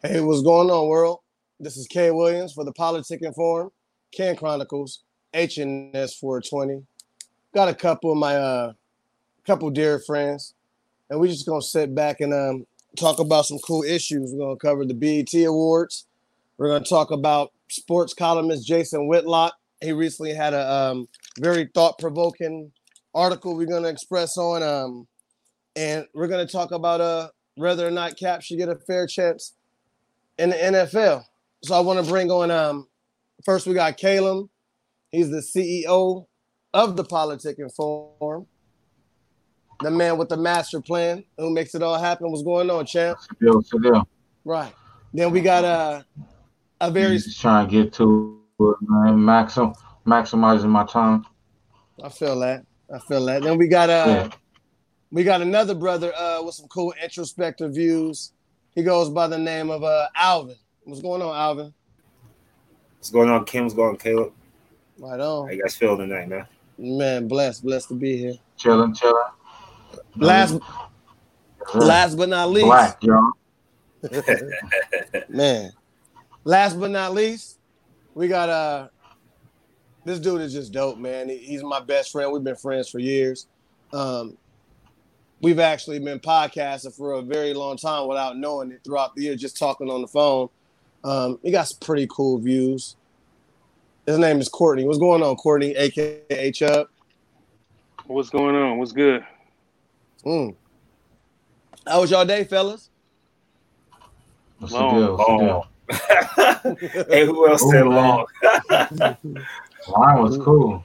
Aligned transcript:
Hey, 0.00 0.20
what's 0.20 0.42
going 0.42 0.70
on, 0.70 0.86
world? 0.86 1.18
This 1.58 1.76
is 1.76 1.88
Kay 1.88 2.12
Williams 2.12 2.52
for 2.52 2.62
the 2.62 2.70
Politic 2.70 3.20
Informed, 3.20 3.72
Ken 4.14 4.36
Chronicles, 4.36 5.02
HNS 5.34 6.16
420. 6.20 6.86
Got 7.52 7.68
a 7.68 7.74
couple 7.74 8.12
of 8.12 8.16
my 8.16 8.36
uh 8.36 8.72
couple 9.44 9.68
dear 9.70 9.98
friends, 9.98 10.54
and 11.10 11.18
we're 11.18 11.26
just 11.26 11.48
gonna 11.48 11.60
sit 11.60 11.96
back 11.96 12.20
and 12.20 12.32
um 12.32 12.64
talk 12.96 13.18
about 13.18 13.46
some 13.46 13.58
cool 13.58 13.82
issues. 13.82 14.32
We're 14.32 14.46
gonna 14.46 14.56
cover 14.58 14.84
the 14.84 14.94
BET 14.94 15.34
Awards. 15.44 16.06
We're 16.58 16.68
gonna 16.68 16.84
talk 16.84 17.10
about 17.10 17.50
sports 17.68 18.14
columnist 18.14 18.68
Jason 18.68 19.08
Whitlock. 19.08 19.54
He 19.80 19.90
recently 19.90 20.32
had 20.32 20.54
a 20.54 20.72
um, 20.72 21.08
very 21.40 21.70
thought-provoking 21.74 22.70
article 23.16 23.56
we're 23.56 23.66
gonna 23.66 23.88
express 23.88 24.36
on 24.36 24.62
um 24.62 25.08
and 25.74 26.06
we're 26.14 26.28
gonna 26.28 26.46
talk 26.46 26.70
about 26.70 27.00
uh 27.00 27.30
whether 27.56 27.84
or 27.84 27.90
not 27.90 28.16
Cap 28.16 28.42
should 28.42 28.58
get 28.58 28.68
a 28.68 28.76
fair 28.86 29.04
chance 29.04 29.54
in 30.38 30.50
the 30.50 30.56
NFL. 30.56 31.24
So 31.62 31.74
I 31.74 31.80
want 31.80 32.04
to 32.04 32.10
bring 32.10 32.30
on 32.30 32.50
um 32.50 32.88
first 33.44 33.66
we 33.66 33.74
got 33.74 33.96
Caleb. 33.96 34.48
He's 35.10 35.30
the 35.30 35.38
CEO 35.38 36.26
of 36.74 36.96
the 36.96 37.04
Politic 37.04 37.58
Inform. 37.58 38.46
The 39.82 39.90
man 39.90 40.18
with 40.18 40.28
the 40.28 40.36
master 40.36 40.80
plan 40.80 41.24
who 41.36 41.50
makes 41.50 41.74
it 41.74 41.82
all 41.82 41.98
happen. 41.98 42.30
What's 42.30 42.42
going 42.42 42.68
on, 42.68 42.84
champ? 42.84 43.18
Still, 43.36 43.62
still. 43.62 44.08
Right. 44.44 44.72
Then 45.14 45.30
we 45.30 45.40
got 45.40 45.64
uh, 45.64 46.02
a 46.80 46.90
very 46.90 47.16
Just 47.16 47.40
trying 47.40 47.68
to 47.68 47.72
get 47.72 47.92
to 47.94 48.40
it, 48.60 48.76
man. 48.80 49.24
Maxim, 49.24 49.72
maximizing 50.06 50.68
my 50.68 50.84
time. 50.84 51.24
I 52.02 52.08
feel 52.08 52.38
that. 52.40 52.66
I 52.92 52.98
feel 52.98 53.24
that. 53.26 53.42
Then 53.42 53.56
we 53.58 53.68
got 53.68 53.88
uh 53.90 54.04
Yeah. 54.06 54.30
we 55.10 55.24
got 55.24 55.42
another 55.42 55.74
brother 55.74 56.12
uh 56.14 56.42
with 56.42 56.54
some 56.54 56.68
cool 56.68 56.92
introspective 57.02 57.74
views. 57.74 58.32
He 58.78 58.84
goes 58.84 59.10
by 59.10 59.26
the 59.26 59.36
name 59.36 59.70
of 59.70 59.82
uh 59.82 60.06
Alvin. 60.14 60.54
What's 60.84 61.02
going 61.02 61.20
on, 61.20 61.34
Alvin? 61.34 61.74
What's 62.98 63.10
going 63.10 63.28
on, 63.28 63.44
Kim? 63.44 63.64
What's 63.64 63.74
going 63.74 63.88
on, 63.88 63.96
Caleb? 63.96 64.32
Right 65.00 65.18
on. 65.18 65.48
How 65.48 65.52
you 65.52 65.60
guys 65.60 65.74
feel 65.74 65.96
tonight, 65.96 66.28
man? 66.28 66.46
Man, 66.78 67.26
blessed, 67.26 67.64
blessed 67.64 67.88
to 67.88 67.94
be 67.94 68.16
here. 68.16 68.34
Chilling, 68.56 68.94
chilling. 68.94 69.16
Last 70.14 70.52
Yes, 70.52 70.62
sir. 71.72 71.80
last 71.80 72.16
but 72.16 72.28
not 72.28 72.50
least, 72.50 72.66
Black, 72.66 73.02
y'all. 73.02 73.32
man. 75.28 75.72
Last 76.44 76.78
but 76.78 76.92
not 76.92 77.14
least, 77.14 77.58
we 78.14 78.28
got 78.28 78.48
uh 78.48 78.88
this 80.04 80.20
dude 80.20 80.40
is 80.42 80.52
just 80.52 80.70
dope, 80.70 80.98
man. 80.98 81.28
He- 81.28 81.38
He's 81.38 81.64
my 81.64 81.80
best 81.80 82.12
friend. 82.12 82.30
We've 82.30 82.44
been 82.44 82.54
friends 82.54 82.88
for 82.88 83.00
years. 83.00 83.48
Um 83.92 84.38
we've 85.40 85.58
actually 85.58 85.98
been 85.98 86.20
podcasting 86.20 86.94
for 86.96 87.12
a 87.12 87.22
very 87.22 87.54
long 87.54 87.76
time 87.76 88.08
without 88.08 88.36
knowing 88.36 88.70
it 88.72 88.80
throughout 88.84 89.14
the 89.14 89.22
year, 89.22 89.36
just 89.36 89.56
talking 89.58 89.90
on 89.90 90.00
the 90.02 90.08
phone. 90.08 90.48
Um, 91.04 91.38
he 91.42 91.50
got 91.50 91.68
some 91.68 91.78
pretty 91.80 92.06
cool 92.10 92.38
views. 92.38 92.96
His 94.06 94.18
name 94.18 94.40
is 94.40 94.48
Courtney. 94.48 94.84
What's 94.84 94.98
going 94.98 95.22
on, 95.22 95.36
Courtney, 95.36 95.74
aka 95.76 96.50
Chubb? 96.52 96.88
What's 98.06 98.30
going 98.30 98.56
on? 98.56 98.78
What's 98.78 98.92
good? 98.92 99.24
Mm. 100.24 100.54
How 101.86 102.00
was 102.00 102.10
y'all 102.10 102.24
day, 102.24 102.44
fellas? 102.44 102.90
What's 104.58 104.72
the 104.72 104.78
Long, 104.80 104.94
deal? 104.94 105.16
What's 105.16 105.26
the 105.26 105.32
long. 105.32 106.76
deal? 106.96 107.04
hey, 107.10 107.26
who 107.26 107.48
else 107.48 107.70
said 107.70 107.86
long? 107.86 108.26
Mine 109.96 110.22
was 110.22 110.36
cool. 110.38 110.84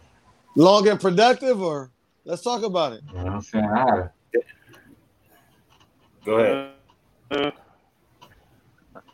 Long 0.55 0.87
and 0.87 0.99
productive, 0.99 1.61
or 1.61 1.89
let's 2.25 2.41
talk 2.43 2.63
about 2.63 2.93
it. 2.93 3.01
You 3.07 3.17
know 3.19 3.23
what 3.23 3.33
I'm 3.33 3.41
saying? 3.41 3.65
I 3.65 3.79
had 3.79 3.99
it. 3.99 4.11
Go 6.25 6.39
ahead. 6.39 6.71
Uh, 7.31 7.51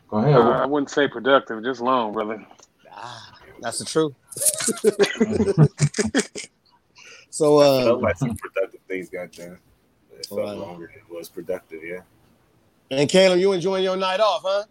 Go 0.08 0.16
ahead. 0.18 0.34
I 0.34 0.66
wouldn't 0.66 0.90
say 0.90 1.08
productive, 1.08 1.64
just 1.64 1.80
long, 1.80 2.12
brother. 2.12 2.44
Ah, 2.92 3.32
that's 3.60 3.78
the 3.78 3.84
truth. 3.84 4.14
so, 7.30 7.58
I 7.58 7.84
felt 7.84 7.98
uh, 7.98 8.02
like 8.02 8.16
some 8.16 8.36
productive 8.36 8.80
things 8.88 9.08
got 9.08 9.32
done. 9.32 9.58
It 10.18 10.26
felt 10.26 10.40
Right. 10.40 10.58
longer 10.58 10.90
than 10.92 11.02
it 11.08 11.14
was 11.14 11.28
productive, 11.28 11.82
yeah. 11.84 12.00
and 12.90 13.08
Caleb, 13.08 13.38
you 13.38 13.52
enjoying 13.52 13.84
your 13.84 13.96
night 13.96 14.20
off, 14.20 14.42
huh? 14.44 14.64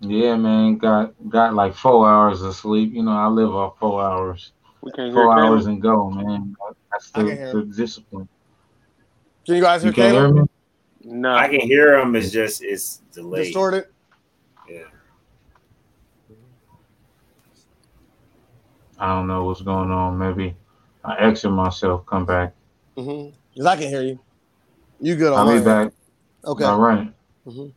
Yeah, 0.00 0.36
man. 0.36 0.76
Got 0.76 1.14
got 1.28 1.54
like 1.54 1.74
four 1.74 2.08
hours 2.08 2.42
of 2.42 2.54
sleep. 2.54 2.92
You 2.92 3.02
know, 3.02 3.12
I 3.12 3.26
live 3.28 3.54
off 3.54 3.78
four 3.78 4.02
hours. 4.02 4.52
We 4.82 4.92
can't 4.92 5.06
hear 5.06 5.14
Four 5.14 5.38
hours 5.38 5.66
and 5.66 5.80
go, 5.80 6.10
man. 6.10 6.54
That's 6.92 7.10
the, 7.10 7.50
the 7.52 7.62
discipline. 7.74 8.28
Can 9.44 9.56
you 9.56 9.62
guys 9.62 9.82
hear 9.82 9.90
You 9.90 9.94
can't 9.94 10.14
hear 10.14 10.32
me? 10.32 10.42
No, 11.04 11.34
I 11.34 11.48
can 11.48 11.60
hear 11.60 11.98
him. 11.98 12.16
It's 12.16 12.30
just 12.30 12.62
it's 12.62 13.02
delayed. 13.12 13.44
Distorted. 13.46 13.86
Yeah. 14.68 14.84
I 18.98 19.08
don't 19.08 19.26
know 19.26 19.44
what's 19.44 19.60
going 19.60 19.90
on. 19.90 20.16
Maybe 20.18 20.56
I 21.04 21.16
exit 21.18 21.50
myself, 21.50 22.06
come 22.06 22.24
back. 22.24 22.54
Mm-hmm. 22.96 23.36
Cause 23.56 23.66
I 23.66 23.76
can 23.76 23.88
hear 23.88 24.02
you. 24.02 24.18
You 25.00 25.16
good 25.16 25.32
I'll 25.32 25.44
my 25.44 25.52
be 25.52 25.56
end. 25.56 25.64
back. 25.66 25.92
Okay. 26.44 26.64
All 26.64 26.78
right. 26.80 27.12
Mhm. 27.46 27.72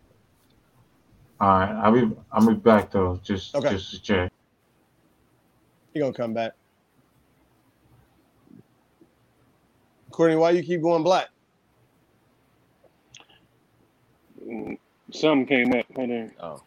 All 1.41 1.47
right. 1.59 1.71
I'll 1.83 1.91
be 1.91 2.15
I'll 2.31 2.47
be 2.47 2.53
back 2.53 2.91
though. 2.91 3.19
Just 3.23 3.55
Okay. 3.55 3.69
just 3.71 3.91
to 3.91 4.01
check. 4.01 4.31
You 5.93 6.01
gonna 6.03 6.13
come 6.13 6.33
back? 6.33 6.53
Courtney, 10.11 10.37
why 10.37 10.51
you 10.51 10.63
keep 10.63 10.81
going 10.81 11.03
black? 11.03 11.27
Mm, 14.47 14.77
something 15.11 15.45
came 15.47 15.73
up. 15.73 15.85
Hold 15.95 16.11
on. 16.11 16.31
Oh. 16.39 16.63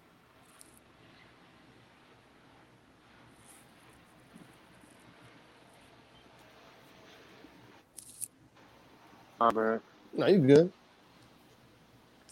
My 9.41 9.51
bad. 9.51 9.81
No, 10.15 10.27
you 10.27 10.39
good. 10.39 10.73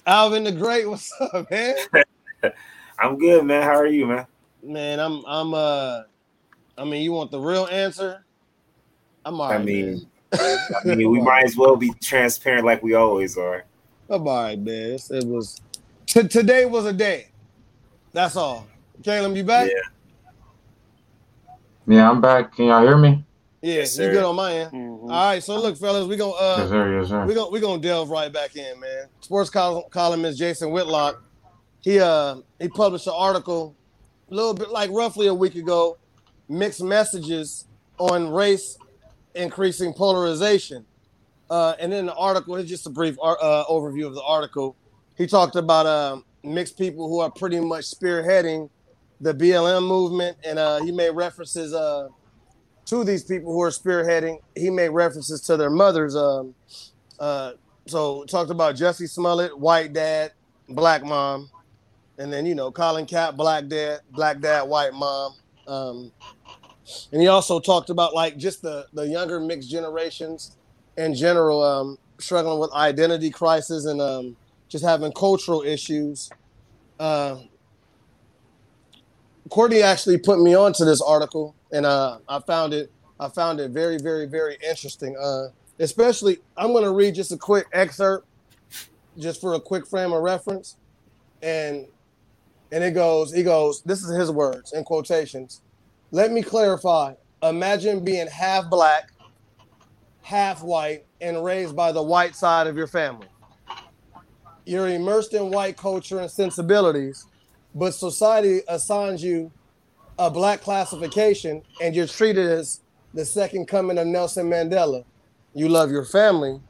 Alvin 0.07 0.45
the 0.45 0.53
Great, 0.53 0.89
what's 0.89 1.13
up, 1.21 1.51
man? 1.51 1.75
I'm 2.99 3.19
good, 3.19 3.45
man. 3.45 3.63
How 3.63 3.77
are 3.77 3.87
you, 3.87 4.07
man? 4.07 4.27
Man, 4.63 5.01
I'm 5.01 5.25
I'm 5.27 5.55
uh 5.55 6.03
I 6.79 6.85
mean 6.85 7.03
you 7.03 7.13
want 7.13 7.31
the 7.31 7.41
real 7.41 7.67
answer? 7.67 8.25
I'm 9.25 9.41
all 9.41 9.51
I 9.51 9.59
right. 9.59 9.65
mean, 9.65 10.07
man. 10.39 10.59
I 10.91 10.95
mean, 10.95 11.11
we 11.11 11.21
might 11.21 11.45
as 11.45 11.57
well 11.57 11.77
be 11.77 11.93
transparent 12.03 12.67
like 12.67 12.83
we 12.83 12.95
always 12.95 13.39
are. 13.39 13.65
I'm 14.11 14.27
all 14.27 14.43
right, 14.43 14.59
man. 14.59 14.93
It's- 14.93 15.11
It 15.11 15.25
was 15.27 15.61
t- 16.07 16.27
today 16.29 16.65
was 16.67 16.87
a 16.87 16.93
day. 16.93 17.29
That's 18.13 18.37
all. 18.37 18.67
Caleb, 19.03 19.37
you 19.37 19.45
back? 19.45 19.69
Yeah. 19.71 19.81
Yeah, 21.87 22.11
I'm 22.11 22.21
back. 22.21 22.55
Can 22.57 22.67
y'all 22.67 22.83
hear 22.83 22.97
me? 22.97 23.25
Yeah, 23.63 23.75
Yes, 23.77 23.99
you 23.99 24.05
sir. 24.05 24.13
good 24.13 24.25
on 24.25 24.37
my 24.37 24.53
end. 24.55 24.73
Mhm. 24.73 25.03
All 25.03 25.09
right, 25.09 25.43
so 25.43 25.59
look, 25.61 25.77
fellas, 25.77 26.07
we 26.07 26.17
gonna 26.17 26.33
uh 26.33 26.57
yes, 26.61 26.69
sir. 26.69 27.01
Yes, 27.01 27.09
sir. 27.09 27.27
we 27.27 27.35
gonna 27.35 27.51
we 27.51 27.61
gonna 27.61 27.81
delve 27.83 28.11
right 28.11 28.33
back 28.33 28.55
in, 28.57 28.79
man. 28.79 29.07
Sports 29.21 29.51
col- 29.51 29.89
columnist 29.91 30.39
Jason 30.39 30.71
Whitlock, 30.71 31.23
he 31.81 31.99
uh 31.99 32.37
he 32.61 32.69
published 32.69 33.07
an 33.07 33.15
article 33.17 33.75
a 34.31 34.35
little 34.35 34.55
bit 34.55 34.71
like 34.71 34.91
roughly 34.93 35.27
a 35.29 35.35
week 35.35 35.55
ago, 35.57 35.97
mixed 36.49 36.83
messages 36.83 37.65
on 37.99 38.31
race 38.31 38.79
increasing 39.35 39.93
polarization. 39.93 40.85
Uh, 41.51 41.75
and 41.81 41.93
in 41.93 42.07
the 42.07 42.15
article, 42.15 42.57
it's 42.57 42.69
just 42.69 42.87
a 42.87 42.91
brief 42.91 43.17
ar- 43.21 43.39
uh, 43.41 43.65
overview 43.67 44.07
of 44.07 44.15
the 44.15 44.23
article. 44.23 44.77
He 45.17 45.27
talked 45.27 45.57
about 45.57 45.87
um, 45.87 46.25
mixed 46.43 46.79
people 46.79 47.09
who 47.09 47.21
are 47.21 47.31
pretty 47.31 47.61
much 47.61 47.85
spearheading 47.87 48.69
the 49.21 49.35
BLM 49.35 49.87
movement, 49.87 50.37
and 50.45 50.59
uh, 50.59 50.81
he 50.83 50.93
made 50.93 51.11
references 51.11 51.73
uh, 51.73 52.09
to 52.87 53.03
these 53.03 53.25
people 53.25 53.53
who 53.53 53.63
are 53.63 53.71
spearheading. 53.71 54.39
He 54.55 54.71
made 54.71 54.91
references 54.91 55.41
to 55.43 55.57
their 55.57 55.71
mothers. 55.71 56.15
Um, 56.15 56.55
uh, 57.19 57.53
so 57.87 58.25
talked 58.25 58.51
about 58.51 58.77
Jussie 58.77 59.09
Smollett, 59.09 59.59
white 59.59 59.93
dad, 59.93 60.33
black 60.69 61.03
mom, 61.03 61.51
and 62.19 62.31
then 62.33 62.45
you 62.45 62.55
know 62.55 62.71
Colin 62.71 63.07
Cap, 63.07 63.37
black 63.37 63.67
dad, 63.69 64.01
black 64.11 64.41
dad, 64.41 64.63
white 64.63 64.93
mom. 64.93 65.35
Um, 65.67 66.13
and 67.11 67.21
he 67.21 67.29
also 67.29 67.59
talked 67.59 67.91
about 67.91 68.15
like 68.15 68.37
just 68.37 68.61
the 68.61 68.87
the 68.93 69.09
younger 69.09 69.41
mixed 69.41 69.71
generations 69.71 70.58
in 70.99 71.15
general 71.15 71.63
um, 71.63 71.99
struggling 72.19 72.59
with 72.59 72.73
identity 72.73 73.31
crisis 73.31 73.87
and 73.87 74.03
um, 74.03 74.37
just 74.69 74.85
having 74.85 75.13
cultural 75.13 75.63
issues. 75.63 76.29
Uh, 76.99 77.39
Courtney 79.49 79.81
actually 79.81 80.19
put 80.19 80.41
me 80.41 80.55
onto 80.55 80.85
this 80.85 81.01
article, 81.01 81.55
and 81.73 81.87
uh, 81.87 82.19
I 82.29 82.41
found 82.41 82.75
it. 82.75 82.91
I 83.21 83.29
found 83.29 83.61
it 83.61 83.71
very, 83.71 83.97
very, 83.99 84.27
very 84.27 84.59
interesting. 84.69 85.17
Uh, 85.17 85.49
especially, 85.79 86.39
I'm 86.57 86.73
going 86.73 86.85
to 86.85 86.93
read 86.93 87.15
just 87.15 87.33
a 87.33 87.37
quick 87.37 87.67
excerpt, 87.73 88.27
just 89.17 89.41
for 89.41 89.55
a 89.55 89.61
quick 89.61 89.87
frame 89.87 90.13
of 90.13 90.23
reference, 90.23 90.77
and 91.41 91.87
and 92.73 92.85
it 92.85 92.93
goes. 92.93 93.33
He 93.33 93.43
goes. 93.43 93.83
This 93.83 94.03
is 94.03 94.15
his 94.15 94.31
words 94.31 94.73
in 94.73 94.85
quotations. 94.85 95.63
Let 96.11 96.33
me 96.33 96.43
clarify. 96.43 97.15
Imagine 97.43 98.05
being 98.05 98.27
half 98.27 98.69
black, 98.69 99.13
half 100.29 100.63
white, 100.63 101.07
and 101.23 101.43
raised 101.43 101.75
by 101.75 101.91
the 101.91 102.03
white 102.03 102.37
side 102.37 102.67
of 102.67 102.77
your 102.77 102.87
family. 102.87 103.27
you're 104.67 104.87
immersed 104.87 105.33
in 105.33 105.51
white 105.51 105.75
culture 105.75 106.21
and 106.21 106.31
sensibilities, 106.31 107.25
but 107.75 107.95
society 107.95 108.61
assigns 108.69 109.23
you 109.23 109.51
a 110.19 110.31
black 110.31 110.61
classification 110.61 111.63
and 111.81 111.97
you're 111.97 112.07
treated 112.07 112.47
as 112.47 112.83
the 113.15 113.25
second 113.25 113.69
coming 113.69 113.97
of 113.97 114.07
Nelson 114.07 114.51
Mandela. 114.51 115.03
You 115.55 115.71
love 115.71 115.91
your 115.91 116.05
family. 116.05 116.61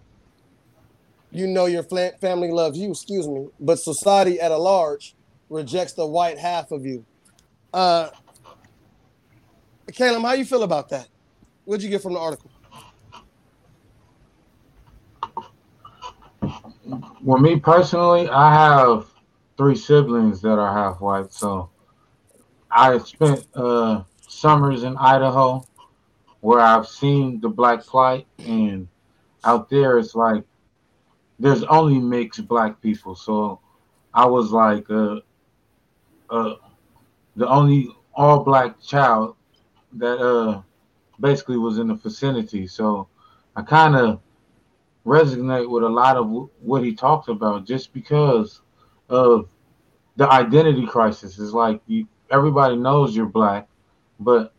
You 1.33 1.49
know 1.49 1.67
your 1.67 1.83
family 1.83 2.53
loves 2.53 2.79
you, 2.79 2.93
excuse 2.93 3.27
me, 3.27 3.49
but 3.59 3.81
society 3.81 4.41
at 4.41 4.53
a 4.53 4.57
large 4.57 5.17
rejects 5.51 5.95
the 5.95 6.07
white 6.07 6.39
half 6.39 6.71
of 6.71 6.87
you. 6.87 7.05
Uh, 7.75 8.11
Caleb, 9.91 10.23
how 10.23 10.35
you 10.35 10.45
feel 10.45 10.63
about 10.63 10.91
that? 10.91 11.09
What'd 11.65 11.83
you 11.83 11.91
get 11.91 12.03
from 12.03 12.13
the 12.13 12.21
article? 12.21 12.53
Well, 17.29 17.37
me 17.37 17.61
personally, 17.61 18.27
I 18.31 18.55
have 18.55 19.07
three 19.59 19.77
siblings 19.77 20.41
that 20.41 20.59
are 20.59 20.73
half 20.73 20.99
white, 21.03 21.31
so 21.31 21.69
I 22.71 22.97
spent 22.97 23.47
uh, 23.55 24.05
summers 24.27 24.83
in 24.83 24.97
Idaho 24.97 25.63
where 26.41 26.61
I've 26.61 26.89
seen 26.89 27.39
the 27.39 27.51
black 27.51 27.85
plight, 27.85 28.27
and 28.39 28.89
out 29.45 29.69
there 29.69 29.99
it's 29.99 30.15
like 30.15 30.43
there's 31.39 31.65
only 31.65 31.99
mixed 31.99 32.49
black 32.49 32.81
people. 32.81 33.15
So 33.15 33.61
I 34.15 34.25
was 34.25 34.51
like 34.51 34.89
uh, 34.89 35.17
uh, 36.31 36.55
the 37.37 37.47
only 37.47 37.95
all 38.15 38.43
black 38.43 38.81
child 38.81 39.37
that 39.99 40.17
uh, 40.19 40.63
basically 41.21 41.59
was 41.59 41.77
in 41.77 41.89
the 41.89 41.95
vicinity. 41.95 42.67
So 42.67 43.07
I 43.55 43.61
kind 43.61 43.97
of 43.97 44.19
resonate 45.09 45.69
with 45.69 45.83
a 45.83 45.89
lot 45.89 46.17
of 46.17 46.49
what 46.61 46.85
he 46.85 46.95
talked 46.95 47.29
about 47.29 47.67
just 47.67 47.93
because 47.93 48.61
of 49.09 49.49
the 50.17 50.31
identity 50.31 50.87
crisis. 50.87 51.39
Is 51.39 51.55
like 51.55 51.81
you, 51.87 52.07
everybody 52.31 52.77
knows 52.77 53.17
you're 53.17 53.27
black, 53.27 53.69
but 54.21 54.53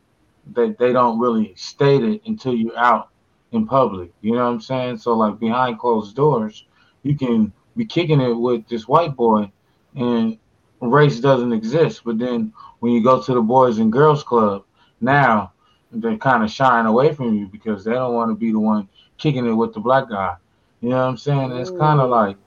they, 0.53 0.71
they 0.71 0.91
don't 0.91 1.19
really 1.19 1.53
state 1.55 2.03
it 2.03 2.21
until 2.25 2.53
you're 2.55 2.77
out 2.77 3.09
in 3.51 3.67
public. 3.67 4.11
You 4.21 4.33
know 4.33 4.45
what 4.45 4.53
I'm 4.53 4.61
saying? 4.61 4.97
So 4.97 5.13
like 5.13 5.39
behind 5.39 5.79
closed 5.79 6.15
doors, 6.15 6.65
you 7.03 7.15
can 7.15 7.53
be 7.75 7.85
kicking 7.85 8.21
it 8.21 8.33
with 8.33 8.67
this 8.67 8.87
white 8.87 9.15
boy 9.15 9.51
and 9.95 10.37
race 10.81 11.19
doesn't 11.19 11.53
exist. 11.53 12.01
But 12.03 12.17
then 12.17 12.53
when 12.79 12.91
you 12.91 13.03
go 13.03 13.21
to 13.21 13.33
the 13.33 13.41
boys 13.41 13.79
and 13.79 13.91
girls 13.91 14.23
club, 14.23 14.63
now 15.01 15.53
they're 15.91 16.17
kind 16.17 16.43
of 16.43 16.51
shying 16.51 16.85
away 16.85 17.13
from 17.13 17.35
you 17.35 17.47
because 17.47 17.83
they 17.83 17.93
don't 17.93 18.13
want 18.13 18.31
to 18.31 18.35
be 18.35 18.51
the 18.51 18.59
one 18.59 18.87
kicking 19.19 19.45
it 19.47 19.53
with 19.53 19.73
the 19.73 19.81
black 19.81 20.09
guy. 20.09 20.37
You 20.81 20.89
know 20.89 20.97
what 20.97 21.09
I'm 21.09 21.17
saying? 21.17 21.51
It's 21.53 21.71
kind 21.71 22.01
of 22.01 22.09
like 22.09 22.37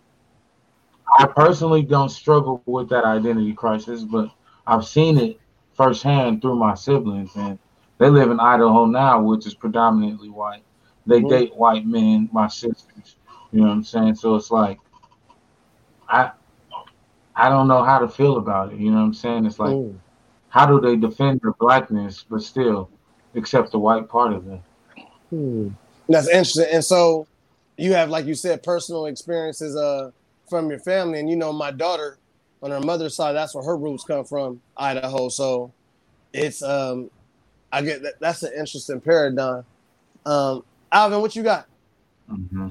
I 1.18 1.26
personally 1.26 1.82
don't 1.82 2.10
struggle 2.10 2.60
with 2.60 2.78
that 2.78 2.94
identity 2.94 3.42
crisis, 3.54 3.92
but 4.04 4.18
I've 4.56 4.74
seen 4.76 5.18
it 5.18 5.40
firsthand 5.74 6.40
through 6.40 6.56
my 6.56 6.74
siblings, 6.74 7.36
and 7.36 7.58
they 7.98 8.08
live 8.08 8.30
in 8.30 8.40
Idaho 8.40 8.86
now, 8.86 9.22
which 9.22 9.46
is 9.46 9.54
predominantly 9.54 10.30
white. 10.30 10.64
They 11.06 11.22
Mhm. 11.22 11.22
date 11.22 11.54
white 11.56 11.86
men, 11.86 12.28
my 12.32 12.48
sisters. 12.48 13.16
You 13.52 13.60
know 13.60 13.66
what 13.68 13.72
I'm 13.74 13.84
saying? 13.84 14.14
So 14.16 14.36
it's 14.36 14.50
like 14.50 14.80
I 16.08 16.32
I 17.36 17.48
don't 17.48 17.68
know 17.68 17.82
how 17.84 17.98
to 17.98 18.08
feel 18.08 18.36
about 18.38 18.72
it. 18.72 18.78
You 18.78 18.90
know 18.90 18.98
what 18.98 19.04
I'm 19.04 19.14
saying? 19.14 19.46
It's 19.46 19.58
like 19.58 19.78
Mm. 19.78 20.00
how 20.48 20.66
do 20.66 20.80
they 20.80 20.96
defend 20.96 21.40
their 21.42 21.52
blackness 21.58 22.24
but 22.28 22.42
still 22.42 22.90
accept 23.34 23.72
the 23.72 23.78
white 23.78 24.08
part 24.08 24.32
of 24.32 24.44
them? 24.44 24.62
Hmm. 25.30 25.68
That's 26.12 26.28
interesting. 26.28 26.66
And 26.70 26.84
so 26.84 27.26
you 27.78 27.94
have, 27.94 28.10
like 28.10 28.26
you 28.26 28.34
said, 28.34 28.62
personal 28.62 29.06
experiences 29.06 29.76
uh 29.76 30.10
from 30.48 30.68
your 30.68 30.78
family, 30.80 31.18
and 31.18 31.30
you 31.30 31.36
know, 31.36 31.52
my 31.52 31.70
daughter 31.70 32.18
on 32.62 32.70
her 32.70 32.80
mother's 32.80 33.16
side, 33.16 33.32
that's 33.32 33.54
where 33.54 33.64
her 33.64 33.76
roots 33.76 34.04
come 34.04 34.24
from, 34.24 34.60
Idaho. 34.76 35.28
So 35.30 35.72
it's 36.32 36.62
um 36.62 37.10
I 37.72 37.82
get 37.82 38.02
that 38.02 38.20
that's 38.20 38.42
an 38.42 38.52
interesting 38.52 39.00
paradigm. 39.00 39.64
Um 40.26 40.64
Alvin, 40.92 41.22
what 41.22 41.34
you 41.34 41.42
got? 41.42 41.66
hmm 42.28 42.68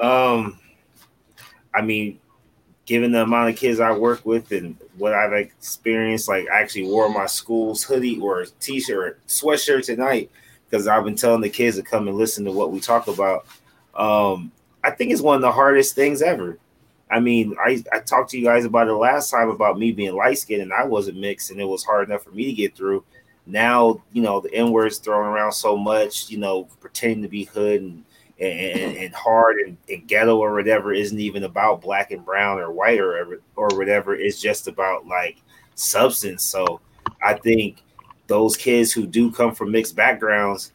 Um, 0.00 0.58
I 1.74 1.82
mean, 1.82 2.18
given 2.86 3.12
the 3.12 3.22
amount 3.22 3.50
of 3.50 3.56
kids 3.56 3.78
I 3.78 3.92
work 3.92 4.24
with 4.24 4.50
and 4.52 4.74
what 4.96 5.12
I've 5.12 5.34
experienced, 5.34 6.28
like 6.28 6.48
I 6.48 6.62
actually 6.62 6.86
wore 6.86 7.10
my 7.10 7.26
school's 7.26 7.82
hoodie 7.82 8.18
or 8.18 8.46
t-shirt, 8.60 9.20
sweatshirt 9.26 9.84
tonight 9.84 10.30
because 10.70 10.86
I've 10.86 11.04
been 11.04 11.16
telling 11.16 11.40
the 11.40 11.50
kids 11.50 11.76
to 11.76 11.82
come 11.82 12.06
and 12.06 12.16
listen 12.16 12.44
to 12.44 12.52
what 12.52 12.70
we 12.70 12.80
talk 12.80 13.08
about. 13.08 13.46
Um, 13.94 14.52
I 14.84 14.90
think 14.90 15.10
it's 15.10 15.20
one 15.20 15.36
of 15.36 15.42
the 15.42 15.52
hardest 15.52 15.94
things 15.94 16.22
ever. 16.22 16.58
I 17.10 17.18
mean, 17.18 17.56
I, 17.62 17.82
I 17.92 17.98
talked 17.98 18.30
to 18.30 18.38
you 18.38 18.44
guys 18.44 18.64
about 18.64 18.86
it 18.86 18.94
last 18.94 19.30
time 19.30 19.48
about 19.48 19.78
me 19.78 19.90
being 19.90 20.14
light 20.14 20.38
skinned 20.38 20.62
and 20.62 20.72
I 20.72 20.84
wasn't 20.84 21.18
mixed 21.18 21.50
and 21.50 21.60
it 21.60 21.64
was 21.64 21.84
hard 21.84 22.08
enough 22.08 22.22
for 22.22 22.30
me 22.30 22.46
to 22.46 22.52
get 22.52 22.76
through. 22.76 23.04
Now, 23.46 24.00
you 24.12 24.22
know, 24.22 24.40
the 24.40 24.54
N 24.54 24.70
word's 24.70 24.98
thrown 24.98 25.26
around 25.26 25.52
so 25.52 25.76
much, 25.76 26.30
you 26.30 26.38
know, 26.38 26.64
pretending 26.80 27.22
to 27.22 27.28
be 27.28 27.44
hood 27.44 27.80
and 27.80 28.04
and, 28.38 28.96
and 28.96 29.14
hard 29.14 29.58
and, 29.58 29.76
and 29.90 30.08
ghetto 30.08 30.38
or 30.38 30.54
whatever 30.54 30.94
isn't 30.94 31.18
even 31.18 31.44
about 31.44 31.82
black 31.82 32.10
and 32.10 32.24
brown 32.24 32.58
or 32.58 32.70
white 32.70 32.98
or 32.98 33.40
or 33.56 33.68
whatever. 33.76 34.14
It's 34.14 34.40
just 34.40 34.68
about 34.68 35.06
like 35.06 35.38
substance. 35.74 36.44
So 36.44 36.80
I 37.22 37.34
think 37.34 37.82
those 38.30 38.56
kids 38.56 38.92
who 38.92 39.08
do 39.08 39.28
come 39.32 39.52
from 39.52 39.72
mixed 39.72 39.96
backgrounds 39.96 40.70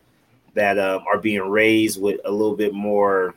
that 0.56 0.78
um, 0.78 1.06
are 1.08 1.18
being 1.18 1.40
raised 1.42 2.02
with 2.02 2.20
a 2.26 2.32
little 2.32 2.56
bit 2.56 2.74
more 2.74 3.34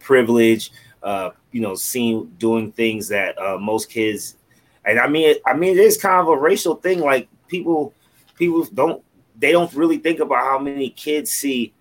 privilege, 0.00 0.72
uh, 1.04 1.30
you 1.52 1.60
know, 1.60 1.76
seeing 1.76 2.26
doing 2.38 2.72
things 2.72 3.06
that 3.08 3.40
uh, 3.40 3.56
most 3.58 3.88
kids, 3.88 4.36
and 4.84 4.98
I 4.98 5.06
mean, 5.06 5.36
I 5.46 5.54
mean, 5.54 5.70
it 5.70 5.78
is 5.78 5.96
kind 5.96 6.20
of 6.20 6.26
a 6.26 6.36
racial 6.36 6.74
thing. 6.74 6.98
Like 6.98 7.28
people, 7.46 7.94
people 8.34 8.64
don't 8.74 9.04
they 9.38 9.52
don't 9.52 9.72
really 9.72 9.98
think 9.98 10.18
about 10.18 10.44
how 10.44 10.58
many 10.58 10.90
kids 10.90 11.30
see 11.30 11.72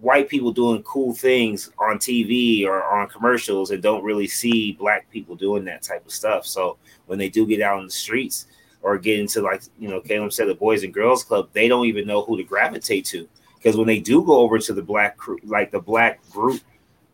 white 0.00 0.30
people 0.30 0.50
doing 0.50 0.82
cool 0.84 1.12
things 1.12 1.70
on 1.78 1.98
TV 1.98 2.64
or 2.64 2.82
on 2.84 3.06
commercials 3.08 3.70
and 3.70 3.82
don't 3.82 4.02
really 4.02 4.28
see 4.28 4.72
black 4.72 5.10
people 5.10 5.36
doing 5.36 5.64
that 5.66 5.82
type 5.82 6.06
of 6.06 6.12
stuff. 6.12 6.46
So 6.46 6.78
when 7.04 7.18
they 7.18 7.28
do 7.28 7.46
get 7.46 7.60
out 7.60 7.80
in 7.80 7.86
the 7.86 7.92
streets 7.92 8.46
or 8.82 8.98
get 8.98 9.18
into 9.18 9.42
like 9.42 9.62
you 9.78 9.88
know, 9.88 10.00
Caleb 10.00 10.32
said 10.32 10.48
the 10.48 10.54
Boys 10.54 10.84
and 10.84 10.94
Girls 10.94 11.24
Club, 11.24 11.48
they 11.52 11.68
don't 11.68 11.86
even 11.86 12.06
know 12.06 12.22
who 12.22 12.36
to 12.36 12.44
gravitate 12.44 13.04
to 13.06 13.28
because 13.56 13.76
when 13.76 13.86
they 13.86 14.00
do 14.00 14.22
go 14.24 14.38
over 14.38 14.58
to 14.58 14.72
the 14.72 14.82
black 14.82 15.16
crew, 15.16 15.38
like 15.44 15.70
the 15.70 15.80
black 15.80 16.20
group, 16.30 16.60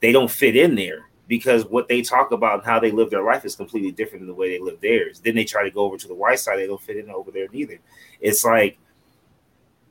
they 0.00 0.12
don't 0.12 0.30
fit 0.30 0.56
in 0.56 0.74
there 0.74 1.08
because 1.26 1.64
what 1.64 1.88
they 1.88 2.02
talk 2.02 2.32
about 2.32 2.58
and 2.58 2.64
how 2.64 2.78
they 2.78 2.90
live 2.90 3.10
their 3.10 3.24
life 3.24 3.44
is 3.44 3.56
completely 3.56 3.90
different 3.90 4.20
than 4.20 4.28
the 4.28 4.34
way 4.34 4.50
they 4.50 4.62
live 4.62 4.80
theirs. 4.80 5.20
Then 5.20 5.34
they 5.34 5.44
try 5.44 5.64
to 5.64 5.70
go 5.70 5.80
over 5.80 5.96
to 5.96 6.08
the 6.08 6.14
white 6.14 6.38
side, 6.38 6.58
they 6.58 6.66
don't 6.66 6.80
fit 6.80 6.98
in 6.98 7.10
over 7.10 7.30
there 7.30 7.48
neither. 7.52 7.78
It's 8.20 8.44
like 8.44 8.78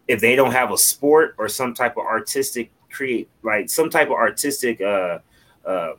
if 0.08 0.22
they 0.22 0.36
don't 0.36 0.52
have 0.52 0.72
a 0.72 0.78
sport 0.78 1.36
or 1.38 1.48
some 1.48 1.74
type 1.74 1.98
of 1.98 2.06
artistic 2.06 2.72
create 2.92 3.28
like 3.42 3.70
some 3.70 3.90
type 3.90 4.08
of 4.08 4.14
artistic 4.14 4.80
uh, 4.80 5.20
uh, 5.66 5.94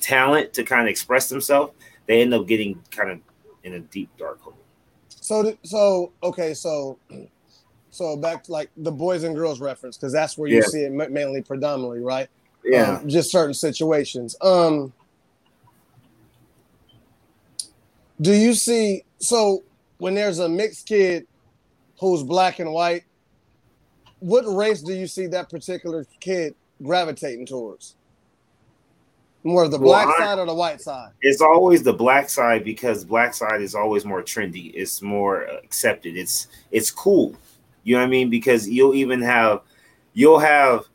talent 0.00 0.52
to 0.54 0.64
kind 0.64 0.82
of 0.82 0.88
express 0.88 1.28
themselves, 1.28 1.72
they 2.06 2.22
end 2.22 2.34
up 2.34 2.46
getting 2.46 2.82
kind 2.90 3.10
of 3.10 3.20
in 3.64 3.74
a 3.74 3.80
deep 3.80 4.10
dark 4.16 4.40
hole. 4.40 4.54
So 5.08 5.56
so 5.64 6.12
okay, 6.22 6.54
so 6.54 6.98
so 7.90 8.16
back 8.16 8.44
to 8.44 8.52
like 8.52 8.70
the 8.76 8.92
boys 8.92 9.24
and 9.24 9.34
girls 9.34 9.60
reference, 9.60 9.96
because 9.96 10.12
that's 10.12 10.38
where 10.38 10.48
you 10.48 10.56
Yeah. 10.56 10.66
see 10.66 10.80
it 10.82 10.92
mainly 10.92 11.42
predominantly, 11.42 12.00
right? 12.00 12.28
Yeah, 12.64 12.98
Um, 12.98 13.08
just 13.08 13.30
certain 13.30 13.54
situations. 13.54 14.36
Um, 14.40 14.92
do 18.20 18.32
you 18.32 18.54
see? 18.54 19.04
So 19.18 19.64
when 19.98 20.14
there's 20.14 20.38
a 20.38 20.48
mixed 20.48 20.86
kid 20.86 21.26
who's 22.00 22.22
black 22.22 22.58
and 22.58 22.72
white, 22.72 23.04
what 24.20 24.44
race 24.46 24.82
do 24.82 24.94
you 24.94 25.06
see 25.06 25.26
that 25.28 25.50
particular 25.50 26.06
kid 26.20 26.54
gravitating 26.82 27.46
towards? 27.46 27.96
More 29.46 29.64
of 29.64 29.70
the 29.70 29.78
Well, 29.78 30.04
black 30.04 30.08
I- 30.18 30.24
side 30.24 30.38
or 30.38 30.46
the 30.46 30.54
white 30.54 30.80
side? 30.80 31.10
it's 31.20 31.40
always 31.42 31.82
the 31.82 31.92
black 31.92 32.30
side 32.30 32.64
because 32.64 33.04
black 33.04 33.34
side 33.34 33.60
is 33.60 33.74
always 33.74 34.04
more 34.06 34.22
trendy. 34.22 34.72
It's 34.74 35.02
more 35.02 35.42
accepted. 35.42 36.16
It's 36.16 36.48
it's 36.70 36.90
cool. 36.90 37.36
You 37.84 37.94
know 37.96 38.00
what 38.00 38.06
I 38.06 38.10
mean? 38.10 38.30
Because 38.30 38.66
you'll 38.68 38.94
even 38.94 39.20
have 39.20 39.60
you'll 40.14 40.38
have 40.38 40.86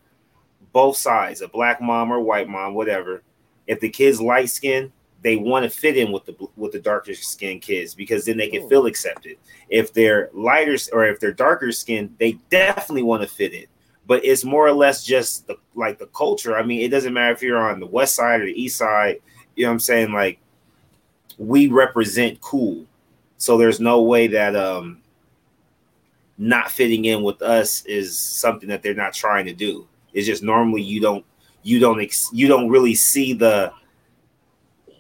both 0.73 0.97
sides, 0.97 1.41
a 1.41 1.47
black 1.47 1.79
mom 1.81 2.11
or 2.11 2.19
white 2.19 2.49
mom, 2.49 2.73
whatever. 2.73 3.21
If 3.67 3.79
the 3.79 3.89
kid's 3.89 4.19
light 4.19 4.49
skinned, 4.49 4.91
they 5.21 5.35
want 5.35 5.63
to 5.63 5.69
fit 5.69 5.95
in 5.97 6.11
with 6.11 6.25
the 6.25 6.35
with 6.55 6.71
the 6.71 6.79
darker 6.79 7.13
skinned 7.13 7.61
kids 7.61 7.93
because 7.93 8.25
then 8.25 8.37
they 8.37 8.47
can 8.49 8.63
Ooh. 8.63 8.69
feel 8.69 8.85
accepted. 8.87 9.37
If 9.69 9.93
they're 9.93 10.29
lighter 10.33 10.75
or 10.91 11.05
if 11.05 11.19
they're 11.19 11.33
darker 11.33 11.71
skinned, 11.71 12.15
they 12.19 12.31
definitely 12.49 13.03
want 13.03 13.21
to 13.21 13.27
fit 13.27 13.53
in. 13.53 13.65
But 14.09 14.25
it's 14.25 14.43
more 14.43 14.65
or 14.65 14.71
less 14.71 15.05
just 15.05 15.45
the, 15.45 15.57
like 15.75 15.99
the 15.99 16.07
culture. 16.07 16.57
I 16.57 16.63
mean, 16.63 16.81
it 16.81 16.89
doesn't 16.89 17.13
matter 17.13 17.31
if 17.31 17.43
you're 17.43 17.59
on 17.59 17.79
the 17.79 17.85
west 17.85 18.15
side 18.15 18.41
or 18.41 18.45
the 18.47 18.59
east 18.59 18.75
side. 18.75 19.19
You 19.55 19.65
know 19.65 19.69
what 19.69 19.73
I'm 19.73 19.79
saying? 19.79 20.11
Like 20.11 20.39
we 21.37 21.67
represent 21.67 22.41
cool. 22.41 22.87
So 23.37 23.55
there's 23.55 23.79
no 23.79 24.01
way 24.01 24.25
that 24.25 24.55
um 24.55 25.03
not 26.39 26.71
fitting 26.71 27.05
in 27.05 27.21
with 27.21 27.43
us 27.43 27.85
is 27.85 28.17
something 28.17 28.67
that 28.69 28.81
they're 28.81 28.95
not 28.95 29.13
trying 29.13 29.45
to 29.45 29.53
do. 29.53 29.87
It's 30.11 30.25
just 30.25 30.41
normally 30.41 30.81
you 30.81 30.99
don't 30.99 31.23
you 31.61 31.79
don't 31.79 32.01
ex- 32.01 32.31
you 32.33 32.47
don't 32.47 32.67
really 32.67 32.95
see 32.95 33.33
the 33.33 33.71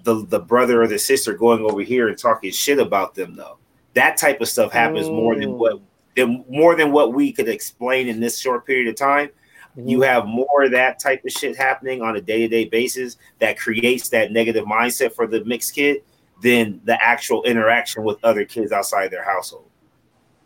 the 0.03 0.23
the 0.27 0.39
brother 0.39 0.83
or 0.83 0.87
the 0.87 0.99
sister 0.99 1.33
going 1.33 1.65
over 1.65 1.81
here 1.81 2.09
and 2.09 2.17
talking 2.17 2.51
shit 2.51 2.77
about 2.77 3.15
them 3.15 3.35
though. 3.35 3.57
That 3.95 4.17
type 4.17 4.39
of 4.39 4.49
stuff 4.49 4.71
happens 4.71 5.09
more 5.09 5.35
than 5.35 5.57
what 5.57 5.81
than 6.15 6.43
more 6.49 6.75
than 6.75 6.91
what 6.91 7.13
we 7.13 7.31
could 7.31 7.49
explain 7.49 8.07
in 8.07 8.19
this 8.19 8.39
short 8.39 8.65
period 8.65 8.87
of 8.87 8.95
time. 8.95 9.29
You 9.75 9.99
mhm. 9.99 10.07
have 10.07 10.25
more 10.25 10.63
of 10.63 10.71
that 10.71 10.99
type 10.99 11.23
of 11.23 11.31
shit 11.31 11.55
happening 11.55 12.01
on 12.01 12.15
a 12.15 12.21
day 12.21 12.39
to 12.39 12.47
day 12.47 12.65
basis 12.65 13.17
that 13.39 13.57
creates 13.57 14.09
that 14.09 14.31
negative 14.31 14.65
mindset 14.65 15.13
for 15.13 15.27
the 15.27 15.43
mixed 15.45 15.75
kid 15.75 16.03
than 16.41 16.81
the 16.85 17.01
actual 17.03 17.43
interaction 17.43 18.03
with 18.03 18.17
other 18.23 18.45
kids 18.45 18.71
outside 18.71 19.11
their 19.11 19.23
household. 19.23 19.69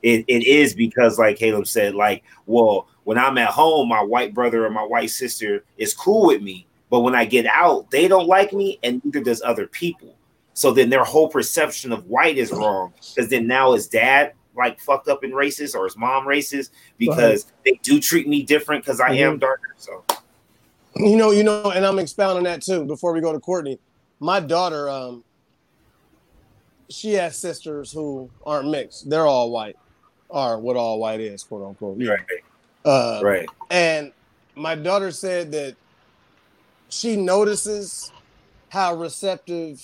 It, 0.02 0.26
it 0.28 0.46
is 0.46 0.76
because, 0.76 1.18
like 1.18 1.38
Caleb 1.38 1.66
said, 1.66 1.96
like, 1.96 2.24
well, 2.46 2.88
when 3.06 3.18
I'm 3.18 3.38
at 3.38 3.50
home, 3.50 3.88
my 3.88 4.02
white 4.02 4.34
brother 4.34 4.66
or 4.66 4.70
my 4.70 4.84
white 4.84 5.10
sister 5.10 5.64
is 5.78 5.94
cool 5.94 6.28
with 6.28 6.42
me. 6.42 6.68
But 6.90 7.02
when 7.02 7.16
I 7.16 7.26
get 7.26 7.46
out, 7.46 7.90
they 7.90 8.08
don't 8.08 8.28
like 8.28 8.54
me, 8.54 8.80
and 8.84 9.04
neither 9.04 9.22
does 9.22 9.42
other 9.42 9.66
people. 9.66 10.16
So 10.54 10.72
then 10.72 10.90
their 10.90 11.04
whole 11.04 11.30
perception 11.30 11.92
of 11.92 12.06
white 12.06 12.38
is 12.38 12.52
wrong. 12.52 12.94
Because 13.16 13.30
then 13.30 13.48
now 13.48 13.74
his 13.74 13.88
dad 13.88 14.34
like 14.56 14.80
fucked 14.80 15.08
up 15.08 15.24
and 15.24 15.34
racist 15.34 15.76
or 15.76 15.86
his 15.86 15.98
mom 15.98 16.26
racist 16.26 16.70
because 16.98 17.46
right. 17.46 17.54
they 17.66 17.80
do 17.84 18.00
treat 18.00 18.28
me 18.28 18.44
different 18.44 18.84
because 18.84 19.00
I 19.00 19.10
mm-hmm. 19.10 19.32
am 19.32 19.40
darker. 19.40 19.74
So 19.78 20.04
you 20.96 21.18
know, 21.18 21.32
you 21.32 21.44
know, 21.44 21.72
and 21.72 21.86
I'm 21.86 22.00
expounding 22.00 22.44
that 22.44 22.62
too 22.62 22.86
before 22.86 23.14
we 23.14 23.22
go 23.22 23.34
to 23.34 23.40
Courtney. 23.40 23.80
My 24.20 24.40
daughter, 24.40 24.90
um, 24.90 25.24
she 26.90 27.14
has 27.14 27.38
sisters 27.38 27.92
who 27.92 28.30
aren't 28.46 28.70
mixed. 28.70 29.10
They're 29.10 29.26
all 29.26 29.52
white, 29.52 29.76
or 30.30 30.60
what 30.60 30.78
all 30.78 31.00
white 31.00 31.20
is, 31.20 31.44
quote 31.44 31.68
unquote. 31.68 31.98
Right. 32.00 32.22
Uh, 32.86 33.22
right. 33.24 33.48
And 33.72 34.12
my 34.56 34.76
daughter 34.76 35.12
said 35.12 35.52
that 35.54 35.76
she 36.90 37.16
notices 37.16 38.12
how 38.70 38.96
receptive 38.96 39.82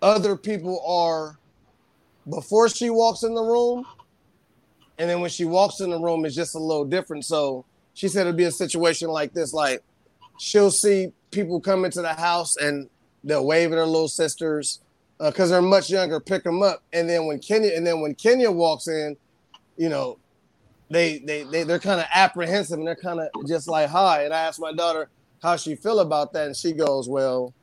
other 0.00 0.36
people 0.36 0.82
are 0.86 1.38
before 2.28 2.68
she 2.68 2.90
walks 2.90 3.22
in 3.22 3.34
the 3.34 3.42
room. 3.42 3.86
And 4.98 5.08
then 5.08 5.20
when 5.20 5.30
she 5.30 5.44
walks 5.44 5.80
in 5.80 5.90
the 5.90 5.98
room, 5.98 6.24
it's 6.24 6.34
just 6.34 6.54
a 6.54 6.58
little 6.58 6.84
different. 6.84 7.24
So 7.24 7.64
she 7.94 8.08
said 8.08 8.22
it'd 8.22 8.36
be 8.36 8.44
a 8.44 8.52
situation 8.52 9.08
like 9.08 9.32
this, 9.32 9.52
like 9.52 9.82
she'll 10.38 10.70
see 10.70 11.12
people 11.30 11.60
come 11.60 11.84
into 11.84 12.02
the 12.02 12.14
house 12.14 12.56
and 12.56 12.88
they'll 13.24 13.46
wave 13.46 13.72
at 13.72 13.78
her 13.78 13.86
little 13.86 14.08
sisters 14.08 14.80
because 15.18 15.50
uh, 15.50 15.54
they're 15.54 15.62
much 15.62 15.90
younger, 15.90 16.20
pick 16.20 16.44
them 16.44 16.62
up. 16.62 16.82
And 16.92 17.08
then 17.08 17.26
when 17.26 17.38
Kenya, 17.38 17.72
and 17.74 17.86
then 17.86 18.00
when 18.00 18.14
Kenya 18.14 18.50
walks 18.50 18.88
in, 18.88 19.16
you 19.76 19.88
know, 19.88 20.18
they 20.90 21.18
they, 21.18 21.44
they 21.44 21.62
they're 21.64 21.78
kind 21.78 22.00
of 22.00 22.06
apprehensive 22.12 22.78
and 22.78 22.86
they're 22.86 22.96
kind 22.96 23.20
of 23.20 23.28
just 23.46 23.68
like 23.68 23.88
hi. 23.88 24.24
And 24.24 24.34
I 24.34 24.40
asked 24.40 24.60
my 24.60 24.72
daughter 24.72 25.08
how 25.42 25.56
she 25.56 25.74
feel 25.74 26.00
about 26.00 26.32
that, 26.34 26.46
and 26.46 26.56
she 26.56 26.72
goes, 26.72 27.08
well, 27.08 27.54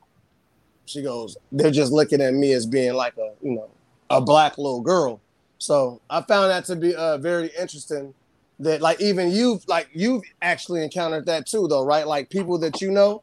she 0.84 1.02
goes, 1.02 1.36
they're 1.52 1.70
just 1.70 1.92
looking 1.92 2.20
at 2.20 2.34
me 2.34 2.52
as 2.52 2.66
being 2.66 2.94
like 2.94 3.16
a 3.16 3.32
you 3.42 3.52
know 3.52 3.70
a 4.10 4.20
black 4.20 4.58
little 4.58 4.82
girl. 4.82 5.20
So 5.58 6.00
I 6.10 6.20
found 6.22 6.50
that 6.50 6.64
to 6.66 6.76
be 6.76 6.94
uh, 6.94 7.18
very 7.18 7.50
interesting. 7.58 8.12
That 8.58 8.82
like 8.82 9.00
even 9.00 9.30
you've 9.30 9.66
like 9.68 9.88
you've 9.92 10.22
actually 10.42 10.84
encountered 10.84 11.24
that 11.26 11.46
too, 11.46 11.66
though, 11.66 11.84
right? 11.84 12.06
Like 12.06 12.28
people 12.28 12.58
that 12.58 12.82
you 12.82 12.90
know. 12.90 13.22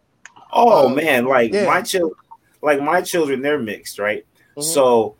Oh 0.52 0.88
um, 0.88 0.96
man, 0.96 1.26
like 1.26 1.54
yeah. 1.54 1.66
my 1.66 1.84
children, 1.84 2.18
like 2.64 2.82
my 2.82 3.02
children, 3.02 3.42
they're 3.42 3.60
mixed, 3.60 4.00
right? 4.00 4.26
Mm-hmm. 4.52 4.62
So 4.62 5.16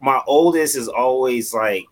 my 0.00 0.20
oldest 0.26 0.76
is 0.76 0.88
always 0.88 1.54
like 1.54 1.84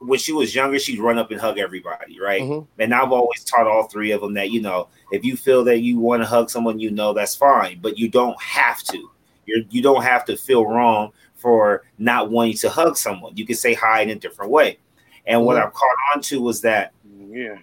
when 0.00 0.18
she 0.18 0.32
was 0.32 0.54
younger, 0.54 0.78
she'd 0.78 0.98
run 0.98 1.16
up 1.16 1.30
and 1.30 1.40
hug 1.40 1.58
everybody, 1.58 2.20
right? 2.20 2.42
Mm-hmm. 2.42 2.82
And 2.82 2.94
I've 2.94 3.12
always 3.12 3.42
taught 3.42 3.66
all 3.66 3.84
three 3.84 4.10
of 4.10 4.20
them 4.20 4.34
that 4.34 4.50
you 4.50 4.60
know, 4.60 4.88
if 5.12 5.24
you 5.24 5.36
feel 5.36 5.64
that 5.64 5.80
you 5.80 5.98
want 5.98 6.22
to 6.22 6.26
hug 6.26 6.50
someone, 6.50 6.78
you 6.78 6.90
know 6.90 7.14
that's 7.14 7.34
fine, 7.34 7.78
but 7.80 7.98
you 7.98 8.08
don't 8.08 8.40
have 8.42 8.82
to. 8.82 9.10
You're 9.46 9.62
you 9.70 9.82
don't 9.82 10.02
have 10.02 10.24
to 10.26 10.36
feel 10.36 10.66
wrong 10.66 11.12
for 11.44 11.84
not 11.98 12.30
wanting 12.30 12.54
to 12.54 12.70
hug 12.70 12.96
someone. 12.96 13.36
You 13.36 13.44
can 13.44 13.54
say 13.54 13.74
hi 13.74 14.00
in 14.00 14.08
a 14.08 14.14
different 14.14 14.50
way. 14.50 14.78
And 15.26 15.44
what 15.44 15.58
mm-hmm. 15.58 15.68
I 15.68 15.70
caught 15.70 16.16
on 16.16 16.22
to 16.22 16.40
was 16.40 16.62
that 16.62 16.94
yeah. 17.04 17.58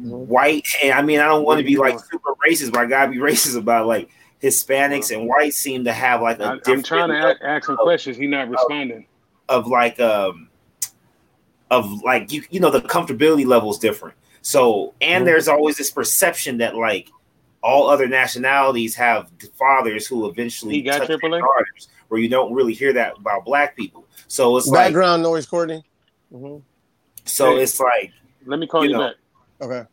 Mm-hmm. 0.00 0.10
White, 0.10 0.66
and 0.82 0.94
I 0.94 1.02
mean, 1.02 1.20
I 1.20 1.26
don't 1.26 1.44
want 1.44 1.58
to 1.58 1.64
be 1.64 1.76
like 1.76 2.00
super 2.00 2.30
racist, 2.48 2.72
but 2.72 2.80
I 2.80 2.86
gotta 2.86 3.10
be 3.10 3.18
racist 3.30 3.58
about 3.58 3.86
like 3.86 4.08
Hispanics 4.42 5.14
and 5.14 5.28
whites 5.28 5.58
seem 5.58 5.84
to 5.84 5.92
have 5.92 6.22
like 6.22 6.40
a. 6.40 6.58
I, 6.66 6.70
am 6.70 6.82
trying 6.82 7.10
to 7.10 7.36
ask 7.46 7.66
some 7.66 7.76
questions. 7.76 8.16
He's 8.16 8.30
not 8.30 8.48
responding. 8.48 9.06
Of, 9.50 9.66
of 9.66 9.70
like 9.70 10.00
um, 10.00 10.48
of 11.70 12.02
like 12.02 12.32
you 12.32 12.42
you 12.48 12.58
know 12.58 12.70
the 12.70 12.80
comfortability 12.80 13.44
level 13.44 13.70
is 13.70 13.78
different. 13.78 14.16
So 14.40 14.94
and 15.02 15.18
mm-hmm. 15.18 15.26
there's 15.26 15.46
always 15.46 15.76
this 15.76 15.90
perception 15.90 16.56
that 16.58 16.74
like 16.74 17.10
all 17.62 17.88
other 17.90 18.08
nationalities 18.08 18.94
have 18.94 19.30
fathers 19.58 20.06
who 20.06 20.26
eventually 20.26 20.74
he 20.74 20.82
got 20.82 21.06
touch 21.06 21.20
daughters 21.20 21.88
where 22.14 22.22
you 22.22 22.28
don't 22.28 22.52
really 22.52 22.72
hear 22.72 22.92
that 22.92 23.18
about 23.18 23.44
black 23.44 23.74
people. 23.74 24.06
So 24.28 24.56
it's 24.56 24.70
background 24.70 25.24
like, 25.24 25.32
noise, 25.32 25.46
Courtney. 25.46 25.82
Mm-hmm. 26.32 26.58
So 27.24 27.56
hey, 27.56 27.62
it's 27.64 27.80
like, 27.80 28.12
let 28.46 28.60
me 28.60 28.68
call 28.68 28.84
you, 28.84 28.92
you 28.92 28.96
know, 28.96 29.08
back. 29.08 29.16
Okay. 29.60 29.88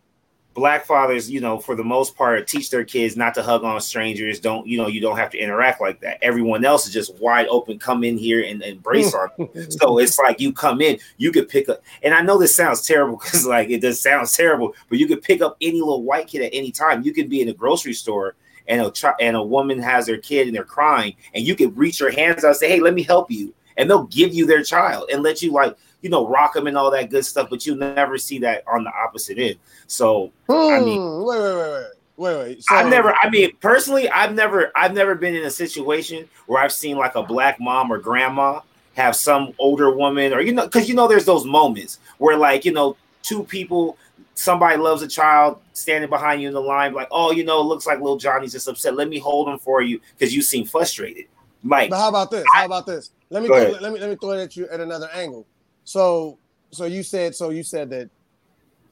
Black 0.53 0.85
fathers, 0.85 1.31
you 1.31 1.41
know, 1.41 1.57
for 1.57 1.73
the 1.73 1.83
most 1.83 2.15
part, 2.15 2.47
teach 2.47 2.69
their 2.69 2.83
kids 2.83 3.17
not 3.17 3.33
to 3.33 3.41
hug 3.41 3.63
on 3.63 3.81
strangers. 3.81 4.39
Don't, 4.39 4.67
you 4.67 4.77
know, 4.77 4.85
you 4.85 5.01
don't 5.01 5.17
have 5.17 5.31
to 5.31 5.39
interact 5.39 5.81
like 5.81 5.99
that. 6.01 6.19
Everyone 6.21 6.63
else 6.63 6.85
is 6.85 6.93
just 6.93 7.15
wide 7.15 7.47
open. 7.47 7.79
Come 7.79 8.03
in 8.03 8.19
here 8.19 8.43
and 8.43 8.61
embrace 8.61 9.15
on. 9.15 9.29
so 9.71 9.97
it's 9.97 10.19
like 10.19 10.39
you 10.39 10.53
come 10.53 10.79
in, 10.79 10.99
you 11.17 11.31
could 11.31 11.49
pick 11.49 11.69
up. 11.69 11.81
And 12.03 12.13
I 12.13 12.21
know 12.21 12.37
this 12.37 12.55
sounds 12.55 12.85
terrible 12.85 13.17
because 13.23 13.47
like 13.47 13.71
it 13.71 13.81
does 13.81 13.99
sounds 13.99 14.37
terrible, 14.37 14.75
but 14.89 14.99
you 14.99 15.07
could 15.07 15.23
pick 15.23 15.41
up 15.41 15.57
any 15.59 15.79
little 15.79 16.03
white 16.03 16.27
kid 16.27 16.43
at 16.43 16.53
any 16.53 16.69
time. 16.69 17.01
You 17.01 17.13
could 17.13 17.31
be 17.31 17.41
in 17.41 17.49
a 17.49 17.53
grocery 17.53 17.93
store 17.93 18.35
and 18.67 18.81
a 18.81 18.91
ch- 18.91 19.05
and 19.19 19.35
a 19.35 19.43
woman 19.43 19.79
has 19.79 20.05
their 20.05 20.17
kid 20.17 20.47
and 20.47 20.55
they're 20.55 20.63
crying, 20.63 21.15
and 21.33 21.45
you 21.45 21.55
can 21.55 21.73
reach 21.75 21.99
your 21.99 22.11
hands 22.11 22.43
out 22.43 22.49
and 22.49 22.57
say, 22.57 22.69
"Hey, 22.69 22.79
let 22.79 22.93
me 22.93 23.03
help 23.03 23.31
you," 23.31 23.53
and 23.77 23.89
they'll 23.89 24.03
give 24.07 24.33
you 24.33 24.45
their 24.45 24.63
child 24.63 25.09
and 25.11 25.23
let 25.23 25.41
you 25.41 25.51
like 25.51 25.75
you 26.01 26.09
know 26.09 26.27
rock 26.27 26.53
them 26.53 26.67
and 26.67 26.77
all 26.77 26.91
that 26.91 27.09
good 27.09 27.25
stuff. 27.25 27.49
But 27.49 27.65
you 27.65 27.75
never 27.75 28.17
see 28.17 28.39
that 28.39 28.63
on 28.67 28.83
the 28.83 28.91
opposite 28.91 29.37
end. 29.37 29.57
So 29.87 30.31
hmm, 30.47 30.53
I 30.53 30.79
mean, 30.79 31.23
wait, 31.23 31.39
wait, 31.39 31.55
wait, 31.55 31.71
wait. 31.71 31.87
Wait, 32.17 32.37
wait. 32.37 32.63
So, 32.63 32.75
I've 32.75 32.87
never. 32.87 33.15
I 33.15 33.31
mean, 33.31 33.55
personally, 33.61 34.07
I've 34.09 34.35
never. 34.35 34.71
I've 34.75 34.93
never 34.93 35.15
been 35.15 35.33
in 35.33 35.43
a 35.43 35.49
situation 35.49 36.29
where 36.45 36.61
I've 36.61 36.71
seen 36.71 36.97
like 36.97 37.15
a 37.15 37.23
black 37.23 37.59
mom 37.59 37.91
or 37.91 37.97
grandma 37.97 38.59
have 38.93 39.15
some 39.15 39.53
older 39.57 39.89
woman, 39.89 40.31
or 40.31 40.41
you 40.41 40.53
know, 40.53 40.65
because 40.65 40.87
you 40.87 40.93
know, 40.93 41.07
there's 41.07 41.25
those 41.25 41.45
moments 41.45 41.99
where 42.19 42.37
like 42.37 42.63
you 42.63 42.73
know, 42.73 42.95
two 43.23 43.43
people 43.45 43.97
somebody 44.41 44.77
loves 44.77 45.01
a 45.03 45.07
child 45.07 45.61
standing 45.73 46.09
behind 46.09 46.41
you 46.41 46.47
in 46.47 46.53
the 46.53 46.61
line, 46.61 46.93
like, 46.93 47.07
oh, 47.11 47.31
you 47.31 47.43
know, 47.43 47.61
it 47.61 47.65
looks 47.65 47.85
like 47.85 47.99
little 47.99 48.17
Johnny's 48.17 48.51
just 48.53 48.67
upset. 48.67 48.95
Let 48.95 49.07
me 49.07 49.19
hold 49.19 49.47
him 49.47 49.59
for 49.59 49.81
you 49.81 50.01
because 50.17 50.33
you 50.33 50.41
seem 50.41 50.65
frustrated. 50.65 51.25
Mike. 51.61 51.91
But 51.91 51.99
how 51.99 52.09
about 52.09 52.31
this? 52.31 52.43
How 52.53 52.65
about 52.65 52.87
this? 52.87 53.11
Let 53.29 53.43
me 53.43 53.47
throw, 53.47 53.69
let 53.79 53.93
me 53.93 53.99
let 53.99 54.09
me 54.09 54.15
throw 54.15 54.31
it 54.31 54.41
at 54.41 54.57
you 54.57 54.67
at 54.69 54.79
another 54.79 55.09
angle. 55.13 55.45
So 55.83 56.39
so 56.71 56.85
you 56.85 57.03
said 57.03 57.35
so 57.35 57.51
you 57.51 57.63
said 57.63 57.89
that 57.91 58.09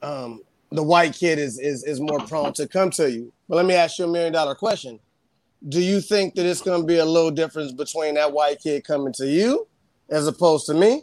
um 0.02 0.40
the 0.70 0.82
white 0.82 1.14
kid 1.14 1.38
is 1.38 1.58
is 1.58 1.82
is 1.84 2.00
more 2.00 2.20
prone 2.20 2.52
to 2.54 2.68
come 2.68 2.90
to 2.92 3.10
you. 3.10 3.32
But 3.48 3.56
let 3.56 3.66
me 3.66 3.74
ask 3.74 3.98
you 3.98 4.04
a 4.04 4.08
million 4.08 4.32
dollar 4.32 4.54
question. 4.54 5.00
Do 5.68 5.80
you 5.80 6.00
think 6.00 6.36
that 6.36 6.46
it's 6.46 6.62
gonna 6.62 6.84
be 6.84 6.98
a 6.98 7.04
little 7.04 7.32
difference 7.32 7.72
between 7.72 8.14
that 8.14 8.32
white 8.32 8.62
kid 8.62 8.84
coming 8.84 9.12
to 9.14 9.26
you 9.26 9.66
as 10.08 10.28
opposed 10.28 10.66
to 10.66 10.74
me? 10.74 11.02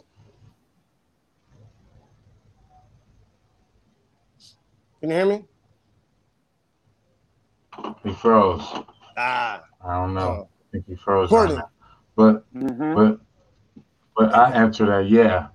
Can 5.00 5.10
you 5.10 5.16
hear 5.16 5.26
me? 5.26 5.44
He 8.02 8.12
froze. 8.14 8.62
Ah. 9.16 9.62
I 9.84 9.94
don't 9.94 10.14
know. 10.14 10.20
Oh. 10.20 10.48
I 10.50 10.72
think 10.72 10.86
he 10.86 10.96
froze. 10.96 11.30
But 12.16 12.52
mm-hmm. 12.52 12.94
but 12.94 13.20
but 14.16 14.34
I 14.34 14.50
answer 14.50 14.86
that, 14.86 15.08
yeah. 15.08 15.48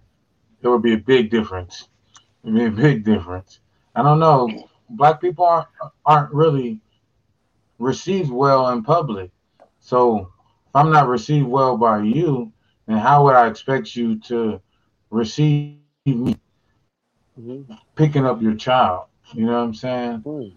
It 0.61 0.67
would 0.69 0.81
be 0.81 0.93
a 0.93 0.97
big 0.97 1.29
difference. 1.29 1.89
It'd 2.43 2.55
be 2.55 2.65
a 2.65 2.71
big 2.71 3.03
difference. 3.03 3.59
I 3.95 4.01
don't 4.01 4.19
know. 4.19 4.49
Black 4.89 5.19
people 5.19 5.45
aren't 5.45 5.67
aren't 6.05 6.33
really 6.33 6.79
received 7.79 8.31
well 8.31 8.69
in 8.69 8.81
public. 8.83 9.31
So 9.79 10.31
if 10.67 10.75
I'm 10.75 10.91
not 10.91 11.09
received 11.09 11.47
well 11.47 11.75
by 11.77 12.01
you, 12.01 12.53
then 12.87 12.97
how 12.97 13.25
would 13.25 13.35
I 13.35 13.47
expect 13.47 13.95
you 13.95 14.19
to 14.21 14.61
receive 15.09 15.77
me 16.05 16.37
mm-hmm. 17.37 17.73
picking 17.95 18.25
up 18.25 18.41
your 18.41 18.55
child? 18.55 19.07
You 19.31 19.45
know 19.45 19.53
what 19.53 19.59
I'm 19.59 19.73
saying? 19.73 20.21
Mm. 20.25 20.53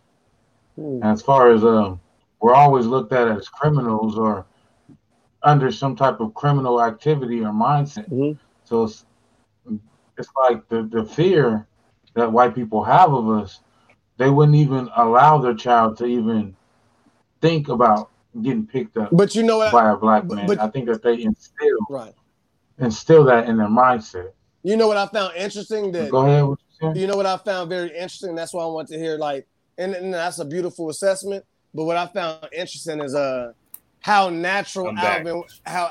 Mm. 0.79 1.05
As 1.05 1.23
far 1.23 1.53
as 1.53 1.65
um, 1.65 2.01
we're 2.41 2.55
always 2.55 2.87
looked 2.87 3.13
at 3.13 3.29
as 3.29 3.49
criminals 3.49 4.19
or 4.19 4.47
under 5.43 5.71
some 5.71 5.97
type 5.97 6.21
of 6.21 6.35
criminal 6.35 6.83
activity 6.83 7.41
or 7.41 7.53
mindset. 7.53 8.11
Mm-hmm. 8.11 8.39
So 8.65 8.85
it's, 8.85 9.07
it's 10.19 10.29
like 10.49 10.69
the, 10.69 10.83
the 10.83 11.05
fear 11.05 11.67
that 12.15 12.31
white 12.31 12.55
people 12.55 12.83
have 12.83 13.13
of 13.13 13.29
us, 13.29 13.61
they 14.17 14.29
wouldn't 14.29 14.57
even 14.57 14.89
allow 14.97 15.39
their 15.39 15.55
child 15.55 15.99
to 15.99 16.07
even 16.07 16.57
think 17.41 17.69
about 17.69 18.11
getting 18.43 18.67
picked 18.67 18.97
up 18.97 19.09
but 19.13 19.35
you 19.35 19.43
know 19.43 19.59
what, 19.59 19.73
by 19.73 19.91
a 19.91 19.97
black 19.97 20.25
man. 20.25 20.47
But, 20.47 20.61
I 20.61 20.69
think 20.69 20.87
that 20.87 21.03
they 21.03 21.23
instill 21.23 21.79
right 21.89 22.13
instill 22.79 23.25
that 23.25 23.49
in 23.49 23.57
their 23.57 23.69
mindset. 23.69 24.33
You 24.63 24.77
know 24.77 24.89
what 24.89 24.97
I 24.97 25.07
found 25.07 25.35
interesting 25.37 25.93
that 25.93 26.11
go 26.11 26.27
ahead. 26.27 26.57
You 26.95 27.07
know 27.07 27.17
what 27.17 27.27
I 27.27 27.37
found 27.39 27.71
very 27.71 27.89
interesting. 27.89 28.35
That's 28.35 28.53
why 28.53 28.63
I 28.63 28.67
want 28.67 28.89
to 28.89 28.99
hear 28.99 29.17
like, 29.17 29.47
and, 29.79 29.95
and 29.95 30.13
that's 30.13 30.39
a 30.39 30.45
beautiful 30.45 30.91
assessment. 30.91 31.45
But 31.75 31.85
what 31.85 31.97
I 31.97 32.07
found 32.07 32.49
interesting 32.53 33.01
is 33.01 33.15
uh, 33.15 33.53
how 34.01 34.29
natural 34.31 34.89
I'm 34.89 34.95
back. 34.97 35.19
Alvin. 35.27 35.43
How 35.65 35.91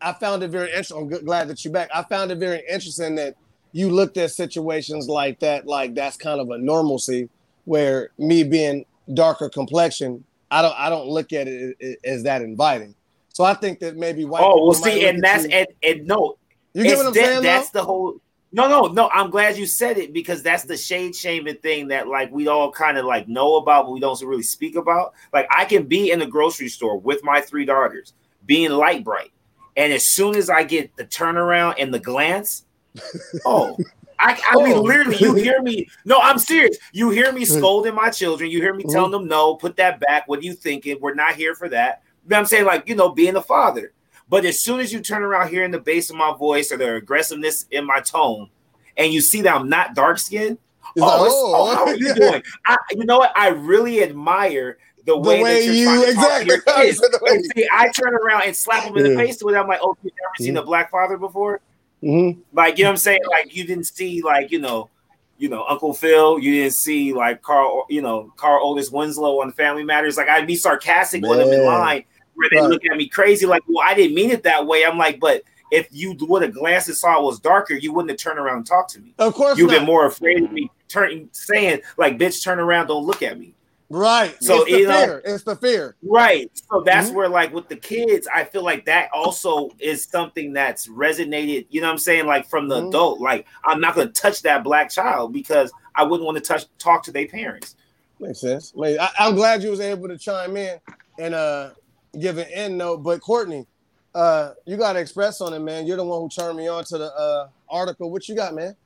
I, 0.00 0.10
I 0.10 0.12
found 0.14 0.42
it 0.42 0.48
very 0.50 0.68
interesting. 0.68 0.96
I'm 0.98 1.08
glad 1.24 1.48
that 1.48 1.64
you're 1.64 1.72
back. 1.72 1.88
I 1.94 2.02
found 2.02 2.30
it 2.30 2.38
very 2.38 2.62
interesting 2.70 3.14
that 3.16 3.36
you 3.72 3.90
looked 3.90 4.16
at 4.16 4.30
situations 4.30 5.08
like 5.08 5.40
that, 5.40 5.66
like 5.66 5.94
that's 5.94 6.16
kind 6.16 6.40
of 6.40 6.50
a 6.50 6.58
normalcy. 6.58 7.28
Where 7.64 8.10
me 8.16 8.44
being 8.44 8.86
darker 9.12 9.50
complexion, 9.50 10.24
I 10.50 10.62
don't 10.62 10.74
I 10.78 10.88
don't 10.88 11.08
look 11.08 11.32
at 11.34 11.48
it 11.48 11.98
as 12.04 12.22
that 12.22 12.40
inviting. 12.40 12.94
So 13.34 13.44
I 13.44 13.52
think 13.54 13.80
that 13.80 13.96
maybe 13.96 14.24
white. 14.24 14.42
Oh, 14.42 14.64
well, 14.66 14.72
people 14.74 14.80
might 14.86 14.94
see, 14.94 15.06
and 15.08 15.22
that's 15.22 15.44
you- 15.44 15.50
and, 15.50 15.66
and 15.82 16.06
no, 16.06 16.38
you 16.72 16.84
get 16.84 16.96
what 16.96 17.06
I'm 17.08 17.12
that- 17.12 17.24
saying. 17.24 17.42
That's 17.42 17.70
though? 17.70 17.80
the 17.80 17.84
whole. 17.84 18.20
No, 18.50 18.68
no, 18.68 18.86
no. 18.86 19.10
I'm 19.12 19.30
glad 19.30 19.58
you 19.58 19.66
said 19.66 19.98
it 19.98 20.12
because 20.12 20.42
that's 20.42 20.64
the 20.64 20.76
shade 20.76 21.14
shaming 21.14 21.56
thing 21.56 21.88
that 21.88 22.08
like 22.08 22.30
we 22.32 22.48
all 22.48 22.72
kind 22.72 22.96
of 22.96 23.04
like 23.04 23.28
know 23.28 23.56
about, 23.56 23.84
but 23.84 23.92
we 23.92 24.00
don't 24.00 24.20
really 24.22 24.42
speak 24.42 24.76
about. 24.76 25.14
Like 25.32 25.46
I 25.54 25.64
can 25.64 25.84
be 25.84 26.10
in 26.10 26.18
the 26.18 26.26
grocery 26.26 26.68
store 26.68 26.98
with 26.98 27.22
my 27.22 27.40
three 27.40 27.66
daughters, 27.66 28.14
being 28.46 28.70
light 28.70 29.04
bright, 29.04 29.32
and 29.76 29.92
as 29.92 30.10
soon 30.10 30.34
as 30.34 30.48
I 30.48 30.64
get 30.64 30.96
the 30.96 31.04
turnaround 31.04 31.74
and 31.78 31.92
the 31.92 32.00
glance, 32.00 32.64
oh. 33.44 33.76
I, 34.20 34.36
I 34.50 34.56
mean, 34.64 34.78
Oh. 34.78 34.82
literally, 34.82 35.16
you 35.18 35.34
hear 35.34 35.62
me. 35.62 35.86
No, 36.04 36.18
I'm 36.20 36.38
serious. 36.38 36.76
You 36.92 37.10
hear 37.10 37.30
me 37.30 37.44
scolding 37.44 37.94
my 37.94 38.10
children. 38.10 38.50
You 38.50 38.60
hear 38.60 38.74
me 38.74 38.82
uh-huh. 38.82 38.92
telling 38.92 39.12
them, 39.12 39.28
no, 39.28 39.54
put 39.54 39.76
that 39.76 40.00
back. 40.00 40.26
What 40.26 40.40
are 40.40 40.42
you 40.42 40.54
thinking? 40.54 40.98
We're 41.00 41.14
not 41.14 41.36
here 41.36 41.54
for 41.54 41.68
that. 41.68 42.02
But 42.26 42.36
I'm 42.36 42.46
saying, 42.46 42.64
like, 42.64 42.88
you 42.88 42.96
know, 42.96 43.10
being 43.10 43.36
a 43.36 43.40
father. 43.40 43.92
But 44.28 44.44
as 44.44 44.60
soon 44.60 44.80
as 44.80 44.92
you 44.92 45.00
turn 45.00 45.22
around 45.22 45.48
hearing 45.48 45.70
the 45.70 45.80
bass 45.80 46.10
of 46.10 46.16
my 46.16 46.34
voice 46.36 46.70
or 46.70 46.76
the 46.76 46.94
aggressiveness 46.94 47.66
in 47.70 47.86
my 47.86 48.00
tone, 48.00 48.50
and 48.96 49.12
you 49.12 49.20
see 49.20 49.42
that 49.42 49.54
I'm 49.54 49.68
not 49.68 49.94
dark 49.94 50.18
skinned, 50.18 50.58
oh, 50.98 51.00
like, 51.00 51.30
oh, 51.32 51.54
oh, 51.56 51.74
how 51.74 51.86
are 51.86 51.96
you 51.96 52.08
yeah. 52.08 52.14
doing? 52.14 52.42
I, 52.66 52.76
you 52.90 53.04
know 53.04 53.18
what? 53.18 53.32
I 53.36 53.48
really 53.48 54.02
admire 54.02 54.78
the 55.06 55.14
the 55.14 55.18
way, 55.18 55.42
way 55.42 55.66
that 55.66 55.74
you're 55.74 55.74
you 55.74 56.14
trying 56.14 56.46
to 56.46 56.60
talk 56.60 56.64
to 56.74 56.86
exactly. 56.86 57.08
The 57.12 57.18
way 57.22 57.42
see, 57.56 57.68
I 57.72 57.88
turn 57.88 58.14
around 58.14 58.42
and 58.44 58.54
slap 58.54 58.84
them 58.84 58.96
in 58.98 59.04
the 59.04 59.16
face 59.16 59.42
with 59.42 59.54
it. 59.54 59.58
I'm 59.58 59.66
like, 59.68 59.80
oh, 59.82 59.96
you've 60.02 60.12
never 60.12 60.46
seen 60.46 60.56
a 60.58 60.62
black 60.62 60.90
father 60.90 61.16
before? 61.16 61.60
Mhm. 62.02 62.38
Like, 62.52 62.76
you 62.76 62.84
know 62.84 62.90
what 62.90 62.92
I'm 62.92 62.98
saying? 62.98 63.20
Like, 63.30 63.56
you 63.56 63.64
didn't 63.64 63.84
see, 63.84 64.20
like, 64.22 64.52
you 64.52 64.60
know, 64.60 64.90
you 65.38 65.48
know, 65.48 65.64
Uncle 65.68 65.94
Phil, 65.94 66.38
you 66.38 66.52
didn't 66.52 66.74
see 66.74 67.12
like 67.12 67.42
Carl, 67.42 67.86
you 67.88 68.02
know, 68.02 68.32
Carl 68.36 68.60
Otis 68.66 68.90
Winslow 68.90 69.40
on 69.40 69.52
Family 69.52 69.84
Matters. 69.84 70.16
Like, 70.16 70.28
I'd 70.28 70.46
be 70.46 70.56
sarcastic 70.56 71.22
with 71.22 71.38
them 71.38 71.48
in 71.48 71.64
line 71.64 72.04
where 72.38 72.48
they 72.50 72.60
Right. 72.60 72.70
look 72.70 72.82
at 72.90 72.96
me 72.96 73.08
crazy, 73.08 73.46
like, 73.46 73.62
well, 73.68 73.84
I 73.86 73.94
didn't 73.94 74.14
mean 74.14 74.30
it 74.30 74.44
that 74.44 74.66
way. 74.66 74.84
I'm 74.84 74.96
like, 74.96 75.18
but 75.20 75.42
if 75.70 75.88
you 75.90 76.16
would 76.20 76.42
have 76.42 76.54
glanced 76.54 76.88
and 76.88 76.96
saw 76.96 77.18
it 77.18 77.24
was 77.24 77.40
darker, 77.40 77.74
you 77.74 77.92
wouldn't 77.92 78.10
have 78.10 78.18
turned 78.18 78.38
around 78.38 78.58
and 78.58 78.66
talked 78.66 78.90
to 78.92 79.00
me. 79.00 79.12
Of 79.18 79.34
course, 79.34 79.58
You've 79.58 79.68
not. 79.70 79.78
been 79.78 79.86
more 79.86 80.06
afraid 80.06 80.42
of 80.44 80.52
me 80.52 80.70
turning 80.88 81.28
saying, 81.32 81.80
like, 81.98 82.16
bitch, 82.16 82.42
turn 82.42 82.58
around, 82.58 82.86
don't 82.86 83.04
look 83.04 83.22
at 83.22 83.38
me. 83.38 83.54
right. 83.90 84.36
So, 84.42 84.62
it's 84.64 84.70
the 84.70 84.78
you 84.80 84.86
know- 84.86 85.04
fear. 85.04 85.22
It's 85.24 85.44
the 85.44 85.56
fear. 85.56 85.96
Right. 86.02 86.50
So 86.70 86.82
that's 86.84 87.08
Mhm. 87.10 87.14
where, 87.14 87.28
like, 87.30 87.54
with 87.54 87.68
the 87.68 87.76
kids, 87.76 88.28
I 88.32 88.44
feel 88.44 88.62
like 88.62 88.84
that 88.84 89.08
also 89.14 89.70
is 89.78 90.04
something 90.04 90.52
that's 90.52 90.88
resonated, 90.88 91.66
you 91.70 91.80
know 91.80 91.86
what 91.86 91.92
I'm 91.92 91.98
saying? 91.98 92.26
Like, 92.26 92.46
from 92.50 92.68
the 92.68 92.82
Mhm. 92.82 92.88
adult, 92.88 93.20
like, 93.20 93.46
I'm 93.64 93.80
not 93.80 93.94
going 93.94 94.08
to 94.08 94.12
touch 94.12 94.42
that 94.42 94.62
black 94.62 94.90
child 94.90 95.32
because 95.32 95.72
I 95.94 96.02
wouldn't 96.04 96.26
want 96.26 96.36
to 96.36 96.42
touch, 96.44 96.66
talk 96.78 97.02
to 97.04 97.12
their 97.12 97.26
parents. 97.28 97.76
Makes 98.20 98.40
sense. 98.40 98.72
I 98.78 99.08
I'm 99.18 99.34
glad 99.34 99.62
you 99.62 99.70
was 99.70 99.80
able 99.80 100.08
to 100.08 100.18
chime 100.18 100.56
in 100.58 100.78
and 101.18 101.34
uh 101.34 101.70
give 102.18 102.38
an 102.38 102.46
end 102.52 102.78
note. 102.78 102.98
But 102.98 103.20
Courtney, 103.20 103.66
uh, 104.14 104.52
you 104.66 104.76
got 104.76 104.94
to 104.94 105.00
express 105.00 105.40
on 105.40 105.52
it, 105.52 105.60
man. 105.60 105.86
You're 105.86 105.96
the 105.96 106.04
one 106.04 106.20
who 106.20 106.28
turned 106.28 106.56
me 106.56 106.68
on 106.68 106.84
to 106.84 106.98
the 106.98 107.12
uh 107.12 107.48
article. 107.68 108.10
What 108.10 108.28
you 108.28 108.34
got, 108.34 108.54
man? 108.54 108.76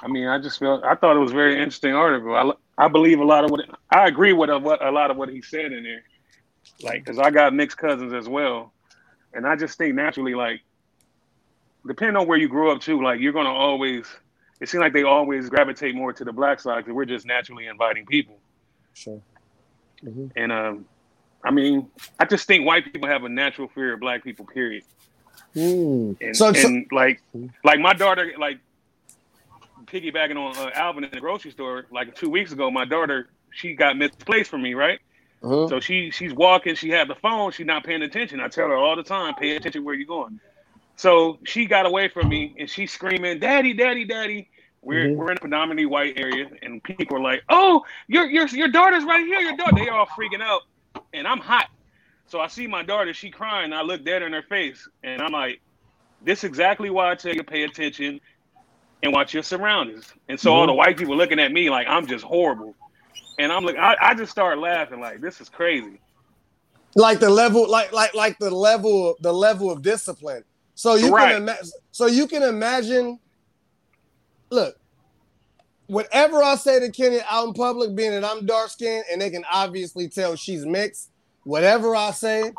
I 0.00 0.08
mean, 0.08 0.28
I 0.28 0.38
just 0.38 0.58
felt 0.58 0.84
I 0.84 0.94
thought 0.94 1.16
it 1.16 1.20
was 1.20 1.32
a 1.32 1.34
very 1.34 1.54
interesting 1.54 1.94
article. 1.94 2.34
I 2.34 2.84
I 2.84 2.88
believe 2.88 3.18
a 3.18 3.24
lot 3.24 3.44
of 3.44 3.50
what 3.50 3.64
I 3.90 4.06
agree 4.06 4.32
with 4.32 4.50
a, 4.50 4.58
what 4.58 4.84
a 4.84 4.90
lot 4.90 5.10
of 5.10 5.16
what 5.16 5.28
he 5.28 5.42
said 5.42 5.72
in 5.72 5.82
there. 5.82 6.02
Like, 6.82 7.04
cause 7.04 7.18
I 7.18 7.30
got 7.30 7.54
mixed 7.54 7.76
cousins 7.78 8.12
as 8.12 8.28
well, 8.28 8.72
and 9.34 9.46
I 9.46 9.56
just 9.56 9.78
think 9.78 9.96
naturally, 9.96 10.34
like, 10.34 10.60
depending 11.86 12.16
on 12.16 12.28
where 12.28 12.38
you 12.38 12.48
grew 12.48 12.70
up 12.70 12.80
too, 12.80 13.02
like 13.02 13.20
you're 13.20 13.32
gonna 13.32 13.52
always. 13.52 14.06
It 14.60 14.68
seems 14.68 14.80
like 14.80 14.92
they 14.92 15.04
always 15.04 15.48
gravitate 15.48 15.94
more 15.94 16.12
to 16.12 16.24
the 16.24 16.32
black 16.32 16.58
side 16.58 16.78
because 16.78 16.92
we're 16.92 17.04
just 17.04 17.24
naturally 17.24 17.66
inviting 17.66 18.04
people. 18.06 18.38
Sure. 18.92 19.20
And 20.34 20.50
um, 20.50 20.84
I 21.44 21.50
mean, 21.50 21.88
I 22.18 22.24
just 22.24 22.46
think 22.46 22.66
white 22.66 22.92
people 22.92 23.08
have 23.08 23.24
a 23.24 23.28
natural 23.28 23.68
fear 23.68 23.94
of 23.94 24.00
black 24.00 24.24
people. 24.24 24.44
Period. 24.46 24.84
And, 25.54 26.16
So- 26.36 26.52
so- 26.52 26.68
and 26.68 26.86
like, 26.92 27.22
like 27.64 27.80
my 27.80 27.92
daughter, 27.94 28.32
like 28.38 28.58
piggybacking 29.86 30.36
on 30.36 30.56
uh, 30.56 30.70
Alvin 30.74 31.04
in 31.04 31.10
the 31.10 31.20
grocery 31.20 31.50
store, 31.50 31.86
like 31.90 32.14
two 32.14 32.28
weeks 32.28 32.52
ago, 32.52 32.70
my 32.70 32.84
daughter 32.84 33.28
she 33.50 33.74
got 33.74 33.96
misplaced 33.96 34.50
from 34.50 34.62
me, 34.62 34.74
right? 34.74 34.98
Mhm. 35.42 35.68
So 35.68 35.80
she 35.80 36.10
she's 36.10 36.34
walking, 36.34 36.74
she 36.74 36.90
had 36.90 37.08
the 37.08 37.14
phone, 37.14 37.52
she's 37.52 37.66
not 37.66 37.84
paying 37.84 38.02
attention. 38.02 38.40
I 38.40 38.48
tell 38.48 38.68
her 38.68 38.76
all 38.76 38.96
the 38.96 39.02
time, 39.02 39.34
pay 39.34 39.56
attention 39.56 39.84
where 39.84 39.94
you're 39.94 40.06
going. 40.06 40.38
So 40.96 41.38
she 41.44 41.64
got 41.64 41.86
away 41.86 42.08
from 42.08 42.28
me 42.28 42.54
and 42.58 42.68
she's 42.68 42.92
screaming, 42.92 43.38
Daddy, 43.38 43.72
Daddy, 43.72 44.04
Daddy. 44.04 44.48
We're 44.82 45.08
Mhm. 45.08 45.16
we're 45.16 45.30
in 45.30 45.36
a 45.38 45.40
predominantly 45.40 45.86
white 45.86 46.18
area 46.18 46.50
and 46.62 46.82
people 46.82 47.16
are 47.16 47.20
like, 47.20 47.42
Oh, 47.48 47.84
your 48.08 48.26
your 48.26 48.46
your 48.48 48.68
daughter's 48.68 49.04
right 49.04 49.24
here, 49.24 49.40
your 49.40 49.56
daughter. 49.56 49.76
They 49.76 49.88
all 49.88 50.06
freaking 50.06 50.42
out. 50.42 50.62
And 51.12 51.26
I'm 51.26 51.40
hot. 51.40 51.66
So 52.28 52.40
I 52.40 52.48
see 52.48 52.66
my 52.68 52.82
daughter, 52.84 53.14
she 53.14 53.30
crying. 53.30 53.72
I 53.72 53.82
look 53.82 54.04
dead 54.04 54.22
in 54.22 54.32
her 54.34 54.42
face 54.42 54.88
and 55.04 55.22
I'm 55.22 55.32
like, 55.32 55.60
This 56.20 56.40
is 56.40 56.44
exactly 56.46 56.90
why 56.90 57.12
I 57.12 57.16
tell 57.16 57.32
you 57.32 57.40
to 57.40 57.44
pay 57.44 57.64
attention 57.64 58.20
and 59.02 59.12
watch 59.12 59.34
your 59.34 59.44
surroundings. 59.44 60.06
And 60.28 60.40
so 60.40 60.52
all 60.52 60.66
the 60.66 60.72
mhm. 60.72 60.74
white 60.74 60.98
people 60.98 61.16
looking 61.16 61.40
at 61.40 61.52
me 61.52 61.70
like 61.70 61.86
I'm 61.88 62.06
just 62.08 62.24
horrible. 62.24 62.76
And 63.38 63.52
I'm 63.52 63.64
like, 63.64 63.76
I, 63.78 63.96
I 64.00 64.14
just 64.14 64.32
start 64.32 64.58
laughing, 64.58 65.00
like, 65.00 65.20
this 65.20 65.40
is 65.40 65.48
crazy. 65.48 66.02
Like 66.96 67.20
the 67.20 67.30
level, 67.30 67.70
like 67.70 67.92
like 67.92 68.14
like 68.14 68.38
the 68.40 68.50
level, 68.50 69.16
the 69.20 69.32
level 69.32 69.70
of 69.70 69.82
discipline. 69.82 70.44
So 70.74 70.96
you 70.96 71.12
Right. 71.12 71.28
can 71.28 71.30
imagine. 71.32 71.70
So 71.92 72.06
you 72.06 72.26
can 72.28 72.42
imagine. 72.42 73.20
Look, 74.50 74.76
whatever 75.88 76.42
I 76.42 76.54
say 76.54 76.78
to 76.80 76.90
Kenny 76.90 77.18
out 77.28 77.48
in 77.48 77.54
public, 77.54 77.94
being 77.94 78.12
that 78.12 78.24
I'm 78.24 78.46
dark 78.46 78.70
skinned 78.70 79.04
and 79.10 79.20
they 79.20 79.30
can 79.30 79.44
obviously 79.50 80.08
tell 80.08 80.36
she's 80.36 80.64
mixed. 80.64 81.10
Whatever 81.44 81.96
I 81.96 82.12
say, 82.12 82.52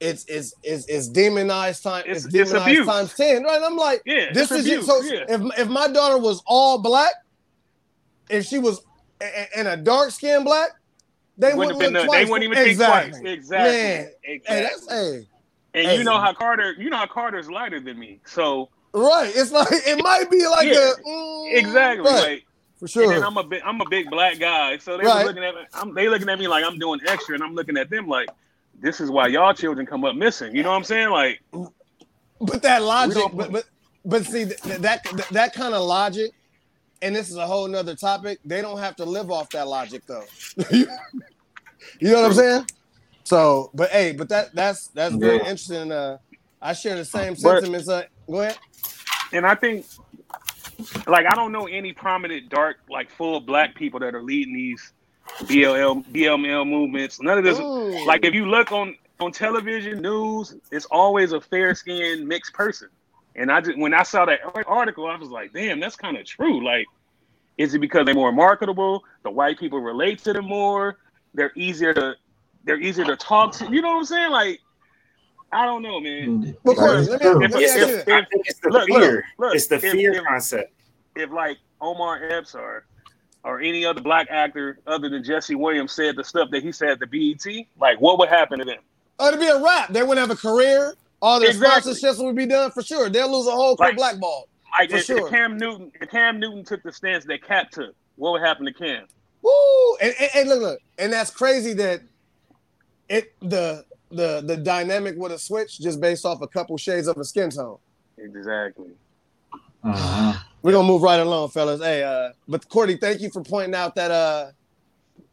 it's 0.00 0.24
it's 0.26 0.52
it's, 0.62 0.86
it's 0.86 1.08
demonized 1.08 1.82
time. 1.82 2.04
It's, 2.06 2.24
It's- 2.26 2.34
it's 2.34 2.50
demonized 2.50 2.68
abuse. 2.68 2.86
times 2.86 3.14
ten. 3.14 3.44
Right? 3.44 3.62
I'm 3.64 3.76
like, 3.76 4.02
Yeah, 4.04 4.32
this 4.32 4.50
is 4.50 4.66
abuse, 4.66 4.86
So 4.86 5.00
yeah. 5.02 5.24
if 5.28 5.58
if 5.58 5.68
my 5.68 5.88
daughter 5.88 6.18
was 6.18 6.42
all 6.46 6.78
black, 6.78 7.12
if 8.28 8.44
she 8.46 8.58
was 8.58 8.80
a- 9.20 9.24
a- 9.24 9.58
and 9.58 9.68
a 9.68 9.76
dark 9.76 10.10
skinned 10.10 10.44
black, 10.44 10.70
they 11.38 11.54
wouldn't 11.54 11.76
wouldn't, 11.76 11.94
look 11.94 12.06
the- 12.06 12.12
they 12.12 12.24
wouldn't 12.24 12.44
even 12.44 12.56
think 12.56 12.70
exactly. 12.70 13.20
twice. 13.20 13.32
Exactly. 13.32 13.72
Man, 13.72 14.10
exactly. 14.24 14.54
Hey, 14.56 14.62
that's 14.62 14.90
hey. 14.90 15.26
and 15.74 15.86
hey. 15.88 15.98
you 15.98 16.04
know 16.04 16.18
how 16.18 16.32
Carter, 16.32 16.72
you 16.78 16.88
know 16.90 16.96
how 16.96 17.06
Carter's 17.06 17.50
lighter 17.50 17.80
than 17.80 17.98
me. 17.98 18.20
So 18.24 18.70
Right. 18.94 19.30
It's 19.34 19.52
like 19.52 19.68
it 19.70 20.02
might 20.02 20.30
be 20.30 20.46
like 20.46 20.68
Yeah, 20.68 20.92
a 20.92 21.08
mm, 21.08 21.54
exactly, 21.54 22.10
right, 22.10 22.28
like, 22.30 22.45
for 22.78 22.84
and 22.84 22.90
sure. 22.90 23.08
then 23.08 23.22
I'm 23.22 23.36
a 23.36 23.44
big, 23.44 23.62
I'm 23.64 23.80
a 23.80 23.88
big 23.88 24.10
black 24.10 24.38
guy. 24.38 24.78
So 24.78 24.96
they 24.98 25.04
Right. 25.04 25.24
looking 25.26 25.44
at 25.44 25.54
me, 25.54 25.60
I'm, 25.74 25.94
they 25.94 26.08
looking 26.08 26.28
at 26.28 26.38
me 26.38 26.46
like 26.48 26.64
I'm 26.64 26.78
doing 26.78 27.00
extra, 27.06 27.34
and 27.34 27.42
I'm 27.44 27.54
looking 27.54 27.76
at 27.76 27.90
them 27.90 28.06
like, 28.08 28.28
this 28.78 29.00
is 29.00 29.10
why 29.10 29.28
y'all 29.28 29.54
children 29.54 29.86
come 29.86 30.04
up 30.04 30.14
missing. 30.16 30.54
You 30.54 30.62
know 30.62 30.70
what 30.70 30.76
I'm 30.76 30.84
saying? 30.84 31.10
Like, 31.10 31.40
but 32.40 32.62
that 32.62 32.82
logic, 32.82 33.16
but 33.34 33.50
but 33.50 33.64
but 34.04 34.24
see 34.26 34.44
th- 34.44 34.60
th- 34.62 34.80
that 34.80 35.02
that, 35.16 35.28
that 35.30 35.52
kind 35.54 35.74
of 35.74 35.82
logic, 35.86 36.32
and 37.00 37.16
this 37.16 37.30
is 37.30 37.36
a 37.36 37.46
whole 37.46 37.66
nother 37.68 37.94
topic. 37.94 38.38
They 38.44 38.60
don't 38.60 38.78
have 38.78 38.96
to 38.96 39.04
live 39.06 39.30
off 39.30 39.50
that 39.50 39.66
logic 39.66 40.02
though. 40.06 40.24
you 40.70 40.86
know 42.00 42.22
what 42.22 42.26
I'm 42.26 42.34
saying? 42.34 42.66
So, 43.24 43.70
but 43.74 43.90
hey, 43.90 44.12
but 44.12 44.28
that 44.28 44.54
that's 44.54 44.88
that's 44.88 45.14
very 45.16 45.36
Yeah. 45.36 45.50
interesting. 45.50 45.90
Uh, 45.90 46.18
I 46.60 46.74
share 46.74 46.96
the 46.96 47.04
same 47.04 47.34
sentiments. 47.36 47.88
Uh, 47.88 48.04
go 48.30 48.40
ahead. 48.42 48.58
and 49.32 49.46
I 49.46 49.54
think, 49.54 49.86
like, 51.06 51.26
I 51.26 51.34
don't 51.34 51.52
know 51.52 51.66
any 51.66 51.92
prominent 51.92 52.48
dark, 52.48 52.78
like, 52.88 53.10
full 53.10 53.40
black 53.40 53.74
people 53.74 54.00
that 54.00 54.14
are 54.14 54.22
leading 54.22 54.54
these 54.54 54.92
BLL, 55.42 56.04
BLM 56.06 56.68
movements. 56.68 57.20
None 57.20 57.38
of 57.38 57.44
this. 57.44 57.58
Ooh. 57.58 58.06
Like, 58.06 58.24
if 58.24 58.34
you 58.34 58.46
look 58.46 58.72
on 58.72 58.96
on 59.20 59.32
television 59.32 60.00
news, 60.02 60.54
it's 60.70 60.86
always 60.86 61.32
a 61.32 61.40
fair 61.40 61.74
skinned 61.74 62.26
mixed 62.26 62.52
person. 62.52 62.88
And 63.34 63.50
I 63.50 63.60
just 63.60 63.78
when 63.78 63.94
I 63.94 64.02
saw 64.02 64.24
that 64.26 64.40
article, 64.66 65.06
I 65.06 65.16
was 65.16 65.28
like, 65.28 65.52
damn, 65.52 65.80
that's 65.80 65.96
kind 65.96 66.16
of 66.16 66.24
true. 66.24 66.64
Like, 66.64 66.86
is 67.58 67.74
it 67.74 67.78
because 67.80 68.06
they're 68.06 68.14
more 68.14 68.32
marketable? 68.32 69.04
The 69.22 69.30
white 69.30 69.58
people 69.58 69.80
relate 69.80 70.22
to 70.24 70.32
them 70.32 70.46
more. 70.46 70.98
They're 71.34 71.52
easier 71.54 71.92
to 71.94 72.14
they're 72.64 72.80
easier 72.80 73.04
to 73.04 73.16
talk 73.16 73.52
to. 73.52 73.70
You 73.70 73.82
know 73.82 73.88
what 73.88 73.98
I'm 73.98 74.04
saying? 74.04 74.30
Like, 74.32 74.60
I 75.52 75.64
don't 75.64 75.82
know, 75.82 76.00
man. 76.00 76.56
Well, 76.64 76.74
Corey, 76.76 77.02
let 77.06 77.22
me- 77.22 77.28
let 77.30 77.52
me 77.54 77.64
ask 77.64 77.76
you. 77.78 78.14
I 78.14 78.24
think 78.24 78.46
it's 78.46 78.60
the 78.60 78.68
Look, 78.70 78.88
look, 78.88 79.00
fear. 79.02 79.24
look. 79.38 79.54
it's 79.54 79.66
the 79.68 79.76
If- 79.76 79.92
fear 79.92 80.12
if- 80.14 80.24
concept. 80.24 80.72
If 81.14 81.30
like 81.30 81.58
Omar 81.80 82.22
Epps 82.28 82.54
or 82.54 82.84
or 83.44 83.60
any 83.60 83.86
other 83.86 84.00
black 84.00 84.26
actor 84.28 84.80
other 84.88 85.08
than 85.08 85.22
Jesse 85.22 85.54
Williams 85.54 85.92
said 85.92 86.16
the 86.16 86.24
stuff 86.24 86.50
that 86.50 86.64
he 86.64 86.72
said 86.72 86.88
at 86.90 86.98
the 86.98 87.06
BET, 87.06 87.66
like 87.80 88.00
what 88.00 88.18
would 88.18 88.28
happen 88.28 88.58
to 88.58 88.64
them? 88.64 88.80
Oh, 89.20 89.30
to 89.30 89.38
be 89.38 89.46
a 89.46 89.62
rap, 89.62 89.88
they 89.92 90.02
wouldn't 90.02 90.28
have 90.28 90.36
a 90.36 90.40
career. 90.40 90.94
All 91.22 91.38
their 91.40 91.50
Exactly. 91.50 91.92
sponsorships 91.92 92.22
would 92.24 92.34
be 92.36 92.46
done 92.46 92.70
for 92.72 92.82
sure. 92.82 93.08
They'll 93.08 93.30
lose 93.30 93.46
a 93.46 93.52
whole 93.52 93.76
career 93.76 93.90
Like- 93.90 93.96
blackball. 93.96 94.48
Like 94.78 94.90
For 94.90 94.96
if, 94.96 95.04
sure. 95.04 95.26
if 95.26 95.30
Cam 95.30 95.56
Newton, 95.56 95.90
if 96.00 96.10
Cam 96.10 96.38
Newton 96.40 96.64
took 96.64 96.82
the 96.82 96.92
stance 96.92 97.24
that 97.26 97.42
Cap 97.42 97.70
took, 97.70 97.94
what 98.16 98.32
would 98.32 98.42
happen 98.42 98.66
to 98.66 98.72
Cam? 98.74 99.06
Woo! 99.42 99.96
And, 100.02 100.12
and, 100.20 100.30
and 100.34 100.48
look, 100.50 100.60
look, 100.60 100.80
and 100.98 101.10
that's 101.12 101.30
crazy 101.30 101.72
that 101.74 102.02
it 103.08 103.32
the 103.40 103.84
the 104.10 104.42
the 104.44 104.56
dynamic 104.56 105.16
would 105.16 105.30
have 105.30 105.40
switched 105.40 105.80
just 105.80 106.00
based 106.00 106.24
off 106.24 106.40
a 106.42 106.46
couple 106.48 106.76
shades 106.76 107.08
of 107.08 107.16
a 107.18 107.24
skin 107.24 107.50
tone. 107.50 107.78
Exactly. 108.18 108.90
Mhm. 109.84 110.36
We're 110.62 110.72
gonna 110.72 110.86
move 110.88 111.02
right 111.02 111.20
along, 111.20 111.50
fellas. 111.50 111.80
Hey, 111.80 112.02
uh, 112.02 112.30
but 112.48 112.68
Cordy, 112.68 112.96
thank 112.96 113.20
you 113.20 113.30
for 113.30 113.42
pointing 113.42 113.74
out 113.74 113.94
that. 113.96 114.10
Uh, 114.10 114.46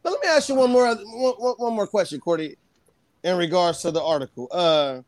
but 0.02 0.10
let 0.12 0.22
me 0.22 0.28
ask 0.28 0.48
you 0.48 0.54
one 0.54 0.70
more 0.70 0.86
one, 0.86 0.98
one- 1.38 1.54
one 1.56 1.72
more 1.74 1.86
question, 1.86 2.20
Cordy, 2.20 2.56
in 3.22 3.36
regards 3.36 3.80
to 3.82 3.90
the 3.90 4.02
article. 4.02 4.48
Uh, 4.52 5.00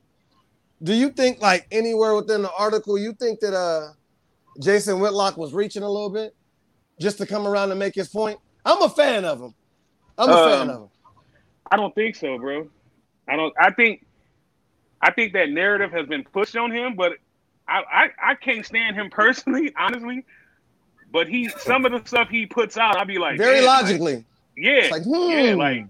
do 0.82 0.94
you 0.94 1.10
think 1.10 1.40
like 1.40 1.66
anywhere 1.70 2.14
within 2.14 2.42
the 2.42 2.52
article, 2.58 2.98
you 2.98 3.12
think 3.12 3.40
that 3.40 3.54
uh, 3.54 3.92
Jason 4.60 5.00
Whitlock 5.00 5.36
was 5.36 5.52
reaching 5.54 5.82
a 5.82 5.88
little 5.90 6.10
bit 6.10 6.34
just 7.00 7.18
to 7.18 7.26
come 7.26 7.46
around 7.46 7.70
and 7.70 7.78
make 7.78 7.94
his 7.94 8.08
point? 8.08 8.38
I'm 8.64 8.82
a 8.82 8.88
fan 8.88 9.24
of 9.24 9.40
him. 9.40 9.54
I'm 10.18 10.28
a 10.30 10.32
fan 10.50 10.60
Um, 10.62 10.70
of 10.70 10.82
him. 10.82 10.88
I 11.70 11.76
don't 11.76 11.94
think 11.94 12.16
so, 12.16 12.38
bro. 12.38 12.68
I 13.28 13.36
don't. 13.36 13.54
I 13.58 13.72
think. 13.72 14.04
I 15.00 15.12
think 15.12 15.34
that 15.34 15.50
narrative 15.50 15.92
has 15.92 16.06
been 16.06 16.24
pushed 16.24 16.56
on 16.56 16.72
him, 16.72 16.94
but 16.96 17.12
I, 17.68 17.82
I, 18.22 18.30
I 18.30 18.34
can't 18.34 18.64
stand 18.64 18.96
him 18.96 19.10
personally, 19.10 19.72
honestly. 19.78 20.24
But 21.12 21.28
he, 21.28 21.48
some 21.48 21.84
of 21.84 21.92
the 21.92 22.02
stuff 22.08 22.28
he 22.28 22.46
puts 22.46 22.76
out, 22.78 22.96
I'd 22.96 23.06
be 23.06 23.18
like, 23.18 23.38
Very 23.38 23.56
"Damn, 23.60 23.66
like, 23.66 23.82
logically. 23.84 24.24
yeah, 24.56 24.72
It's 24.72 24.90
like, 24.90 25.02
yeah, 25.06 25.52
hmm. 25.52 25.58
like. 25.58 25.86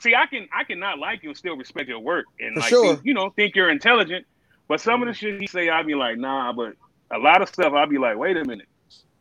See, 0.00 0.14
I 0.16 0.26
can, 0.26 0.48
I 0.52 0.64
cannot 0.64 0.98
like 0.98 1.22
you 1.22 1.30
and 1.30 1.38
still 1.38 1.56
respect 1.56 1.88
your 1.88 2.00
work, 2.00 2.26
and 2.40 2.54
For 2.54 2.60
like, 2.60 2.68
sure. 2.68 2.94
think- 2.94 3.06
you 3.06 3.14
know, 3.14 3.30
think 3.30 3.54
you're 3.54 3.70
intelligent. 3.70 4.26
But 4.68 4.80
some 4.80 5.00
of 5.02 5.08
the 5.08 5.14
shit 5.14 5.40
he 5.40 5.46
say, 5.46 5.68
I'd 5.68 5.86
be 5.86 5.94
like, 5.94 6.18
nah. 6.18 6.52
But 6.52 6.74
a 7.10 7.18
lot 7.18 7.40
of 7.42 7.48
stuff, 7.48 7.72
I'd 7.72 7.88
be 7.90 7.98
like, 7.98 8.16
wait 8.18 8.36
a 8.36 8.44
minute. 8.44 8.66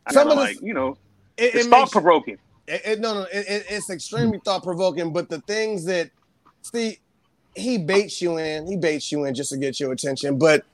I 0.07 0.13
Some 0.13 0.27
of 0.29 0.35
the- 0.37 0.41
like, 0.43 0.61
you 0.61 0.73
know, 0.73 0.97
it, 1.37 1.55
it's 1.55 1.67
it 1.67 1.69
thought 1.69 1.91
provoking. 1.91 2.37
It, 2.67 2.81
it- 2.85 2.99
no, 2.99 3.13
no, 3.13 3.21
it, 3.31 3.45
it- 3.47 3.65
it's 3.69 3.89
extremely 3.91 4.39
thought 4.43 4.63
provoking. 4.63 5.13
But 5.13 5.29
the 5.29 5.39
things 5.41 5.85
that, 5.85 6.09
see, 6.63 6.99
he 7.55 7.77
baits 7.77 8.21
you 8.21 8.37
in, 8.37 8.67
he 8.67 8.77
baits 8.77 9.11
you 9.11 9.25
in 9.25 9.33
just 9.35 9.51
to 9.51 9.57
get 9.57 9.79
your 9.79 9.91
attention. 9.91 10.37
But 10.37 10.65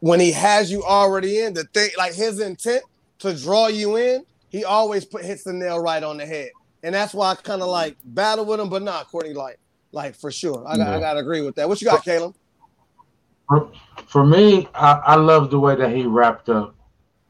when 0.00 0.20
he 0.20 0.32
has 0.32 0.70
you 0.70 0.82
already 0.84 1.40
in, 1.40 1.54
the 1.54 1.64
thing, 1.74 1.90
like 1.96 2.14
his 2.14 2.40
intent 2.40 2.82
to 3.20 3.34
draw 3.34 3.68
you 3.68 3.96
in, 3.96 4.24
he 4.48 4.64
always 4.64 5.04
put 5.04 5.24
hits 5.24 5.44
the 5.44 5.52
nail 5.52 5.80
right 5.80 6.02
on 6.02 6.18
the 6.18 6.26
head, 6.26 6.50
and 6.82 6.94
that's 6.94 7.14
why 7.14 7.30
I 7.32 7.34
kind 7.36 7.62
of 7.62 7.68
like 7.68 7.96
battle 8.04 8.44
with 8.44 8.60
him. 8.60 8.68
But 8.68 8.82
not 8.82 9.08
Courtney, 9.08 9.32
Light. 9.34 9.56
like 9.92 10.16
for 10.16 10.30
sure, 10.30 10.64
I 10.66 10.76
got, 10.78 10.88
I 10.88 10.92
Yeah. 10.94 11.00
gotta 11.00 11.20
agree 11.20 11.40
with 11.42 11.54
that. 11.56 11.68
What 11.68 11.80
you 11.80 11.86
got, 11.86 12.04
Caleb? 12.04 12.34
For, 13.48 13.70
for 14.06 14.24
me, 14.26 14.68
I, 14.74 14.92
I 14.92 15.14
love 15.16 15.50
the 15.50 15.60
way 15.60 15.74
that 15.76 15.94
he 15.94 16.04
wrapped 16.06 16.48
up 16.48 16.74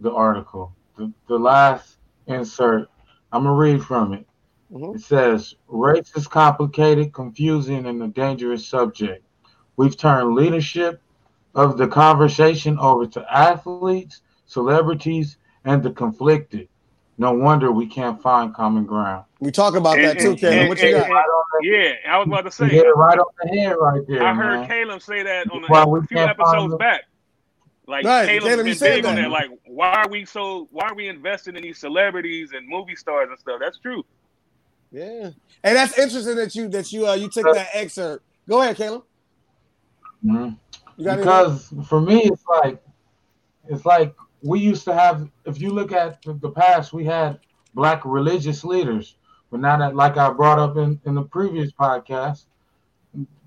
the 0.01 0.13
article. 0.13 0.75
The, 0.97 1.13
the 1.29 1.39
last 1.39 1.97
insert, 2.27 2.89
I'm 3.33 3.45
gonna 3.45 3.55
read 3.55 3.83
from 3.85 4.15
it. 4.15 4.27
Mhm. 4.73 4.95
It 4.97 5.01
says, 5.03 5.55
"Race 5.69 6.13
is 6.17 6.27
complicated, 6.27 7.13
confusing, 7.13 7.87
and 7.87 8.03
a 8.03 8.09
dangerous 8.09 8.67
subject. 8.67 9.25
We've 9.77 9.97
turned 9.97 10.35
leadership 10.35 11.01
of 11.55 11.77
the 11.77 11.87
conversation 11.87 12.79
over 12.79 13.07
to 13.07 13.27
athletes, 13.35 14.23
celebrities, 14.47 15.37
and 15.65 15.83
the 15.83 15.91
conflicted. 15.91 16.69
No 17.19 17.33
wonder 17.33 17.71
we 17.71 17.87
can't 17.87 18.21
find 18.21 18.55
common 18.55 18.87
ground." 18.87 19.25
We 19.41 19.51
talk 19.51 19.77
about 19.77 19.97
that 19.97 20.19
too, 20.19 20.31
and- 20.31 20.39
Caleb. 20.39 20.59
and- 20.59 20.69
What 20.71 20.83
you 20.83 20.97
and- 20.97 21.09
got? 21.09 21.25
Yeah, 21.63 21.93
I 22.09 22.19
was 22.19 22.27
about 22.27 22.45
to 22.47 22.51
say. 22.51 22.67
hit 22.69 22.87
it 22.87 22.97
right 22.97 23.19
on 23.19 23.27
the 23.43 23.49
head 23.57 23.77
right 23.79 24.03
there, 24.09 24.23
I 24.25 24.35
heard 24.35 24.61
man. 24.61 24.69
Caleb 24.69 25.03
say 25.03 25.23
that 25.23 25.51
on 25.51 25.63
Why 25.69 25.83
a 25.83 26.03
few 26.07 26.19
episodes 26.19 26.71
them. 26.71 26.79
back. 26.79 27.03
Like 27.87 28.05
Right, 28.07 28.27
Caleb's 28.27 28.45
Caleb, 28.47 28.59
you 28.59 28.65
been 28.73 28.75
said 28.79 28.95
big 28.97 29.05
on 29.07 29.15
that. 29.17 29.23
that. 29.23 29.31
Like, 29.31 29.51
why 29.67 29.89
are 29.91 30.09
we 30.09 30.25
so? 30.25 30.67
Why 30.71 30.89
are 30.89 30.95
we 30.95 31.09
investing 31.09 31.57
in 31.57 31.63
these 31.63 31.79
celebrities 31.79 32.53
and 32.53 32.67
movie 32.67 32.97
stars 32.97 33.29
and 33.29 33.39
stuff? 33.39 33.59
That's 33.61 33.79
true. 33.79 34.05
Yeah, 34.93 35.31
and 35.65 35.77
that's 35.77 35.99
interesting 35.99 36.37
that 36.37 36.55
you 36.55 36.69
that 36.69 36.93
you 36.93 37.09
uh 37.09 37.15
you 37.15 37.29
took 37.29 37.53
that 37.55 37.69
excerpt. 37.73 38.25
Go 38.49 38.61
ahead, 38.61 38.77
Caleb. 38.77 39.05
Mhm. 40.25 40.59
You 40.97 41.05
got 41.05 41.19
anything? 41.19 41.25
because 41.25 41.73
for 41.89 42.01
me 42.01 42.23
it's 42.25 42.45
like 42.47 42.83
it's 43.69 43.87
like 43.87 44.15
we 44.43 44.61
used 44.61 44.85
to 44.85 44.95
have 44.95 45.29
if 45.47 45.61
you 45.61 45.71
look 45.71 45.93
at 45.93 46.21
the, 46.23 46.35
the 46.35 46.51
past 46.51 46.93
we 46.93 47.05
had 47.05 47.41
black 47.75 48.05
religious 48.05 48.63
leaders 48.65 49.17
but 49.51 49.61
now 49.61 49.77
that 49.79 49.97
like 49.97 50.17
i 50.19 50.31
brought 50.31 50.59
up 50.59 50.77
in, 50.77 51.01
in 51.07 51.15
the 51.15 51.23
previous 51.23 51.73
podcast 51.73 52.45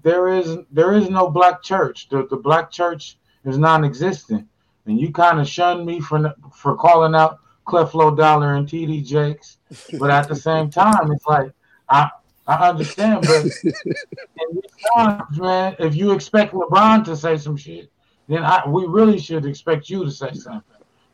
there 0.01 0.29
is 0.29 0.57
there 0.71 0.93
is 0.93 1.09
no 1.09 1.29
black 1.29 1.61
church 1.61 2.09
the, 2.09 2.25
the 2.27 2.37
black 2.37 2.71
church 2.71 3.17
is 3.45 3.57
non-existent 3.57 4.47
and 4.87 4.99
you 4.99 5.11
kind 5.11 5.39
of 5.39 5.47
shunned 5.47 5.85
me 5.85 5.99
for 5.99 6.33
for 6.53 6.75
calling 6.75 7.13
out 7.13 7.39
Creflo 7.67 8.15
Dollar 8.15 8.55
and 8.55 8.67
TD 8.67 9.03
Jakes, 9.03 9.57
but 9.99 10.09
at 10.09 10.27
the 10.27 10.35
same 10.35 10.69
time, 10.69 11.11
it's 11.11 11.25
like 11.25 11.51
I 11.89 12.09
I 12.47 12.69
understand, 12.69 13.25
but 13.25 13.43
in 13.43 14.55
these 14.55 14.71
times, 14.95 15.39
man, 15.39 15.75
if 15.79 15.95
you 15.95 16.11
expect 16.11 16.53
LeBron 16.53 17.03
to 17.05 17.15
say 17.15 17.37
some 17.37 17.57
shit, 17.57 17.89
then 18.27 18.43
I, 18.43 18.67
we 18.67 18.85
really 18.85 19.19
should 19.19 19.45
expect 19.45 19.89
you 19.89 20.03
to 20.03 20.11
say 20.11 20.33
something. 20.33 20.61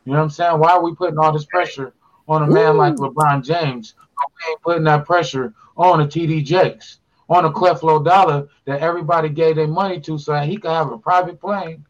You 0.05 0.13
know 0.13 0.17
what 0.17 0.23
I'm 0.25 0.29
saying? 0.29 0.59
Why 0.59 0.71
are 0.71 0.83
we 0.83 0.95
putting 0.95 1.17
all 1.17 1.31
this 1.31 1.45
pressure 1.45 1.93
on 2.27 2.43
a 2.43 2.47
man 2.47 2.77
like 2.77 2.95
LeBron 2.95 3.43
James? 3.45 3.95
We 3.97 4.51
ain't 4.51 4.61
putting 4.61 4.83
that 4.85 5.05
pressure 5.05 5.53
on 5.77 6.01
a 6.01 6.05
TD 6.05 6.43
Jakes, 6.43 6.99
on 7.29 7.45
a 7.45 7.51
Creflo 7.51 8.03
Dollar 8.03 8.47
that 8.65 8.81
everybody 8.81 9.29
gave 9.29 9.55
their 9.55 9.67
money 9.67 9.99
to 10.01 10.17
so 10.17 10.33
that 10.33 10.47
he 10.47 10.57
could 10.57 10.71
have 10.71 10.91
a 10.91 10.97
private 10.97 11.39
plane. 11.39 11.85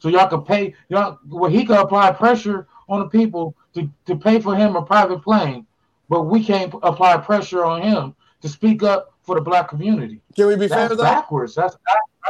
So 0.00 0.08
y'all 0.08 0.28
could 0.28 0.44
pay 0.44 0.74
y'all 0.88 1.18
well 1.28 1.50
he 1.50 1.64
could 1.64 1.78
apply 1.78 2.12
pressure 2.12 2.66
on 2.88 3.00
the 3.00 3.08
people 3.08 3.56
to, 3.74 3.88
to 4.06 4.16
pay 4.16 4.40
for 4.40 4.54
him 4.56 4.76
a 4.76 4.82
private 4.82 5.22
plane, 5.22 5.66
but 6.08 6.22
we 6.22 6.42
can't 6.44 6.72
apply 6.82 7.16
pressure 7.18 7.64
on 7.64 7.82
him 7.82 8.14
to 8.42 8.48
speak 8.48 8.82
up 8.82 9.12
for 9.22 9.34
the 9.34 9.40
black 9.40 9.68
community. 9.68 10.20
Can 10.36 10.46
we 10.46 10.56
be 10.56 10.68
fair 10.68 10.88
That's 10.88 10.96
though? 10.96 11.02
backwards. 11.02 11.54
That's 11.54 11.76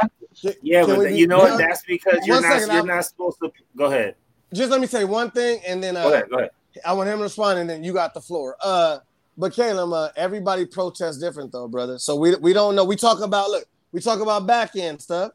backwards. 0.01 0.57
Yeah, 0.61 0.85
Can 0.85 0.95
but 0.95 1.03
be- 1.05 1.17
you 1.17 1.27
know 1.27 1.39
one- 1.39 1.51
what? 1.51 1.57
That's 1.59 1.83
because 1.83 2.25
you're 2.25 2.37
one 2.37 2.43
not 2.43 2.53
second, 2.53 2.67
you're 2.67 2.77
I'm- 2.77 2.87
not 2.87 3.05
supposed 3.05 3.37
to. 3.39 3.51
Go 3.77 3.85
ahead. 3.85 4.15
Just 4.53 4.71
let 4.71 4.79
me 4.79 4.87
say 4.87 5.03
one 5.05 5.31
thing, 5.31 5.59
and 5.67 5.83
then 5.83 5.95
Go 5.95 6.07
uh, 6.07 6.11
ahead. 6.11 6.29
Go 6.29 6.37
ahead. 6.37 6.51
I 6.85 6.93
want 6.93 7.09
him 7.09 7.17
to 7.17 7.23
respond, 7.23 7.59
and 7.59 7.69
then 7.69 7.83
you 7.83 7.93
got 7.93 8.13
the 8.13 8.21
floor. 8.21 8.55
Uh, 8.61 8.99
but 9.37 9.53
Caleb, 9.53 9.91
uh, 9.91 10.09
everybody 10.15 10.65
protests 10.65 11.17
different 11.17 11.51
though, 11.51 11.67
brother. 11.67 11.97
So 11.99 12.15
we 12.15 12.35
we 12.35 12.53
don't 12.53 12.75
know. 12.75 12.85
We 12.85 12.95
talk 12.95 13.21
about 13.21 13.49
look, 13.49 13.65
we 13.91 13.99
talk 13.99 14.21
about 14.21 14.45
back 14.47 14.75
end 14.75 15.01
stuff, 15.01 15.31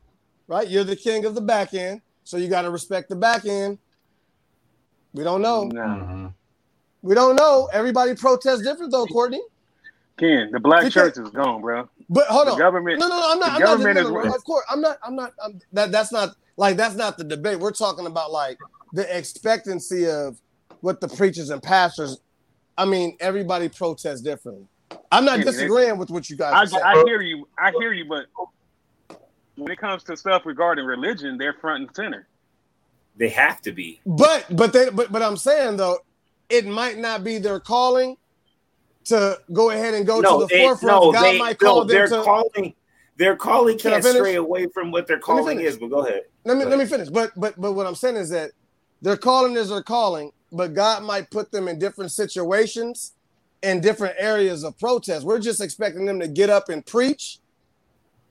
right? 0.49 0.67
You're 0.69 0.85
the 0.85 0.97
king 0.97 1.25
of 1.27 1.35
the 1.35 1.41
back 1.41 1.75
end, 1.75 2.01
so 2.25 2.37
you 2.37 2.49
got 2.49 2.63
to 2.63 2.71
respect 2.71 3.09
the 3.11 3.17
back 3.17 3.45
end. 3.47 3.79
We 5.13 5.25
don't 5.25 5.43
know. 5.43 5.65
Mhm. 5.65 6.33
We 7.03 7.15
don't 7.15 7.37
know. 7.37 7.69
Everybody 7.73 8.15
protests 8.15 8.63
different 8.63 8.93
though, 8.93 9.07
Courtney. 9.07 9.41
Ken, 10.19 10.51
the 10.53 10.61
black 10.61 10.81
Because- 10.83 10.93
church 11.15 11.19
is 11.19 11.31
gone, 11.31 11.63
bro. 11.63 11.89
But 12.11 12.27
hold 12.27 12.47
The 12.49 12.53
on. 12.53 12.59
government. 12.59 12.99
No, 13.01 13.09
no, 13.09 13.19
no. 13.19 13.33
I'm 13.33 13.39
not. 13.39 13.47
the 13.47 13.53
I'm 13.55 13.61
not. 13.61 13.67
government 13.67 13.95
no, 13.97 14.03
is- 14.03 14.11
no, 14.11 14.21
no, 14.31 14.35
of 14.35 14.45
course, 14.45 14.65
I'm 14.71 14.81
not. 14.81 14.99
I'm 15.03 15.17
not. 15.17 15.33
I'm, 15.43 15.61
that 15.73 15.91
that's 15.93 16.13
not 16.13 16.37
like 16.57 16.77
that's 16.77 16.95
not 16.95 17.17
the 17.17 17.25
debate. 17.25 17.59
We're 17.59 17.71
talking 17.73 18.07
about 18.07 18.31
like 18.31 18.59
the 18.93 19.17
expectancy 19.17 20.09
of 20.09 20.39
what 20.83 21.01
the 21.01 21.09
preachers 21.09 21.51
and 21.51 21.63
pastors. 21.63 22.19
I 22.77 22.85
mean, 22.85 23.17
everybody 23.21 23.69
protests 23.69 24.21
differently. 24.21 24.67
I'm 25.13 25.25
not 25.25 25.39
Yeah, 25.39 25.45
disagreeing 25.47 25.99
with 25.99 26.11
what 26.11 26.29
you 26.29 26.37
guys 26.37 26.73
I. 26.75 26.79
I 26.93 27.03
hear 27.07 27.21
you. 27.23 27.49
I 27.59 27.71
hear 27.73 27.93
you, 27.93 28.05
but 28.07 28.27
when 29.57 29.71
it 29.71 29.79
comes 29.79 30.03
to 30.05 30.17
stuff 30.17 30.45
regarding 30.45 30.85
religion, 30.85 31.39
they're 31.39 31.55
front 31.55 31.87
and 31.87 31.97
center. 31.97 32.27
They 33.17 33.29
have 33.31 33.61
to 33.63 33.73
be. 33.73 34.01
But 34.07 34.47
but 34.51 34.73
they 34.73 34.91
but 34.91 35.13
but 35.13 35.23
I'm 35.23 35.37
saying 35.37 35.77
though, 35.77 35.99
it 36.49 36.67
might 36.67 36.99
not 36.99 37.23
be 37.25 37.39
their 37.39 37.61
calling 37.61 38.17
to 39.07 39.39
go 39.53 39.71
ahead 39.71 39.95
and 39.95 40.07
go 40.07 40.21
no, 40.21 40.41
to 40.41 40.47
the 40.47 40.49
forefront. 40.49 41.03
no, 41.05 41.13
God 41.13 41.23
they, 41.33 41.39
might 41.39 41.61
no, 41.61 41.69
call 41.69 41.85
them 41.85 41.89
they're 41.89 42.07
to. 42.09 42.23
calling. 42.23 42.75
Their 43.17 43.37
calling 43.37 43.79
Can 43.79 43.93
can't 43.93 44.05
stray 44.05 44.37
away 44.37 44.67
from 44.69 44.91
what 44.91 45.07
their 45.07 45.19
calling 45.19 45.61
is. 45.61 45.77
But 45.77 45.91
go 45.91 46.07
ahead. 46.07 46.23
let 46.45 46.57
me 46.57 46.65
Go 46.65 46.71
let 46.71 46.79
me 46.79 46.87
finish. 46.87 47.09
But 47.11 47.33
but 47.37 47.61
but 47.61 47.73
what 47.73 47.87
I'm 47.87 47.95
saying 47.95 48.17
is 48.17 48.31
that 48.31 48.53
their 49.03 49.17
calling 49.17 49.57
is 49.57 49.69
their 49.69 49.83
calling, 49.83 50.33
but 50.53 50.75
God 50.75 51.03
might 51.05 51.31
put 51.31 51.51
them 51.53 51.69
in 51.69 51.79
different 51.79 52.13
situations 52.13 53.13
in 53.63 53.81
different 53.81 54.15
areas 54.19 54.65
of 54.65 54.79
protest. 54.79 55.25
We're 55.27 55.39
just 55.39 55.61
expecting 55.61 56.07
them 56.07 56.21
to 56.21 56.29
get 56.29 56.51
up 56.51 56.69
and 56.71 56.85
preach 56.85 57.39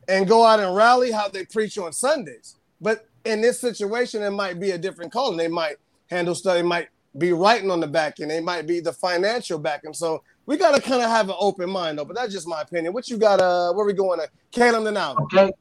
and 0.08 0.28
go 0.28 0.46
out 0.46 0.60
and 0.60 0.76
rally 0.76 1.12
how 1.12 1.28
they 1.28 1.46
preach 1.46 1.78
on 1.78 1.94
Sundays. 1.94 2.56
But 2.82 3.06
in 3.26 3.42
this 3.42 3.60
situation, 3.60 4.24
it 4.24 4.32
might 4.32 4.60
be 4.60 4.72
a 4.72 4.78
different 4.78 5.12
calling. 5.12 5.38
They 5.38 5.48
might 5.48 5.78
handle 6.10 6.36
stuff, 6.36 6.56
they 6.56 6.64
might 6.64 6.90
be 7.18 7.34
writing 7.34 7.72
on 7.72 7.80
the 7.80 7.88
back 7.88 8.20
end, 8.20 8.32
they 8.32 8.42
might 8.42 8.68
be 8.68 8.80
the 8.80 8.94
financial 8.94 9.60
back 9.60 9.82
end. 9.86 9.96
So 9.96 10.24
we 10.46 10.58
gotta 10.58 10.82
kind 10.82 11.02
of 11.02 11.10
have 11.10 11.30
an 11.30 11.36
open 11.40 11.70
mind 11.70 11.98
though, 11.98 12.06
but 12.06 12.16
that's 12.16 12.34
just 12.34 12.48
my 12.48 12.62
opinion. 12.62 12.94
What 12.94 13.10
you 13.10 13.18
got 13.18 13.40
uh 13.40 13.74
where 13.74 13.86
we 13.86 13.94
going 13.94 14.20
to 14.20 14.28
Caleb 14.52 14.84
the 14.84 14.92
now? 14.92 15.16
Okay. 15.16 15.52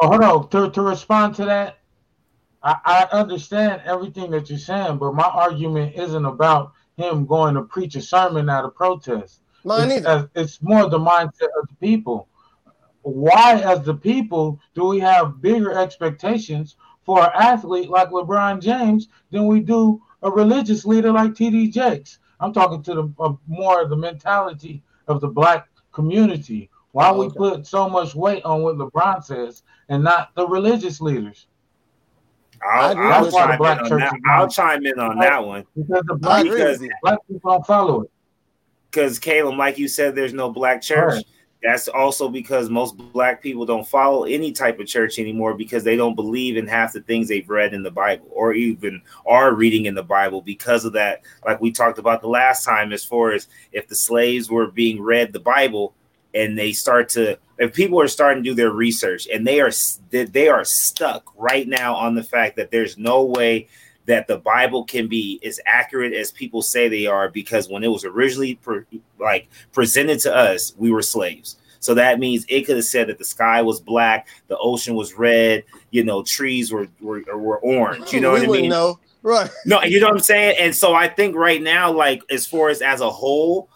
Oh, 0.00 0.08
hold 0.08 0.22
on. 0.22 0.48
To, 0.50 0.70
to 0.70 0.82
respond 0.82 1.34
to 1.36 1.44
that, 1.44 1.78
I, 2.62 2.76
I 2.84 3.18
understand 3.18 3.82
everything 3.84 4.30
that 4.30 4.48
you're 4.48 4.58
saying, 4.58 4.98
but 4.98 5.14
my 5.14 5.24
argument 5.24 5.96
isn't 5.96 6.24
about 6.24 6.72
him 6.96 7.26
going 7.26 7.54
to 7.54 7.62
preach 7.62 7.96
a 7.96 8.00
sermon 8.00 8.48
at 8.48 8.64
a 8.64 8.68
protest. 8.68 9.40
Mine 9.64 9.90
it's, 9.90 10.06
either. 10.06 10.08
uh, 10.08 10.26
it's 10.34 10.62
more 10.62 10.88
the 10.88 10.98
mindset 10.98 11.48
of 11.60 11.68
the 11.68 11.74
people. 11.80 12.27
Why, 13.08 13.60
as 13.64 13.82
the 13.82 13.94
people, 13.94 14.60
do 14.74 14.86
we 14.86 14.98
have 15.00 15.40
bigger 15.40 15.72
expectations 15.72 16.76
for 17.04 17.22
an 17.22 17.30
athlete 17.34 17.88
like 17.88 18.10
LeBron 18.10 18.60
James 18.60 19.08
than 19.30 19.46
we 19.46 19.60
do 19.60 20.02
a 20.22 20.30
religious 20.30 20.84
leader 20.84 21.10
like 21.12 21.32
TD 21.32 21.72
Jakes? 21.72 22.18
I'm 22.40 22.52
talking 22.52 22.82
to 22.84 22.94
the 22.94 23.12
uh, 23.18 23.32
more 23.46 23.82
of 23.82 23.90
the 23.90 23.96
mentality 23.96 24.82
of 25.08 25.20
the 25.20 25.28
black 25.28 25.68
community. 25.92 26.70
Why 26.92 27.10
Oh, 27.10 27.18
we 27.18 27.28
put 27.30 27.66
so 27.66 27.88
much 27.88 28.14
weight 28.14 28.44
on 28.44 28.62
what 28.62 28.76
LeBron 28.76 29.24
says 29.24 29.62
and 29.88 30.04
not 30.04 30.34
the 30.34 30.46
religious 30.46 31.00
leaders? 31.00 31.46
I 32.62 32.92
I'll, 32.92 32.98
I'll 32.98 33.24
with 33.24 33.32
you. 33.32 33.38
chime 33.38 33.50
in 33.52 33.58
Black 33.58 33.80
on 33.82 33.88
church 33.88 34.10
I'll 34.28 34.48
chime 34.48 34.84
in 34.86 34.98
on 34.98 35.18
that 35.20 35.44
one 35.46 35.64
Because 35.76 36.02
the 36.06 36.14
black, 36.16 36.44
agree 36.44 36.62
with 36.64 36.82
you. 36.82 36.90
black 37.02 37.18
people 37.28 37.50
don't 37.52 37.66
follow 37.66 38.02
it. 38.02 38.10
because 38.90 39.18
Caleb, 39.18 39.56
like 39.58 39.78
you 39.78 39.86
said, 39.88 40.14
there's 40.16 40.32
no 40.34 40.50
black 40.50 40.82
church. 40.82 41.14
Right. 41.14 41.24
That's 41.62 41.88
also 41.88 42.28
because 42.28 42.70
most 42.70 42.96
black 42.96 43.42
people 43.42 43.66
don't 43.66 43.86
follow 43.86 44.24
any 44.24 44.52
type 44.52 44.78
of 44.78 44.86
church 44.86 45.18
anymore 45.18 45.54
because 45.54 45.82
they 45.82 45.96
don't 45.96 46.14
believe 46.14 46.56
in 46.56 46.68
half 46.68 46.92
the 46.92 47.00
things 47.00 47.26
they've 47.26 47.48
read 47.48 47.74
in 47.74 47.82
the 47.82 47.90
Bible 47.90 48.28
or 48.30 48.52
even 48.52 49.02
are 49.26 49.52
reading 49.52 49.86
in 49.86 49.96
the 49.96 50.02
Bible 50.02 50.40
because 50.40 50.84
of 50.84 50.92
that. 50.92 51.22
Like 51.44 51.60
we 51.60 51.72
talked 51.72 51.98
about 51.98 52.20
the 52.20 52.28
last 52.28 52.64
time, 52.64 52.92
as 52.92 53.04
far 53.04 53.32
as 53.32 53.48
if 53.72 53.88
the 53.88 53.96
slaves 53.96 54.48
were 54.48 54.70
being 54.70 55.02
read 55.02 55.32
the 55.32 55.40
Bible 55.40 55.94
and 56.32 56.56
they 56.56 56.72
start 56.72 57.08
to, 57.10 57.36
if 57.58 57.74
people 57.74 58.00
are 58.00 58.08
starting 58.08 58.44
to 58.44 58.50
do 58.50 58.54
their 58.54 58.70
research 58.70 59.26
and 59.26 59.44
they 59.44 59.60
are 59.60 59.72
they 60.10 60.48
are 60.48 60.64
stuck 60.64 61.24
right 61.36 61.66
now 61.66 61.96
on 61.96 62.14
the 62.14 62.22
fact 62.22 62.54
that 62.56 62.70
there's 62.70 62.96
no 62.96 63.24
way 63.24 63.66
that 64.08 64.26
the 64.26 64.38
Bible 64.38 64.84
can 64.84 65.06
be 65.06 65.38
as 65.44 65.60
accurate 65.66 66.14
as 66.14 66.32
people 66.32 66.62
say 66.62 66.88
they 66.88 67.06
are 67.06 67.28
because 67.28 67.68
when 67.68 67.84
it 67.84 67.88
was 67.88 68.06
originally 68.06 68.54
pre- 68.54 68.84
like 69.20 69.48
presented 69.72 70.18
to 70.20 70.34
us, 70.34 70.72
we 70.78 70.90
were 70.90 71.02
slaves. 71.02 71.58
So 71.80 71.92
that 71.94 72.18
means 72.18 72.46
it 72.48 72.62
could 72.62 72.76
have 72.76 72.86
said 72.86 73.08
that 73.08 73.18
the 73.18 73.24
sky 73.24 73.60
was 73.60 73.80
black, 73.80 74.28
the 74.48 74.56
ocean 74.56 74.94
was 74.94 75.14
red, 75.14 75.62
you 75.90 76.04
know, 76.04 76.22
trees 76.22 76.72
were 76.72 76.88
were, 77.00 77.22
were 77.36 77.58
orange. 77.58 78.12
You 78.12 78.20
know 78.22 78.32
we 78.32 78.46
what 78.46 78.58
I 78.58 78.62
mean? 78.62 78.70
know. 78.70 78.98
Right. 79.22 79.50
No, 79.66 79.82
you 79.82 80.00
know 80.00 80.06
what 80.06 80.14
I'm 80.14 80.20
saying? 80.20 80.56
And 80.58 80.74
so 80.74 80.94
I 80.94 81.06
think 81.06 81.36
right 81.36 81.60
now, 81.60 81.92
like 81.92 82.22
as 82.30 82.46
far 82.46 82.70
as 82.70 82.80
as 82.80 83.02
a 83.02 83.10
whole, 83.10 83.68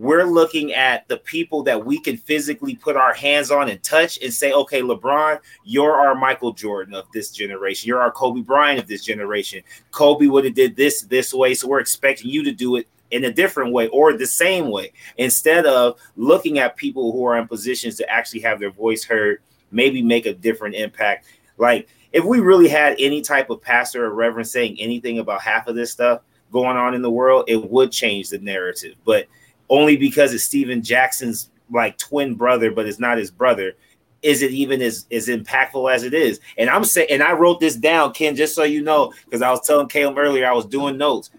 we're 0.00 0.24
looking 0.24 0.72
at 0.72 1.06
the 1.08 1.18
people 1.18 1.62
that 1.62 1.84
we 1.84 2.00
can 2.00 2.16
physically 2.16 2.74
put 2.74 2.96
our 2.96 3.12
hands 3.12 3.50
on 3.50 3.68
and 3.68 3.82
touch 3.82 4.18
and 4.22 4.32
say, 4.32 4.50
okay, 4.50 4.80
LeBron, 4.80 5.38
you're 5.62 5.92
our 5.92 6.14
Michael 6.14 6.54
Jordan 6.54 6.94
of 6.94 7.04
this 7.12 7.30
generation. 7.30 7.86
You're 7.86 8.00
our 8.00 8.10
Kobe 8.10 8.40
Bryant 8.40 8.80
of 8.80 8.88
this 8.88 9.04
generation. 9.04 9.62
Kobe 9.90 10.26
would 10.28 10.46
have 10.46 10.54
did 10.54 10.74
this 10.74 11.02
this 11.02 11.34
way, 11.34 11.52
so 11.52 11.68
we're 11.68 11.80
expecting 11.80 12.30
you 12.30 12.42
to 12.44 12.50
do 12.50 12.76
it 12.76 12.88
in 13.10 13.24
a 13.24 13.32
different 13.32 13.74
way 13.74 13.88
or 13.88 14.16
the 14.16 14.26
same 14.26 14.70
way 14.70 14.90
instead 15.18 15.66
of 15.66 16.00
looking 16.16 16.58
at 16.58 16.78
people 16.78 17.12
who 17.12 17.26
are 17.26 17.36
in 17.36 17.46
positions 17.46 17.96
to 17.96 18.10
actually 18.10 18.40
have 18.40 18.58
their 18.58 18.70
voice 18.70 19.04
heard, 19.04 19.42
maybe 19.70 20.00
make 20.00 20.24
a 20.24 20.32
different 20.32 20.76
impact. 20.76 21.26
Like 21.58 21.88
if 22.14 22.24
we 22.24 22.40
really 22.40 22.68
had 22.68 22.96
any 22.98 23.20
type 23.20 23.50
of 23.50 23.60
pastor 23.60 24.06
or 24.06 24.14
reverend 24.14 24.48
saying 24.48 24.78
anything 24.80 25.18
about 25.18 25.42
half 25.42 25.66
of 25.66 25.74
this 25.74 25.92
stuff 25.92 26.22
going 26.50 26.78
on 26.78 26.94
in 26.94 27.02
the 27.02 27.10
world, 27.10 27.44
it 27.48 27.70
would 27.70 27.92
change 27.92 28.30
the 28.30 28.38
narrative. 28.38 28.94
But 29.04 29.26
only 29.70 29.96
because 29.96 30.34
it's 30.34 30.44
Stephen 30.44 30.82
Jackson's 30.82 31.50
like 31.70 31.96
twin 31.96 32.34
brother, 32.34 32.70
but 32.70 32.86
it's 32.86 32.98
not 32.98 33.16
his 33.16 33.30
brother, 33.30 33.74
is 34.22 34.42
it 34.42 34.50
even 34.50 34.82
as, 34.82 35.06
as 35.10 35.28
impactful 35.28 35.92
as 35.92 36.02
it 36.02 36.12
is? 36.12 36.40
And 36.58 36.68
I'm 36.68 36.84
saying, 36.84 37.08
and 37.10 37.22
I 37.22 37.32
wrote 37.32 37.60
this 37.60 37.76
down, 37.76 38.12
Ken, 38.12 38.36
just 38.36 38.54
so 38.54 38.64
you 38.64 38.82
know, 38.82 39.12
because 39.24 39.42
I 39.42 39.50
was 39.50 39.66
telling 39.66 39.88
Caleb 39.88 40.18
earlier, 40.18 40.46
I 40.46 40.52
was 40.52 40.66
doing 40.66 40.98
notes. 40.98 41.30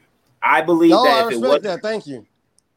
I 0.41 0.61
believe 0.61 0.91
No, 0.91 1.03
I 1.03 1.23
that 1.23 1.27
if 1.27 1.33
it 1.33 1.41
was 1.41 1.61
that. 1.61 1.81
Thank 1.81 2.07
you. 2.07 2.25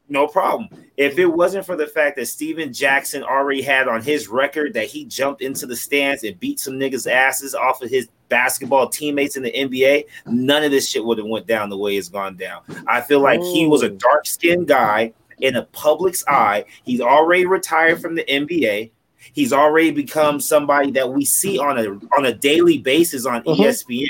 no 0.07 0.27
problem. 0.27 0.69
If 0.97 1.17
it 1.17 1.25
wasn't 1.25 1.65
for 1.65 1.75
the 1.75 1.87
fact 1.87 2.17
that 2.17 2.27
Stephen 2.27 2.71
Jackson 2.71 3.23
already 3.23 3.63
had 3.63 3.87
on 3.87 4.03
his 4.03 4.27
record 4.27 4.73
that 4.75 4.87
he 4.87 5.05
jumped 5.05 5.41
into 5.41 5.65
the 5.65 5.75
stands 5.75 6.23
and 6.23 6.39
beat 6.39 6.59
some 6.59 6.75
niggas' 6.75 7.09
asses 7.11 7.55
off 7.55 7.81
of 7.81 7.89
his 7.89 8.09
basketball 8.29 8.87
teammates 8.87 9.37
in 9.37 9.43
the 9.43 9.51
NBA, 9.51 10.05
none 10.27 10.63
of 10.63 10.71
this 10.71 10.89
shit 10.89 11.03
would 11.03 11.17
have 11.17 11.27
went 11.27 11.47
down 11.47 11.69
the 11.69 11.77
way 11.77 11.95
it's 11.97 12.09
gone 12.09 12.35
down. 12.35 12.61
I 12.87 13.01
feel 13.01 13.21
like 13.21 13.41
he 13.41 13.65
was 13.65 13.81
a 13.81 13.89
dark 13.89 14.27
skinned 14.27 14.67
guy 14.67 15.13
in 15.39 15.55
a 15.55 15.63
public's 15.63 16.23
eye. 16.27 16.65
He's 16.83 17.01
already 17.01 17.45
retired 17.45 18.01
from 18.01 18.15
the 18.15 18.23
NBA. 18.23 18.91
He's 19.33 19.51
already 19.53 19.91
become 19.91 20.39
somebody 20.39 20.91
that 20.91 21.11
we 21.11 21.25
see 21.25 21.57
on 21.57 21.77
a 21.77 21.89
on 22.17 22.25
a 22.25 22.33
daily 22.33 22.77
basis 22.77 23.25
on 23.25 23.43
Mhm. 23.43 23.57
ESPN. 23.59 24.07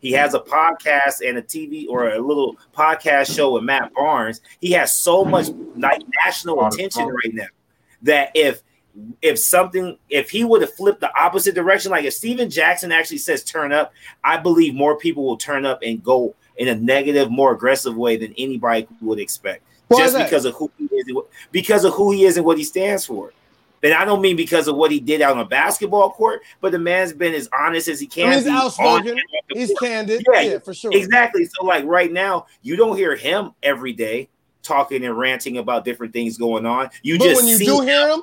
He 0.00 0.12
has 0.12 0.34
a 0.34 0.40
podcast 0.40 1.26
and 1.26 1.38
a 1.38 1.42
TV 1.42 1.86
or 1.88 2.10
a 2.10 2.18
little 2.18 2.56
podcast 2.76 3.34
show 3.34 3.52
with 3.52 3.62
Matt 3.62 3.94
Barnes. 3.94 4.40
He 4.60 4.72
has 4.72 4.98
so 4.98 5.24
much 5.24 5.48
like 5.76 6.02
national 6.24 6.66
attention 6.66 7.06
right 7.06 7.32
now 7.32 7.46
that 8.02 8.30
if 8.34 8.62
if 9.22 9.38
something 9.38 9.96
if 10.10 10.28
he 10.28 10.44
would 10.44 10.60
have 10.60 10.74
flipped 10.74 11.00
the 11.00 11.10
opposite 11.18 11.54
direction, 11.54 11.90
like 11.90 12.04
if 12.04 12.12
Stephen 12.12 12.50
Jackson 12.50 12.92
actually 12.92 13.18
says 13.18 13.42
turn 13.42 13.72
up, 13.72 13.92
I 14.22 14.36
believe 14.36 14.74
more 14.74 14.98
people 14.98 15.24
will 15.24 15.38
turn 15.38 15.64
up 15.64 15.78
and 15.82 16.02
go 16.02 16.34
in 16.58 16.68
a 16.68 16.74
negative, 16.74 17.30
more 17.30 17.52
aggressive 17.54 17.96
way 17.96 18.16
than 18.16 18.34
anybody 18.36 18.86
would 19.00 19.18
expect. 19.18 19.62
Why 19.92 20.04
just 20.04 20.16
because 20.18 20.44
of 20.44 20.54
who 20.54 20.70
he 20.78 20.84
is, 20.84 21.06
and 21.06 21.16
what- 21.16 21.28
because 21.50 21.84
of 21.84 21.94
who 21.94 22.12
he 22.12 22.24
is 22.24 22.36
and 22.36 22.46
what 22.46 22.58
he 22.58 22.64
stands 22.64 23.06
for. 23.06 23.32
And 23.84 23.92
I 23.92 24.04
don't 24.04 24.20
mean 24.20 24.36
because 24.36 24.68
of 24.68 24.76
what 24.76 24.92
he 24.92 25.00
did 25.00 25.22
out 25.22 25.32
on 25.32 25.40
a 25.40 25.44
basketball 25.44 26.10
court, 26.10 26.42
but 26.60 26.70
the 26.70 26.78
man's 26.78 27.12
been 27.12 27.34
as 27.34 27.48
honest 27.52 27.88
as 27.88 27.98
he 27.98 28.06
can. 28.06 28.30
mean, 28.30 28.38
he's 28.38 28.46
outspoken. 28.46 29.18
He's 29.52 29.68
court. 29.70 29.80
candid. 29.80 30.24
Yeah, 30.32 30.40
Yeah, 30.40 30.58
for 30.60 30.72
sure. 30.72 30.92
Exactly. 30.92 31.44
So, 31.46 31.66
like 31.66 31.84
right 31.84 32.12
now, 32.12 32.46
you 32.62 32.76
don't 32.76 32.96
hear 32.96 33.16
him 33.16 33.52
every 33.62 33.92
day 33.92 34.28
talking 34.62 35.04
and 35.04 35.18
ranting 35.18 35.58
about 35.58 35.84
different 35.84 36.12
things 36.12 36.38
going 36.38 36.64
on. 36.64 36.90
You 37.02 37.18
but 37.18 37.24
just 37.24 37.42
when 37.42 37.48
you 37.48 37.58
do 37.58 37.80
hear 37.80 38.08
him, 38.08 38.22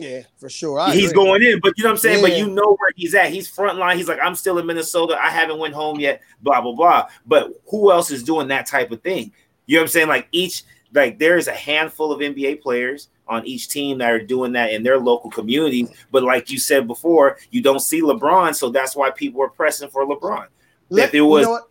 yeah, 0.00 0.22
for 0.38 0.48
sure. 0.48 0.80
I 0.80 0.92
he's 0.92 1.10
agree. 1.10 1.24
going 1.24 1.42
in, 1.42 1.60
but 1.60 1.74
you 1.76 1.84
know 1.84 1.90
what 1.90 1.94
I'm 1.94 1.98
saying. 1.98 2.22
But 2.22 2.36
you 2.36 2.48
know 2.48 2.76
where 2.78 2.90
he's 2.96 3.14
at. 3.14 3.30
He's 3.30 3.46
front 3.46 3.78
line. 3.78 3.98
He's 3.98 4.08
like, 4.08 4.18
I'm 4.22 4.34
still 4.34 4.58
in 4.58 4.66
Minnesota. 4.66 5.16
I 5.20 5.28
haven't 5.28 5.58
went 5.58 5.74
home 5.74 6.00
yet. 6.00 6.22
Blah 6.42 6.62
blah 6.62 6.72
blah. 6.72 7.08
But 7.26 7.52
who 7.68 7.92
else 7.92 8.10
is 8.10 8.22
doing 8.22 8.48
that 8.48 8.66
type 8.66 8.90
of 8.90 9.02
thing? 9.02 9.30
You 9.66 9.76
know 9.76 9.82
what 9.82 9.84
I'm 9.84 9.88
saying? 9.88 10.08
Like 10.08 10.26
each, 10.32 10.64
like 10.94 11.18
there's 11.18 11.46
a 11.48 11.52
handful 11.52 12.12
of 12.12 12.20
NBA 12.20 12.60
players 12.62 13.08
on 13.28 13.46
each 13.46 13.68
team 13.68 13.98
that 13.98 14.10
are 14.10 14.20
doing 14.22 14.52
that 14.52 14.72
in 14.72 14.82
their 14.82 14.98
local 14.98 15.30
communities. 15.30 15.90
But 16.10 16.24
like 16.24 16.50
you 16.50 16.58
said 16.58 16.86
before, 16.86 17.38
you 17.50 17.62
don't 17.62 17.80
see 17.80 18.02
LeBron, 18.02 18.54
so 18.54 18.70
that's 18.70 18.96
why 18.96 19.10
people 19.10 19.40
are 19.42 19.48
pressing 19.48 19.88
for 19.88 20.04
LeBron. 20.04 20.46
Let- 20.88 21.08
if 21.08 21.14
it 21.14 21.20
was- 21.20 21.42
you 21.42 21.46
know 21.46 21.52
what? 21.52 21.68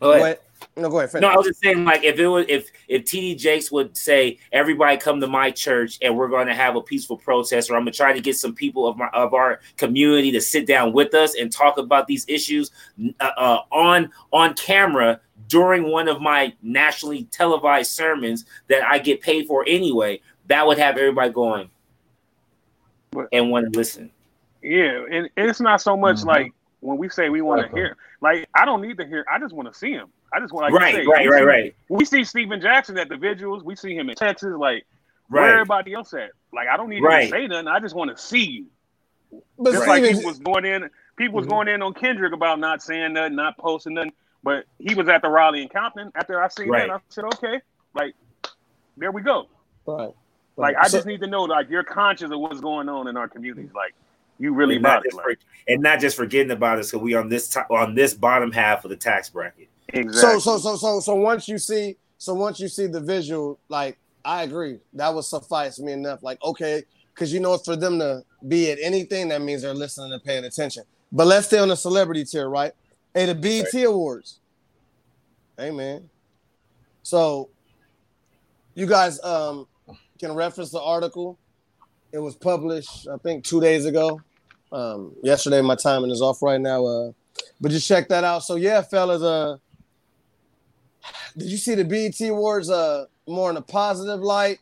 Go 0.00 0.10
ahead. 0.12 0.20
Go 0.20 0.24
ahead. 0.24 0.38
No, 0.76 0.88
go 0.90 0.98
ahead. 0.98 1.10
Finish. 1.10 1.22
No, 1.22 1.28
I 1.28 1.36
was 1.36 1.46
just 1.48 1.60
saying, 1.60 1.84
like, 1.84 2.02
if 2.02 2.18
it 2.18 2.26
was 2.26 2.46
if 2.48 2.70
if 2.88 3.04
TD 3.04 3.36
Jakes 3.36 3.70
would 3.72 3.96
say, 3.96 4.38
"Everybody 4.52 4.96
come 4.96 5.20
to 5.20 5.26
my 5.26 5.50
church, 5.50 5.98
and 6.00 6.16
we're 6.16 6.28
going 6.28 6.46
to 6.46 6.54
have 6.54 6.76
a 6.76 6.80
peaceful 6.80 7.16
protest," 7.18 7.68
or 7.70 7.74
I'm 7.76 7.82
going 7.82 7.92
to 7.92 7.96
try 7.96 8.12
to 8.12 8.20
get 8.20 8.36
some 8.36 8.54
people 8.54 8.86
of 8.86 8.96
my 8.96 9.08
of 9.08 9.34
our 9.34 9.60
community 9.76 10.30
to 10.32 10.40
sit 10.40 10.66
down 10.66 10.92
with 10.92 11.14
us 11.14 11.34
and 11.34 11.52
talk 11.52 11.78
about 11.78 12.06
these 12.06 12.24
issues 12.28 12.70
uh, 13.20 13.30
uh, 13.36 13.58
on 13.70 14.10
on 14.32 14.54
camera 14.54 15.20
during 15.52 15.90
one 15.90 16.08
of 16.08 16.22
my 16.22 16.50
nationally 16.62 17.24
televised 17.24 17.90
sermons 17.92 18.46
that 18.68 18.82
I 18.82 18.98
get 18.98 19.20
paid 19.20 19.46
for 19.46 19.64
anyway, 19.68 20.20
that 20.46 20.66
would 20.66 20.78
have 20.78 20.96
everybody 20.96 21.30
going 21.30 21.68
But- 23.10 23.28
and 23.32 23.50
want 23.50 23.70
to 23.70 23.78
listen. 23.78 24.10
Yeah, 24.62 25.04
and, 25.10 25.28
and 25.36 25.50
it's 25.50 25.60
not 25.60 25.82
so 25.82 25.94
much 25.94 26.16
Mhm. 26.18 26.24
like 26.26 26.52
when 26.80 26.96
we 26.96 27.10
say 27.10 27.28
we 27.28 27.42
want 27.42 27.60
to 27.68 27.76
hear. 27.76 27.96
Like 28.22 28.48
I 28.54 28.64
don't 28.64 28.80
need 28.80 28.96
to 28.96 29.04
hear. 29.06 29.26
I 29.30 29.38
just 29.38 29.52
want 29.54 29.70
to 29.70 29.74
see 29.78 29.92
him. 29.92 30.08
I 30.32 30.40
just 30.40 30.54
want 30.54 30.64
like 30.64 30.70
you 30.72 30.78
right, 30.78 30.94
say, 30.94 31.06
right, 31.06 31.26
we 31.26 31.28
right, 31.28 31.40
see- 31.40 31.44
right, 31.46 31.74
We 31.90 32.04
see 32.06 32.24
Stephen 32.24 32.60
Jackson 32.62 32.96
at 32.96 33.10
the 33.10 33.16
vigils. 33.18 33.62
We 33.62 33.76
see 33.76 33.94
him 33.94 34.08
in 34.08 34.14
Texas. 34.16 34.54
Like 34.56 34.86
where 35.28 35.42
right. 35.42 35.50
everybody 35.52 35.92
else 35.92 36.14
at. 36.14 36.30
Like 36.52 36.68
I 36.68 36.78
don't 36.78 36.88
need 36.88 37.02
Right. 37.02 37.24
to 37.24 37.30
say 37.30 37.46
nothing. 37.46 37.68
I 37.68 37.78
just 37.80 37.94
want 37.94 38.10
to 38.10 38.16
see 38.16 38.44
you. 38.44 38.66
but 39.58 39.72
Just 39.72 39.86
like 39.86 40.02
Stephen, 40.04 40.18
people 40.18 40.30
was 40.30 40.38
going 40.38 40.64
in, 40.64 40.90
people 41.16 41.36
was 41.36 41.46
Mhm. 41.46 41.50
going 41.50 41.68
in 41.68 41.82
on 41.82 41.92
Kendrick 41.94 42.32
about 42.32 42.58
not 42.58 42.82
saying 42.82 43.12
nothing, 43.14 43.34
not 43.34 43.56
posting 43.58 43.94
nothing. 43.94 44.12
But 44.42 44.64
he 44.78 44.94
was 44.94 45.08
at 45.08 45.22
the 45.22 45.28
Raleigh 45.28 45.62
and 45.62 45.70
Compton. 45.72 46.10
After 46.14 46.42
I 46.42 46.48
seen 46.48 46.68
Right. 46.68 46.88
that, 46.88 46.94
I 46.94 46.98
said, 47.08 47.24
okay, 47.24 47.60
like 47.94 48.14
there 48.96 49.12
we 49.12 49.22
go. 49.22 49.46
right. 49.86 50.14
Like. 50.56 50.76
I 50.76 50.86
So- 50.88 50.98
just 50.98 51.06
need 51.06 51.20
to 51.20 51.26
know, 51.26 51.42
like 51.44 51.70
you're 51.70 51.84
conscious 51.84 52.30
of 52.30 52.38
what's 52.40 52.60
going 52.60 52.88
on 52.88 53.08
in 53.08 53.16
our 53.16 53.28
communities. 53.28 53.70
Like 53.74 53.94
you 54.38 54.52
really 54.52 54.74
and, 54.76 54.82
not 54.82 54.90
about 54.98 55.04
it. 55.06 55.10
just 55.10 55.16
Like, 55.16 55.38
for- 55.40 55.72
and 55.72 55.82
not 55.82 56.00
just 56.00 56.16
forgetting 56.16 56.50
about 56.50 56.78
us 56.78 56.90
because 56.90 57.02
we 57.02 57.14
on 57.14 57.28
this 57.28 57.48
top, 57.48 57.70
on 57.70 57.94
this 57.94 58.14
bottom 58.14 58.50
half 58.52 58.84
of 58.84 58.90
the 58.90 58.96
tax 58.96 59.30
bracket. 59.30 59.68
exactly. 59.88 60.40
So 60.40 60.58
so 60.58 60.58
so 60.58 60.76
so 60.76 61.00
so 61.00 61.14
once 61.14 61.48
you 61.48 61.58
see 61.58 61.96
so 62.18 62.34
once 62.34 62.60
you 62.60 62.68
see 62.68 62.86
the 62.86 63.00
visual, 63.00 63.58
like 63.68 63.98
I 64.24 64.42
agree, 64.44 64.78
that 64.94 65.12
would 65.14 65.24
suffice 65.24 65.78
me 65.80 65.92
enough. 65.92 66.22
Like 66.22 66.42
okay, 66.44 66.84
because 67.14 67.32
you 67.32 67.40
know 67.40 67.56
for 67.58 67.76
them 67.76 67.98
to 68.00 68.22
be 68.48 68.70
at 68.70 68.78
anything, 68.80 69.28
that 69.28 69.40
means 69.42 69.62
they're 69.62 69.74
listening 69.74 70.12
and 70.12 70.22
paying 70.22 70.44
attention. 70.44 70.84
But 71.10 71.26
let's 71.26 71.46
stay 71.46 71.58
on 71.58 71.68
the 71.68 71.76
celebrity 71.76 72.24
tier, 72.24 72.48
right? 72.48 72.72
Hey, 73.14 73.26
the 73.26 73.34
BET 73.34 73.74
Awards. 73.84 74.40
Hey 75.58 75.70
man. 75.70 76.08
So 77.02 77.50
you 78.74 78.86
guys 78.86 79.22
um 79.22 79.66
can 80.18 80.32
reference 80.32 80.70
the 80.70 80.80
article. 80.80 81.38
It 82.10 82.18
was 82.18 82.34
published, 82.34 83.06
I 83.08 83.16
think, 83.18 83.44
two 83.44 83.60
days 83.60 83.84
ago. 83.84 84.20
Um, 84.70 85.14
yesterday, 85.22 85.60
my 85.60 85.74
timing 85.74 86.10
is 86.10 86.22
off 86.22 86.42
right 86.42 86.60
now. 86.60 86.86
Uh, 86.86 87.12
but 87.60 87.70
just 87.70 87.86
check 87.86 88.08
that 88.08 88.24
out. 88.24 88.44
So 88.44 88.56
yeah, 88.56 88.80
fellas, 88.80 89.22
uh, 89.22 89.58
did 91.36 91.48
you 91.48 91.58
see 91.58 91.74
the 91.74 91.84
BET 91.84 92.18
Awards 92.28 92.70
uh 92.70 93.04
more 93.28 93.50
in 93.50 93.56
a 93.58 93.62
positive 93.62 94.20
light, 94.20 94.58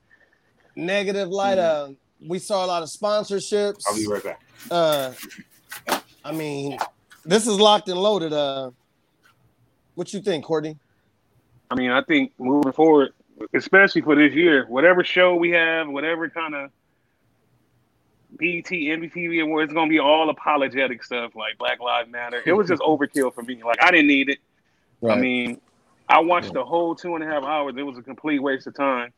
negative 0.74 1.28
light? 1.28 1.58
Uh, 1.58 1.90
we 2.26 2.40
saw 2.40 2.64
a 2.64 2.66
lot 2.66 2.82
of 2.82 2.88
sponsorships. 2.88 3.84
I'll 3.86 3.94
be 3.94 4.08
right 4.08 4.24
back. 4.24 4.40
Uh, 4.70 5.12
I 6.24 6.32
mean, 6.32 6.78
this 7.24 7.46
is 7.46 7.58
locked 7.58 7.88
and 7.88 7.98
loaded. 7.98 8.32
Uh, 8.32 8.70
what 9.94 10.12
you 10.12 10.20
think, 10.20 10.44
Courtney? 10.44 10.76
I 11.70 11.74
mean, 11.74 11.90
I 11.90 12.02
think 12.02 12.32
moving 12.38 12.72
forward, 12.72 13.12
especially 13.54 14.00
for 14.02 14.14
this 14.16 14.34
year, 14.34 14.66
whatever 14.68 15.04
show 15.04 15.34
we 15.36 15.50
have, 15.50 15.88
whatever 15.88 16.28
kind 16.28 16.54
of 16.54 16.70
BET, 18.38 18.64
MTV 18.64 19.42
Awards. 19.42 19.70
It's 19.70 19.74
gonna 19.74 19.88
be 19.90 19.98
all 19.98 20.30
apologetic 20.30 21.02
stuff 21.04 21.34
like 21.36 21.58
Black 21.58 21.80
Lives 21.80 22.10
Matter. 22.10 22.42
It 22.44 22.52
was 22.52 22.68
just 22.68 22.82
overkill 22.86 23.34
for 23.34 23.42
me. 23.42 23.62
Like 23.62 23.82
I 23.82 23.90
didn't 23.90 24.08
need 24.08 24.30
it. 24.30 24.38
Right. 25.00 25.18
I 25.18 25.20
mean, 25.20 25.60
I 26.08 26.20
watched 26.20 26.52
the 26.52 26.64
whole 26.64 26.94
two 26.94 27.14
and 27.14 27.24
a 27.24 27.26
half 27.26 27.44
hours. 27.44 27.74
It 27.76 27.82
was 27.82 27.98
a 27.98 28.02
complete 28.02 28.40
waste 28.40 28.66
of 28.66 28.74
time. 28.74 29.12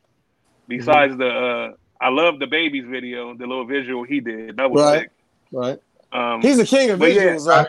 Besides 0.69 1.17
the, 1.17 1.27
uh, 1.29 1.73
I 2.01 2.09
love 2.09 2.37
DaBaby's 2.37 2.89
video, 2.89 3.35
the 3.35 3.47
little 3.47 3.65
visual 3.65 4.05
he 4.05 4.21
did. 4.21 4.57
That 4.57 4.71
was 4.71 4.83
Right. 4.83 5.01
sick. 5.01 5.11
right. 5.51 5.79
Um, 6.13 6.43
He's 6.43 6.59
a 6.59 6.67
king 6.67 6.91
of 6.91 6.99
But 6.99 7.13
yeah, 7.15 7.23
visuals, 7.37 7.47
right? 7.47 7.67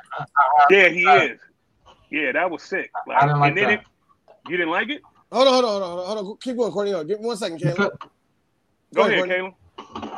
yeah, 0.70 0.90
he 0.90 1.04
is. 1.06 1.40
Yeah, 2.10 2.32
that 2.34 2.50
was 2.52 2.62
sick. 2.62 2.92
Like, 3.08 3.24
I 3.24 3.26
didn't 3.28 3.40
like 3.40 3.48
and 3.50 3.58
then 3.58 3.68
that. 3.70 3.80
it, 3.80 3.86
you 4.50 4.58
didn't 4.58 4.72
like 4.72 4.90
it? 4.90 5.02
Hold 5.32 5.48
on, 5.48 5.54
hold 5.54 5.66
on, 5.66 5.72
hold 5.82 6.00
on, 6.00 6.06
hold 6.06 6.28
on. 6.28 6.38
Keep 6.42 6.58
going, 6.58 6.72
Courtney. 6.72 6.92
Give 7.06 7.20
me 7.22 7.26
one 7.26 7.38
second, 7.38 7.60
Caleb. 7.60 7.76
Because- 7.78 8.10
Go, 8.94 9.02
ahead, 9.08 9.14
ahead, 9.14 9.30
Caleb. 9.30 9.54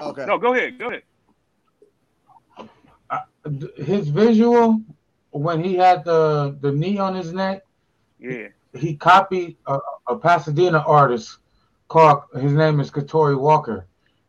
Okay. 0.02 0.26
No, 0.26 0.38
go 0.38 0.54
ahead. 0.54 0.78
Go 0.78 0.88
ahead. 0.90 1.04
his 3.78 4.10
visual 4.10 4.82
when 5.32 5.64
he 5.64 5.76
had 5.76 6.04
the 6.04 6.58
the 6.62 6.72
knee 6.72 6.98
on 6.98 7.14
his 7.16 7.32
neck, 7.32 7.64
Yeah. 8.20 8.48
he 8.74 8.96
copied 8.96 9.56
a, 9.68 9.80
a 10.08 10.18
Pasadena 10.18 10.80
artist 10.80 11.38
called 11.88 12.24
his 12.40 12.54
name 12.54 12.80
is 12.80 12.90
Katori 12.90 13.40
Walker. 13.40 13.86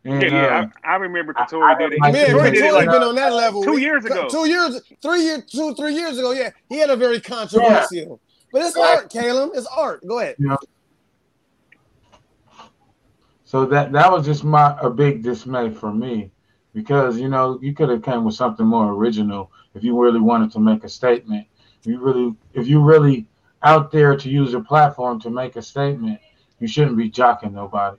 And, 0.07 0.23
Yeah, 0.23 0.29
yeah. 0.29 0.59
um, 0.61 0.73
I, 0.85 0.92
I 0.92 0.97
remember 0.97 1.35
I- 1.37 1.45
Katori 1.45 1.75
I 1.75 1.79
did 1.79 1.92
it. 1.95 2.01
like 2.01 2.12
Man, 2.12 2.27
Katori 2.27 2.33
Katori 2.38 2.53
did 2.53 2.64
it 2.64 2.73
like 2.75 2.90
been 2.90 3.03
on 3.03 3.14
that 3.16 3.33
level 3.33 3.64
two 3.64 3.79
years 3.79 4.05
ago. 4.05 4.29
Two 4.29 4.49
years, 4.49 4.81
three 5.03 5.23
years, 5.25 5.45
two, 5.51 5.75
three 5.75 5.95
years 5.95 6.16
ago. 6.19 6.31
Yeah, 6.31 6.51
he 6.69 6.79
had 6.79 6.90
a 6.90 6.97
very 6.97 7.21
controversial. 7.21 8.21
But 8.53 8.62
it's 8.62 8.77
art, 8.77 9.11
Caleb. 9.11 9.51
It's 9.55 9.66
art. 9.66 10.07
Go 10.07 10.21
ahead. 10.21 10.37
So 13.45 13.64
that 13.66 13.92
that 13.92 14.11
was 14.11 14.25
just 14.27 14.45
my 14.45 14.77
a 14.81 14.90
big 14.90 15.23
dismay 15.23 15.71
for 15.71 15.92
me 15.92 16.31
because 16.73 17.19
you 17.19 17.29
know 17.29 17.59
you 17.61 17.75
could 17.75 17.88
have 17.88 18.03
came 18.03 18.25
with 18.25 18.35
something 18.35 18.66
more 18.66 18.92
original 18.92 19.51
if 19.75 19.83
you 19.85 20.01
really 20.01 20.21
wanted 20.21 20.51
to 20.53 20.61
make 20.61 20.85
a 20.85 20.88
statement. 20.88 21.47
If 21.81 21.87
you 21.87 21.99
really 22.01 22.35
if 22.55 22.66
you 22.69 22.81
really 22.81 23.27
out 23.62 23.90
there 23.90 24.16
to 24.16 24.29
use 24.29 24.53
your 24.53 24.62
platform 24.62 25.21
to 25.21 25.31
make 25.31 25.57
a 25.57 25.62
statement, 25.62 26.21
you 26.61 26.69
shouldn't 26.69 26.97
be 26.97 27.11
jocking 27.11 27.53
nobody. 27.53 27.99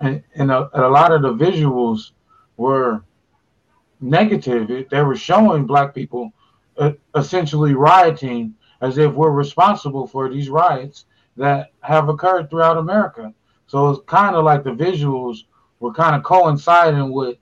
And 0.00 0.22
and 0.34 0.50
a, 0.50 0.70
a 0.74 0.88
lot 0.88 1.12
of 1.12 1.22
the 1.22 1.32
visuals 1.34 2.12
were 2.56 3.04
negative. 4.00 4.70
It- 4.70 4.90
They 4.90 5.02
were 5.02 5.16
showing 5.16 5.66
black 5.66 5.94
people 5.94 6.32
uh, 6.78 6.92
essentially 7.14 7.74
rioting 7.74 8.54
as 8.80 8.98
if 8.98 9.12
we're 9.12 9.30
responsible 9.30 10.06
for 10.06 10.28
these 10.30 10.48
riots 10.48 11.04
that 11.36 11.72
have 11.80 12.08
occurred 12.08 12.48
throughout 12.50 12.78
America. 12.78 13.34
So 13.66 13.90
it's 13.90 14.00
kind 14.06 14.34
of 14.36 14.44
like 14.44 14.64
the 14.64 14.70
visuals 14.70 15.40
were 15.80 15.92
kind 15.92 16.16
of 16.16 16.22
coinciding 16.22 17.12
with 17.12 17.36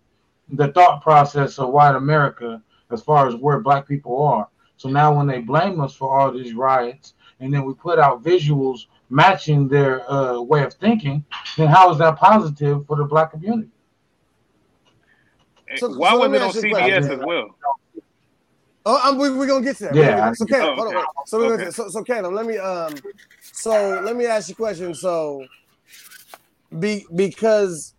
the 0.51 0.68
thought 0.73 1.03
process 1.03 1.59
of 1.59 1.71
white 1.71 1.94
America 1.94 2.62
as 2.90 3.03
far 3.03 3.29
as 3.29 3.35
where 3.37 3.61
black 3.61 3.87
people 3.87 4.23
are. 4.23 4.49
So 4.77 4.88
now 4.88 5.14
when 5.16 5.27
they 5.27 5.40
blame 5.40 5.81
us 5.81 5.94
for 5.94 6.18
all 6.18 6.33
these 6.33 6.55
riots 6.55 7.14
and 7.40 7.53
then 7.53 7.64
we 7.64 7.75
put 7.75 7.99
out 7.99 8.23
visuals 8.23 8.87
matching 9.11 9.68
their 9.68 10.11
uh, 10.11 10.40
way 10.40 10.62
of 10.64 10.75
thinking, 10.75 11.25
then 11.57 11.68
how 11.68 11.90
is 11.92 11.99
that 11.99 12.16
positive 12.16 12.87
for 12.87 12.97
the 12.97 13.05
black 13.05 13.31
community? 13.33 13.68
So- 15.77 15.90
Why 15.97 16.11
so 16.11 16.16
let 16.18 16.31
was 16.31 16.31
me 16.31 16.37
it 16.38 16.42
on 16.42 16.49
ask 16.49 16.55
you 16.57 16.61
a 16.61 16.64
CBS 16.81 16.99
question. 17.07 17.21
as 17.21 17.27
well? 17.27 17.57
Oh, 18.87 19.01
I'm, 19.05 19.18
we, 19.18 19.31
we're 19.31 19.47
gonna 19.47 19.64
get 19.64 19.77
to 19.79 19.85
that. 19.85 19.94
Yeah, 19.94 20.33
So 20.33 20.44
I- 20.47 20.49
Caleb, 20.49 20.79
Oh, 20.79 20.83
hold 20.83 20.88
on. 20.88 20.97
okay. 20.97 21.07
So, 21.27 21.38
we're 21.38 21.57
gonna 21.59 21.73
so 21.73 21.88
so 21.88 22.03
Caleb, 22.03 22.33
let 22.33 22.47
me 22.47 22.57
um, 22.57 22.94
so 23.42 24.01
let 24.03 24.16
me 24.16 24.25
ask 24.25 24.49
you 24.49 24.55
a 24.55 24.57
question. 24.57 24.94
So, 24.94 25.44
be 26.79 27.05
because 27.14 27.94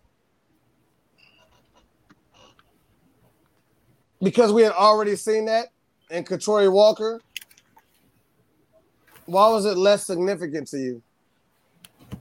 because 4.22 4.52
we 4.52 4.62
had 4.62 4.72
already 4.72 5.16
seen 5.16 5.44
that 5.46 5.68
in 6.10 6.24
Katori 6.24 6.70
Walker. 6.70 7.20
Why 9.30 9.48
was 9.48 9.64
it 9.64 9.76
less 9.76 10.06
significant 10.06 10.66
to 10.68 10.78
you? 10.78 11.02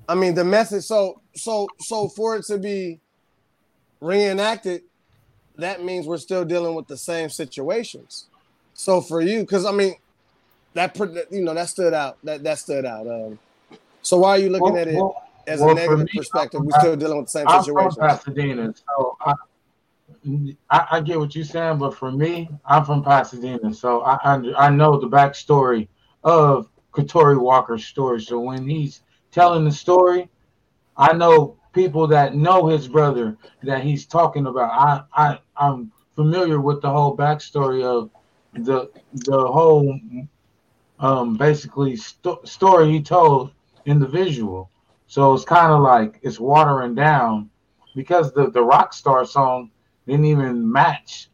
I 0.07 0.13
mean, 0.13 0.35
the 0.35 0.43
message. 0.43 0.83
So 0.83 1.21
so 1.35 1.67
so 1.79 2.07
for 2.07 2.35
it 2.35 2.45
to 2.45 2.59
be 2.59 2.99
reenacted, 3.99 4.83
that 5.57 5.83
means 5.83 6.05
we're 6.05 6.17
still 6.17 6.45
dealing 6.45 6.75
with 6.75 6.87
the 6.87 6.97
same 6.97 7.29
situations. 7.29 8.27
So 8.75 9.01
for 9.01 9.21
you, 9.21 9.41
because 9.41 9.65
I 9.65 9.71
mean, 9.71 9.95
that 10.75 10.95
you 11.31 11.43
know 11.43 11.55
that 11.55 11.69
stood 11.69 11.95
out. 11.95 12.17
That 12.23 12.43
that 12.43 12.59
stood 12.59 12.85
out. 12.85 13.07
Um, 13.07 13.39
so 14.03 14.19
why 14.19 14.29
are 14.29 14.37
you 14.37 14.49
looking 14.49 14.73
Well, 14.73 14.77
at 14.77 14.87
it 14.87 14.95
well, 14.95 15.23
as 15.47 15.59
well, 15.59 15.71
a 15.71 15.75
negative 15.75 16.05
me, 16.05 16.11
perspective? 16.15 16.61
We're 16.63 16.79
still 16.79 16.95
dealing 16.95 17.17
with 17.17 17.25
the 17.25 17.31
same 17.31 17.47
I'm 17.47 17.63
from. 17.63 17.95
Pasadena, 17.95 18.73
so 18.75 19.17
I, 19.19 19.33
I, 20.69 20.87
I 20.91 21.01
get 21.01 21.19
what 21.19 21.35
you're 21.35 21.43
saying, 21.43 21.79
but 21.79 21.95
for 21.95 22.11
me, 22.11 22.49
I'm 22.65 22.85
from 22.85 23.03
Pasadena, 23.03 23.73
so 23.73 24.01
I 24.01 24.35
I, 24.35 24.67
I 24.67 24.69
know 24.69 24.99
the 24.99 25.09
backstory 25.09 25.87
of 26.23 26.69
Katori 26.91 27.39
Walker's 27.39 27.85
story. 27.85 28.21
So 28.21 28.39
when 28.39 28.67
he's 28.67 29.01
telling 29.31 29.65
the 29.65 29.71
story, 29.71 30.29
I 30.97 31.13
know 31.13 31.57
people 31.73 32.07
that 32.07 32.35
know 32.35 32.67
his 32.67 32.87
brother 32.87 33.37
that 33.63 33.83
he's 33.83 34.05
talking 34.05 34.47
about. 34.47 34.71
I 34.71 35.03
I 35.13 35.39
I'm 35.55 35.91
familiar 36.15 36.59
with 36.59 36.81
the 36.81 36.89
whole 36.89 37.15
backstory 37.15 37.83
of 37.83 38.09
the 38.53 38.89
the 39.13 39.47
whole 39.47 39.99
um 40.99 41.37
basically 41.37 41.95
sto- 41.95 42.41
story 42.43 42.91
he 42.91 43.01
told 43.01 43.51
in 43.85 43.99
the 43.99 44.07
visual. 44.07 44.69
So 45.07 45.33
it's 45.33 45.45
kind 45.45 45.71
of 45.71 45.81
like 45.81 46.19
it's 46.21 46.39
watering 46.39 46.95
down 46.95 47.49
because 47.95 48.31
the 48.33 48.49
the 48.49 48.63
rock 48.63 48.93
star 48.93 49.25
song 49.25 49.71
didn't 50.07 50.25
even 50.25 50.69
match 50.71 51.29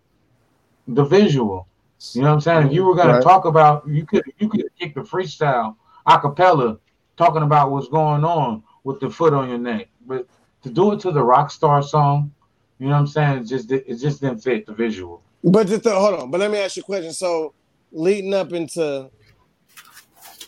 the 0.87 1.03
visual. 1.03 1.67
You 2.13 2.21
know 2.21 2.27
what 2.27 2.33
I'm 2.35 2.41
saying? 2.41 2.67
If 2.67 2.73
you 2.73 2.83
were 2.85 2.95
gonna 2.95 3.13
Right. 3.13 3.23
talk 3.23 3.45
about, 3.45 3.87
you 3.87 4.05
could 4.05 4.23
you 4.37 4.49
could 4.49 4.65
kick 4.77 4.95
the 4.95 5.01
freestyle 5.01 5.75
a 6.05 6.19
cappella 6.19 6.77
talking 7.17 7.41
about 7.43 7.71
what's 7.71 7.87
going 7.87 8.23
on 8.23 8.63
with 8.83 8.99
the 8.99 9.09
foot 9.09 9.33
on 9.33 9.49
your 9.49 9.57
neck, 9.57 9.87
but 10.05 10.27
to 10.61 10.69
do 10.69 10.91
it 10.93 10.99
to 11.01 11.11
the 11.11 11.23
rock 11.23 11.49
star 11.49 11.81
song, 11.81 12.31
you 12.79 12.87
know 12.87 12.93
what 12.93 12.99
I'm 12.99 13.07
saying? 13.07 13.39
It 13.39 13.45
just 13.45 13.71
it 13.71 13.95
just 13.97 14.21
didn't 14.21 14.39
fit 14.39 14.65
the 14.65 14.73
visual. 14.73 15.23
But 15.43 15.67
just 15.67 15.85
hold 15.85 16.19
on. 16.19 16.31
But 16.31 16.39
let 16.39 16.51
me 16.51 16.57
ask 16.59 16.75
you 16.75 16.81
a 16.81 16.85
question. 16.85 17.13
So 17.13 17.53
leading 17.91 18.33
up 18.33 18.51
into 18.51 19.09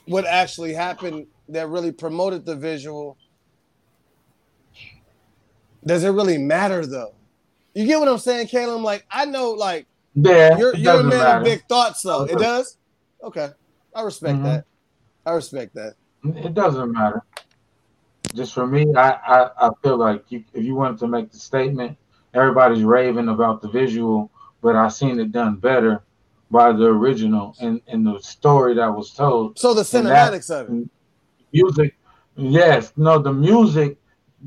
what 0.06 0.26
actually 0.26 0.74
happened 0.74 1.28
that 1.50 1.70
really 1.70 1.92
promoted 1.92 2.46
the 2.46 2.56
visual, 2.56 3.18
does 5.86 6.04
it 6.04 6.10
really 6.10 6.38
matter 6.38 6.86
though? 6.86 7.14
You 7.74 7.86
get 7.86 8.00
what 8.00 8.08
I'm 8.10 8.18
saying, 8.18 8.48
Caleb? 8.48 8.82
Like 8.82 9.06
I 9.12 9.26
know, 9.26 9.52
like 9.52 9.88
Yeah, 10.20 10.58
you're 10.58 10.76
you're 10.76 11.00
a 11.02 11.04
man 11.04 11.10
matter. 11.20 11.38
of 11.40 11.44
big 11.44 11.64
thoughts, 11.68 12.02
though. 12.02 12.24
It 12.24 12.40
does. 12.40 12.78
Okay, 13.24 13.50
I 13.94 14.02
respect 14.02 14.40
Mhm. 14.40 14.44
that. 14.46 14.66
I 15.26 15.32
respect 15.34 15.76
that. 15.76 15.94
It 16.24 16.54
doesn't 16.56 16.92
matter. 16.92 17.22
Just 18.34 18.54
for 18.54 18.66
me, 18.66 18.94
I, 18.96 19.12
I, 19.12 19.68
I 19.68 19.70
feel 19.84 19.98
like 19.98 20.24
you, 20.30 20.44
if 20.54 20.64
you 20.64 20.76
wanted 20.76 21.00
to 21.00 21.08
make 21.08 21.32
the 21.32 21.38
statement, 21.38 21.98
everybody's 22.34 22.84
raving 22.84 23.30
about 23.30 23.62
the 23.62 23.70
visual, 23.70 24.32
but 24.62 24.76
I 24.76 24.88
seen 24.88 25.20
it 25.20 25.32
done 25.32 25.58
better 25.58 26.04
by 26.50 26.72
the 26.72 26.86
original 26.86 27.56
and, 27.62 27.80
and 27.88 28.06
the 28.06 28.20
story 28.20 28.74
that 28.76 28.88
was 28.88 29.14
told. 29.14 29.60
So 29.60 29.74
the 29.74 29.82
And 29.98 30.08
that- 30.08 30.34
cinematics 30.34 30.50
of 30.50 30.70
it. 30.74 30.90
Music, 31.54 31.96
yes, 32.36 32.92
no, 32.98 33.20
the 33.20 33.32
music, 33.34 33.98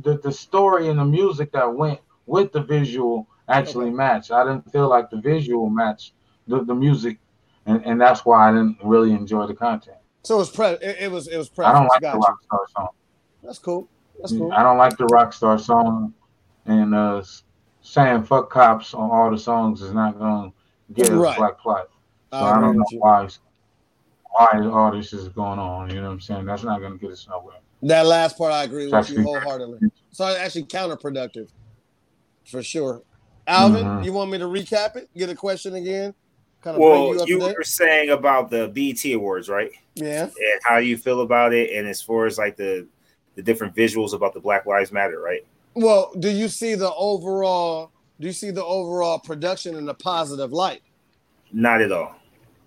the, 0.02 0.18
the 0.18 0.32
story 0.32 0.88
and 0.88 0.98
the 0.98 1.04
music 1.04 1.52
that 1.52 1.72
went 1.72 2.00
with 2.26 2.52
the 2.52 2.62
visual 2.62 3.26
actually 3.50 3.86
Okay. 3.86 3.94
matched. 3.94 4.30
I 4.30 4.44
didn't 4.44 4.70
feel 4.72 4.88
like 4.88 5.10
the 5.10 5.20
visual 5.20 5.68
matched 5.68 6.14
the, 6.46 6.64
the 6.64 6.74
music, 6.74 7.18
and, 7.66 7.84
and 7.84 8.00
that's 8.00 8.24
why 8.24 8.48
I 8.48 8.52
didn't 8.52 8.78
really 8.82 9.12
enjoy 9.12 9.46
the 9.46 9.54
content. 9.54 9.98
So 10.24 10.36
it 10.36 10.38
was 10.38 10.50
pre. 10.50 10.66
It, 10.66 10.96
it 11.00 11.10
was 11.10 11.28
it 11.28 11.36
was 11.36 11.50
I 11.58 11.72
don't 11.72 11.88
like 11.88 12.00
Got 12.00 12.12
the 12.12 12.18
you. 12.18 12.24
rock 12.24 12.38
star 12.44 12.60
song. 12.76 12.88
That's 13.42 13.58
cool. 13.58 13.88
That's 14.20 14.32
cool. 14.36 14.52
I 14.52 14.62
don't 14.62 14.78
like 14.78 14.96
the 14.98 15.04
Rockstar 15.04 15.58
song, 15.58 16.12
and 16.66 16.94
uh, 16.94 17.22
saying 17.80 18.24
"fuck 18.24 18.50
cops" 18.50 18.92
on 18.92 19.10
all 19.10 19.30
the 19.30 19.38
songs 19.38 19.80
is 19.82 19.92
not 19.92 20.18
going 20.18 20.50
to 20.50 20.94
get 20.94 21.10
us 21.10 21.18
Right. 21.18 21.36
black 21.36 21.58
plight. 21.58 21.86
So 22.30 22.38
I 22.38 22.50
I, 22.56 22.60
don't 22.60 22.76
know 22.76 22.84
why 22.98 23.28
why 24.32 24.66
all 24.70 24.92
this 24.92 25.12
is 25.12 25.28
going 25.28 25.58
on. 25.58 25.88
You 25.90 25.96
know 25.96 26.08
what 26.08 26.12
I'm 26.12 26.20
saying? 26.20 26.44
That's 26.44 26.64
not 26.64 26.80
going 26.80 26.92
to 26.92 26.98
get 26.98 27.10
us 27.10 27.26
nowhere. 27.28 27.56
That 27.82 28.06
last 28.06 28.36
part 28.36 28.52
I 28.52 28.64
agree 28.64 28.86
with 28.86 28.94
It's 28.94 29.10
you 29.10 29.22
wholeheartedly. 29.22 29.78
So 30.12 30.26
it's 30.26 30.38
actually 30.38 30.64
counterproductive, 30.64 31.48
for 32.44 32.62
sure. 32.62 33.02
Alvin, 33.50 33.84
Mhm. 33.84 34.04
you 34.04 34.12
want 34.12 34.30
me 34.30 34.38
to 34.38 34.44
recap 34.44 34.96
it? 34.96 35.08
Get 35.16 35.28
a 35.28 35.34
question 35.34 35.74
again? 35.74 36.14
Kind 36.62 36.76
of 36.76 36.82
Well, 36.82 37.14
you 37.14 37.20
up 37.20 37.28
you 37.28 37.38
were 37.38 37.64
saying 37.64 38.10
about 38.10 38.50
the 38.50 38.68
BET 38.68 39.12
Awards, 39.14 39.48
right? 39.48 39.70
Yeah. 39.94 40.24
And 40.24 40.60
how 40.64 40.76
you 40.78 40.96
feel 40.96 41.22
about 41.22 41.52
it, 41.52 41.70
and 41.72 41.88
as 41.88 42.00
far 42.02 42.26
as 42.26 42.38
like 42.38 42.56
the 42.56 42.86
the 43.36 43.42
different 43.42 43.74
visuals 43.74 44.12
about 44.12 44.34
the 44.34 44.40
Black 44.40 44.66
Lives 44.66 44.92
Matter, 44.92 45.20
right? 45.20 45.46
Well, 45.74 46.12
do 46.18 46.28
you 46.28 46.48
see 46.48 46.74
the 46.74 46.92
overall? 46.94 47.90
Do 48.20 48.26
you 48.26 48.32
see 48.32 48.50
the 48.50 48.64
overall 48.64 49.18
production 49.18 49.76
in 49.76 49.88
a 49.88 49.94
positive 49.94 50.52
light? 50.52 50.82
Not 51.52 51.80
at 51.80 51.90
all. 51.92 52.16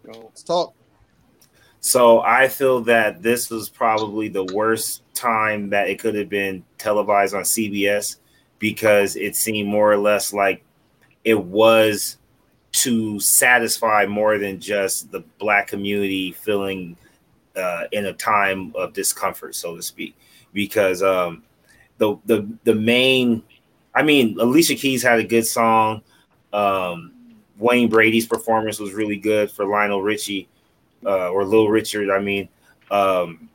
Let's 0.06 0.42
talk. 0.42 0.74
So 1.82 2.22
I 2.22 2.48
feel 2.48 2.82
that 2.82 3.22
this 3.22 3.50
was 3.50 3.70
probably 3.70 4.30
the 4.30 4.46
worst 4.46 5.04
time 5.14 5.70
that 5.70 5.90
it 5.90 6.00
could 6.00 6.16
have 6.16 6.30
been 6.30 6.64
televised 6.78 7.36
on 7.36 7.44
CBS 7.44 8.18
because 8.58 9.16
it 9.18 9.36
seemed 9.36 9.68
more 9.68 9.92
or 9.92 9.98
less 9.98 10.34
like 10.34 10.64
it 11.24 11.40
was 11.42 12.18
to 12.72 13.20
satisfy 13.20 14.06
more 14.06 14.38
than 14.38 14.60
just 14.60 15.12
the 15.12 15.24
black 15.38 15.68
community 15.68 16.32
feeling 16.32 16.98
uh, 17.56 17.84
in 17.92 18.08
a 18.08 18.14
time 18.14 18.74
of 18.76 18.94
discomfort, 18.94 19.56
so 19.56 19.76
to 19.76 19.82
speak. 19.82 20.16
Because 20.54 21.02
um, 21.04 21.44
the 21.98 22.18
the 22.26 22.48
the 22.64 22.76
main, 22.76 23.44
I 23.94 24.04
mean, 24.04 24.38
Alicia 24.40 24.76
Keys 24.76 25.04
had 25.04 25.20
a 25.20 25.24
good 25.24 25.46
song. 25.46 26.02
Um, 26.52 27.14
Wayne 27.58 27.90
Brady's 27.90 28.28
performance 28.28 28.80
was 28.80 28.94
really 28.94 29.18
good 29.18 29.50
for 29.50 29.66
Lionel 29.66 30.02
Richie 30.02 30.48
uh, 31.06 31.30
or 31.30 31.46
Little 31.46 31.70
Richard. 31.70 32.10
I 32.10 32.20
mean, 32.20 32.50
um, 32.92 33.50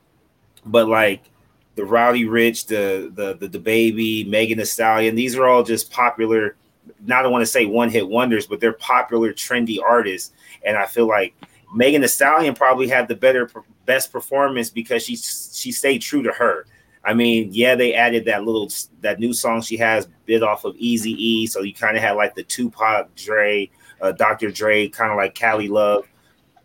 but 0.64 0.88
like 0.88 1.30
the 1.74 1.84
Roddy 1.84 2.24
Ricch, 2.24 2.66
the 2.66 3.10
the 3.14 3.34
the, 3.34 3.48
the 3.48 3.58
Baby, 3.58 4.24
Megan 4.24 4.58
Thee 4.58 4.64
Stallion, 4.64 5.14
these 5.14 5.36
are 5.36 5.46
all 5.46 5.62
just 5.62 5.90
popular. 5.90 6.56
Not 7.04 7.24
I 7.24 7.28
want 7.28 7.42
to 7.42 7.46
say 7.46 7.66
one 7.66 7.90
hit 7.90 8.08
wonders, 8.08 8.46
but 8.46 8.60
they're 8.60 8.72
popular, 8.72 9.32
trendy 9.32 9.78
artists, 9.82 10.32
and 10.64 10.76
I 10.76 10.86
feel 10.86 11.06
like 11.06 11.34
Megan 11.74 12.00
Thee 12.00 12.08
Stallion 12.08 12.54
probably 12.54 12.88
had 12.88 13.08
the 13.08 13.16
better, 13.16 13.50
best 13.86 14.12
performance 14.12 14.70
because 14.70 15.02
she 15.04 15.16
she 15.16 15.72
stayed 15.72 16.00
true 16.00 16.22
to 16.22 16.32
her. 16.32 16.66
I 17.04 17.14
mean, 17.14 17.50
yeah, 17.52 17.74
they 17.74 17.94
added 17.94 18.24
that 18.26 18.44
little 18.44 18.70
that 19.00 19.18
new 19.18 19.32
song 19.32 19.62
she 19.62 19.76
has 19.78 20.08
bit 20.26 20.42
off 20.42 20.64
of 20.64 20.76
Easy 20.76 21.12
E, 21.12 21.46
so 21.46 21.62
you 21.62 21.72
kind 21.72 21.96
of 21.96 22.02
had 22.02 22.12
like 22.12 22.34
the 22.34 22.42
Tupac, 22.42 23.14
Dre, 23.14 23.70
uh, 24.00 24.12
Dr. 24.12 24.50
Dre, 24.50 24.88
kind 24.88 25.10
of 25.10 25.16
like 25.16 25.34
Cali 25.34 25.68
Love 25.68 26.06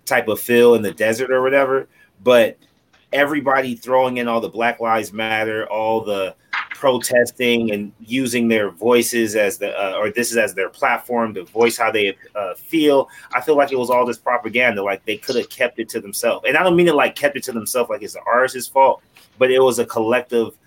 type 0.05 0.27
of 0.27 0.39
feel 0.39 0.75
in 0.75 0.81
the 0.81 0.91
desert 0.91 1.31
or 1.31 1.41
whatever. 1.41 1.87
But 2.23 2.57
everybody 3.11 3.75
throwing 3.75 4.17
in 4.17 4.27
all 4.27 4.41
the 4.41 4.49
Black 4.49 4.79
Lives 4.79 5.13
Matter, 5.13 5.65
all 5.67 6.01
the 6.01 6.35
protesting 6.83 7.71
and 7.71 7.93
using 8.01 8.49
their 8.49 8.69
voices 8.69 9.37
as 9.37 9.57
the 9.57 9.71
uh, 9.71 9.97
or 9.97 10.11
this 10.11 10.31
is 10.31 10.35
as 10.35 10.53
their 10.53 10.67
platform 10.67 11.33
to 11.33 11.45
voice 11.45 11.77
how 11.77 11.89
they 11.89 12.13
uh, 12.35 12.53
feel. 12.55 13.07
I 13.33 13.39
feel 13.39 13.55
like 13.55 13.71
it 13.71 13.79
was 13.79 13.89
all 13.89 14.05
this 14.05 14.17
propaganda. 14.17 14.83
Like 14.83 15.05
they 15.05 15.15
could 15.15 15.37
have 15.37 15.47
kept 15.47 15.79
it 15.79 15.87
to 15.89 16.01
themselves, 16.01 16.43
and 16.45 16.57
I 16.57 16.61
don't 16.61 16.75
mean 16.75 16.89
it 16.89 16.95
like 16.95 17.15
kept 17.15 17.37
it 17.37 17.43
to 17.43 17.53
themselves 17.53 17.89
like 17.89 18.01
it's 18.01 18.15
the 18.15 18.21
artist's 18.27 18.67
fault, 18.69 19.01
but 19.37 19.49
it 19.49 19.59
was 19.59 19.79
a 19.79 19.85
collective. 19.85 20.57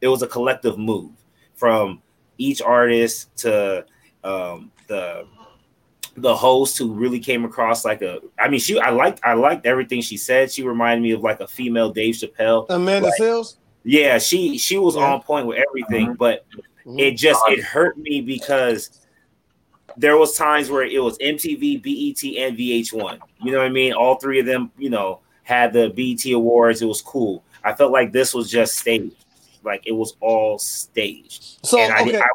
It 0.00 0.08
was 0.08 0.22
a 0.22 0.26
collective 0.26 0.76
move 0.76 1.12
from 1.54 2.02
each 2.36 2.60
artist 2.60 3.28
to 3.36 3.86
um, 4.24 4.72
the 4.88 5.24
the 6.16 6.34
host 6.34 6.76
who 6.78 6.92
really 6.92 7.20
came 7.20 7.44
across 7.44 7.84
like 7.84 8.02
a 8.02 8.18
I 8.40 8.48
mean 8.48 8.58
she 8.58 8.80
I 8.80 8.90
liked 8.90 9.20
I 9.22 9.34
liked 9.34 9.66
everything 9.66 10.00
she 10.00 10.16
said. 10.16 10.50
She 10.50 10.64
reminded 10.64 11.04
me 11.04 11.12
of 11.12 11.20
like 11.20 11.38
a 11.38 11.46
female 11.46 11.92
Dave 11.92 12.16
Chappelle. 12.16 12.66
Amanda 12.70 13.10
like? 13.20 13.44
Yeah, 13.84 14.18
she 14.18 14.58
she 14.58 14.78
was 14.78 14.96
yeah. 14.96 15.12
on 15.12 15.22
point 15.22 15.46
with 15.46 15.58
everything, 15.58 16.08
mm-hmm. 16.08 16.16
but 16.16 16.46
mm-hmm. 16.50 16.98
it 16.98 17.16
just 17.16 17.40
it 17.48 17.62
hurt 17.62 17.96
me 17.96 18.20
because 18.20 19.00
there 19.96 20.16
was 20.16 20.36
times 20.36 20.70
where 20.70 20.84
it 20.84 21.02
was 21.02 21.18
MTV, 21.18 21.82
BET, 21.82 22.22
and 22.38 22.56
VH1. 22.56 23.18
You 23.42 23.52
know 23.52 23.58
what 23.58 23.66
I 23.66 23.70
mean? 23.70 23.92
All 23.92 24.16
three 24.16 24.40
of 24.40 24.46
them, 24.46 24.70
you 24.78 24.90
know, 24.90 25.20
had 25.42 25.72
the 25.72 25.88
BET 25.90 26.30
awards. 26.32 26.82
It 26.82 26.86
was 26.86 27.02
cool. 27.02 27.42
I 27.64 27.74
felt 27.74 27.92
like 27.92 28.12
this 28.12 28.32
was 28.34 28.50
just 28.50 28.78
staged. 28.78 29.24
Like 29.62 29.86
it 29.86 29.92
was 29.92 30.16
all 30.20 30.58
staged. 30.58 31.58
So 31.64 31.78
and 31.78 32.08
okay. 32.08 32.18
I, 32.18 32.28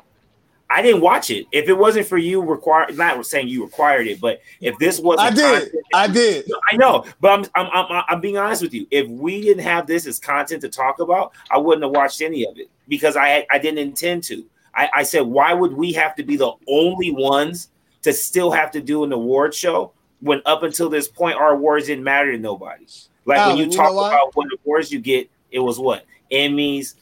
I, 0.69 0.81
didn't 0.81 1.01
watch 1.01 1.29
it. 1.29 1.45
If 1.51 1.69
it 1.69 1.73
wasn't 1.73 2.07
for 2.07 2.17
you, 2.17 2.41
require 2.41 2.91
not 2.91 3.25
saying 3.25 3.47
you 3.47 3.63
required 3.63 4.07
it, 4.07 4.19
but 4.19 4.41
if 4.61 4.77
this 4.77 4.99
wasn't, 4.99 5.27
I 5.27 5.35
did, 5.35 5.71
content, 5.71 5.85
I 5.93 6.07
did, 6.07 6.51
I 6.71 6.77
know. 6.77 7.05
But 7.19 7.39
I'm, 7.55 7.67
I'm, 7.67 7.87
I'm, 7.89 8.03
I'm 8.07 8.21
being 8.21 8.37
honest 8.37 8.61
with 8.61 8.73
you. 8.73 8.87
If 8.91 9.07
we 9.07 9.41
didn't 9.41 9.63
have 9.63 9.87
this 9.87 10.05
as 10.07 10.19
content 10.19 10.61
to 10.61 10.69
talk 10.69 10.99
about, 10.99 11.33
I 11.51 11.57
wouldn't 11.57 11.83
have 11.83 11.91
watched 11.91 12.21
any 12.21 12.45
of 12.45 12.57
it 12.57 12.69
because 12.87 13.15
I, 13.15 13.45
I 13.51 13.59
didn't 13.59 13.79
intend 13.79 14.23
to. 14.25 14.45
I, 14.73 14.89
I 14.93 15.03
said, 15.03 15.21
why 15.21 15.53
would 15.53 15.73
we 15.73 15.93
have 15.93 16.15
to 16.15 16.23
be 16.23 16.35
the 16.35 16.51
only 16.67 17.11
ones 17.11 17.69
to 18.01 18.13
still 18.13 18.51
have 18.51 18.71
to 18.71 18.81
do 18.81 19.03
an 19.03 19.11
award 19.13 19.53
show 19.53 19.93
when 20.19 20.41
up 20.45 20.63
until 20.63 20.89
this 20.89 21.07
point 21.07 21.37
our 21.37 21.53
awards 21.53 21.87
didn't 21.87 22.03
matter 22.03 22.31
to 22.31 22.37
nobody? 22.37 22.85
Like 23.25 23.47
when 23.47 23.57
you, 23.57 23.65
you 23.65 23.71
talk 23.71 23.91
about 23.91 24.35
what 24.35 24.47
awards 24.63 24.91
you 24.91 24.99
get, 24.99 25.29
it 25.51 25.59
was 25.59 25.79
what 25.79 26.05
Emmys, 26.31 26.95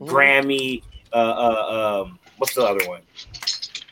mm-hmm. 0.00 0.04
Grammy, 0.04 0.82
uh, 1.12 1.16
uh, 1.16 2.02
um, 2.04 2.18
what's 2.40 2.54
the 2.54 2.62
other 2.62 2.88
one? 2.88 3.02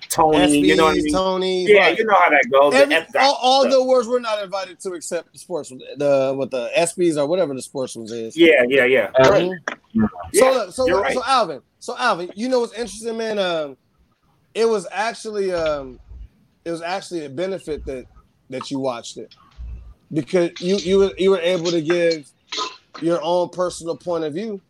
Tony, 0.09 0.39
SBs, 0.39 0.67
you 0.67 0.77
know 0.77 0.85
what 0.85 0.93
I 0.93 0.95
mean? 0.95 1.13
Tony, 1.13 1.67
yeah, 1.67 1.79
right. 1.81 1.99
you 1.99 2.05
know 2.05 2.15
how 2.15 2.31
that 2.31 2.51
goes. 2.51 2.75
Every, 2.75 2.97
all, 3.21 3.39
all 3.41 3.69
the 3.69 3.77
awards 3.77 4.09
we're 4.09 4.21
not 4.21 4.43
invited 4.43 4.81
to 4.81 4.95
except 4.95 5.33
the 5.33 5.39
sports, 5.39 5.69
the 5.69 6.33
what 6.35 6.51
the 6.51 6.71
SBs 6.77 7.19
or 7.19 7.27
whatever 7.27 7.55
the 7.55 7.61
sports 7.61 7.95
ones 7.95 8.11
is. 8.11 8.37
Yeah, 8.37 8.65
yeah, 8.67 8.85
yeah. 8.85 9.11
Right. 9.19 9.51
Yeah. 9.93 10.07
So, 10.33 10.71
so, 10.71 10.87
so, 10.87 11.01
right. 11.01 11.13
so, 11.13 11.23
Alvin, 11.27 11.61
so 11.79 11.97
Alvin, 11.99 12.31
you 12.35 12.49
know 12.49 12.61
what's 12.61 12.73
interesting, 12.73 13.19
man? 13.19 13.39
Um, 13.39 13.77
it 14.55 14.65
was 14.65 14.87
actually, 14.91 15.53
um, 15.53 16.01
it 16.65 16.71
was 16.71 16.83
actually 16.83 17.27
a 17.27 17.31
benefit 17.31 17.85
that 17.85 18.07
that 18.51 18.71
you 18.71 18.79
watched 18.79 19.19
it 19.19 19.35
because 20.13 20.51
you 20.61 20.77
you 20.77 20.99
were 20.99 21.13
you 21.19 21.31
were 21.31 21.41
able 21.41 21.71
to 21.71 21.83
give 21.83 22.31
your 23.03 23.21
own 23.23 23.51
personal 23.51 23.97
point 23.97 24.25
of 24.25 24.33
view, 24.33 24.61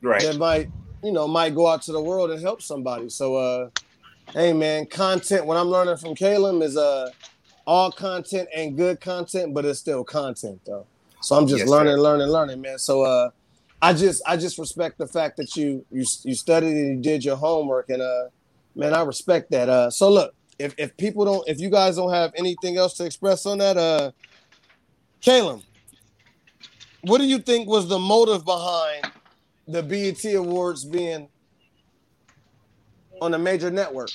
right? 0.00 0.22
That 0.22 0.38
might 0.38 0.70
you 1.02 1.12
know 1.12 1.26
might 1.26 1.54
go 1.54 1.66
out 1.66 1.82
to 1.82 1.92
the 1.92 2.00
world 2.00 2.30
and 2.30 2.40
help 2.40 2.62
somebody. 2.62 3.08
So, 3.08 3.36
uh, 3.36 3.70
hey 4.32 4.52
man, 4.52 4.86
content. 4.86 5.46
What 5.46 5.56
I'm 5.56 5.68
learning 5.68 5.96
from 5.96 6.14
Caleb 6.14 6.62
is 6.62 6.76
uh, 6.76 7.10
all 7.66 7.90
content 7.90 8.48
and 8.54 8.76
good 8.76 9.00
content, 9.00 9.54
but 9.54 9.64
it's 9.64 9.80
still 9.80 10.04
content 10.04 10.60
though. 10.64 10.86
So 11.20 11.36
I'm 11.36 11.46
just 11.46 11.60
yes, 11.60 11.68
learning, 11.68 11.94
sir. 11.94 12.00
learning, 12.00 12.28
learning, 12.28 12.60
man. 12.60 12.78
So 12.78 13.02
uh, 13.02 13.30
I 13.80 13.92
just 13.92 14.22
I 14.26 14.36
just 14.36 14.58
respect 14.58 14.98
the 14.98 15.06
fact 15.06 15.36
that 15.38 15.56
you 15.56 15.84
you 15.90 16.04
you 16.22 16.34
studied 16.34 16.76
and 16.76 16.96
you 16.96 17.02
did 17.02 17.24
your 17.24 17.36
homework, 17.36 17.90
and 17.90 18.02
uh, 18.02 18.28
man, 18.74 18.94
I 18.94 19.02
respect 19.02 19.50
that. 19.50 19.68
Uh, 19.68 19.90
so 19.90 20.10
look, 20.10 20.34
if 20.58 20.74
if 20.78 20.96
people 20.96 21.24
don't, 21.24 21.48
if 21.48 21.60
you 21.60 21.70
guys 21.70 21.96
don't 21.96 22.12
have 22.12 22.32
anything 22.36 22.76
else 22.76 22.94
to 22.94 23.04
express 23.04 23.46
on 23.46 23.58
that, 23.58 23.76
uh, 23.76 24.12
Caleb, 25.20 25.62
what 27.02 27.18
do 27.18 27.24
you 27.24 27.38
think 27.38 27.68
was 27.68 27.88
the 27.88 27.98
motive 27.98 28.44
behind 28.44 29.04
the 29.66 29.82
BET 29.82 30.24
Awards 30.34 30.84
being 30.84 31.28
on 33.20 33.34
a 33.34 33.38
major 33.38 33.70
network? 33.70 34.10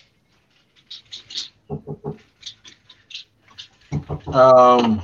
Um, 4.28 5.02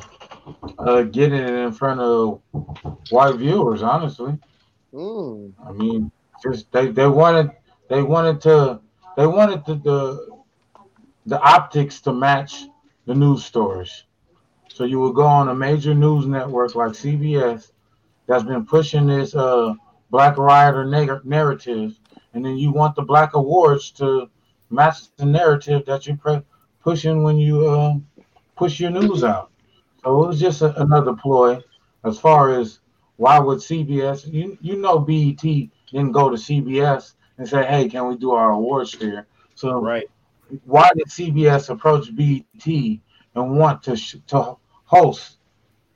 uh, 0.78 1.04
getting 1.04 1.40
it 1.40 1.50
in 1.50 1.72
front 1.72 2.02
of 2.02 2.42
white 3.10 3.36
viewers, 3.36 3.82
honestly. 3.82 4.38
Mm. 4.94 5.54
I 5.66 5.72
mean, 5.72 6.12
just 6.44 6.72
they, 6.72 6.88
they 6.88 7.08
wanted 7.08 7.52
they 7.90 8.02
wanted 8.04 8.42
to 8.42 8.82
they 9.16 9.26
wanted 9.26 9.66
the, 9.66 9.76
the 9.76 10.30
the 11.26 11.42
optics 11.42 12.02
to 12.02 12.14
match 12.14 12.64
the 13.06 13.16
news 13.16 13.46
stories. 13.46 14.04
So 14.70 14.84
you 14.84 15.00
would 15.02 15.16
go 15.16 15.26
on 15.26 15.50
a 15.50 15.56
major 15.56 15.94
news 15.94 16.26
network 16.26 16.76
like 16.76 16.92
CBS 16.92 17.72
that's 18.28 18.44
been 18.44 18.66
pushing 18.66 19.08
this 19.08 19.36
uh 19.36 19.74
black 20.14 20.38
rioter 20.38 20.86
neg- 20.86 21.26
narrative, 21.26 22.00
and 22.36 22.46
then 22.46 22.56
you 22.56 22.72
want 22.72 22.96
the 22.96 23.02
black 23.02 23.34
awards 23.34 23.90
to 23.90 24.30
match 24.70 24.98
the 25.18 25.26
narrative 25.26 25.84
that 25.88 26.06
you're 26.06 26.16
pre- 26.18 26.44
pushing 26.84 27.24
when 27.24 27.38
you 27.38 27.68
uh, 27.68 27.96
push 28.56 28.80
your 28.80 28.92
news 28.92 29.24
out. 29.24 29.50
So 30.04 30.24
it 30.24 30.28
was 30.28 30.40
just 30.40 30.62
a, 30.62 30.80
another 30.80 31.16
ploy. 31.16 31.60
As 32.06 32.20
far 32.20 32.60
as 32.60 32.80
why 33.18 33.40
would 33.40 33.58
CBS, 33.58 34.32
you 34.32 34.56
you 34.62 34.76
know, 34.76 35.00
BET 35.00 35.42
didn't 35.42 36.12
go 36.12 36.30
to 36.30 36.38
CBS 36.38 37.14
and 37.40 37.50
say, 37.50 37.66
"Hey, 37.66 37.90
can 37.90 38.08
we 38.08 38.16
do 38.16 38.32
our 38.34 38.52
awards 38.52 38.94
here?" 38.94 39.26
So 39.56 39.82
right, 39.82 40.06
why 40.66 40.92
did 40.96 41.08
CBS 41.08 41.72
approach 41.72 42.16
BET 42.16 42.68
and 43.36 43.58
want 43.58 43.82
to 43.84 43.96
sh- 43.96 44.18
to 44.28 44.58
host 44.86 45.38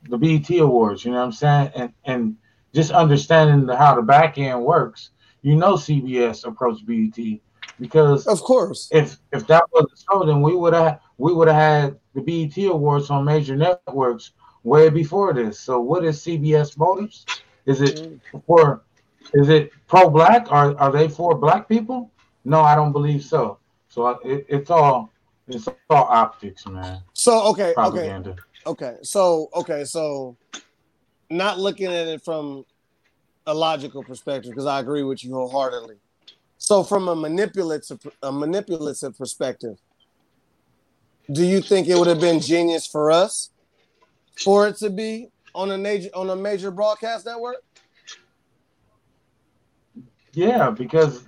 the 0.08 0.18
BET 0.18 0.50
Awards? 0.58 1.04
You 1.04 1.12
know 1.12 1.18
what 1.18 1.26
I'm 1.26 1.32
saying? 1.32 1.70
And 1.76 1.92
and 2.04 2.36
just 2.74 2.90
understanding 2.90 3.66
the, 3.66 3.76
how 3.76 3.94
the 3.94 4.02
back 4.02 4.38
end 4.38 4.62
works, 4.62 5.10
you 5.42 5.56
know 5.56 5.74
CBS 5.74 6.46
approached 6.46 6.86
BET 6.86 7.40
because 7.80 8.26
of 8.26 8.40
course 8.40 8.88
if 8.90 9.18
if 9.32 9.46
that 9.46 9.64
wasn't 9.72 9.98
so, 9.98 10.24
then 10.24 10.42
we 10.42 10.54
would 10.54 10.74
have 10.74 11.00
we 11.18 11.32
would 11.32 11.48
have 11.48 11.56
had 11.56 11.98
the 12.14 12.20
BET 12.20 12.64
Awards 12.64 13.10
on 13.10 13.24
major 13.24 13.56
networks 13.56 14.32
way 14.64 14.88
before 14.88 15.32
this. 15.32 15.60
So 15.60 15.80
what 15.80 16.04
is 16.04 16.20
CBS 16.20 16.76
motives? 16.76 17.24
Is 17.66 17.80
it 17.80 18.20
for 18.46 18.82
is 19.34 19.48
it 19.48 19.72
pro 19.86 20.10
black? 20.10 20.50
Are 20.50 20.76
are 20.78 20.90
they 20.90 21.08
for 21.08 21.36
black 21.36 21.68
people? 21.68 22.10
No, 22.44 22.62
I 22.62 22.74
don't 22.74 22.92
believe 22.92 23.22
so. 23.22 23.58
So 23.88 24.08
it, 24.24 24.46
it's 24.48 24.70
all 24.70 25.12
it's 25.46 25.68
all 25.90 26.04
optics, 26.04 26.66
man. 26.66 27.02
So 27.12 27.42
okay, 27.48 27.72
Propaganda. 27.74 28.36
okay, 28.66 28.86
okay. 28.86 28.96
So 29.02 29.50
okay, 29.54 29.84
so 29.84 30.36
not 31.30 31.58
looking 31.58 31.86
at 31.86 32.06
it 32.06 32.24
from 32.24 32.64
a 33.46 33.54
logical 33.54 34.02
perspective 34.02 34.50
because 34.50 34.66
I 34.66 34.80
agree 34.80 35.02
with 35.02 35.24
you 35.24 35.32
wholeheartedly. 35.34 35.96
So, 36.58 36.82
from 36.82 37.08
a 37.08 37.14
manipulative 37.14 38.00
a 38.22 38.32
manipulative 38.32 39.16
perspective, 39.16 39.78
do 41.30 41.44
you 41.44 41.60
think 41.60 41.88
it 41.88 41.96
would 41.96 42.08
have 42.08 42.20
been 42.20 42.40
genius 42.40 42.86
for 42.86 43.10
us 43.10 43.50
for 44.42 44.66
it 44.68 44.76
to 44.76 44.90
be 44.90 45.28
on 45.54 45.70
a 45.70 45.78
major 45.78 46.10
on 46.14 46.30
a 46.30 46.36
major 46.36 46.70
broadcast 46.70 47.26
network? 47.26 47.56
Yeah, 50.32 50.70
because 50.70 51.24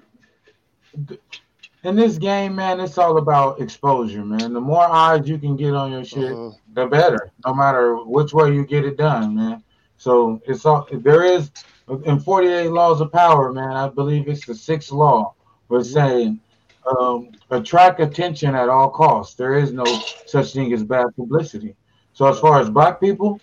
in 1.82 1.96
this 1.96 2.18
game, 2.18 2.54
man, 2.54 2.80
it's 2.80 2.98
all 2.98 3.16
about 3.16 3.60
exposure, 3.60 4.24
man. 4.24 4.52
The 4.52 4.60
more 4.60 4.82
eyes 4.84 5.26
you 5.28 5.38
can 5.38 5.56
get 5.56 5.74
on 5.74 5.90
your 5.92 6.04
shit, 6.04 6.32
Mhm. 6.32 6.56
the 6.74 6.86
better. 6.86 7.32
No 7.46 7.54
matter 7.54 7.96
which 7.96 8.34
way 8.34 8.52
you 8.52 8.66
get 8.66 8.84
it 8.84 8.96
done, 8.98 9.34
man. 9.34 9.64
So 10.00 10.40
it's 10.46 10.64
all 10.64 10.88
there 10.90 11.24
is 11.24 11.50
in 12.06 12.20
48 12.20 12.68
laws 12.70 13.02
of 13.02 13.12
power, 13.12 13.52
man. 13.52 13.72
I 13.72 13.86
believe 13.86 14.28
it's 14.28 14.46
the 14.46 14.54
sixth 14.54 14.92
law. 14.92 15.34
We're 15.68 15.84
saying 15.84 16.40
um, 16.98 17.32
attract 17.50 18.00
attention 18.00 18.54
at 18.54 18.70
all 18.70 18.88
costs. 18.88 19.34
There 19.34 19.58
is 19.58 19.74
no 19.74 19.84
such 20.24 20.54
thing 20.54 20.72
as 20.72 20.82
bad 20.82 21.14
publicity. 21.16 21.76
So 22.14 22.24
as 22.24 22.40
far 22.40 22.58
as 22.60 22.70
black 22.70 22.98
people, 22.98 23.42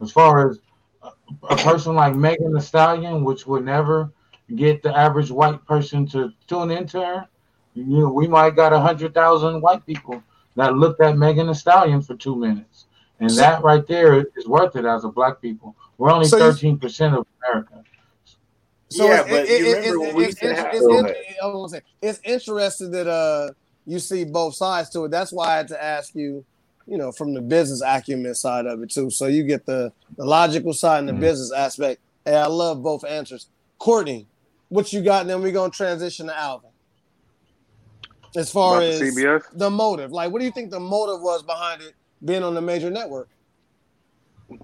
as 0.00 0.10
far 0.10 0.48
as 0.48 0.60
a- 1.50 1.56
person 1.56 1.94
like 1.94 2.16
Megan 2.16 2.54
Thee 2.54 2.60
Stallion, 2.62 3.22
which 3.22 3.46
would 3.46 3.66
never 3.66 4.10
get 4.56 4.82
the 4.82 4.96
average 4.96 5.30
white 5.30 5.62
person 5.66 6.06
to 6.06 6.32
tune 6.46 6.70
into 6.70 7.04
her, 7.04 7.28
you 7.74 7.84
know, 7.98 8.10
we 8.10 8.26
might 8.26 8.56
got 8.56 8.72
a 8.72 8.80
hundred 8.80 9.12
thousand 9.12 9.60
white 9.60 9.84
people 9.84 10.22
that 10.56 10.74
looked 10.74 11.02
at 11.02 11.18
Megan 11.18 11.48
Thee 11.48 11.54
Stallion 11.54 12.00
for 12.00 12.16
two 12.16 12.34
minutes, 12.34 12.86
and 13.22 13.30
So- 13.30 13.40
that 13.40 13.62
right 13.62 13.86
there 13.86 14.20
is 14.36 14.46
worth 14.46 14.76
it 14.76 14.84
as 14.84 15.04
a 15.04 15.08
black 15.08 15.40
people. 15.40 15.74
We're 15.98 16.10
only 16.10 16.26
So 16.26 16.38
thirteen 16.38 16.78
percent 16.78 17.14
of 17.14 17.26
America. 17.42 17.82
So 18.88 19.06
Yeah, 19.06 19.20
it's, 19.22 19.30
but 19.30 19.44
it, 19.46 19.48
you 19.48 19.54
it, 19.54 19.60
it, 19.60 19.66
remember 19.70 19.86
it's, 19.86 19.96
when 19.98 20.16
we 20.16 20.24
it's, 20.24 20.28
used 20.28 20.38
to 20.40 20.50
it's, 20.50 20.58
have- 20.60 20.74
it's, 20.74 20.86
Go 20.86 20.98
it's, 20.98 21.02
ahead. 21.10 21.36
I 21.42 21.46
was 21.46 21.54
gonna 21.54 21.68
say, 21.68 21.86
it's 22.02 22.20
interesting 22.24 22.90
that 22.90 23.06
uh 23.06 23.50
you 23.86 23.98
see 23.98 24.24
both 24.24 24.54
sides 24.54 24.90
to 24.90 25.04
it. 25.06 25.10
That's 25.10 25.32
why 25.32 25.46
I 25.48 25.56
had 25.56 25.68
to 25.68 25.82
ask 25.82 26.14
you, 26.14 26.44
you 26.86 26.98
know, 26.98 27.10
from 27.12 27.34
the 27.34 27.40
business 27.40 27.82
acumen 27.84 28.34
side 28.34 28.66
of 28.66 28.82
it 28.82 28.90
too. 28.90 29.10
So 29.10 29.26
you 29.26 29.42
get 29.44 29.64
the 29.66 29.92
the 30.16 30.24
logical 30.24 30.72
side 30.72 30.98
and 31.00 31.08
the 31.08 31.12
Mhm. 31.14 31.20
business 31.20 31.52
aspect. 31.52 32.00
Hey, 32.24 32.36
I 32.36 32.46
love 32.46 32.82
both 32.82 33.04
answers. 33.04 33.46
Courtney, 33.78 34.26
what 34.68 34.92
you 34.92 35.00
got? 35.02 35.22
And 35.22 35.30
then 35.30 35.40
we're 35.42 35.52
gonna 35.52 35.70
transition 35.70 36.26
to 36.26 36.38
Alvin. 36.38 36.70
As 38.36 38.50
far 38.50 38.76
About 38.78 38.88
as 38.88 39.00
the 39.00 39.06
CBS. 39.10 39.42
the 39.52 39.70
motive, 39.70 40.10
like, 40.12 40.32
what 40.32 40.38
do 40.38 40.44
you 40.46 40.52
think 40.52 40.70
the 40.70 40.80
motive 40.80 41.20
was 41.20 41.42
behind 41.42 41.82
it 41.82 41.94
being 42.24 42.42
on 42.42 42.54
the 42.54 42.60
major 42.60 42.90
network? 42.90 43.28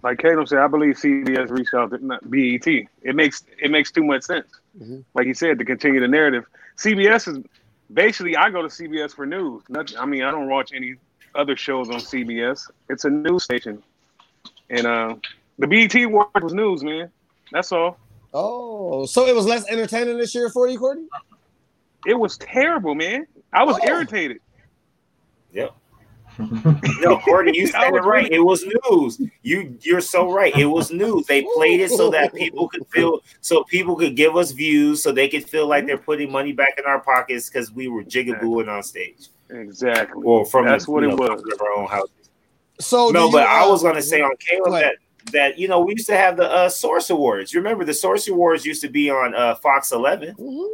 Like 0.03 0.19
Kato 0.19 0.45
said, 0.45 0.59
I 0.59 0.67
believe 0.67 0.97
CBS 0.97 1.51
reached 1.51 1.73
out 1.75 1.91
to 1.91 2.05
not 2.05 2.31
BET. 2.31 2.67
It 2.67 3.15
makes 3.15 3.45
it 3.61 3.71
makes 3.71 3.91
too 3.91 4.05
much 4.05 4.23
sense. 4.25 4.47
Mhm. 4.79 5.05
Like 5.15 5.27
he 5.27 5.35
said, 5.35 5.59
to 5.59 5.65
continue 5.65 6.01
the 6.01 6.09
narrative. 6.09 6.45
CBS 6.77 7.27
is 7.29 7.39
basically 7.93 8.37
I 8.37 8.51
go 8.51 8.61
to 8.63 8.69
CBS 8.69 9.15
for 9.15 9.25
news. 9.25 9.63
Nothing, 9.69 9.97
I 9.99 10.05
mean, 10.05 10.23
I 10.23 10.31
don't 10.31 10.49
watch 10.49 10.73
any 10.75 10.97
other 11.35 11.57
shows 11.57 11.89
on 11.89 12.01
CBS. 12.01 12.71
It's 12.91 13.05
a 13.05 13.11
news 13.11 13.45
station, 13.45 13.83
and 14.69 14.87
uh, 14.87 15.15
the 15.59 15.67
BET 15.67 15.95
Awards 15.95 16.31
was 16.43 16.53
news, 16.53 16.83
man. 16.85 17.11
That's 17.51 17.73
all. 17.73 17.99
Oh, 18.35 19.07
so 19.07 19.27
it 19.27 19.35
was 19.35 19.47
less 19.47 19.67
entertaining 19.71 20.19
this 20.19 20.35
year 20.35 20.51
for 20.51 20.69
you, 20.69 20.79
Courtney? 20.79 21.07
It 22.07 22.15
was 22.19 22.37
terrible, 22.37 22.95
man. 22.95 23.27
I 23.55 23.65
was 23.65 23.79
Oh. 23.83 23.89
irritated. 23.89 24.41
Yep. 25.53 25.75
No, 27.01 27.19
Courtney, 27.19 27.57
you 27.57 27.65
I 27.75 27.85
said 27.85 27.95
it 27.95 28.05
right. 28.05 28.31
It 28.31 28.41
was 28.41 28.65
news. 28.91 29.21
You 29.43 29.77
you're 29.83 30.01
so 30.01 30.33
right. 30.33 30.57
It 30.57 30.67
was 30.67 30.91
news. 30.91 31.27
They 31.27 31.47
played 31.55 31.81
it 31.81 31.91
so 31.91 32.11
that 32.11 32.35
people 32.35 32.69
could 32.69 32.87
feel 32.89 33.21
so 33.41 33.65
people 33.65 33.97
could 33.97 34.17
give 34.17 34.37
us 34.37 34.53
views 34.53 35.03
so 35.03 35.13
they 35.13 35.29
could 35.29 35.49
feel 35.49 35.67
like 35.67 35.87
they're 35.87 35.99
putting 35.99 36.31
money 36.31 36.53
back 36.53 36.79
in 36.79 36.85
our 36.85 37.01
pockets 37.01 37.49
because 37.49 37.73
we 37.73 37.89
were 37.89 38.05
jigabooing 38.05 38.69
on 38.69 38.83
stage. 38.83 39.29
Exactly. 39.51 40.23
Well, 40.25 40.45
from 40.45 40.67
That's 40.67 40.85
the, 40.85 40.91
what 40.93 41.03
you 41.03 41.11
it 41.11 41.17
know, 41.17 41.27
was. 41.35 41.43
of 41.53 41.61
our 41.61 41.73
own 41.73 41.87
houses. 41.89 42.31
So 42.81 43.09
No, 43.09 43.21
do 43.23 43.27
you, 43.27 43.33
but 43.33 43.47
I 43.47 43.65
uh, 43.65 43.71
was 43.71 43.83
gonna 43.83 44.03
say 44.03 44.21
on 44.21 44.31
Caleb 44.39 44.73
that 44.73 44.97
that 45.33 45.59
you 45.59 45.69
know 45.69 45.81
we 45.81 45.93
used 45.93 46.07
to 46.09 46.17
have 46.17 46.37
the 46.37 46.51
uh, 46.51 46.69
Source 46.69 47.11
Awards. 47.11 47.53
You 47.53 47.61
remember 47.61 47.85
the 47.85 47.95
Source 47.95 48.29
Awards 48.29 48.65
used 48.65 48.83
to 48.83 48.89
be 48.89 49.11
on 49.11 49.35
uh, 49.35 49.55
Fox 49.57 49.93
11, 49.93 50.35
Mhm. 50.37 50.69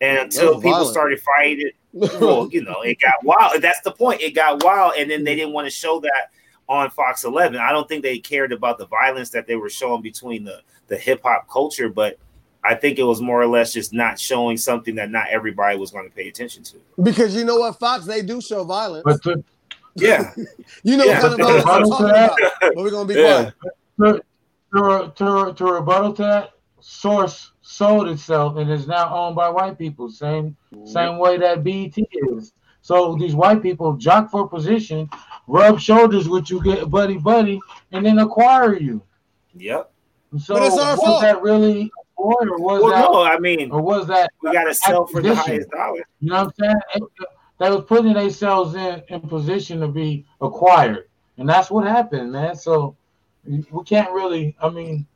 And 0.00 0.18
until 0.18 0.56
people 0.56 0.72
violent. 0.72 0.90
started 0.90 1.20
fighting, 1.20 1.70
well, 1.92 2.48
you 2.50 2.62
know, 2.62 2.82
it 2.82 2.98
got 3.00 3.14
wild. 3.24 3.62
That's 3.62 3.80
the 3.80 3.92
point. 3.92 4.20
It 4.20 4.34
got 4.34 4.62
wild, 4.62 4.94
and 4.98 5.10
then 5.10 5.24
they 5.24 5.34
didn't 5.34 5.52
want 5.52 5.66
to 5.66 5.70
show 5.70 6.00
that 6.00 6.30
on 6.68 6.90
Fox 6.90 7.24
11. 7.24 7.58
I 7.60 7.70
don't 7.72 7.88
think 7.88 8.02
they 8.02 8.18
cared 8.18 8.52
about 8.52 8.78
the 8.78 8.86
violence 8.86 9.30
that 9.30 9.46
they 9.46 9.56
were 9.56 9.70
showing 9.70 10.02
between 10.02 10.44
the 10.44 10.60
the 10.88 10.96
hip 10.96 11.20
hop 11.24 11.48
culture, 11.48 11.88
but 11.88 12.18
I 12.64 12.74
think 12.74 12.98
it 12.98 13.04
was 13.04 13.20
more 13.20 13.40
or 13.40 13.46
less 13.46 13.72
just 13.72 13.92
not 13.92 14.18
showing 14.18 14.56
something 14.56 14.94
that 14.96 15.10
not 15.10 15.28
everybody 15.30 15.78
was 15.78 15.90
going 15.92 16.08
to 16.08 16.14
pay 16.14 16.28
attention 16.28 16.62
to. 16.64 16.76
Because 17.02 17.34
you 17.34 17.44
know 17.44 17.56
what, 17.56 17.78
Fox, 17.78 18.04
they 18.06 18.22
do 18.22 18.40
show 18.40 18.64
violence. 18.64 19.02
But 19.04 19.22
to, 19.22 19.44
Yeah, 19.94 20.32
you 20.82 20.96
know 20.96 21.04
Yeah. 21.04 21.22
what 21.22 21.38
kind 21.38 21.56
of 21.56 21.64
violence 21.64 21.90
I'm 21.90 21.90
talking 21.90 22.06
about. 22.06 22.38
But 22.60 22.76
we're 22.76 22.90
gonna 22.90 23.08
be 23.08 23.14
Yeah. 23.14 23.50
quiet. 23.96 24.22
to, 24.74 25.12
to, 25.16 25.54
to 25.54 25.64
rebuttal 25.64 26.12
to 26.14 26.22
that, 26.22 26.50
Source 26.80 27.52
sold 27.68 28.06
itself 28.08 28.56
and 28.58 28.70
is 28.70 28.86
now 28.86 29.12
owned 29.12 29.34
by 29.34 29.48
white 29.48 29.76
people. 29.76 30.08
Same 30.08 30.56
same 30.84 31.18
way 31.18 31.36
that 31.36 31.64
BET 31.64 31.94
is. 32.30 32.52
So 32.80 33.16
these 33.16 33.34
white 33.34 33.60
people 33.60 33.94
jock 33.96 34.30
for 34.30 34.48
position, 34.48 35.10
rub 35.48 35.80
shoulders 35.80 36.28
with 36.28 36.48
you, 36.48 36.62
get 36.62 36.88
buddy 36.88 37.18
buddy, 37.18 37.60
and 37.90 38.06
then 38.06 38.20
acquire 38.20 38.76
you. 38.76 39.02
yep. 39.56 39.90
So 40.38 40.54
But 40.54 40.62
it's 40.64 40.78
our 40.78 40.92
was 40.96 41.00
fault. 41.00 41.22
that 41.22 41.42
really 41.42 41.90
a 42.18 42.22
or 42.22 42.58
was 42.58 42.82
Well, 42.82 42.90
that 42.92 43.10
no, 43.10 43.22
I 43.24 43.38
mean 43.38 43.72
or 43.72 43.82
was 43.82 44.06
that 44.06 44.30
we 44.42 44.52
got 44.52 44.64
to 44.64 44.74
sell 44.74 45.06
for 45.06 45.20
the 45.20 45.34
highest 45.34 45.70
dollar. 45.70 46.04
You 46.20 46.30
know 46.30 46.44
what 46.44 46.54
I'm 46.62 46.80
saying? 46.94 47.08
They 47.58 47.70
was 47.70 47.84
putting 47.88 48.12
themselves 48.12 48.74
in, 48.74 49.02
in 49.08 49.20
position 49.22 49.80
to 49.80 49.88
be 49.88 50.24
acquired. 50.40 51.08
And 51.38 51.48
that's 51.48 51.70
what 51.70 51.84
happened, 51.86 52.30
man. 52.32 52.54
So 52.54 52.96
we 53.44 53.64
can't 53.84 54.12
really 54.12 54.56
I 54.62 54.68
mean 54.70 55.06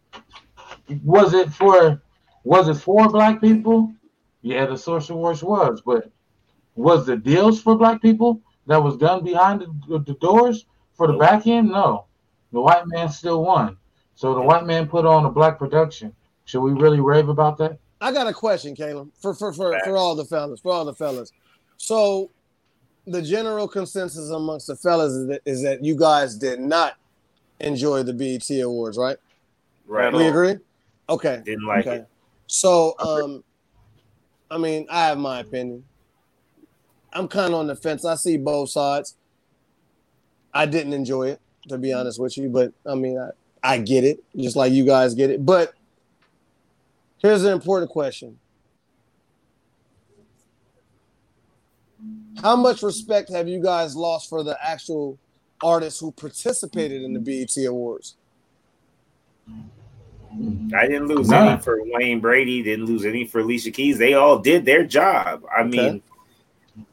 was 1.04 1.32
it 1.34 1.52
for 1.52 2.02
was 2.44 2.68
it 2.68 2.74
for 2.74 3.08
black 3.08 3.40
people? 3.40 3.92
Yeah, 4.42 4.66
the 4.66 4.76
social 4.76 5.18
wars 5.18 5.42
was, 5.42 5.82
but 5.84 6.10
was 6.74 7.06
the 7.06 7.16
deals 7.16 7.60
for 7.60 7.76
black 7.76 8.00
people 8.00 8.40
that 8.66 8.82
was 8.82 8.96
done 8.96 9.22
behind 9.22 9.60
the, 9.60 9.98
the 9.98 10.14
doors 10.14 10.66
for 10.94 11.06
the 11.06 11.14
back 11.14 11.46
end? 11.46 11.68
No. 11.68 12.06
The 12.52 12.60
white 12.60 12.86
man 12.86 13.08
still 13.10 13.44
won. 13.44 13.76
So 14.14 14.34
the 14.34 14.40
white 14.40 14.66
man 14.66 14.88
put 14.88 15.06
on 15.06 15.24
a 15.24 15.30
black 15.30 15.58
production. 15.58 16.14
Should 16.44 16.60
we 16.60 16.72
really 16.72 17.00
rave 17.00 17.28
about 17.28 17.58
that? 17.58 17.78
I 18.00 18.12
got 18.12 18.26
a 18.26 18.32
question, 18.32 18.74
Caleb, 18.74 19.10
for 19.20 19.34
for 19.34 19.52
for, 19.52 19.78
for 19.84 19.96
all 19.96 20.14
the 20.14 20.24
fellas, 20.24 20.60
for 20.60 20.72
all 20.72 20.84
the 20.84 20.94
fellas. 20.94 21.32
So 21.76 22.30
the 23.06 23.22
general 23.22 23.68
consensus 23.68 24.30
amongst 24.30 24.66
the 24.66 24.76
fellas 24.76 25.12
is 25.12 25.26
that, 25.28 25.40
is 25.44 25.62
that 25.62 25.84
you 25.84 25.96
guys 25.96 26.36
did 26.36 26.60
not 26.60 26.94
enjoy 27.60 28.02
the 28.02 28.12
BET 28.12 28.48
Awards, 28.60 28.96
right? 28.96 29.16
Right. 29.86 30.12
We 30.12 30.26
agree? 30.26 30.56
Okay. 31.08 31.42
Didn't 31.44 31.66
like 31.66 31.86
okay. 31.86 31.96
it. 31.96 32.08
So, 32.52 32.96
um, 32.98 33.44
I 34.50 34.58
mean, 34.58 34.84
I 34.90 35.06
have 35.06 35.18
my 35.18 35.38
opinion. 35.38 35.84
I'm 37.12 37.28
kind 37.28 37.54
of 37.54 37.60
on 37.60 37.68
the 37.68 37.76
fence. 37.76 38.04
I 38.04 38.16
see 38.16 38.38
both 38.38 38.70
sides. 38.70 39.14
I 40.52 40.66
didn't 40.66 40.92
enjoy 40.92 41.28
it, 41.28 41.40
to 41.68 41.78
be 41.78 41.92
honest 41.92 42.18
with 42.20 42.36
you, 42.36 42.48
but 42.48 42.72
I 42.84 42.96
mean, 42.96 43.18
I, 43.18 43.30
I 43.62 43.78
get 43.78 44.02
it, 44.02 44.18
just 44.36 44.56
like 44.56 44.72
you 44.72 44.84
guys 44.84 45.14
get 45.14 45.30
it. 45.30 45.46
But 45.46 45.74
here's 47.18 47.44
an 47.44 47.52
important 47.52 47.88
question 47.92 48.36
How 52.42 52.56
much 52.56 52.82
respect 52.82 53.30
have 53.30 53.46
you 53.46 53.62
guys 53.62 53.94
lost 53.94 54.28
for 54.28 54.42
the 54.42 54.58
actual 54.60 55.20
artists 55.62 56.00
who 56.00 56.10
participated 56.10 57.02
in 57.02 57.12
the 57.12 57.20
BET 57.20 57.64
Awards? 57.64 58.16
I 60.32 60.86
didn't 60.86 61.08
lose 61.08 61.28
None. 61.28 61.48
any 61.48 61.60
for 61.60 61.80
Wayne 61.84 62.20
Brady. 62.20 62.62
Didn't 62.62 62.86
lose 62.86 63.04
any 63.04 63.24
for 63.24 63.40
Alicia 63.40 63.72
Keys. 63.72 63.98
They 63.98 64.14
all 64.14 64.38
did 64.38 64.64
their 64.64 64.84
job. 64.84 65.44
I 65.54 65.64
mean, 65.64 66.02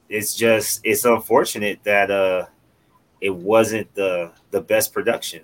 it's 0.09 0.33
just 0.33 0.81
it's 0.83 1.05
unfortunate 1.05 1.79
that 1.83 2.09
uh 2.09 2.45
it 3.21 3.35
wasn't 3.35 3.93
the 3.93 4.31
the 4.51 4.61
best 4.61 4.93
production. 4.93 5.43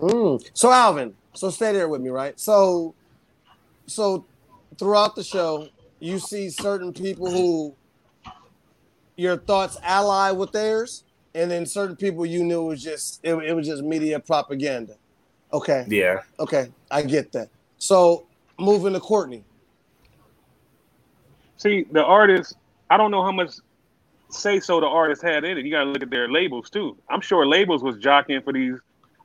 Mm. 0.00 0.44
So 0.54 0.72
Alvin, 0.72 1.14
so 1.34 1.50
stay 1.50 1.72
there 1.72 1.88
with 1.88 2.00
me, 2.00 2.10
right? 2.10 2.38
So, 2.40 2.94
so 3.86 4.24
throughout 4.78 5.14
the 5.14 5.22
show, 5.22 5.68
you 5.98 6.18
see 6.18 6.48
certain 6.50 6.92
people 6.92 7.30
who 7.30 7.74
your 9.16 9.36
thoughts 9.36 9.76
ally 9.82 10.30
with 10.30 10.52
theirs, 10.52 11.04
and 11.34 11.50
then 11.50 11.66
certain 11.66 11.96
people 11.96 12.24
you 12.24 12.42
knew 12.42 12.62
was 12.62 12.82
just 12.82 13.20
it, 13.22 13.34
it 13.34 13.54
was 13.54 13.66
just 13.66 13.82
media 13.82 14.18
propaganda. 14.18 14.96
Okay, 15.52 15.84
Yeah. 15.88 16.20
okay, 16.38 16.70
I 16.90 17.02
get 17.02 17.32
that. 17.32 17.48
So 17.78 18.26
moving 18.58 18.92
to 18.92 19.00
Courtney. 19.00 19.44
See, 21.56 21.86
the 21.90 22.04
artist, 22.04 22.56
I 22.88 22.96
don't 22.96 23.10
know 23.10 23.22
how 23.22 23.32
much 23.32 23.50
say 24.30 24.60
so 24.60 24.80
the 24.80 24.86
artist 24.86 25.22
had 25.22 25.44
in 25.44 25.58
it. 25.58 25.64
You 25.64 25.70
got 25.70 25.84
to 25.84 25.90
look 25.90 26.02
at 26.02 26.10
their 26.10 26.30
labels 26.30 26.70
too. 26.70 26.96
I'm 27.08 27.20
sure 27.20 27.46
labels 27.46 27.82
was 27.82 27.96
jockeying 27.98 28.42
for 28.42 28.52
these 28.52 28.78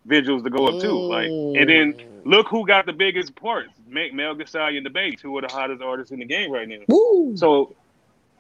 visuals 0.08 0.44
to 0.44 0.50
go 0.50 0.68
up 0.68 0.82
too. 0.82 1.00
Like, 1.08 1.28
and 1.28 1.70
then 1.70 1.94
mm. 1.94 2.06
look 2.26 2.48
who 2.48 2.66
got 2.66 2.86
the 2.86 2.94
biggest 2.94 3.36
parts: 3.36 3.70
Make 3.88 4.14
Mel 4.14 4.36
Gasol 4.36 4.78
and 4.78 4.86
the 4.86 4.90
Bay, 4.90 5.16
who 5.22 5.38
are 5.38 5.42
the 5.42 5.48
hottest 5.48 5.82
artists 5.82 6.12
in 6.12 6.20
the 6.20 6.26
game 6.26 6.52
right 6.52 6.68
now. 6.68 6.80
Woo! 6.88 7.36
So, 7.38 7.76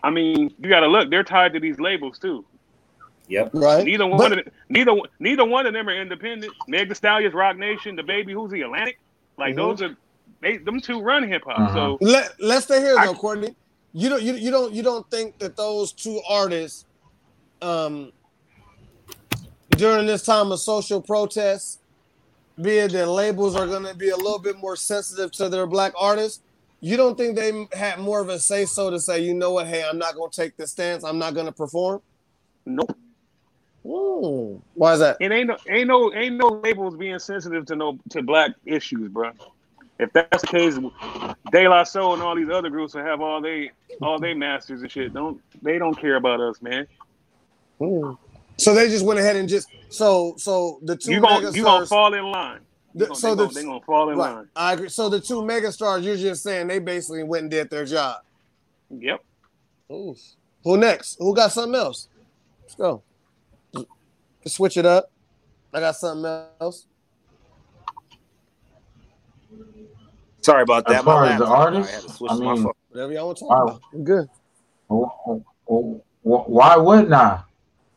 I 0.03 0.09
mean, 0.09 0.53
you 0.59 0.69
got 0.69 0.81
to 0.81 0.87
look. 0.87 1.09
They're 1.09 1.23
tied 1.23 1.53
to 1.53 1.59
these 1.59 1.79
labels 1.79 2.19
too. 2.19 2.45
Yep. 3.27 3.51
right? 3.53 3.83
Neither 3.85 4.05
one, 4.05 4.17
But- 4.17 4.39
of 4.39 4.45
the, 4.45 4.51
neither 4.69 4.91
neither 5.19 5.45
one 5.45 5.65
of 5.65 5.73
them 5.73 5.87
are 5.89 5.95
independent. 5.99 6.53
Meg 6.67 6.89
Thee 6.89 6.95
Stallion's, 6.95 7.33
Roc 7.33 7.57
Nation, 7.57 7.95
the 7.95 8.03
Baby, 8.03 8.33
who's 8.33 8.51
the 8.51 8.61
Atlantic? 8.61 8.99
Like 9.37 9.53
Mhm. 9.53 9.57
those 9.57 9.81
are 9.81 9.97
they 10.41 10.57
them 10.57 10.79
two 10.79 11.01
run 11.01 11.23
hip 11.27 11.43
hop. 11.45 11.59
Uh-huh. 11.59 11.73
So 11.73 11.97
Let 12.01 12.33
Let's 12.39 12.65
stay 12.65 12.79
here 12.79 12.95
though, 12.95 13.13
Courtney. 13.15 13.55
you 13.93 14.09
don't 14.09 14.21
you, 14.21 14.35
you 14.35 14.51
don't 14.51 14.73
you 14.73 14.83
don't 14.83 15.09
think 15.09 15.39
that 15.39 15.55
those 15.57 15.91
two 15.91 16.21
artists 16.29 16.85
um 17.61 18.11
during 19.71 20.05
this 20.05 20.23
time 20.23 20.51
of 20.51 20.59
social 20.59 21.01
protests 21.01 21.79
be 22.61 22.77
it 22.77 22.91
that 22.93 23.07
labels 23.09 23.55
are 23.55 23.67
going 23.67 23.83
to 23.83 23.93
be 23.93 24.09
a 24.09 24.15
little 24.15 24.39
bit 24.39 24.57
more 24.57 24.75
sensitive 24.75 25.31
to 25.31 25.49
their 25.49 25.67
black 25.67 25.93
artists 25.97 26.41
you 26.79 26.95
don't 26.95 27.17
think 27.17 27.35
they 27.35 27.67
had 27.73 27.99
more 27.99 28.21
of 28.21 28.29
a 28.29 28.39
say 28.39 28.65
so 28.65 28.89
to 28.89 28.99
say 28.99 29.19
you 29.19 29.33
know 29.33 29.51
what 29.51 29.67
hey 29.67 29.83
i'm 29.83 29.97
not 29.97 30.15
going 30.15 30.29
to 30.29 30.41
take 30.41 30.55
this 30.55 30.71
stance 30.71 31.03
i'm 31.03 31.17
not 31.17 31.33
going 31.33 31.45
to 31.45 31.51
perform 31.51 32.01
Nope. 32.65 32.95
Ooh, 33.85 34.61
why 34.73 34.93
is 34.93 34.99
that 34.99 35.17
It 35.19 35.31
ain't 35.31 35.47
no 35.47 35.57
ain't 35.69 35.87
no 35.87 36.11
ain't 36.13 36.35
no 36.35 36.47
labels 36.47 36.95
being 36.97 37.19
sensitive 37.19 37.65
to 37.67 37.75
no 37.75 37.99
to 38.09 38.23
black 38.23 38.51
issues, 38.65 39.09
bro. 39.09 39.31
If 39.99 40.11
that's 40.11 40.41
the 40.41 40.47
case, 40.47 40.77
De 41.51 41.67
La 41.69 41.83
Soul 41.83 42.13
and 42.15 42.23
all 42.23 42.35
these 42.35 42.49
other 42.49 42.69
groups 42.69 42.95
will 42.95 43.03
have 43.03 43.21
all 43.21 43.41
they 43.41 43.71
all 44.01 44.19
they 44.19 44.33
masters 44.33 44.81
and 44.81 44.91
shit. 44.91 45.13
Don't 45.13 45.39
they 45.61 45.77
don't 45.77 45.95
care 45.99 46.15
about 46.15 46.41
us, 46.41 46.61
man. 46.61 46.87
Ooh. 47.81 48.17
so 48.57 48.73
they 48.73 48.87
just 48.89 49.05
went 49.05 49.19
ahead 49.19 49.35
and 49.35 49.47
just 49.49 49.67
so 49.89 50.33
so 50.37 50.79
the 50.81 50.95
two 50.95 51.11
You 51.11 51.21
gonna 51.21 51.41
mega 51.41 51.55
you 51.57 51.63
gonna 51.63 51.85
fall 51.85 52.13
in 52.13 52.23
line. 52.31 52.61
The- 52.95 53.07
gonna- 53.07 53.15
so 53.19 53.35
they, 53.35 53.35
the- 53.35 53.43
gonna, 53.47 53.53
they 53.53 53.63
gonna 53.65 53.81
fall 53.81 54.09
in 54.09 54.17
right 54.17 54.33
line. 54.35 54.47
i 54.55 54.73
agree 54.73 54.87
so 54.89 55.09
the 55.09 55.19
two 55.19 55.41
megastars 55.41 56.03
you're 56.03 56.15
just 56.15 56.41
saying 56.41 56.67
they 56.67 56.79
basically 56.79 57.23
went 57.23 57.41
and 57.43 57.51
did 57.51 57.69
their 57.69 57.83
job 57.85 58.17
Yep. 58.89 59.19
Ooh. 59.91 60.15
Who 60.63 60.77
next? 60.77 61.17
Who 61.19 61.35
got 61.35 61.51
something 61.51 61.75
else? 61.75 62.07
Let's 62.63 62.75
go. 62.75 63.03
Let's 64.45 64.55
switch 64.55 64.77
it 64.77 64.85
up. 64.85 65.11
I 65.73 65.79
got 65.79 65.95
something 65.95 66.23
else. 66.61 66.85
Sorry 70.41 70.61
about 70.61 70.85
that. 70.85 70.97
As 70.99 71.03
far 71.03 71.25
My 71.25 71.31
as 71.33 71.39
the 71.39 71.45
laptop- 71.45 71.59
artists, 71.65 71.91
I 71.91 71.95
had 71.95 72.03
to 72.03 72.09
switch 72.11 72.31
I 72.31 72.35
to 72.35 72.43
my 72.43 72.53
mean- 72.53 72.63
phone. 72.63 72.71
Whatever 72.91 73.13
y'all 73.13 73.25
want 73.25 73.37
to 73.39 73.43
talk 73.45 73.49
Wow. 73.49 73.63
about. 73.63 73.81
I'm 73.91 74.03
good. 74.03 74.29
Wh- 74.89 75.39
wh- 75.67 75.99
wh- 76.23 76.49
Why 76.49 76.77
wouldn't 76.77 77.11
I? 77.13 77.41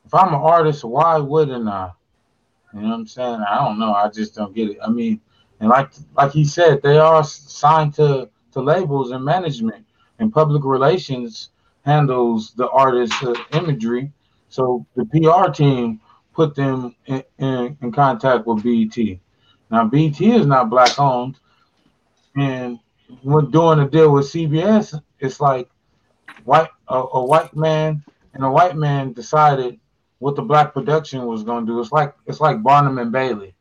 If 0.06 0.14
I'm 0.14 0.28
an 0.28 0.40
artist, 0.40 0.84
why 0.84 1.18
wouldn't 1.18 1.68
I? 1.68 1.92
You 2.72 2.80
know 2.80 2.88
what 2.88 2.94
I'm 2.94 3.06
saying? 3.06 3.44
I 3.48 3.56
don't 3.64 3.78
know. 3.78 3.92
I 3.92 4.08
just 4.08 4.34
don't 4.34 4.54
get 4.54 4.70
it. 4.70 4.78
I 4.82 4.88
mean, 4.88 5.20
and 5.60 5.68
like 5.68 5.90
like 6.16 6.32
he 6.32 6.44
said, 6.46 6.80
they 6.82 6.96
are 6.98 7.22
signed 7.22 7.92
to 7.94 8.28
to 8.52 8.60
labels 8.62 9.10
and 9.10 9.22
management, 9.24 9.84
and 10.18 10.32
public 10.32 10.64
relations 10.64 11.50
handles 11.84 12.52
the 12.56 12.68
artist's 12.70 13.22
uh, 13.22 13.34
imagery. 13.52 14.10
So 14.48 14.84
the 14.96 15.04
PR 15.04 15.50
team 15.52 16.00
put 16.38 16.54
them 16.54 16.94
in, 17.06 17.24
in, 17.38 17.76
in 17.82 17.90
contact 17.90 18.46
with 18.46 18.62
BET. 18.62 19.18
Now 19.72 19.84
BET 19.86 20.20
is 20.20 20.46
not 20.46 20.70
black 20.70 20.96
owned, 20.96 21.36
and 22.36 22.78
when 23.22 23.50
doing 23.50 23.80
a 23.80 23.88
deal 23.90 24.12
with 24.12 24.26
CBS, 24.26 24.94
it's 25.18 25.40
like 25.40 25.68
white 26.44 26.68
a, 26.86 26.98
a 27.14 27.24
white 27.24 27.56
man 27.56 28.04
and 28.34 28.44
a 28.44 28.50
white 28.50 28.76
man 28.76 29.12
decided 29.12 29.80
what 30.20 30.36
the 30.36 30.42
black 30.42 30.72
production 30.72 31.26
was 31.26 31.42
going 31.42 31.66
to 31.66 31.72
do. 31.72 31.80
It's 31.80 31.90
like 31.90 32.14
it's 32.26 32.40
like 32.40 32.62
Barnum 32.62 32.98
and 32.98 33.10
Bailey. 33.10 33.52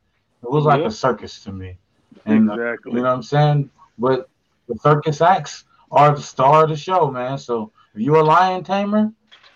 It 0.44 0.52
was 0.52 0.66
like 0.66 0.82
Yeah. 0.82 0.88
a 0.88 0.92
circus 0.92 1.44
to 1.46 1.52
me, 1.52 1.80
and 2.26 2.52
uh, 2.52 2.54
exactly. 2.54 2.92
you 2.92 2.98
know 2.98 3.10
what 3.10 3.16
I'm 3.16 3.24
saying. 3.24 3.72
But 3.98 4.30
the 4.68 4.76
circus 4.76 5.20
acts 5.20 5.64
are 5.92 6.16
the 6.16 6.22
star 6.22 6.66
of 6.66 6.70
the 6.70 6.78
show, 6.78 7.10
man. 7.10 7.40
So 7.40 7.72
if 7.96 8.02
you're 8.02 8.18
a 8.18 8.24
lion 8.24 8.64
tamer, 8.64 9.12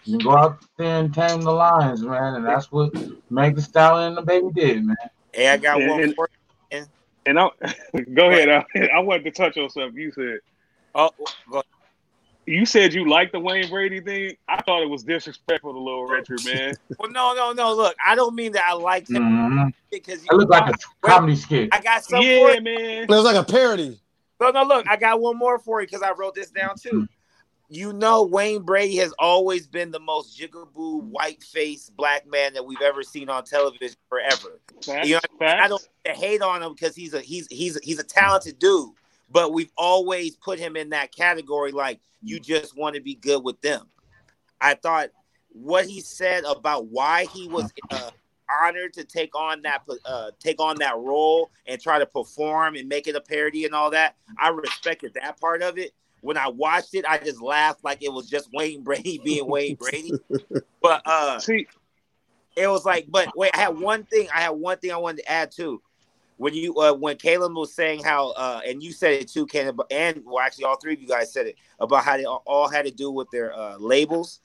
you 0.06 0.18
can 0.18 0.26
go 0.28 0.38
out 0.38 0.58
there 0.78 1.00
and 1.00 1.14
tame 1.14 1.42
the 1.42 1.52
lions, 1.52 2.02
man. 2.02 2.36
And 2.36 2.46
that's 2.46 2.72
what 2.72 2.94
Meg 3.30 3.56
Thee 3.56 3.62
Stallion 3.62 4.10
and 4.10 4.18
the 4.18 4.22
baby 4.22 4.48
did, 4.54 4.86
man. 4.86 4.96
Hey, 5.34 5.50
I 5.50 5.58
got 5.58 5.80
And- 5.82 5.90
one 5.92 6.04
and- 6.04 6.16
for 6.16 6.30
and 7.28 7.38
I 7.40 7.50
go 8.16 8.30
ahead. 8.32 8.50
I, 8.50 8.66
I 8.96 9.00
wanted 9.00 9.26
to 9.26 9.32
touch 9.32 9.56
on 9.58 9.70
something 9.70 9.96
you 10.00 10.12
said. 10.12 10.40
Oh, 10.96 11.12
go 11.52 11.62
You 12.48 12.66
said 12.66 12.94
you 12.96 13.08
liked 13.08 13.32
the 13.32 13.40
Wayne 13.40 13.70
Brady 13.70 14.02
thing. 14.02 14.36
I 14.50 14.60
thought 14.64 14.82
it 14.82 14.90
was 14.90 15.04
disrespectful 15.04 15.72
to 15.72 15.78
Little 15.80 16.06
Richard, 16.08 16.40
man. 16.46 16.74
Well, 16.98 17.12
no, 17.12 17.36
no, 17.36 17.54
no. 17.54 17.76
Look, 17.76 17.96
I 18.04 18.16
don't 18.16 18.34
mean 18.34 18.54
that 18.54 18.64
I 18.68 18.74
liked 18.74 19.10
him 19.12 19.22
Mhm. 19.24 19.72
because 19.92 20.24
It 20.24 20.34
looked 20.34 20.50
like 20.50 20.74
a 20.74 20.78
comedy 21.08 21.36
skit. 21.36 21.70
I 21.72 21.80
got 21.80 22.04
some 22.04 22.22
for 22.22 22.26
yeah, 22.28 22.54
you. 22.54 22.62
man. 22.62 23.04
It 23.04 23.10
was 23.10 23.24
like 23.24 23.36
a 23.36 23.44
parody. 23.44 24.00
No, 24.42 24.50
no, 24.50 24.64
look, 24.64 24.88
I 24.90 24.96
got 24.98 25.22
one 25.22 25.38
more 25.38 25.60
for 25.60 25.80
you 25.82 25.86
because 25.88 26.02
I 26.02 26.12
wrote 26.14 26.34
this 26.34 26.50
down 26.50 26.76
too. 26.76 27.08
You 27.74 27.94
know, 27.94 28.24
Wayne 28.24 28.64
Brady 28.64 28.98
has 28.98 29.14
always 29.18 29.66
been 29.66 29.92
the 29.92 30.00
most 30.02 30.38
jigaboo, 30.38 31.04
white 31.04 31.42
faced 31.42 31.96
black 31.96 32.30
man 32.30 32.54
that 32.54 32.66
we've 32.66 32.82
ever 32.82 33.02
seen 33.02 33.30
on 33.30 33.46
television 33.46 33.96
forever. 34.10 34.60
You 35.06 35.14
know, 35.14 35.20
I 35.40 35.40
facts. 35.40 35.70
don't 35.70 36.18
hate 36.18 36.42
on 36.42 36.62
him 36.62 36.74
because 36.74 36.98
he's 36.98 37.14
a 37.14 37.22
he's 37.22 37.48
he's 37.48 37.80
he's 37.82 37.98
a 37.98 38.04
talented 38.04 38.60
dude, 38.60 38.90
but 39.30 39.54
we've 39.54 39.72
always 39.78 40.36
put 40.36 40.60
him 40.60 40.76
in 40.76 40.90
that 40.90 41.16
category 41.16 41.72
like 41.72 42.02
you 42.22 42.42
just 42.42 42.78
want 42.78 42.96
to 42.96 43.02
be 43.02 43.16
good 43.16 43.42
with 43.42 43.62
them. 43.62 43.88
I 44.60 44.74
thought 44.74 45.12
what 45.54 45.86
he 45.86 46.02
said 46.02 46.44
about 46.44 46.88
why 46.88 47.28
he 47.34 47.48
was 47.48 47.72
uh, 47.90 48.12
honored 48.52 48.92
to 48.96 49.06
take 49.06 49.34
on 49.34 49.62
that 49.62 49.84
uh, 50.06 50.32
take 50.42 50.60
on 50.60 50.76
that 50.80 50.98
role 50.98 51.50
and 51.68 51.80
try 51.80 52.00
to 52.00 52.06
perform 52.06 52.76
and 52.76 52.90
make 52.90 53.08
it 53.08 53.16
a 53.16 53.22
parody 53.22 53.64
and 53.64 53.74
all 53.74 53.92
that. 53.92 54.16
I 54.38 54.50
respected 54.50 55.14
that 55.14 55.40
part 55.40 55.62
of 55.62 55.78
it. 55.78 55.94
When 56.22 56.38
I 56.38 56.48
watched 56.48 56.94
it, 56.94 57.06
I 57.08 57.18
just 57.18 57.42
laughed 57.42 57.84
like 57.84 58.02
it 58.02 58.14
was 58.14 58.30
just 58.30 58.50
Wayne 58.54 58.84
Brady 58.84 59.20
being 59.24 59.48
Wayne 59.48 59.76
Brady. 59.76 60.14
But 60.82 61.04
uh 61.06 61.38
See, 61.38 61.68
it 62.56 62.68
was 62.68 62.86
like, 62.86 63.06
but 63.10 63.36
wait, 63.36 63.52
I 63.54 63.60
had 63.60 63.80
one 63.80 64.04
thing. 64.04 64.28
I 64.34 64.42
had 64.42 64.50
one 64.50 64.78
thing 64.78 64.92
I 64.92 64.98
wanted 64.98 65.24
to 65.24 65.32
add 65.32 65.52
too. 65.52 65.82
When 66.38 66.56
you 66.56 66.76
uh, 66.76 66.94
when 66.94 67.18
Caleb 67.18 67.56
was 67.56 67.76
saying 67.76 68.04
how, 68.04 68.32
uh, 68.32 68.62
and 68.66 68.82
you 68.82 68.92
said 68.92 69.14
it 69.14 69.28
too, 69.28 69.46
Ken, 69.46 69.78
and 69.92 70.24
well, 70.26 70.40
actually, 70.44 70.64
all 70.64 70.76
three 70.76 70.94
of 70.94 71.02
you 71.02 71.08
guys 71.08 71.32
said 71.32 71.46
it 71.46 71.56
about 71.80 72.04
how 72.04 72.18
they 72.18 72.26
all- 72.26 72.42
all 72.48 72.68
had 72.68 72.86
to 72.86 72.92
do 72.92 73.12
with 73.12 73.30
their 73.32 73.54
uh, 73.54 73.78
labels. 73.78 74.40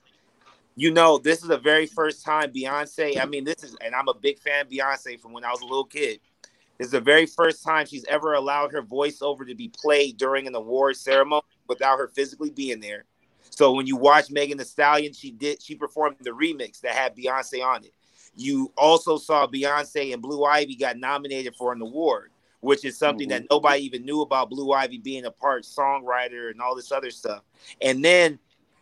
You 0.74 0.90
know, 0.90 1.16
this 1.16 1.40
is 1.40 1.48
the 1.48 1.56
very 1.56 1.86
first 1.86 2.22
time 2.22 2.52
Beyonce. 2.52 3.18
I 3.18 3.24
mean, 3.24 3.44
this 3.44 3.64
is, 3.64 3.74
and 3.82 3.94
I'm 3.94 4.08
a 4.08 4.14
big 4.14 4.38
fan 4.40 4.66
of 4.66 4.70
Beyonce 4.70 5.18
from 5.18 5.32
when 5.32 5.42
I 5.42 5.50
was 5.50 5.62
a 5.62 5.64
little 5.64 5.86
kid. 5.86 6.20
This 6.76 6.86
is 6.88 6.92
the 6.92 7.00
very 7.00 7.24
first 7.24 7.64
time 7.64 7.86
she's 7.86 8.04
ever 8.04 8.34
allowed 8.34 8.72
her 8.72 8.82
voiceover 8.82 9.46
to 9.48 9.54
be 9.54 9.68
played 9.68 10.18
during 10.18 10.46
an 10.46 10.54
award 10.54 10.96
ceremony 10.96 11.40
without 11.68 11.98
her 11.98 12.08
physically 12.08 12.50
being 12.50 12.80
there. 12.80 13.04
So 13.50 13.72
when 13.72 13.86
you 13.86 13.96
watch 13.96 14.30
Megan 14.30 14.58
Thee 14.58 14.64
Stallion, 14.64 15.12
she 15.12 15.30
did 15.30 15.62
she 15.62 15.74
performed 15.74 16.16
the 16.20 16.30
remix 16.30 16.80
that 16.80 16.94
had 16.94 17.16
Beyonce 17.16 17.64
on 17.64 17.84
it. 17.84 17.92
You 18.36 18.70
also 18.76 19.16
saw 19.16 19.46
Beyonce 19.46 20.12
and 20.12 20.20
Blue 20.20 20.44
Ivy 20.44 20.76
got 20.76 20.98
nominated 20.98 21.54
for 21.56 21.72
an 21.72 21.80
award, 21.80 22.30
which 22.60 22.84
is 22.84 22.98
something 22.98 23.28
that 23.28 23.44
nobody 23.50 23.82
even 23.84 24.04
knew 24.04 24.20
about 24.20 24.50
Blue 24.50 24.72
Ivy 24.72 24.98
being 24.98 25.24
a 25.24 25.30
part 25.30 25.64
songwriter 25.64 26.50
and 26.50 26.60
all 26.60 26.76
this 26.76 26.92
other 26.92 27.10
stuff. 27.10 27.42
And 27.80 28.04
then 28.04 28.38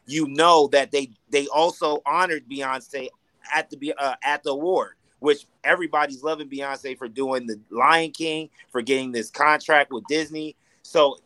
you 0.06 0.26
know 0.28 0.68
that 0.72 0.90
they 0.90 1.10
they 1.30 1.46
also 1.46 2.02
honored 2.04 2.48
Beyonce 2.48 3.08
at 3.54 3.70
the 3.70 3.94
uh, 3.96 4.16
at 4.22 4.42
the 4.42 4.50
award, 4.50 4.94
which 5.20 5.46
everybody's 5.62 6.22
loving 6.22 6.48
Beyonce 6.48 6.98
for 6.98 7.08
doing 7.08 7.46
the 7.46 7.60
Lion 7.70 8.10
King, 8.10 8.50
for 8.70 8.82
getting 8.82 9.12
this 9.12 9.30
contract 9.30 9.92
with 9.92 10.04
Disney. 10.08 10.56
So 10.82 11.18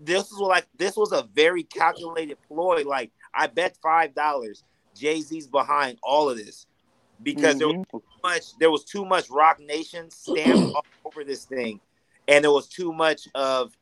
this 0.00 0.30
was 0.30 0.40
like 0.40 0.66
this 0.76 0.96
was 0.96 1.12
a 1.12 1.28
very 1.34 1.62
calculated 1.62 2.38
ploy. 2.48 2.82
Like 2.84 3.12
I 3.34 3.46
bet 3.46 3.76
five 3.82 4.14
dollars 4.14 4.62
Jay 4.94 5.20
Z's 5.20 5.46
behind 5.46 5.98
all 6.02 6.28
of 6.30 6.36
this 6.36 6.66
because 7.22 7.58
there 7.58 7.68
was 7.68 7.76
mhm. 7.76 7.90
too 7.90 8.02
much 8.22 8.58
there 8.58 8.70
was 8.70 8.84
too 8.84 9.04
much 9.04 9.30
Roc 9.30 9.58
Nation 9.60 10.10
stamped 10.10 10.64
all 10.74 10.84
over 11.04 11.24
this 11.24 11.44
thing, 11.44 11.80
and 12.28 12.44
there 12.44 12.52
was 12.52 12.68
too 12.68 12.92
much 12.92 13.28
of. 13.34 13.76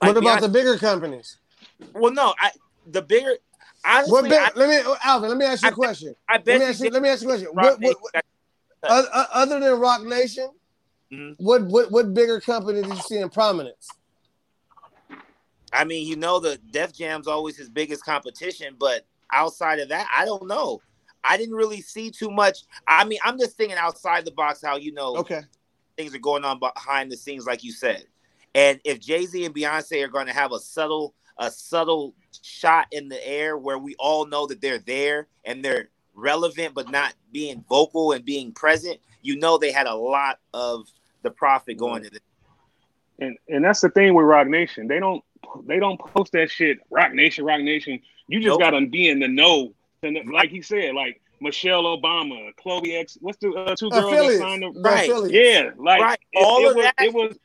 What 0.00 0.16
about 0.16 0.38
Beyonce- 0.38 0.40
the 0.42 0.48
bigger 0.48 0.78
companies? 0.78 1.38
Well, 1.94 2.12
no, 2.12 2.34
I 2.38 2.50
the 2.86 3.02
bigger. 3.02 3.36
Honestly, 3.84 4.12
What 4.12 4.24
big, 4.24 4.32
I, 4.32 4.50
let 4.56 4.68
me, 4.68 4.92
Alvin. 5.04 5.28
Let 5.28 5.38
me 5.38 5.44
ask 5.44 5.62
you 5.62 5.68
a 5.68 5.72
question. 5.72 6.14
I 6.28 6.34
Let 6.34 6.44
bet 6.44 6.58
me 6.60 6.66
ask 6.66 6.80
you. 6.80 6.90
Let 6.90 7.02
me 7.02 7.08
ask 7.08 7.22
you 7.22 7.28
a 7.28 7.32
question. 7.32 7.48
What, 7.52 7.80
what, 7.80 7.96
what, 8.00 8.12
got- 8.12 8.24
oth- 8.90 9.08
oth- 9.14 9.28
other 9.32 9.60
than 9.60 9.78
Roc 9.78 10.02
Nation, 10.02 10.50
Mhm. 11.12 11.36
what, 11.38 11.62
what, 11.64 11.90
what 11.92 12.12
bigger 12.12 12.40
company 12.40 12.82
did 12.82 12.88
you 12.88 12.96
see 12.96 13.18
in 13.18 13.28
prominence? 13.30 13.88
I 15.72 15.84
mean, 15.84 16.06
you 16.06 16.16
know, 16.16 16.40
the 16.40 16.58
Def 16.70 16.92
Jam's 16.92 17.26
always 17.26 17.56
his 17.56 17.68
biggest 17.68 18.04
competition, 18.04 18.74
but 18.78 19.04
outside 19.32 19.78
of 19.80 19.88
that, 19.90 20.08
I 20.16 20.24
don't 20.24 20.46
know. 20.46 20.80
I 21.24 21.36
didn't 21.36 21.56
really 21.56 21.80
see 21.80 22.10
too 22.10 22.30
much. 22.30 22.60
I 22.86 23.04
mean, 23.04 23.18
I'm 23.24 23.38
just 23.38 23.56
thinking 23.56 23.76
outside 23.76 24.24
the 24.24 24.30
box 24.30 24.62
how 24.62 24.76
you 24.76 24.92
know 24.92 25.16
Okay. 25.16 25.42
things 25.96 26.14
are 26.14 26.18
going 26.20 26.44
on 26.44 26.58
behind 26.58 27.10
the 27.12 27.16
scenes, 27.16 27.44
like 27.46 27.64
you 27.64 27.72
said. 27.72 28.04
And 28.54 28.80
if 28.84 29.00
Jay 29.00 29.26
Z 29.26 29.44
and 29.44 29.54
Beyonce 29.54 30.02
are 30.04 30.08
going 30.08 30.26
to 30.26 30.32
have 30.32 30.52
a 30.52 30.58
subtle, 30.58 31.14
a 31.38 31.50
subtle 31.50 32.14
shot 32.42 32.86
in 32.92 33.08
the 33.08 33.28
air 33.28 33.58
where 33.58 33.78
we 33.78 33.94
all 33.98 34.26
know 34.26 34.46
that 34.46 34.60
they're 34.60 34.78
there 34.78 35.26
and 35.44 35.62
they're 35.64 35.88
relevant, 36.14 36.74
but 36.74 36.90
not 36.90 37.14
being 37.32 37.64
vocal 37.68 38.12
and 38.12 38.24
being 38.24 38.52
present, 38.52 38.98
you 39.22 39.36
know 39.36 39.58
they 39.58 39.70
had 39.72 39.86
a 39.86 39.94
lot 39.94 40.38
of 40.54 40.88
the 41.22 41.30
profit 41.30 41.76
going 41.76 42.02
to 42.04 42.10
this. 42.10 42.20
and 43.18 43.36
and 43.48 43.64
that's 43.64 43.80
the 43.80 43.90
thing 43.90 44.14
with 44.14 44.24
Roc 44.24 44.46
Nation. 44.46 44.86
They 44.88 45.00
don't 45.00 45.22
they 45.66 45.78
don't 45.78 45.98
post 45.98 46.32
that 46.32 46.50
shit. 46.50 46.78
Roc 46.90 47.12
Nation, 47.12 47.44
Roc 47.44 47.60
Nation. 47.60 48.00
You 48.28 48.38
just 48.40 48.48
Nope. 48.48 48.60
gotta 48.60 48.86
be 48.86 49.08
in 49.08 49.18
the 49.20 49.28
know. 49.28 49.72
And 50.02 50.18
like 50.30 50.50
he 50.50 50.62
said, 50.62 50.94
like 50.94 51.20
Michelle 51.40 51.84
Obama, 51.84 52.54
Chloe 52.56 52.96
X. 52.96 53.16
What's 53.20 53.38
the 53.38 53.50
uh, 53.52 53.74
two 53.76 53.90
girls 53.90 54.10
that 54.12 54.38
signed 54.38 54.62
The 54.62 54.72
the 54.72 54.80
Right. 54.80 55.08
affiliates. 55.08 55.34
Yeah, 55.34 55.70
like 55.78 56.00
Right. 56.02 56.18
it, 56.32 56.44
All 56.44 56.60
it 56.66 56.70
of 56.70 56.76
was, 56.76 56.84
that- 56.84 56.94
It 57.04 57.14
was, 57.14 57.36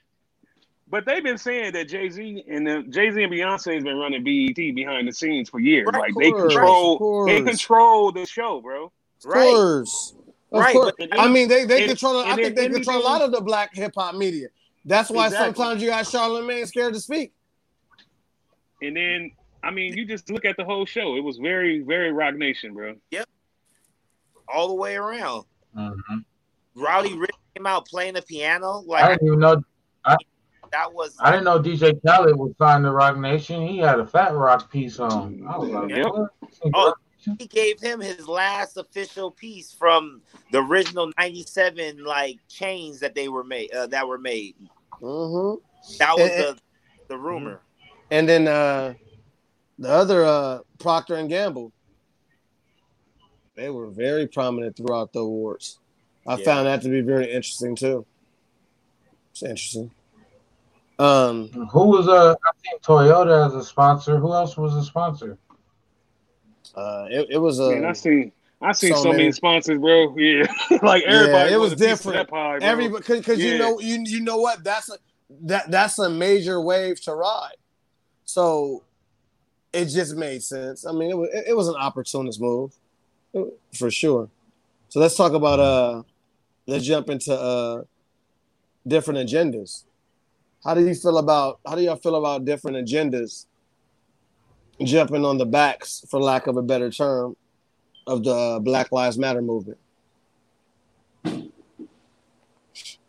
But 0.89 1.05
they've 1.05 1.23
been 1.23 1.37
saying 1.39 1.73
that 1.73 1.87
Jay 1.89 2.07
Z 2.09 2.43
and 2.47 2.93
Jay 2.93 3.09
Z 3.09 3.23
and 3.23 3.31
Beyonce 3.33 3.73
has 3.75 3.83
been 3.83 3.97
running 3.97 4.23
BET 4.23 4.55
behind 4.75 5.07
the 5.07 5.11
scenes 5.11 5.49
for 5.49 5.59
years. 5.59 5.87
Right, 5.91 6.01
like 6.01 6.13
they 6.19 6.31
control, 6.31 7.21
of 7.23 7.27
they 7.27 7.41
control 7.41 8.11
the 8.11 8.25
show, 8.27 8.61
bro. 8.61 8.85
Of 8.85 8.91
Right. 9.25 9.47
course. 9.49 10.13
Of 10.51 10.59
Right, 10.59 10.73
course. 10.73 10.93
but- 10.99 11.19
I 11.19 11.27
mean, 11.29 11.47
they, 11.47 11.65
they 11.65 11.79
and- 11.81 11.89
control. 11.89 12.19
I 12.19 12.35
think 12.35 12.55
they 12.55 12.69
control 12.69 12.99
a 13.01 13.03
lot 13.03 13.21
of 13.23 13.31
the 13.31 13.41
black 13.41 13.73
hip 13.73 13.93
hop 13.95 14.13
media. 14.13 14.49
That's 14.85 15.09
why 15.09 15.27
Exactly. 15.27 15.55
sometimes 15.55 15.81
you 15.81 15.89
got 15.89 16.03
Charlamagne 16.05 16.67
scared 16.67 16.93
to 16.93 16.99
speak. 16.99 17.31
And 18.83 18.95
then, 18.97 19.31
I 19.63 19.71
mean, 19.71 19.95
you 19.95 20.05
just 20.05 20.29
look 20.29 20.45
at 20.45 20.57
the 20.57 20.65
whole 20.65 20.85
show. 20.85 21.15
It 21.15 21.23
was 21.23 21.37
very, 21.37 21.79
very 21.81 22.11
Roc 22.11 22.35
Nation, 22.35 22.73
bro. 22.73 22.95
Yep. 23.11 23.27
All 24.53 24.67
the 24.67 24.73
way 24.75 24.95
around. 24.95 25.45
Mhm. 25.75 26.25
Roddy 26.75 27.11
Ricch 27.11 27.29
came 27.55 27.65
out 27.65 27.87
playing 27.87 28.15
the 28.15 28.21
piano. 28.21 28.83
Like 28.85 29.03
I 29.03 29.09
didn't 29.13 29.27
even 29.27 29.39
know. 29.39 29.63
that 30.71 30.91
was 30.91 31.15
I 31.21 31.29
didn't 31.31 31.45
know 31.45 31.59
DJ 31.59 31.93
Khaled 32.05 32.35
was 32.35 32.51
signed 32.57 32.83
to 32.83 32.91
Roc 32.91 33.17
Nation. 33.17 33.65
He 33.65 33.77
had 33.77 33.99
a 33.99 34.05
Fat 34.05 34.33
Rock 34.33 34.71
piece 34.71 34.99
on. 34.99 35.45
I 35.47 35.57
was 35.57 35.69
like, 35.69 35.89
Yep. 35.89 36.05
what? 36.07 36.29
Oh. 36.73 36.93
he 37.39 37.47
gave 37.47 37.79
him 37.79 38.01
his 38.01 38.27
last 38.27 38.75
official 38.77 39.31
piece 39.31 39.71
from 39.71 40.21
the 40.51 40.59
original 40.61 41.09
97 41.17 42.03
like 42.03 42.37
chains 42.49 42.99
that 42.99 43.15
they 43.15 43.29
were 43.29 43.43
made 43.43 43.71
uh, 43.71 43.87
that 43.87 44.05
were 44.07 44.17
made. 44.17 44.55
hmm 44.99 45.53
That 45.99 46.17
was 46.17 46.29
And- 46.31 46.43
the 46.43 46.59
the 47.09 47.17
rumor. 47.17 47.61
And 48.11 48.27
then 48.29 48.47
uh, 48.47 48.93
the 49.79 49.89
other 49.89 50.23
uh, 50.25 50.59
Procter 50.79 51.15
and 51.15 51.29
Gamble, 51.29 51.71
they 53.55 53.69
were 53.69 53.87
very 53.89 54.27
prominent 54.27 54.75
throughout 54.77 55.13
the 55.13 55.19
awards. 55.19 55.79
I 56.27 56.37
Yeah. 56.37 56.45
found 56.45 56.67
that 56.67 56.81
to 56.83 56.89
be 56.89 57.01
very 57.01 57.25
interesting 57.31 57.75
too. 57.75 58.05
It's 59.31 59.43
interesting. 59.43 59.91
Um, 60.99 61.49
Who 61.71 61.87
was 61.87 62.07
uh? 62.07 62.33
I 62.33 62.51
think 62.61 62.81
Toyota 62.83 63.47
as 63.47 63.55
a 63.55 63.63
sponsor. 63.63 64.17
Who 64.19 64.31
else 64.33 64.55
was 64.57 64.75
a 64.75 64.83
sponsor? 64.83 65.37
uh, 66.75 67.07
it, 67.09 67.27
it 67.31 67.37
was 67.37 67.59
a 67.59 67.69
Man, 67.71 67.85
I 67.85 67.93
seen, 67.93 68.31
I 68.61 68.71
seen 68.71 68.93
so 68.93 69.03
so, 69.03 69.09
many 69.09 69.23
many- 69.23 69.31
sponsors, 69.31 69.79
bro. 69.79 70.15
Yeah, 70.17 70.45
like 70.83 71.03
everybody. 71.03 71.51
it 71.53 71.57
was 71.57 71.71
wanted 71.71 71.85
a 71.85 71.87
piece 71.89 72.05
of 72.05 72.13
different. 72.13 72.17
that 72.17 72.29
pie, 72.29 72.59
bro. 72.59 72.67
every 72.67 72.89
because 72.89 73.39
you 73.39 73.57
know 73.57 73.79
you 73.79 74.03
you 74.05 74.21
know 74.21 74.37
what 74.37 74.63
that's 74.63 74.89
a 74.89 74.97
that 75.41 75.69
that's 75.71 75.97
a 75.99 76.09
major 76.09 76.61
wave 76.61 77.01
to 77.01 77.13
ride. 77.15 77.55
So 78.25 78.83
it 79.71 79.85
just 79.85 80.15
made 80.15 80.43
sense. 80.43 80.85
I 80.85 80.91
mean, 80.91 81.09
it 81.09 81.17
was 81.17 81.29
it, 81.33 81.55
was 81.55 81.67
an 81.67 81.75
opportunist 81.75 82.39
move 82.39 82.73
for 83.73 83.89
sure. 83.89 84.29
So 84.89 84.99
let's 84.99 85.15
talk 85.15 85.33
about 85.33 85.59
uh 85.59 86.03
let's 86.67 86.85
jump 86.85 87.09
into 87.09 87.33
uh 87.33 87.83
different 88.87 89.27
agendas. 89.27 89.83
How 90.63 90.73
do 90.73 90.85
you 90.85 90.93
feel 90.95 91.17
about 91.17 91.59
how 91.65 91.75
do 91.75 91.81
y'all 91.81 91.95
feel 91.95 92.15
about 92.15 92.45
different 92.45 92.77
agendas 92.77 93.45
jumping 94.81 95.25
on 95.25 95.37
the 95.37 95.45
backs, 95.45 96.05
for 96.09 96.19
lack 96.19 96.47
of 96.47 96.57
a 96.57 96.61
better 96.61 96.89
term, 96.89 97.35
of 98.07 98.23
the 98.23 98.33
uh, 98.33 98.59
Black 98.59 98.91
Lives 98.91 99.17
Matter 99.17 99.41
movement? 99.41 99.79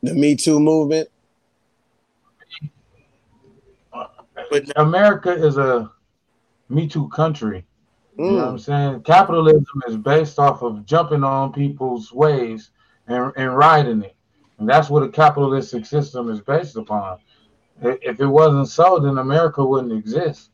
The 0.03 0.15
Me 0.15 0.37
Too 0.37 0.61
movement. 0.61 1.09
But 4.51 4.71
America 4.77 5.33
is 5.33 5.57
a 5.59 5.91
Me 6.69 6.89
Too 6.89 7.09
country. 7.09 7.67
You 8.19 8.25
know 8.25 8.35
what 8.37 8.45
Mm. 8.45 8.49
I'm 8.51 8.59
saying? 8.59 9.03
Capitalism 9.03 9.65
is 9.89 9.97
based 9.97 10.39
off 10.39 10.63
of 10.63 10.87
jumping 10.87 11.25
on 11.25 11.53
people's 11.53 12.13
ways 12.13 12.71
and, 13.09 13.33
and 13.37 13.57
riding 13.57 14.03
it. 14.03 14.15
And 14.59 14.69
that's 14.69 14.89
what 14.89 15.03
a 15.03 15.09
capitalistic 15.09 15.85
system 15.85 16.31
is 16.31 16.41
based 16.41 16.77
upon. 16.77 17.19
If 17.83 18.21
it 18.21 18.27
wasn't 18.27 18.69
so, 18.69 19.01
then 19.01 19.19
America 19.19 19.65
wouldn't 19.65 19.93
exist. 19.93 20.51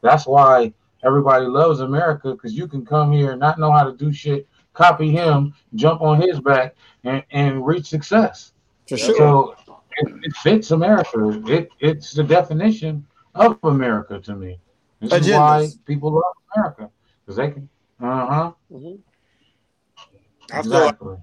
That's 0.00 0.26
why 0.26 0.72
everybody 1.04 1.44
loves 1.44 1.80
America 1.80 2.32
because 2.32 2.54
you 2.54 2.66
can 2.66 2.84
come 2.86 3.12
here 3.12 3.32
and 3.32 3.40
not 3.40 3.58
know 3.58 3.70
how 3.70 3.84
to 3.84 3.92
do 3.92 4.10
shit, 4.10 4.48
copy 4.72 5.10
him, 5.10 5.52
jump 5.74 6.00
on 6.00 6.20
his 6.22 6.40
back, 6.40 6.74
and, 7.04 7.22
and 7.30 7.66
reach 7.66 7.86
success. 7.86 8.52
For 8.88 8.96
sure. 8.96 9.14
So 9.16 9.54
it, 9.98 10.14
it 10.22 10.32
fits 10.36 10.70
America. 10.70 11.42
It 11.46 11.68
it's 11.78 12.14
the 12.14 12.24
definition 12.24 13.06
of 13.34 13.58
America 13.62 14.20
to 14.20 14.34
me. 14.34 14.58
This 15.00 15.12
is 15.12 15.32
why 15.32 15.68
people 15.86 16.12
love 16.12 16.22
America 16.54 16.90
because 17.24 17.36
they 17.36 17.50
can. 17.50 17.68
Uh 18.00 18.26
huh. 18.26 18.52
Mhm. 18.72 19.00
I 20.52 20.62
feel 20.62 20.70
like, 20.70 20.82
Exactly. 20.84 21.16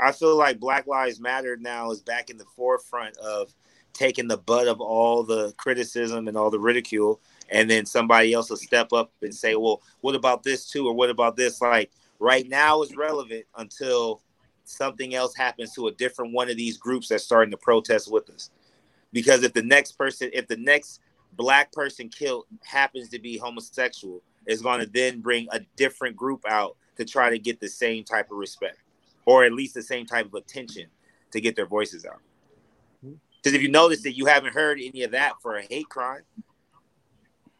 I 0.00 0.12
feel 0.12 0.36
like 0.36 0.60
Black 0.60 0.86
Lives 0.86 1.20
Matter 1.20 1.56
now 1.56 1.90
is 1.90 2.00
back 2.00 2.30
in 2.30 2.38
the 2.38 2.44
forefront 2.44 3.16
of 3.18 3.52
taking 3.92 4.28
the 4.28 4.36
butt 4.36 4.68
of 4.68 4.80
all 4.80 5.24
the 5.24 5.52
criticism 5.56 6.28
and 6.28 6.36
all 6.36 6.50
the 6.50 6.60
ridicule, 6.60 7.20
and 7.50 7.68
then 7.68 7.84
somebody 7.84 8.32
else 8.32 8.50
will 8.50 8.56
step 8.56 8.92
up 8.92 9.10
and 9.22 9.34
say, 9.34 9.56
"Well, 9.56 9.82
what 10.00 10.14
about 10.14 10.42
this 10.42 10.70
too?" 10.70 10.86
or 10.86 10.92
"What 10.92 11.10
about 11.10 11.36
this?" 11.36 11.60
Like 11.60 11.90
right 12.18 12.48
now 12.48 12.82
is 12.82 12.96
relevant 12.96 13.46
until 13.56 14.22
something 14.64 15.14
else 15.14 15.34
happens 15.34 15.74
to 15.74 15.88
a 15.88 15.92
different 15.92 16.32
one 16.32 16.50
of 16.50 16.56
these 16.56 16.76
groups 16.76 17.08
that's 17.08 17.24
starting 17.24 17.50
to 17.50 17.56
protest 17.56 18.10
with 18.10 18.28
us. 18.30 18.50
Because 19.12 19.42
if 19.42 19.54
the 19.54 19.62
next 19.62 19.92
person, 19.92 20.30
if 20.32 20.46
the 20.46 20.56
next 20.56 21.00
black 21.38 21.72
person 21.72 22.08
killed 22.10 22.44
happens 22.64 23.08
to 23.10 23.18
be 23.18 23.38
homosexual, 23.38 24.20
is 24.46 24.60
going 24.60 24.80
to 24.80 24.86
then 24.86 25.20
bring 25.20 25.46
a 25.52 25.60
different 25.76 26.16
group 26.16 26.42
out 26.48 26.76
to 26.96 27.04
try 27.04 27.30
to 27.30 27.38
get 27.38 27.60
the 27.60 27.68
same 27.68 28.04
type 28.04 28.30
of 28.30 28.36
respect, 28.36 28.78
or 29.24 29.44
at 29.44 29.52
least 29.52 29.72
the 29.72 29.82
same 29.82 30.04
type 30.04 30.26
of 30.26 30.34
attention 30.34 30.86
to 31.30 31.40
get 31.40 31.54
their 31.54 31.66
voices 31.66 32.04
out. 32.04 32.20
Because 33.02 33.54
if 33.54 33.62
you 33.62 33.68
notice 33.68 34.02
that 34.02 34.16
you 34.16 34.26
haven't 34.26 34.52
heard 34.52 34.80
any 34.82 35.04
of 35.04 35.12
that 35.12 35.40
for 35.40 35.56
a 35.56 35.62
hate 35.62 35.88
crime, 35.88 36.22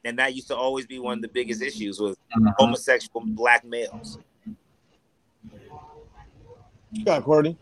and 0.04 0.18
that 0.18 0.34
used 0.34 0.48
to 0.48 0.56
always 0.56 0.86
be 0.86 0.98
one 0.98 1.18
of 1.18 1.22
the 1.22 1.28
biggest 1.28 1.62
issues 1.62 2.00
with 2.00 2.18
Mhm. 2.36 2.54
homosexual 2.58 3.20
black 3.20 3.64
males. 3.64 4.18
You 6.92 7.04
got 7.04 7.22
Courtney. 7.22 7.56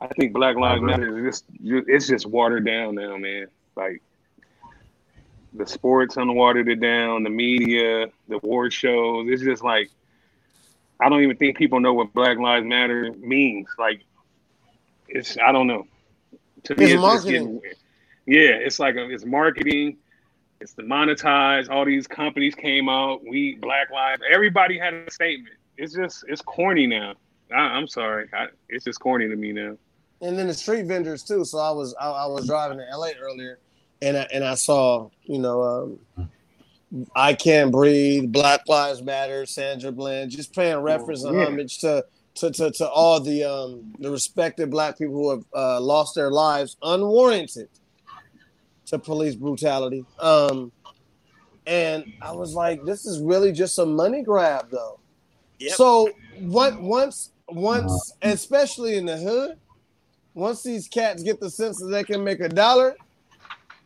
I 0.00 0.06
think 0.08 0.34
Black 0.34 0.56
Lives. 0.56 0.82
Matter 0.82 1.26
is 1.26 1.40
just 1.40 1.44
it's 1.88 2.06
just 2.06 2.26
watered 2.26 2.66
down 2.66 2.94
now, 2.94 3.16
man. 3.16 3.46
Like 3.74 4.02
the 5.54 5.66
sports 5.66 6.16
unwatered 6.16 6.68
it 6.68 6.80
down, 6.80 7.22
the 7.22 7.30
media, 7.30 8.08
the 8.28 8.36
award 8.42 8.72
shows. 8.72 9.26
It's 9.30 9.42
just 9.42 9.62
like 9.62 9.90
I 11.00 11.08
don't 11.08 11.22
even 11.22 11.36
think 11.36 11.56
people 11.56 11.80
know 11.80 11.92
what 11.94 12.12
Black 12.12 12.38
Lives 12.38 12.66
Matter 12.66 13.12
means. 13.18 13.68
Like 13.78 14.02
it's 15.08 15.36
I 15.38 15.52
don't 15.52 15.66
know. 15.66 15.86
To 16.64 16.74
me, 16.76 16.92
It's 16.92 17.00
marketing. 17.00 17.60
yeah. 18.26 18.50
It's 18.52 18.78
like 18.78 18.96
a, 18.96 19.08
it's 19.10 19.24
marketing. 19.24 19.98
It's 20.60 20.72
the 20.72 20.82
monetize. 20.82 21.68
All 21.68 21.84
these 21.84 22.06
companies 22.06 22.54
came 22.54 22.88
out. 22.88 23.20
We 23.24 23.56
Black 23.56 23.90
Lives. 23.90 24.22
Everybody 24.32 24.78
had 24.78 24.94
a 24.94 25.10
statement. 25.10 25.54
It's 25.76 25.92
just 25.94 26.24
it's 26.28 26.40
corny 26.40 26.86
now. 26.86 27.14
I, 27.54 27.58
I'm 27.58 27.86
sorry. 27.86 28.28
I, 28.32 28.46
it's 28.68 28.84
just 28.84 28.98
corny 29.00 29.28
to 29.28 29.36
me 29.36 29.52
now. 29.52 29.76
and 30.22 30.38
then 30.38 30.46
the 30.46 30.54
street 30.54 30.86
vendors 30.86 31.22
too. 31.22 31.44
So 31.44 31.58
I 31.58 31.70
was 31.70 31.94
I, 32.00 32.08
I 32.08 32.26
was 32.26 32.46
driving 32.46 32.78
to 32.78 32.96
LA 32.96 33.10
earlier, 33.20 33.58
and 34.04 34.16
I, 34.16 34.26
and 34.32 34.44
I 34.44 34.54
saw 34.54 35.08
you 35.24 35.38
know 35.38 35.62
um, 35.62 35.98
I 37.14 37.34
can't 37.34 37.72
breathe, 37.72 38.30
Black 38.32 38.60
Lives 38.68 39.02
Matter, 39.02 39.46
Sandra 39.46 39.90
Bland, 39.90 40.30
just 40.30 40.54
paying 40.54 40.78
reference 40.78 41.24
and 41.24 41.36
Yeah. 41.36 41.46
homage 41.46 41.78
to 41.78 42.04
to, 42.36 42.50
to 42.50 42.70
to 42.72 42.88
all 42.88 43.20
the 43.20 43.44
um 43.44 43.94
the 43.98 44.10
respected 44.10 44.70
Black 44.70 44.98
people 44.98 45.14
who 45.14 45.30
have 45.30 45.44
uh, 45.54 45.80
lost 45.80 46.14
their 46.14 46.30
lives 46.30 46.76
unwarranted 46.82 47.68
to 48.86 48.98
police 48.98 49.34
brutality. 49.34 50.04
Um, 50.20 50.72
and 51.66 52.04
I 52.20 52.32
was 52.32 52.54
like, 52.54 52.84
this 52.84 53.06
is 53.06 53.20
really 53.22 53.50
just 53.52 53.78
a 53.78 53.86
money 53.86 54.22
grab, 54.22 54.66
though. 54.70 55.00
Yep. 55.58 55.72
So 55.72 56.10
what 56.40 56.80
once 56.80 57.30
once 57.48 58.12
especially 58.22 58.96
in 58.96 59.06
the 59.06 59.16
hood, 59.16 59.54
once 60.34 60.62
these 60.62 60.88
cats 60.88 61.22
get 61.22 61.40
the 61.40 61.50
sense 61.50 61.78
that 61.80 61.86
they 61.86 62.04
can 62.04 62.22
make 62.22 62.40
a 62.40 62.48
dollar, 62.48 62.94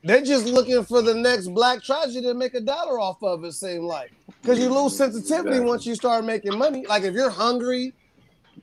they're 0.05 0.23
just 0.23 0.47
looking 0.47 0.85
for 0.85 1.03
the 1.03 1.15
next 1.15 1.49
black 1.49 1.83
tragedy 1.83 2.23
to 2.23 2.35
make 2.35 2.55
a 2.55 2.61
dollar 2.61 3.01
off 3.01 3.23
of. 3.23 3.45
It 3.45 3.53
seems 3.53 3.83
like 3.83 4.13
because 4.41 4.59
you 4.59 4.69
lose 4.69 4.97
sensitivity 4.97 5.61
once 5.61 5.85
you 5.87 5.95
start 5.95 6.25
making 6.25 6.57
money. 6.57 6.87
Like 6.87 7.03
if 7.03 7.15
you're 7.15 7.31
hungry 7.31 7.93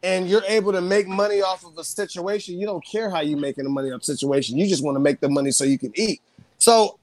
and 0.04 0.30
you're 0.30 0.44
able 0.48 0.72
to 0.72 0.82
make 0.82 1.08
money 1.08 1.42
off 1.42 1.66
of 1.66 1.78
a 1.78 1.84
situation, 1.84 2.60
you 2.60 2.66
don't 2.66 2.84
care 2.86 3.10
how 3.10 3.20
you're 3.20 3.40
making 3.40 3.66
the 3.66 3.70
money 3.70 3.92
off 3.92 4.04
situation. 4.04 4.58
You 4.58 4.68
just 4.68 4.84
want 4.84 4.96
to 4.96 5.00
make 5.00 5.20
the 5.20 5.30
money 5.30 5.52
so 5.52 5.64
you 5.64 5.78
can 5.78 5.92
eat. 5.96 6.22
So 6.58 7.00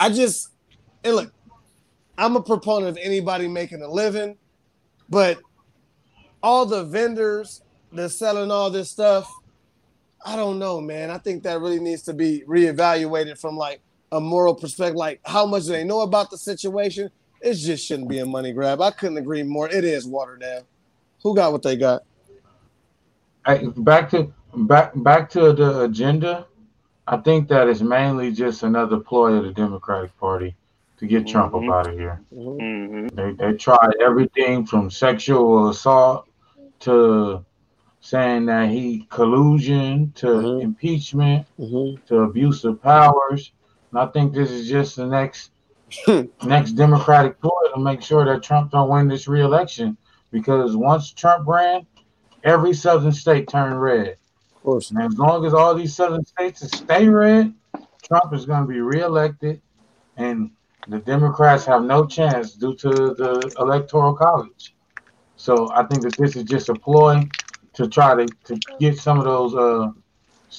I 0.00 0.08
just 0.08 0.50
and 1.04 1.16
look, 1.16 1.32
I'm 2.16 2.36
a 2.36 2.42
proponent 2.42 2.90
of 2.90 2.98
anybody 3.02 3.46
making 3.46 3.82
a 3.82 3.88
living, 3.88 4.36
but 5.08 5.38
all 6.42 6.66
the 6.66 6.84
vendors 6.84 7.62
that's 7.92 8.14
selling 8.14 8.50
all 8.50 8.70
this 8.70 8.90
stuff, 8.90 9.30
I 10.24 10.36
don't 10.36 10.58
know, 10.58 10.80
man. 10.80 11.10
I 11.10 11.18
think 11.18 11.42
that 11.44 11.60
really 11.60 11.80
needs 11.80 12.02
to 12.02 12.12
be 12.12 12.42
reevaluated 12.46 13.38
from 13.38 13.56
like 13.56 13.80
a 14.12 14.20
moral 14.20 14.54
perspective. 14.54 14.96
Like, 14.96 15.20
how 15.24 15.46
much 15.46 15.64
do 15.64 15.72
they 15.72 15.84
know 15.84 16.00
about 16.00 16.30
the 16.30 16.38
situation? 16.38 17.10
It 17.40 17.54
just 17.54 17.86
shouldn't 17.86 18.08
be 18.08 18.18
a 18.18 18.26
money 18.26 18.52
grab. 18.52 18.80
I 18.80 18.90
couldn't 18.90 19.18
agree 19.18 19.42
more. 19.42 19.68
It 19.68 19.84
is 19.84 20.06
watered 20.06 20.40
down. 20.40 20.62
Who 21.22 21.34
got 21.36 21.52
what 21.52 21.62
they 21.62 21.76
got? 21.76 22.02
Hey, 23.46 23.66
back 23.76 24.10
to 24.10 24.32
back 24.54 24.92
back 24.96 25.30
to 25.30 25.52
the 25.52 25.82
agenda. 25.82 26.46
I 27.06 27.16
think 27.18 27.48
that 27.48 27.68
is 27.68 27.82
mainly 27.82 28.32
just 28.32 28.62
another 28.62 28.98
ploy 28.98 29.34
of 29.34 29.44
the 29.44 29.52
Democratic 29.52 30.16
Party 30.18 30.54
to 30.98 31.06
get 31.06 31.26
Trump 31.26 31.54
Mhm. 31.54 31.68
up 31.68 31.74
out 31.74 31.92
of 31.92 31.98
here. 31.98 32.20
Mhm. 32.34 32.58
Mm-hmm. 32.58 33.06
They 33.14 33.32
they 33.32 33.56
tried 33.56 33.94
everything 34.00 34.66
from 34.66 34.90
sexual 34.90 35.68
assault 35.68 36.26
to 36.80 37.44
saying 38.00 38.46
that 38.46 38.70
he 38.70 39.06
collusion 39.10 40.12
to 40.16 40.26
Mhm. 40.26 40.62
impeachment 40.62 41.46
Mhm. 41.58 42.04
to 42.06 42.20
abuse 42.20 42.64
of 42.64 42.80
powers. 42.82 43.52
And 43.90 44.00
I 44.00 44.06
think 44.06 44.32
this 44.32 44.50
is 44.50 44.68
just 44.68 44.96
the 44.96 45.06
next 45.06 45.50
next 46.44 46.72
Democratic 46.72 47.40
ploy 47.40 47.62
to 47.74 47.80
make 47.80 48.02
sure 48.02 48.24
that 48.24 48.42
Trump 48.42 48.70
don't 48.72 48.88
win 48.88 49.08
this 49.08 49.26
reelection. 49.28 49.96
Because 50.30 50.76
once 50.76 51.12
Trump 51.12 51.48
ran, 51.48 51.86
every 52.44 52.74
southern 52.74 53.12
state 53.12 53.48
turned 53.48 53.80
red. 53.80 54.18
Of 54.56 54.62
course. 54.62 54.90
And 54.90 55.02
as 55.02 55.18
long 55.18 55.46
as 55.46 55.54
all 55.54 55.74
these 55.74 55.94
southern 55.94 56.24
states 56.24 56.60
stay 56.76 57.08
red, 57.08 57.54
Trump 58.02 58.32
is 58.34 58.44
going 58.46 58.62
to 58.62 58.68
be 58.68 58.80
reelected, 58.80 59.60
and 60.16 60.50
the 60.86 60.98
Democrats 60.98 61.64
have 61.64 61.82
no 61.82 62.06
chance 62.06 62.54
due 62.54 62.74
to 62.76 62.88
the 62.88 63.54
electoral 63.58 64.14
college. 64.14 64.74
So 65.36 65.70
I 65.72 65.84
think 65.84 66.02
that 66.02 66.16
this 66.16 66.36
is 66.36 66.44
just 66.44 66.68
a 66.68 66.74
ploy 66.74 67.28
to 67.78 67.88
try 67.88 68.12
to, 68.16 68.26
to 68.44 68.58
get 68.80 68.98
some 68.98 69.18
of 69.18 69.24
those 69.24 69.54
uh 69.54 69.88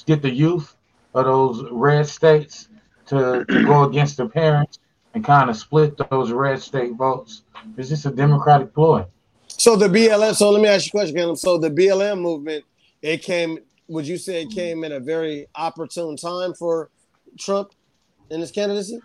get 0.06 0.22
the 0.22 0.30
youth 0.30 0.74
of 1.14 1.26
those 1.26 1.62
red 1.70 2.06
states 2.06 2.68
to, 3.04 3.44
to 3.44 3.64
go 3.64 3.84
against 3.84 4.16
the 4.16 4.26
parents 4.26 4.78
and 5.12 5.22
kind 5.22 5.50
of 5.50 5.56
split 5.56 5.98
those 6.08 6.32
red 6.32 6.62
state 6.62 6.94
votes. 6.94 7.42
It's 7.76 7.90
just 7.90 8.06
a 8.06 8.10
Democratic 8.10 8.72
ploy. 8.72 9.04
So 9.48 9.76
the 9.76 9.88
BLM. 9.88 10.34
So 10.34 10.50
let 10.50 10.62
me 10.62 10.68
ask 10.68 10.86
you 10.86 10.90
a 10.90 11.02
question, 11.02 11.16
Caleb. 11.16 11.36
So 11.36 11.58
the 11.58 11.70
BLM 11.70 12.20
movement, 12.20 12.64
it 13.02 13.22
came. 13.22 13.58
Would 13.88 14.06
you 14.06 14.16
say 14.16 14.42
it 14.42 14.50
came 14.50 14.84
in 14.84 14.92
a 14.92 15.00
very 15.00 15.46
opportune 15.54 16.16
time 16.16 16.54
for 16.54 16.90
Trump 17.38 17.72
in 18.30 18.40
his 18.40 18.52
candidacy? 18.52 19.00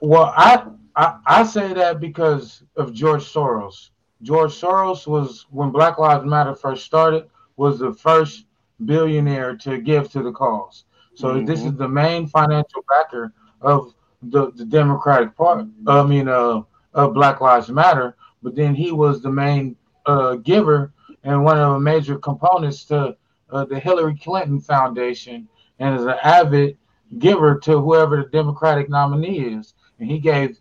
Well, 0.00 0.34
I, 0.36 0.66
I 0.96 1.18
I 1.24 1.44
say 1.44 1.72
that 1.72 2.00
because 2.00 2.62
of 2.76 2.92
George 2.92 3.22
Soros. 3.22 3.90
George 4.24 4.52
Soros 4.52 5.06
was 5.06 5.46
when 5.50 5.70
Black 5.70 5.98
Lives 5.98 6.24
Matter 6.24 6.54
first 6.54 6.84
started 6.84 7.28
was 7.56 7.78
the 7.78 7.92
first 7.94 8.46
billionaire 8.84 9.56
to 9.58 9.78
give 9.78 10.10
to 10.10 10.22
the 10.22 10.32
cause. 10.32 10.84
So 11.14 11.40
this 11.44 11.62
is 11.62 11.74
the 11.74 11.88
main 11.88 12.26
financial 12.26 12.84
backer 12.88 13.32
of 13.60 13.94
the, 14.20 14.50
the 14.52 14.64
Democratic 14.64 15.36
Party. 15.36 15.70
I 15.86 16.02
mean, 16.02 16.26
uh, 16.28 16.62
of 16.92 17.14
Black 17.14 17.40
Lives 17.40 17.70
Matter. 17.70 18.16
But 18.42 18.56
then 18.56 18.74
he 18.74 18.90
was 18.90 19.22
the 19.22 19.30
main 19.30 19.76
uh, 20.06 20.34
giver 20.36 20.92
and 21.22 21.44
one 21.44 21.58
of 21.58 21.74
the 21.74 21.80
major 21.80 22.18
components 22.18 22.84
to 22.86 23.16
uh, 23.50 23.64
the 23.64 23.78
Hillary 23.78 24.16
Clinton 24.16 24.60
Foundation, 24.60 25.48
and 25.78 25.94
is 25.94 26.04
an 26.04 26.16
avid 26.22 26.76
giver 27.18 27.58
to 27.60 27.80
whoever 27.80 28.16
the 28.16 28.28
Democratic 28.30 28.88
nominee 28.88 29.38
is 29.38 29.74
and 29.98 30.10
he 30.10 30.18
gave 30.18 30.58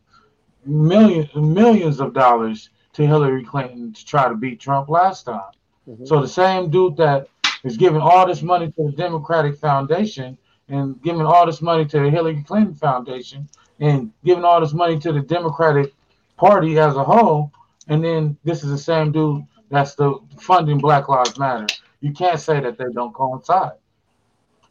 millions 0.66 1.34
millions 1.36 2.00
of 2.00 2.14
dollars 2.14 2.70
to 2.94 3.06
Hillary 3.08 3.44
Clinton 3.44 3.94
to 3.94 4.06
try 4.06 4.28
to 4.28 4.36
beat 4.36 4.60
Trump 4.60 4.90
last 4.90 5.24
time. 5.24 5.52
Mhm. 5.90 6.08
So 6.08 6.22
the 6.22 6.28
same 6.28 6.70
dude 6.70 6.98
that 6.98 7.28
is 7.64 7.78
giving 7.78 8.02
all 8.02 8.26
this 8.26 8.42
money 8.42 8.72
to 8.72 8.84
the 8.84 8.92
Democratic 8.92 9.58
Foundation 9.58 10.38
and 10.70 11.02
giving 11.02 11.26
all 11.26 11.46
this 11.46 11.62
money 11.62 11.86
to 11.86 12.00
the 12.00 12.10
Hillary 12.10 12.44
Clinton 12.44 12.76
Foundation 12.76 13.48
and 13.80 14.12
giving 14.24 14.44
all 14.46 14.60
this 14.62 14.74
money 14.74 14.98
to 15.00 15.12
the 15.12 15.22
Democratic 15.22 15.94
Party 16.38 16.80
as 16.80 16.96
a 16.96 17.04
whole, 17.04 17.52
and 17.88 18.04
then 18.04 18.38
this 18.44 18.64
is 18.64 18.70
the 18.70 18.78
same 18.78 19.12
dude 19.12 19.46
that's 19.70 19.96
the 19.96 20.16
funding 20.40 20.78
Black 20.78 21.10
Lives 21.10 21.38
Matter. 21.38 21.68
You 22.02 22.12
can't 22.12 22.40
say 22.40 22.60
that 22.60 22.78
they 22.78 22.92
don't 22.94 23.14
coincide. 23.14 23.74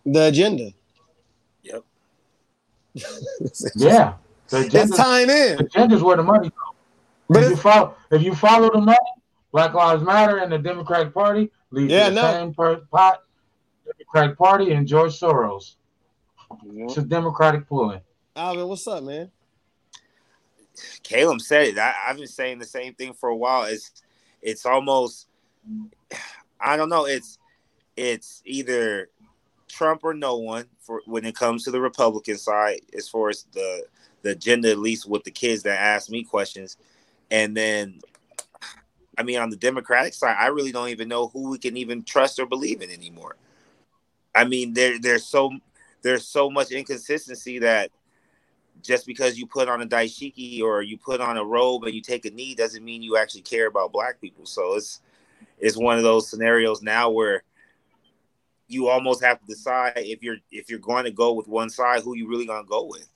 The 0.05 0.29
agenda. 0.29 0.73
Yep. 1.62 1.85
Yeah, 2.95 4.14
the 4.49 4.59
it's 4.59 4.66
agenda, 4.66 4.97
tying 4.97 5.27
the 5.29 5.53
in. 5.53 5.61
agenda 5.61 5.95
is 5.97 6.03
where 6.03 6.16
the 6.16 6.23
money 6.23 6.51
goes. 6.51 6.72
But 7.33 7.43
if 7.45 7.51
you 7.51 7.57
follow, 7.57 7.95
if 8.11 8.22
you 8.22 8.35
follow 8.35 8.70
the 8.70 8.80
money, 8.80 8.99
Black 9.53 9.74
Lives 9.74 10.03
Matter 10.03 10.39
and 10.39 10.53
the 10.53 10.59
Democratic 10.59 11.12
Party 11.14 11.51
lead 11.70 11.91
Yeah, 11.91 12.09
to 12.09 12.14
the 12.14 12.22
no. 12.22 12.33
same 12.33 12.55
per- 12.55 12.76
pot. 12.91 13.22
Democratic 13.99 14.39
Party 14.39 14.72
and 14.72 14.87
George 14.87 15.18
Soros. 15.18 15.74
It's 16.64 16.97
a 16.97 17.03
Democratic 17.03 17.66
ploy. 17.66 18.01
Alvin, 18.37 18.68
what's 18.68 18.87
up, 18.87 19.03
man? 19.05 19.30
Caleb 21.03 21.41
said 21.41 21.68
it. 21.68 21.78
I, 21.78 21.95
I've 22.09 22.16
been 22.16 22.26
saying 22.26 22.59
the 22.59 22.64
same 22.64 22.95
thing 22.95 23.12
for 23.12 23.28
a 23.28 23.37
while. 23.37 23.64
It's 23.64 23.91
it's 24.41 24.64
almost 24.66 25.28
I 26.61 26.76
don't 26.76 26.89
know. 26.89 27.07
It's 27.07 27.39
it's 27.97 28.43
either 28.45 29.11
Trump 29.68 30.01
or 30.05 30.14
no 30.14 30.37
one 30.39 30.66
for 30.80 31.03
when 31.07 31.24
it 31.24 31.35
comes 31.35 31.64
to 31.64 31.70
the 31.70 31.80
Republican 31.80 32.39
side, 32.39 32.80
as 32.97 33.09
far 33.09 33.28
as 33.28 33.47
the 33.53 33.85
the 34.22 34.30
agenda, 34.30 34.70
at 34.70 34.78
least 34.78 35.09
with 35.09 35.24
the 35.24 35.30
kids 35.30 35.62
that 35.64 35.78
ask 35.78 36.09
me 36.09 36.22
questions, 36.22 36.76
and 37.33 37.57
then 37.57 38.01
I 39.18 39.24
mean 39.24 39.39
on 39.39 39.51
the 39.51 39.57
Democratic 39.57 40.14
side, 40.14 40.37
I 40.39 40.49
really 40.49 40.70
don't 40.70 40.91
even 40.91 41.09
know 41.09 41.28
who 41.28 41.51
we 41.51 41.59
can 41.59 41.76
even 41.76 42.05
trust 42.05 42.39
or 42.39 42.47
believe 42.47 42.83
in 42.83 42.91
anymore. 42.91 43.37
I 44.35 44.45
mean, 44.45 44.74
there 44.74 45.01
there's 45.01 45.24
so 45.24 45.51
there's 46.03 46.26
so 46.26 46.51
much 46.51 46.70
inconsistency 46.70 47.59
that 47.61 47.91
just 48.83 49.07
because 49.07 49.39
you 49.39 49.47
put 49.47 49.68
on 49.68 49.80
a 49.83 49.87
dashiki 49.87 50.61
or 50.61 50.83
you 50.83 50.99
put 50.99 51.20
on 51.20 51.37
a 51.37 51.45
robe 51.45 51.85
and 51.85 51.95
you 51.95 52.03
take 52.03 52.24
a 52.26 52.30
knee 52.30 52.55
doesn't 52.55 52.85
mean 52.85 53.03
you 53.03 53.16
actually 53.16 53.43
care 53.43 53.66
about 53.66 53.93
black 53.93 54.20
people. 54.20 54.45
So 54.45 54.74
it's 54.74 55.01
it's 55.59 55.76
one 55.76 55.97
of 55.97 56.03
those 56.03 56.28
scenarios 56.28 56.83
now 56.83 57.11
where 57.11 57.45
you 58.68 58.89
almost 58.89 59.22
have 59.22 59.39
to 59.41 59.47
decide 59.47 59.93
if 59.97 60.22
you're 60.22 60.39
if 60.51 60.68
you're 60.68 60.78
going 60.78 61.05
to 61.05 61.11
go 61.11 61.33
with 61.33 61.49
one 61.49 61.70
side, 61.70 62.03
who 62.03 62.14
you 62.14 62.28
really 62.28 62.47
gonna 62.47 62.66
go 62.66 62.85
with. 62.85 63.09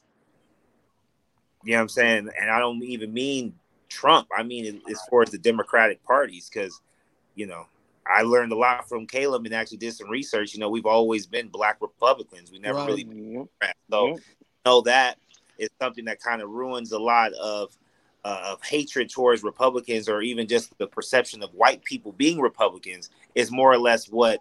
You 1.65 1.73
know 1.73 1.79
what 1.79 1.83
I'm 1.83 1.89
saying? 1.89 2.31
And 2.41 2.51
I 2.51 2.59
don't 2.61 2.83
even 2.83 3.13
mean 3.13 3.55
Trump. 3.89 4.29
I 4.37 4.43
mean 4.43 4.81
as 4.91 5.01
far 5.11 5.23
as 5.23 5.31
the 5.31 5.39
Democratic 5.39 6.03
parties, 6.05 6.51
because 6.53 6.81
you 7.35 7.47
know 7.47 7.67
I 8.07 8.23
learned 8.23 8.53
a 8.53 8.57
lot 8.57 8.89
from 8.89 9.07
Caleb 9.07 9.47
and 9.47 9.55
actually 9.55 9.79
did 9.79 9.95
some 9.95 10.09
research. 10.09 10.55
You 10.55 10.61
know, 10.61 10.71
we've 10.71 10.87
always 10.87 11.27
been 11.27 11.49
black 11.49 11.79
Republicans. 11.81 12.53
We 12.53 12.59
never 12.59 12.79
Right. 12.79 12.87
really 12.87 13.05
Mhm. 13.05 13.49
so 13.91 14.09
Yep. 14.09 14.21
know 14.65 14.81
that 14.83 15.19
is 15.59 15.71
something 15.81 16.05
that 16.05 16.21
kind 16.21 16.43
of 16.43 16.51
ruins 16.51 16.93
a 16.93 16.99
lot 16.99 17.33
of 17.35 17.77
uh, 18.25 18.43
of 18.45 18.63
hatred 18.65 19.09
towards 19.09 19.45
Republicans, 19.45 20.09
or 20.09 20.21
even 20.21 20.49
just 20.49 20.77
the 20.79 20.87
perception 20.87 21.45
of 21.45 21.55
white 21.55 21.85
people 21.85 22.11
being 22.11 22.41
Republicans, 22.41 23.09
is 23.37 23.53
more 23.53 23.73
or 23.73 23.79
less 23.79 24.09
what 24.09 24.41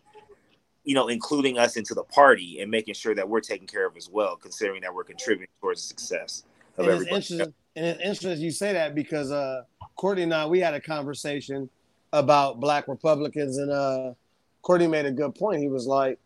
you 0.85 0.93
know, 0.93 1.07
including 1.07 1.57
us 1.57 1.77
into 1.77 1.93
the 1.95 2.03
party 2.03 2.61
and 2.61 2.69
making 2.69 2.93
sure 2.93 3.15
that 3.15 3.27
we're 3.27 3.41
taken 3.41 3.65
care 3.67 3.87
of 3.87 3.97
as 3.97 4.07
well, 4.09 4.35
considering 4.35 4.81
that 4.81 4.93
we're 4.93 5.03
contributing 5.03 5.47
towards 5.59 5.81
the 5.81 5.87
success 5.87 6.43
of 6.77 6.87
And 6.87 6.89
it's 6.89 6.93
everybody. 6.93 7.15
interesting. 7.15 7.53
And 7.75 7.85
it's 7.85 8.01
interesting 8.01 8.41
you 8.43 8.51
say 8.51 8.73
that 8.73 8.95
because 8.95 9.31
uh, 9.31 9.63
Courtney 9.95 10.23
and 10.23 10.33
I 10.33 10.45
we 10.45 10.59
had 10.59 10.73
a 10.73 10.81
conversation 10.81 11.69
about 12.13 12.59
Black 12.59 12.87
Republicans, 12.87 13.57
and 13.57 13.71
uh, 13.71 14.13
Courtney 14.61 14.87
made 14.87 15.05
a 15.05 15.11
good 15.11 15.35
point. 15.35 15.61
He 15.61 15.67
was 15.67 15.85
like, 15.85 16.17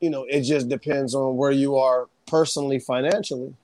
you 0.00 0.10
know, 0.10 0.24
it 0.24 0.42
just 0.42 0.68
depends 0.68 1.14
on 1.14 1.36
where 1.36 1.50
you 1.50 1.76
are 1.76 2.08
personally, 2.26 2.78
financially. 2.78 3.54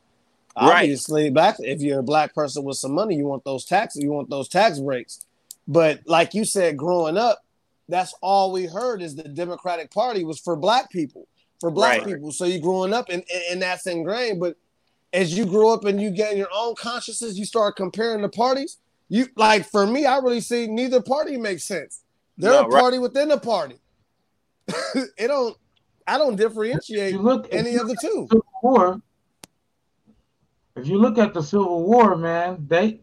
Right. 0.60 0.82
Obviously, 0.82 1.30
black 1.30 1.56
if 1.60 1.80
you're 1.80 2.00
a 2.00 2.02
black 2.02 2.34
person 2.34 2.64
with 2.64 2.76
some 2.76 2.92
money, 2.92 3.14
you 3.16 3.26
want 3.26 3.44
those 3.44 3.64
taxes, 3.64 4.02
you 4.02 4.10
want 4.10 4.28
those 4.28 4.48
tax 4.48 4.78
breaks. 4.78 5.24
But 5.66 6.00
like 6.06 6.34
you 6.34 6.44
said, 6.44 6.76
growing 6.76 7.16
up, 7.16 7.44
that's 7.88 8.14
all 8.20 8.52
we 8.52 8.66
heard 8.66 9.00
is 9.00 9.14
the 9.14 9.22
Democratic 9.22 9.90
Party 9.90 10.24
was 10.24 10.38
for 10.40 10.56
black 10.56 10.90
people, 10.90 11.26
for 11.60 11.70
black 11.70 11.98
Right. 11.98 12.14
people. 12.14 12.32
So 12.32 12.44
you're 12.44 12.60
growing 12.60 12.92
up 12.92 13.08
and, 13.08 13.24
and, 13.32 13.42
and 13.52 13.62
that's 13.62 13.86
ingrained. 13.86 14.40
But 14.40 14.56
as 15.12 15.36
you 15.36 15.44
grow 15.44 15.72
up 15.72 15.84
and 15.84 16.00
you 16.00 16.10
get 16.10 16.32
in 16.32 16.38
your 16.38 16.48
own 16.54 16.74
consciousness, 16.76 17.36
you 17.36 17.44
start 17.44 17.76
comparing 17.76 18.22
the 18.22 18.28
parties. 18.28 18.78
You 19.08 19.26
like 19.36 19.68
for 19.68 19.86
me, 19.86 20.06
I 20.06 20.18
really 20.18 20.40
see 20.40 20.66
neither 20.66 21.02
party 21.02 21.36
makes 21.36 21.64
sense. 21.64 22.02
They're 22.38 22.52
No, 22.52 22.60
a 22.60 22.68
right. 22.68 22.80
party 22.80 22.98
within 22.98 23.30
a 23.32 23.38
party. 23.38 23.76
it 24.94 25.28
don't. 25.28 25.56
I 26.06 26.18
don't 26.18 26.36
differentiate 26.36 27.12
you 27.12 27.20
look 27.20 27.48
any 27.52 27.76
of 27.76 27.88
the 27.88 27.96
two. 28.00 28.26
Civil 28.30 28.46
War, 28.62 29.02
if 30.76 30.86
you 30.86 30.98
look 30.98 31.18
at 31.18 31.34
the 31.34 31.42
Civil 31.42 31.84
War, 31.84 32.16
man, 32.16 32.64
they 32.68 33.00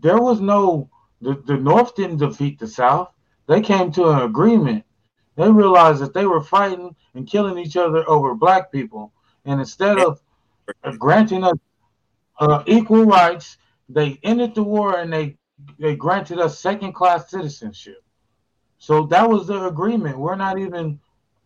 there 0.00 0.20
was 0.20 0.40
no 0.40 0.88
the, 1.20 1.42
the 1.46 1.56
North 1.56 1.94
didn't 1.96 2.18
defeat 2.18 2.58
the 2.58 2.66
South. 2.68 3.12
They 3.46 3.60
came 3.60 3.90
to 3.92 4.08
an 4.10 4.22
agreement. 4.22 4.84
They 5.36 5.50
realized 5.50 6.00
that 6.00 6.14
they 6.14 6.26
were 6.26 6.42
fighting 6.42 6.94
and 7.14 7.26
killing 7.26 7.58
each 7.58 7.76
other 7.76 8.08
over 8.08 8.34
black 8.34 8.70
people, 8.70 9.12
and 9.44 9.58
instead 9.60 9.98
of 9.98 10.20
granting 10.98 11.44
us 11.44 11.56
uh, 12.38 12.62
equal 12.66 13.04
rights, 13.04 13.58
they 13.88 14.18
ended 14.22 14.54
the 14.54 14.62
war 14.62 14.98
and 14.98 15.12
they 15.12 15.36
they 15.78 15.94
granted 15.94 16.38
us 16.38 16.58
second 16.58 16.94
class 16.94 17.30
citizenship. 17.30 18.02
So 18.78 19.04
that 19.06 19.28
was 19.28 19.46
the 19.46 19.66
agreement. 19.66 20.18
We're 20.18 20.36
not 20.36 20.58
even 20.58 20.98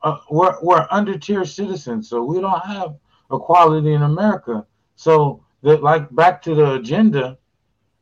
uh, 0.03 0.19
we're 0.31 0.57
we're 0.63 0.87
under 0.91 1.19
tier 1.19 1.45
citizens, 1.45 2.09
so 2.09 2.23
we 2.23 2.41
don't 2.41 2.65
have 2.65 2.97
equality 3.33 3.95
in 3.95 4.03
America. 4.03 4.65
So 4.97 5.45
that 5.63 5.83
like 5.83 6.15
back 6.15 6.43
to 6.43 6.55
the 6.55 6.75
agenda, 6.75 7.39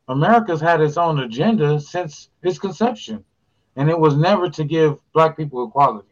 America's 0.09 0.61
had 0.61 0.81
its 0.81 0.97
own 0.97 1.21
agenda 1.21 1.81
since 1.81 2.29
its 2.43 2.59
conception, 2.59 3.25
and 3.77 3.89
it 3.89 3.99
was 3.99 4.17
never 4.17 4.51
to 4.51 4.65
give 4.65 4.99
black 5.15 5.37
people 5.37 5.67
equality. 5.67 6.09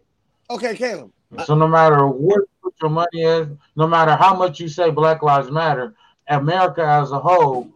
Okay, 0.49 0.75
Caleb. 0.75 1.13
So 1.45 1.55
no 1.55 1.69
matter 1.69 2.07
what, 2.07 2.41
what 2.41 2.50
your 2.81 2.91
money 2.91 3.23
is, 3.23 3.49
no 3.77 3.87
matter 3.87 4.15
how 4.17 4.35
much 4.35 4.61
you 4.61 4.69
say 4.69 4.91
Black 4.91 5.23
Lives 5.23 5.51
Matter, 5.51 5.95
America 6.29 6.85
as 6.85 7.11
a 7.11 7.19
whole, 7.19 7.69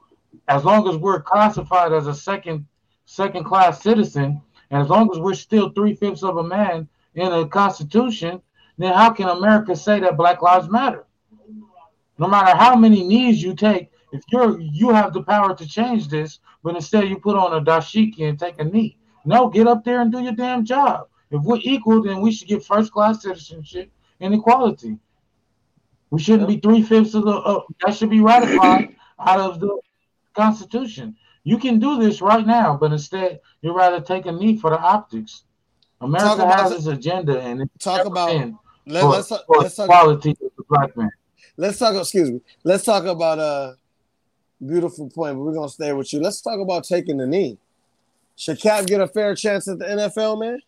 as 0.48 0.64
long 0.64 0.88
as 0.88 0.96
we're 0.96 1.20
classified 1.20 1.92
as 1.92 2.06
a 2.06 2.14
second 2.14 2.66
second 3.06 3.44
class 3.44 3.82
citizen, 3.82 4.40
and 4.70 4.82
as 4.82 4.88
long 4.88 5.10
as 5.12 5.18
we're 5.18 5.34
still 5.34 5.70
three 5.70 5.94
fifths 5.94 6.22
of 6.22 6.38
a 6.38 6.42
man 6.42 6.88
in 7.14 7.30
a 7.32 7.46
constitution, 7.46 8.40
then 8.78 8.94
how 8.94 9.10
can 9.10 9.28
America 9.28 9.76
say 9.76 10.00
that 10.00 10.16
Black 10.16 10.40
Lives 10.40 10.70
Matter? 10.70 11.04
No 12.18 12.28
matter 12.28 12.56
how 12.56 12.74
many 12.74 13.04
knees 13.04 13.42
you 13.42 13.54
take, 13.54 13.90
if 14.12 14.22
you're 14.30 14.58
you 14.60 14.90
have 14.90 15.12
the 15.12 15.22
power 15.22 15.54
to 15.54 15.66
change 15.66 16.08
this, 16.08 16.38
but 16.62 16.76
instead 16.76 17.08
you 17.08 17.18
put 17.18 17.36
on 17.36 17.52
a 17.52 17.64
dashiki 17.64 18.28
and 18.28 18.38
take 18.38 18.58
a 18.60 18.64
knee. 18.64 18.96
No, 19.26 19.48
get 19.48 19.66
up 19.66 19.84
there 19.84 20.00
and 20.00 20.12
do 20.12 20.20
your 20.20 20.32
damn 20.32 20.64
job. 20.64 21.08
If 21.30 21.42
we're 21.42 21.60
equal, 21.62 22.02
then 22.02 22.20
we 22.20 22.30
should 22.30 22.48
get 22.48 22.64
first 22.64 22.92
class 22.92 23.22
citizenship 23.22 23.90
and 24.24 24.34
equality. 24.34 24.98
We 26.10 26.20
shouldn't 26.20 26.48
be 26.48 26.58
three 26.58 26.82
fifths 26.82 27.14
of 27.14 27.24
the. 27.24 27.32
Uh, 27.32 27.60
that 27.84 27.94
should 27.94 28.10
be 28.10 28.20
ratified 28.20 28.96
out 29.18 29.40
of 29.40 29.60
the 29.60 29.80
Constitution. 30.34 31.16
You 31.44 31.58
can 31.58 31.78
do 31.78 31.98
this 31.98 32.22
right 32.22 32.46
now, 32.46 32.76
but 32.76 32.92
instead 32.92 33.40
you 33.60 33.76
rather 33.76 34.00
take 34.00 34.26
a 34.26 34.32
knee 34.32 34.56
for 34.56 34.70
the 34.70 34.78
optics. 34.80 35.42
America 36.00 36.46
has 36.46 36.72
its 36.72 36.86
agenda, 36.86 37.40
and 37.40 37.62
it's 37.62 37.84
talk 37.84 38.06
about 38.06 38.34
let, 38.86 39.00
for, 39.00 39.08
let's, 39.08 39.28
for 39.28 39.56
let's 39.58 39.76
talk 39.76 39.86
about 39.86 40.00
equality 40.02 40.30
of 40.30 40.52
the 40.56 40.64
black 40.68 40.96
man. 40.96 41.10
Let's 41.56 41.78
talk. 41.78 41.94
Excuse 41.94 42.30
me. 42.30 42.40
Let's 42.64 42.84
talk 42.84 43.04
about 43.04 43.38
a 43.38 43.76
beautiful 44.64 45.10
point, 45.10 45.36
but 45.36 45.42
we're 45.42 45.54
gonna 45.54 45.68
stay 45.68 45.92
with 45.92 46.12
you. 46.12 46.20
Let's 46.20 46.40
talk 46.40 46.60
about 46.60 46.84
taking 46.84 47.18
the 47.18 47.26
knee. 47.26 47.58
Should 48.36 48.60
Cap 48.60 48.86
get 48.86 49.00
a 49.00 49.06
fair 49.06 49.34
chance 49.34 49.68
at 49.68 49.78
the 49.78 49.84
NFL, 49.84 50.40
man? 50.40 50.60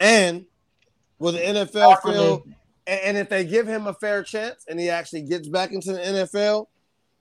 And 0.00 0.46
will 1.24 1.32
the 1.32 1.38
NFL 1.38 2.02
feel? 2.02 2.44
And 2.86 3.16
if 3.16 3.30
they 3.30 3.46
give 3.46 3.66
him 3.66 3.86
a 3.86 3.94
fair 3.94 4.22
chance 4.22 4.66
and 4.68 4.78
he 4.78 4.90
actually 4.90 5.22
gets 5.22 5.48
back 5.48 5.72
into 5.72 5.92
the 5.92 5.98
NFL, 5.98 6.66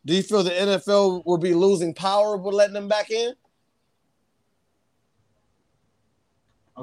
do 0.06 0.14
you 0.14 0.22
feel 0.22 0.44
the 0.44 0.52
NFL 0.52 1.26
will 1.26 1.38
be 1.38 1.54
losing 1.54 1.94
power 1.94 2.36
with 2.36 2.54
letting 2.54 2.76
him 2.76 2.90
back 2.90 3.10
in? 3.10 3.34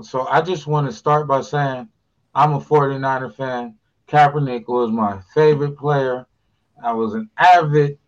So 0.02 0.26
I 0.28 0.40
just 0.40 0.66
want 0.66 0.86
to 0.86 0.92
start 0.92 1.28
by 1.28 1.42
saying 1.42 1.88
I'm 2.34 2.54
a 2.54 2.60
49er 2.60 3.34
fan. 3.34 3.76
Kaepernick 4.08 4.66
was 4.66 4.90
my 4.90 5.20
favorite 5.34 5.76
player. 5.76 6.26
I 6.82 6.94
was 6.94 7.12
an 7.12 7.28
avid 7.36 7.98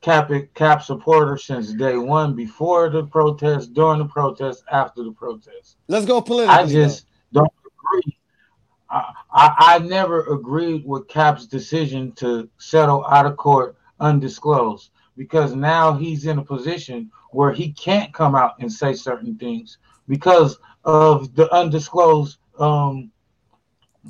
Cap 0.00 0.30
Cap 0.54 0.82
supporter 0.82 1.36
since 1.36 1.72
day 1.74 1.98
one, 1.98 2.34
before 2.34 2.88
the 2.88 3.04
protest, 3.04 3.74
during 3.74 3.98
the 3.98 4.06
protest, 4.06 4.64
after 4.70 5.02
the 5.02 5.12
protest. 5.12 5.76
Let's 5.88 6.06
go 6.06 6.22
political. 6.22 6.54
I 6.54 6.66
just 6.66 7.06
don't 7.32 7.52
agree. 7.66 8.16
I, 8.92 9.14
I, 9.32 9.78
never 9.78 10.20
agreed 10.34 10.84
with 10.84 11.08
Cap's 11.08 11.46
decision 11.46 12.12
to 12.12 12.48
settle 12.58 13.06
out 13.06 13.24
of 13.24 13.38
court 13.38 13.76
undisclosed 14.00 14.90
because 15.16 15.54
now 15.54 15.94
he's 15.94 16.26
in 16.26 16.38
a 16.38 16.44
position 16.44 17.10
where 17.30 17.52
he 17.52 17.72
can't 17.72 18.12
come 18.12 18.34
out 18.34 18.56
and 18.60 18.70
say 18.70 18.92
certain 18.92 19.36
things 19.36 19.78
because 20.08 20.58
of 20.84 21.34
the 21.34 21.50
undisclosed 21.54 22.36
um, 22.58 23.10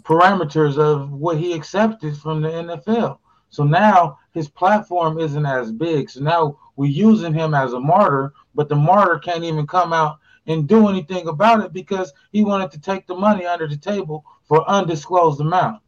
parameters 0.01 0.79
of 0.79 1.13
what 1.13 1.39
he 1.39 1.53
accepted 1.53 2.17
from 2.17 2.43
the 2.43 2.49
NFL. 2.49 3.19
So 3.51 3.65
now 3.65 4.19
his 4.33 4.49
platform 4.49 5.19
isn't 5.21 5.47
as 5.47 5.71
big. 5.71 6.11
So 6.11 6.21
now 6.21 6.59
we're 6.77 6.91
using 6.91 7.35
him 7.35 7.55
as 7.55 7.75
a 7.75 7.81
martyr, 7.81 8.33
but 8.55 8.69
the 8.69 8.77
martyr 8.77 9.19
can't 9.19 9.45
even 9.45 9.67
come 9.67 9.93
out 9.93 10.19
and 10.47 10.67
do 10.67 10.89
anything 10.89 11.29
about 11.29 11.61
it 11.61 11.73
because 11.73 12.13
he 12.33 12.43
wanted 12.43 12.71
to 12.73 12.81
take 12.81 13.07
the 13.07 13.15
money 13.15 13.47
under 13.47 13.69
the 13.69 13.77
table 13.77 14.25
for 14.53 14.69
undisclosed 14.69 15.41
amount. 15.41 15.81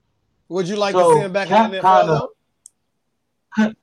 Would 0.49 0.67
you 0.67 0.77
like 0.77 0.95
so 0.95 1.11
to 1.11 1.17
see 1.17 1.25
him 1.27 1.35
back 1.35 1.49
Cap 1.49 1.67
in 1.67 1.73
the 1.73 1.83
NFL? 1.83 2.29
Kinda, 3.55 3.77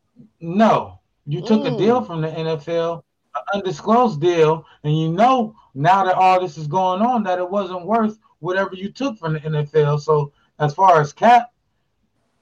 no, 0.40 0.98
you 1.26 1.40
took 1.42 1.62
mm. 1.62 1.72
a 1.72 1.78
deal 1.78 2.02
from 2.02 2.22
the 2.22 2.26
NFL, 2.26 3.04
an 3.36 3.42
undisclosed 3.54 4.20
deal, 4.20 4.66
and 4.82 4.98
you 4.98 5.12
know 5.12 5.54
now 5.76 6.02
that 6.02 6.16
all 6.16 6.40
this 6.40 6.58
is 6.58 6.66
going 6.66 7.02
on 7.02 7.22
that 7.22 7.38
it 7.38 7.48
wasn't 7.48 7.86
worth 7.86 8.18
whatever 8.40 8.74
you 8.74 8.90
took 8.90 9.16
from 9.16 9.34
the 9.34 9.38
NFL. 9.38 10.00
So 10.00 10.32
as 10.58 10.74
far 10.74 11.00
as 11.00 11.12
Cap, 11.12 11.52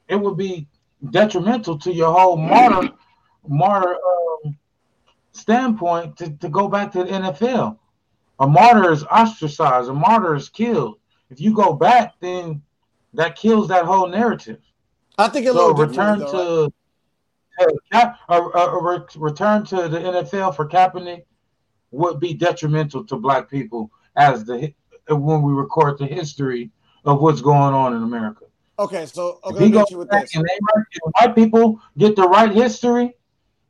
it 0.09 0.17
would 0.17 0.39
be 0.39 0.67
detrimental 1.11 1.79
to 1.81 1.93
your 1.93 2.19
whole 2.19 2.39
martyr 2.39 2.95
martyr 3.47 3.95
um, 3.95 4.57
standpoint 5.33 6.17
to, 6.17 6.31
to 6.31 6.49
go 6.49 6.67
back 6.67 6.93
to 6.93 7.05
the 7.05 7.11
NFL. 7.11 7.77
A 8.41 8.47
martyr 8.47 8.91
is 8.91 9.05
ostracized, 9.05 9.91
a 9.91 9.93
martyr 9.93 10.35
is 10.35 10.49
killed. 10.49 10.99
If 11.31 11.41
you 11.41 11.55
go 11.55 11.75
back, 11.75 12.15
then 12.21 12.63
that 13.15 13.37
kills 13.37 13.69
that 13.69 13.85
whole 13.85 14.09
narrative. 14.09 14.61
I 15.17 15.29
think 15.29 15.47
a 15.47 15.53
so 15.53 15.73
return 15.73 16.19
though, 16.19 16.69
to 16.69 16.73
right? 17.93 18.15
a, 18.29 18.35
a, 18.35 18.41
a, 18.41 19.07
return 19.17 19.65
to 19.67 19.89
the 19.89 19.99
NFL 19.99 20.57
for 20.57 20.69
Kaepernick 20.69 21.25
would 21.93 22.19
be 22.19 22.35
detrimental 22.35 23.05
to 23.05 23.17
black 23.17 23.49
people 23.49 23.91
as 24.17 24.45
the 24.45 24.75
uh, 25.11 25.17
when 25.17 25.43
we 25.43 25.53
record 25.53 25.99
the 25.99 26.07
history 26.07 26.71
of 27.05 27.21
what's 27.21 27.41
going 27.41 27.75
on 27.75 27.95
in 27.95 28.03
America. 28.03 28.45
Okay, 28.79 29.07
so 29.07 29.39
okay, 29.45 29.67
if 29.67 29.91
you 29.91 29.99
with 29.99 30.11
this. 30.11 30.35
And 30.35 30.45
they, 30.45 30.59
white 31.21 31.35
people 31.35 31.81
get 31.97 32.17
the 32.17 32.27
right 32.27 32.51
history, 32.51 33.15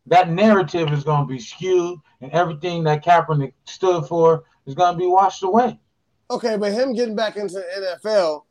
that 0.06 0.30
narrative 0.30 0.92
is 0.92 1.04
going 1.04 1.26
to 1.26 1.32
be 1.32 1.38
skewed, 1.38 1.98
and 2.22 2.32
everything 2.32 2.84
that 2.84 3.04
Kaepernick 3.04 3.52
stood 3.64 4.06
for 4.06 4.44
is 4.66 4.74
going 4.74 4.94
to 4.94 4.98
be 4.98 5.06
washed 5.06 5.42
away. 5.42 5.78
Okay, 6.30 6.56
but 6.56 6.72
him 6.72 6.94
getting 6.94 7.16
back 7.16 7.36
into 7.36 7.54
the 7.54 7.98
NFL, 8.04 8.42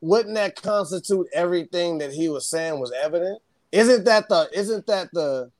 wouldn't 0.00 0.34
that 0.34 0.60
constitute 0.60 1.26
everything 1.32 1.98
that 1.98 2.12
he 2.12 2.28
was 2.28 2.46
saying 2.46 2.80
was 2.80 2.92
evident? 2.92 3.40
Isn't 3.70 4.04
that 4.04 4.28
the? 4.28 4.48
Isn't 4.52 4.86
that 4.86 5.10
the? 5.12 5.50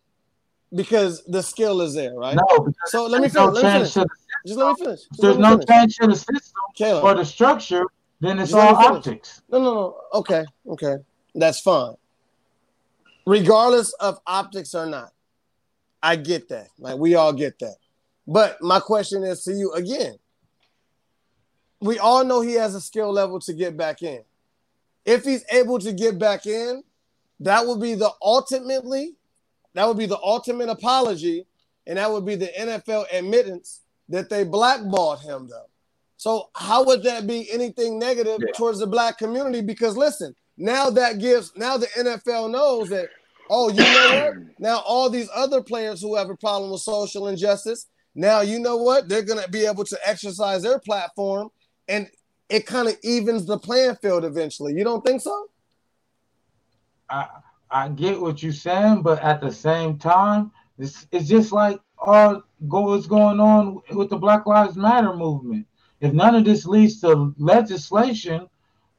Because 0.75 1.23
the 1.25 1.43
skill 1.43 1.81
is 1.83 1.95
there, 1.95 2.15
right? 2.15 2.37
No. 2.37 2.73
So 2.87 3.07
let 3.07 3.23
me 3.23 3.29
finish. 3.29 3.35
No 3.35 3.47
let 3.47 3.65
me 3.65 3.71
finish. 3.71 3.95
Just 4.47 4.59
let 4.59 4.79
me 4.79 4.85
finish. 4.85 5.01
Just 5.01 5.21
there's 5.21 5.37
me 5.37 5.43
no 5.43 5.59
change 5.59 5.97
to 5.97 6.07
the 6.07 6.17
system 6.17 6.63
Caleb. 6.75 7.05
or 7.05 7.15
the 7.15 7.25
structure 7.25 7.85
then 8.23 8.39
it's 8.39 8.55
all 8.55 8.77
optics. 8.77 9.43
No, 9.51 9.59
no, 9.59 9.75
no. 9.75 10.01
Okay, 10.15 10.45
okay. 10.69 10.97
That's 11.35 11.59
fine. 11.61 11.95
Regardless 13.27 13.93
of 13.95 14.21
optics 14.27 14.77
or 14.77 14.87
not. 14.87 15.13
I 16.05 16.17
get 16.17 16.49
that. 16.51 16.69
Like 16.79 16.99
we 16.99 17.17
all 17.17 17.33
get 17.33 17.59
that. 17.59 17.77
But 18.27 18.63
my 18.63 18.79
question 18.79 19.25
is 19.25 19.43
to 19.45 19.53
you 19.53 19.73
again. 19.73 20.15
We 21.83 21.99
all 21.99 22.25
know 22.25 22.41
he 22.41 22.55
has 22.55 22.75
a 22.75 22.81
skill 22.81 23.13
level 23.13 23.41
to 23.41 23.53
get 23.53 23.77
back 23.77 24.03
in. 24.03 24.23
If 25.05 25.25
he's 25.25 25.45
able 25.51 25.79
to 25.81 25.93
get 25.93 26.19
back 26.19 26.47
in, 26.47 26.85
that 27.41 27.67
would 27.67 27.81
be 27.81 27.95
the 27.95 28.11
ultimately, 28.23 29.17
that 29.75 29.87
would 29.87 29.99
be 29.99 30.07
the 30.07 30.21
ultimate 30.23 30.69
apology, 30.69 31.47
and 31.87 31.99
that 31.99 32.11
would 32.11 32.25
be 32.25 32.37
the 32.37 32.51
NFL 32.59 33.07
admittance 33.13 33.81
that 34.09 34.31
they 34.31 34.45
blackballed 34.45 35.21
him 35.21 35.49
though. 35.49 35.67
So 36.17 36.51
how 36.55 36.85
would 36.85 37.03
that 37.03 37.27
be 37.27 37.51
anything 37.51 37.99
negative 37.99 38.39
yeah. 38.41 38.53
towards 38.55 38.79
the 38.79 38.87
black 38.87 39.19
community? 39.19 39.61
Because 39.61 39.97
listen, 39.97 40.37
now 40.57 40.89
that 40.91 41.19
gives 41.19 41.53
now 41.57 41.77
the 41.77 41.89
NFL 41.89 42.51
knows 42.53 42.91
that 42.91 43.09
oh, 43.51 43.71
you 43.71 43.81
know 43.81 44.31
what? 44.31 44.35
Now 44.61 44.79
all 44.87 45.11
these 45.11 45.29
other 45.35 45.61
players 45.63 46.01
who 46.01 46.15
have 46.15 46.31
a 46.31 46.37
problem 46.37 46.71
with 46.71 46.81
social 46.81 47.27
injustice, 47.27 47.87
now 48.15 48.43
you 48.43 48.61
know 48.61 48.77
what? 48.77 49.09
They're 49.09 49.23
gonna 49.23 49.49
be 49.49 49.67
able 49.67 49.85
to 49.85 49.99
exercise 50.05 50.63
their 50.63 50.79
platform, 50.79 51.51
and 51.89 52.09
it 52.49 52.67
kind 52.67 52.89
of 52.89 52.97
evens 53.03 53.47
the 53.47 53.59
playing 53.59 53.97
field 53.97 54.25
eventually. 54.25 54.75
You 54.75 54.85
don't 54.85 55.05
think 55.05 55.21
so? 55.21 55.49
I 57.09 57.29
I 57.71 57.89
get 57.89 58.21
what 58.21 58.43
you're 58.43 58.53
saying, 58.53 59.03
but 59.03 59.21
at 59.23 59.41
the 59.41 59.51
same 59.51 59.99
time, 59.99 60.53
it's 60.79 61.07
it's 61.13 61.29
just 61.29 61.53
like 61.53 61.81
all 61.99 62.43
go 62.69 62.81
what's 62.83 63.07
going 63.07 63.41
on 63.41 63.81
with 63.93 64.11
the 64.11 64.17
Black 64.17 64.47
Lives 64.47 64.77
Matter 64.77 65.15
movement 65.15 65.67
if 66.03 66.13
none 66.13 66.35
of 66.35 66.45
this 66.45 66.67
leads 66.67 67.01
to 67.01 67.33
legislation 67.39 68.49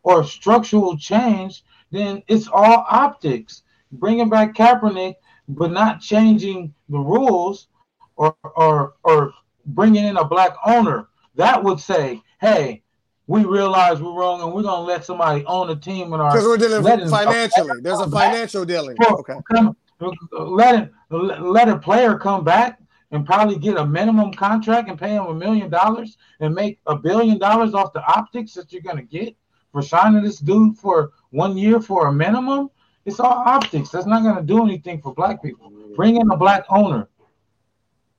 or 0.04 0.24
structural 0.24 0.98
change, 0.98 1.64
then 1.92 2.24
it's 2.30 2.48
all 2.48 2.86
optics. 2.90 3.64
Bringing 3.92 4.30
back 4.30 4.56
Kaepernick, 4.56 5.16
but 5.50 5.72
not 5.72 6.00
changing 6.00 6.74
the 6.88 6.98
rules 6.98 7.68
or 8.16 8.36
or 8.56 8.94
or 9.04 9.34
bringing 9.66 10.06
in 10.06 10.16
a 10.16 10.24
black 10.24 10.54
owner, 10.66 11.10
that 11.36 11.62
would 11.62 11.80
say, 11.80 12.22
hey, 12.44 12.84
we 13.28 13.46
realize 13.46 14.02
we're 14.02 14.14
wrong 14.14 14.41
and 14.41 14.54
we're 14.54 14.64
gonna 14.64 14.86
let 14.86 15.06
somebody 15.06 15.46
own 15.46 15.70
a 15.70 15.76
team 15.76 16.14
in 16.14 16.20
our 16.20 16.32
because 16.32 16.46
we're 16.46 16.58
dealing 16.58 16.84
financially. 17.10 17.82
There's 17.82 18.00
a 18.00 18.10
financial 18.10 18.66
dealing. 18.66 18.98
Okay. 19.02 19.36
let 20.32 20.84
it 20.84 20.91
let 21.10 21.70
a 21.70 21.78
player 21.78 22.18
come 22.18 22.44
back 22.44 22.80
and 23.12 23.26
probably 23.26 23.58
get 23.58 23.78
a 23.78 23.86
minimum 23.86 24.34
contract 24.34 24.89
and 24.89 25.00
pay 25.00 25.12
him 25.12 25.26
a 25.26 25.34
million 25.34 25.70
dollars 25.70 26.18
and 26.39 26.54
make 26.54 26.80
a 26.88 26.96
billion 26.96 27.38
dollars 27.38 27.74
off 27.74 27.94
the 27.94 28.04
optics 28.06 28.54
that 28.54 28.74
you're 28.74 28.82
going 28.82 28.98
to 28.98 29.04
get 29.04 29.36
for 29.72 29.84
signing 29.84 30.24
this 30.24 30.39
dude 30.39 30.78
for 30.78 31.12
one 31.30 31.56
year 31.56 31.80
for 31.80 32.08
a 32.08 32.14
minimum. 32.14 32.70
It's 33.06 33.20
all 33.20 33.44
optics. 33.46 33.89
That's 33.89 34.08
not 34.08 34.24
going 34.24 34.36
to 34.38 34.41
do 34.41 34.64
anything 34.64 35.00
for 35.00 35.14
black 35.14 35.44
people. 35.44 35.72
Bring 35.96 36.16
in 36.16 36.32
a 36.32 36.38
black 36.38 36.66
owner. 36.70 37.08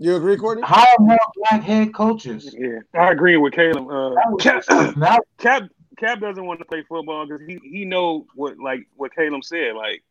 You 0.05 0.17
agree, 0.17 0.37
Courtney? 0.37 0.63
Hire 0.67 0.85
more 0.99 1.17
black 1.35 1.63
head 1.63 1.95
coaches. 1.95 2.55
Yeah, 2.59 2.81
I 2.93 3.11
agree 3.11 3.39
with 3.39 3.55
Caleb. 3.55 3.89
Uh, 3.91 4.37
Cap, 4.37 4.63
Cap, 5.39 5.63
Cap 5.97 6.21
doesn't 6.21 6.45
want 6.45 6.59
to 6.59 6.67
play 6.67 6.83
football 6.83 7.27
because 7.27 7.41
he 7.47 7.59
he 7.65 7.87
know 7.87 8.27
what 8.35 8.59
like 8.59 8.87
what 8.97 9.15
Caleb 9.15 9.43
said. 9.45 9.75
Like 9.75 10.05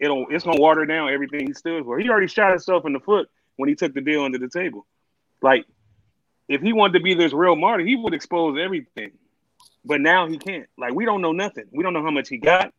it'll 0.00 0.26
it's 0.30 0.42
gonna 0.42 0.60
water 0.60 0.84
down 0.84 1.10
everything 1.10 1.46
he 1.46 1.52
stood 1.52 1.84
for. 1.84 1.96
He 1.96 2.08
already 2.08 2.26
shot 2.26 2.50
himself 2.50 2.86
in 2.86 2.92
the 2.92 2.98
foot 2.98 3.30
when 3.54 3.68
he 3.68 3.76
took 3.76 3.94
the 3.94 4.00
deal 4.00 4.24
under 4.24 4.36
the 4.36 4.48
table. 4.48 4.84
Like 5.40 5.64
if 6.48 6.60
he 6.60 6.72
wanted 6.72 6.94
to 6.94 7.00
be 7.04 7.14
this 7.14 7.32
real 7.32 7.54
martyr, 7.54 7.84
he 7.84 7.94
would 7.94 8.14
expose 8.14 8.58
everything. 8.58 9.12
But 9.84 10.00
now 10.00 10.26
he 10.26 10.38
can't. 10.38 10.66
Like 10.76 10.92
we 10.92 11.04
don't 11.04 11.20
know 11.20 11.30
nothing. 11.30 11.66
We 11.70 11.84
don't 11.84 11.92
know 11.92 12.02
how 12.02 12.10
much 12.10 12.28
he 12.28 12.38
got, 12.38 12.74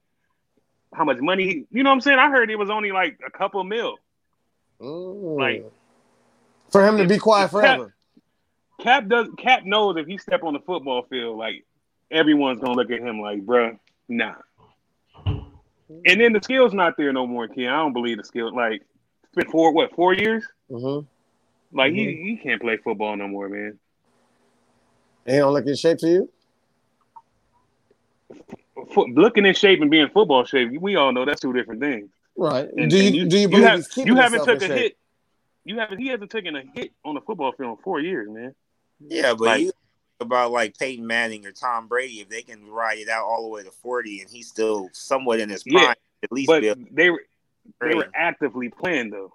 how 0.94 1.06
much 1.06 1.20
money. 1.22 1.46
He, 1.46 1.66
you 1.72 1.84
know 1.84 1.92
what 1.92 1.96
I'm 1.96 2.02
saying? 2.02 2.20
I 2.20 2.30
heard 2.30 2.52
it 2.52 2.60
was 2.60 2.70
only 2.70 2.92
like 2.92 3.22
a 3.26 3.32
couple 3.32 3.64
mil. 3.64 3.96
Mm. 4.82 5.40
Like 5.40 5.72
for 6.72 6.86
him 6.86 6.98
to 6.98 7.08
be 7.08 7.18
quiet 7.18 7.52
forever. 7.52 7.94
Cap 8.82 9.08
does. 9.08 9.28
Cap 9.38 9.66
knows 9.66 9.98
if 9.98 10.06
he 10.06 10.18
step 10.18 10.44
on 10.44 10.54
the 10.54 10.60
football 10.60 11.04
field, 11.10 11.38
like 11.38 11.66
everyone's 12.12 12.60
gonna 12.60 12.74
look 12.74 12.92
at 12.92 13.00
him 13.00 13.20
like, 13.20 13.46
bruh, 13.46 13.78
nah. 14.08 14.36
And 15.26 16.22
then 16.22 16.34
the 16.34 16.42
skill's 16.42 16.74
not 16.74 16.98
there 16.98 17.14
no 17.14 17.26
more, 17.26 17.48
kid. 17.48 17.68
I 17.68 17.78
don't 17.78 17.94
believe 17.94 18.18
the 18.18 18.24
skill. 18.24 18.54
Like, 18.54 18.82
it's 19.24 19.36
been 19.36 19.50
four 19.50 19.72
what 19.72 19.96
four 19.96 20.14
years? 20.14 20.44
Mm-hmm. 20.70 21.06
Like 21.78 21.94
he 21.94 22.16
he 22.16 22.38
can't 22.38 22.62
play 22.62 22.78
football 22.78 23.16
no 23.16 23.28
more, 23.28 23.50
man. 23.50 23.80
He 25.26 25.34
don't 25.34 25.54
look 25.54 25.66
in 25.66 25.76
shape 25.76 25.98
to 26.00 26.08
you. 26.08 26.30
Foot, 28.94 29.10
looking 29.10 29.46
in 29.46 29.54
shape 29.54 29.82
and 29.82 29.90
being 29.90 30.08
football 30.10 30.46
shape, 30.46 30.72
we 30.80 30.96
all 30.96 31.12
know 31.12 31.26
that's 31.26 31.42
two 31.42 31.52
different 31.52 31.82
things. 31.82 32.10
Right. 32.38 32.70
And, 32.78 32.90
do 32.90 32.98
and 32.98 33.16
you, 33.16 33.26
do 33.28 33.38
you 33.40 33.50
believe 33.50 33.66
have, 33.66 33.80
he's 33.80 33.88
keeping 33.88 34.16
you 34.16 34.22
haven't 34.22 34.46
took 34.46 34.62
a 34.62 34.68
shape? 34.68 34.78
hit? 34.78 34.98
You 35.68 35.78
haven't. 35.80 35.98
He 36.00 36.08
hasn't 36.08 36.32
taken 36.32 36.56
a 36.56 36.64
hit 36.74 36.94
on 37.04 37.16
the 37.16 37.22
football 37.22 37.52
field 37.52 37.78
in 37.78 37.84
four 37.84 38.00
years, 38.00 38.30
man. 38.30 38.56
Yeah, 39.00 39.34
but 39.34 39.42
Like- 39.42 39.62
you 39.62 39.72
about 40.20 40.52
like 40.52 40.78
Peyton 40.80 41.06
Manning 41.06 41.46
or 41.46 41.52
Tom 41.52 41.88
Brady, 41.88 42.22
if 42.22 42.30
they 42.30 42.42
can 42.42 42.66
ride 42.68 42.98
it 43.00 43.10
out 43.10 43.26
all 43.26 43.44
the 43.44 43.50
way 43.50 43.64
to 43.64 43.70
forty, 43.72 44.22
and 44.22 44.30
he's 44.30 44.48
still 44.48 44.90
somewhat 44.94 45.40
in 45.40 45.50
his 45.50 45.64
prime, 45.64 45.84
Yeah, 45.84 45.94
at 46.24 46.32
least. 46.32 46.48
But 46.48 46.62
be 46.62 46.74
they 46.92 47.10
were 47.12 47.22
they 47.82 47.94
were 47.94 48.10
actively 48.16 48.70
playing 48.70 49.10
though. 49.12 49.34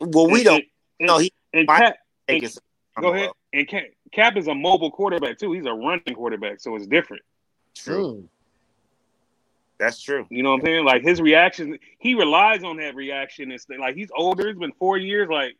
well, 0.00 0.26
we 0.28 0.38
And- 0.40 0.44
don't 0.44 0.64
And, 1.00 1.06
know. 1.06 1.18
He 1.18 1.32
and 1.52 1.68
Cap, 1.68 1.96
and- 2.26 2.58
go 3.00 3.12
ahead. 3.14 3.30
And 3.52 3.68
Cap, 3.68 3.84
Cap 4.12 4.36
is 4.36 4.48
a 4.48 4.54
mobile 4.54 4.90
quarterback 4.90 5.38
too. 5.38 5.52
He's 5.52 5.66
a 5.66 5.72
running 5.74 6.14
quarterback, 6.14 6.58
so 6.60 6.74
it's 6.74 6.86
different. 6.86 7.22
True, 7.76 8.14
Mm. 8.14 8.28
That's 9.84 10.00
true. 10.00 10.26
You 10.30 10.42
know 10.42 10.50
what 10.50 10.60
I'm 10.60 10.66
saying? 10.66 10.84
Like 10.84 11.02
his 11.02 11.20
reaction, 11.20 11.78
he 11.98 12.14
relies 12.14 12.64
on 12.64 12.78
that 12.78 12.94
reaction. 12.94 13.50
And 13.50 13.60
st- 13.60 13.80
like 13.80 13.94
he's 13.94 14.10
older. 14.16 14.48
It's 14.48 14.58
been 14.58 14.72
four 14.78 14.96
years. 14.96 15.28
Like 15.30 15.56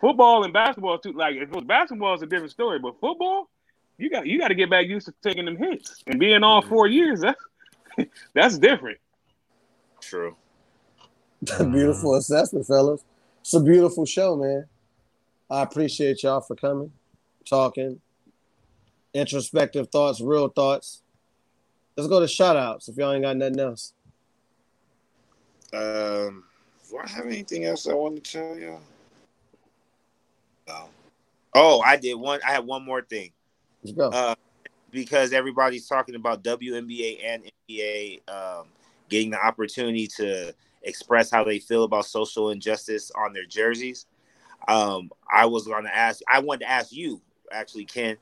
football 0.00 0.44
and 0.44 0.52
basketball 0.52 0.98
too. 0.98 1.12
Like 1.12 1.36
if 1.36 1.42
it 1.42 1.54
was 1.54 1.64
basketball, 1.64 2.14
it's 2.14 2.22
a 2.22 2.26
different 2.26 2.50
story. 2.50 2.78
But 2.78 2.98
football, 3.00 3.48
you 3.98 4.10
got 4.10 4.26
you 4.26 4.38
got 4.38 4.48
to 4.48 4.54
get 4.54 4.70
back 4.70 4.86
used 4.86 5.06
to 5.06 5.14
taking 5.22 5.44
them 5.44 5.56
hits 5.56 6.02
and 6.06 6.18
being 6.18 6.42
all 6.42 6.60
mm-hmm. 6.60 6.70
four 6.70 6.86
years. 6.86 7.20
That's 7.20 7.40
that's 8.34 8.58
different. 8.58 8.98
True. 10.00 10.36
beautiful 11.58 12.16
assessment, 12.16 12.66
fellas. 12.66 13.04
It's 13.40 13.54
a 13.54 13.60
beautiful 13.60 14.04
show, 14.04 14.36
man. 14.36 14.66
I 15.50 15.62
appreciate 15.62 16.22
y'all 16.22 16.40
for 16.40 16.54
coming, 16.54 16.92
talking, 17.48 18.00
introspective 19.14 19.88
thoughts, 19.88 20.20
real 20.20 20.48
thoughts. 20.48 21.02
Let's 22.00 22.08
go 22.08 22.20
to 22.20 22.28
shout 22.28 22.56
outs 22.56 22.88
if 22.88 22.96
y'all 22.96 23.12
ain't 23.12 23.24
got 23.24 23.36
nothing 23.36 23.60
else. 23.60 23.92
Um, 25.74 26.44
do 26.88 26.96
I 26.96 27.06
have 27.06 27.26
anything 27.26 27.66
else 27.66 27.86
I 27.86 27.92
want 27.92 28.24
to 28.24 28.32
tell 28.32 28.58
you? 28.58 28.78
No. 30.66 30.88
Oh, 31.54 31.82
I 31.82 31.98
did 31.98 32.14
one. 32.14 32.40
I 32.42 32.52
had 32.52 32.64
one 32.64 32.86
more 32.86 33.02
thing. 33.02 33.32
Let's 33.82 33.94
go. 33.94 34.08
Uh, 34.08 34.34
because 34.90 35.34
everybody's 35.34 35.86
talking 35.86 36.14
about 36.14 36.42
WNBA 36.42 37.18
and 37.22 37.42
NBA 37.68 38.26
um, 38.30 38.68
getting 39.10 39.28
the 39.28 39.44
opportunity 39.44 40.06
to 40.16 40.54
express 40.84 41.30
how 41.30 41.44
they 41.44 41.58
feel 41.58 41.84
about 41.84 42.06
social 42.06 42.48
injustice 42.48 43.12
on 43.14 43.34
their 43.34 43.44
jerseys. 43.44 44.06
Um, 44.68 45.10
I 45.30 45.44
was 45.44 45.66
going 45.66 45.84
to 45.84 45.94
ask. 45.94 46.22
I 46.26 46.38
wanted 46.38 46.60
to 46.60 46.70
ask 46.70 46.92
you, 46.92 47.20
actually, 47.52 47.84
Ken. 47.84 48.16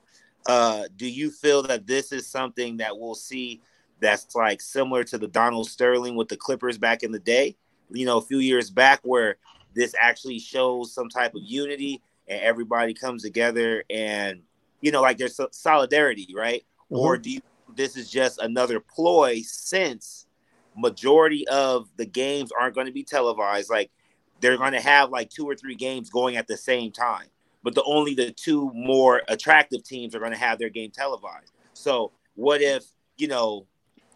Uh, 0.46 0.84
do 0.96 1.06
you 1.06 1.30
feel 1.30 1.62
that 1.62 1.86
this 1.86 2.12
is 2.12 2.26
something 2.26 2.78
that 2.78 2.96
we'll 2.98 3.14
see 3.14 3.60
that's 4.00 4.34
like 4.34 4.60
similar 4.60 5.04
to 5.04 5.18
the 5.18 5.28
Donald 5.28 5.68
Sterling 5.68 6.16
with 6.16 6.28
the 6.28 6.36
Clippers 6.36 6.78
back 6.78 7.02
in 7.02 7.12
the 7.12 7.18
day? 7.18 7.56
You 7.90 8.06
know, 8.06 8.18
a 8.18 8.22
few 8.22 8.38
years 8.38 8.70
back, 8.70 9.00
where 9.02 9.36
this 9.74 9.94
actually 10.00 10.38
shows 10.38 10.92
some 10.92 11.08
type 11.08 11.34
of 11.34 11.42
unity 11.44 12.02
and 12.26 12.40
everybody 12.40 12.94
comes 12.94 13.22
together 13.22 13.84
and 13.90 14.42
you 14.80 14.92
know, 14.92 15.02
like 15.02 15.18
there's 15.18 15.40
solidarity, 15.50 16.28
right? 16.36 16.64
Or 16.88 17.16
Mhm. 17.18 17.22
do 17.22 17.30
you 17.30 17.40
this 17.76 17.96
is 17.96 18.10
just 18.10 18.38
another 18.38 18.80
ploy 18.80 19.42
since 19.44 20.26
majority 20.76 21.46
of 21.48 21.88
the 21.96 22.06
games 22.06 22.50
aren't 22.58 22.74
going 22.74 22.86
to 22.86 22.92
be 22.92 23.04
televised 23.04 23.68
like 23.68 23.90
they're 24.40 24.56
going 24.56 24.72
to 24.72 24.80
have 24.80 25.10
like 25.10 25.28
two 25.28 25.48
or 25.48 25.54
three 25.54 25.74
games 25.74 26.08
going 26.08 26.36
at 26.36 26.46
the 26.46 26.56
same 26.56 26.90
time 26.92 27.26
but 27.62 27.74
the 27.74 27.82
only 27.84 28.14
the 28.14 28.30
two 28.32 28.70
more 28.74 29.22
attractive 29.28 29.82
teams 29.82 30.14
are 30.14 30.18
going 30.18 30.32
to 30.32 30.38
have 30.38 30.58
their 30.58 30.68
game 30.68 30.90
televised 30.90 31.52
so 31.72 32.12
what 32.34 32.60
if 32.60 32.84
you 33.16 33.28
know 33.28 33.66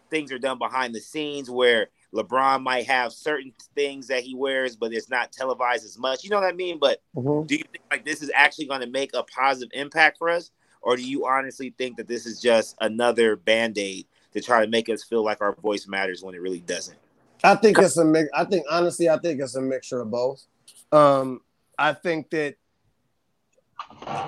things 0.09 0.31
are 0.31 0.39
done 0.39 0.57
behind 0.57 0.93
the 0.93 0.99
scenes 0.99 1.49
where 1.49 1.87
LeBron 2.13 2.61
might 2.61 2.85
have 2.85 3.11
certain 3.11 3.51
things 3.75 4.07
that 4.07 4.23
he 4.23 4.35
wears 4.35 4.75
but 4.75 4.93
it's 4.93 5.09
not 5.09 5.31
televised 5.31 5.85
as 5.85 5.97
much 5.97 6.23
you 6.23 6.29
know 6.29 6.39
what 6.39 6.47
I 6.47 6.53
mean 6.53 6.79
but 6.79 7.01
Mhm. 7.15 7.47
do 7.47 7.55
you 7.55 7.63
think 7.71 7.83
like 7.91 8.05
this 8.05 8.21
is 8.21 8.31
actually 8.33 8.65
going 8.67 8.81
to 8.81 8.87
make 8.87 9.11
a 9.13 9.23
positive 9.23 9.71
impact 9.73 10.17
for 10.17 10.29
us 10.29 10.51
or 10.81 10.95
do 10.95 11.03
you 11.03 11.25
honestly 11.25 11.73
think 11.77 11.97
that 11.97 12.07
this 12.07 12.25
is 12.25 12.41
just 12.41 12.75
another 12.81 13.35
band-aid 13.35 14.05
to 14.33 14.41
try 14.41 14.63
to 14.63 14.69
make 14.69 14.89
us 14.89 15.03
feel 15.03 15.23
like 15.23 15.41
our 15.41 15.55
voice 15.55 15.87
matters 15.87 16.23
when 16.23 16.35
it 16.35 16.41
really 16.41 16.59
doesn't 16.59 16.97
I 17.43 17.55
think 17.55 17.77
it's 17.77 17.97
a 17.97 18.05
mix. 18.05 18.29
I 18.33 18.45
think 18.45 18.65
honestly, 18.71 19.09
I 19.09 19.17
think 19.17 19.41
it's 19.41 19.55
a 19.55 19.61
mixture 19.61 19.99
of 19.99 20.09
both. 20.09 20.45
Um, 20.93 21.41
I 21.77 21.91
think 21.91 22.29
that 22.29 22.55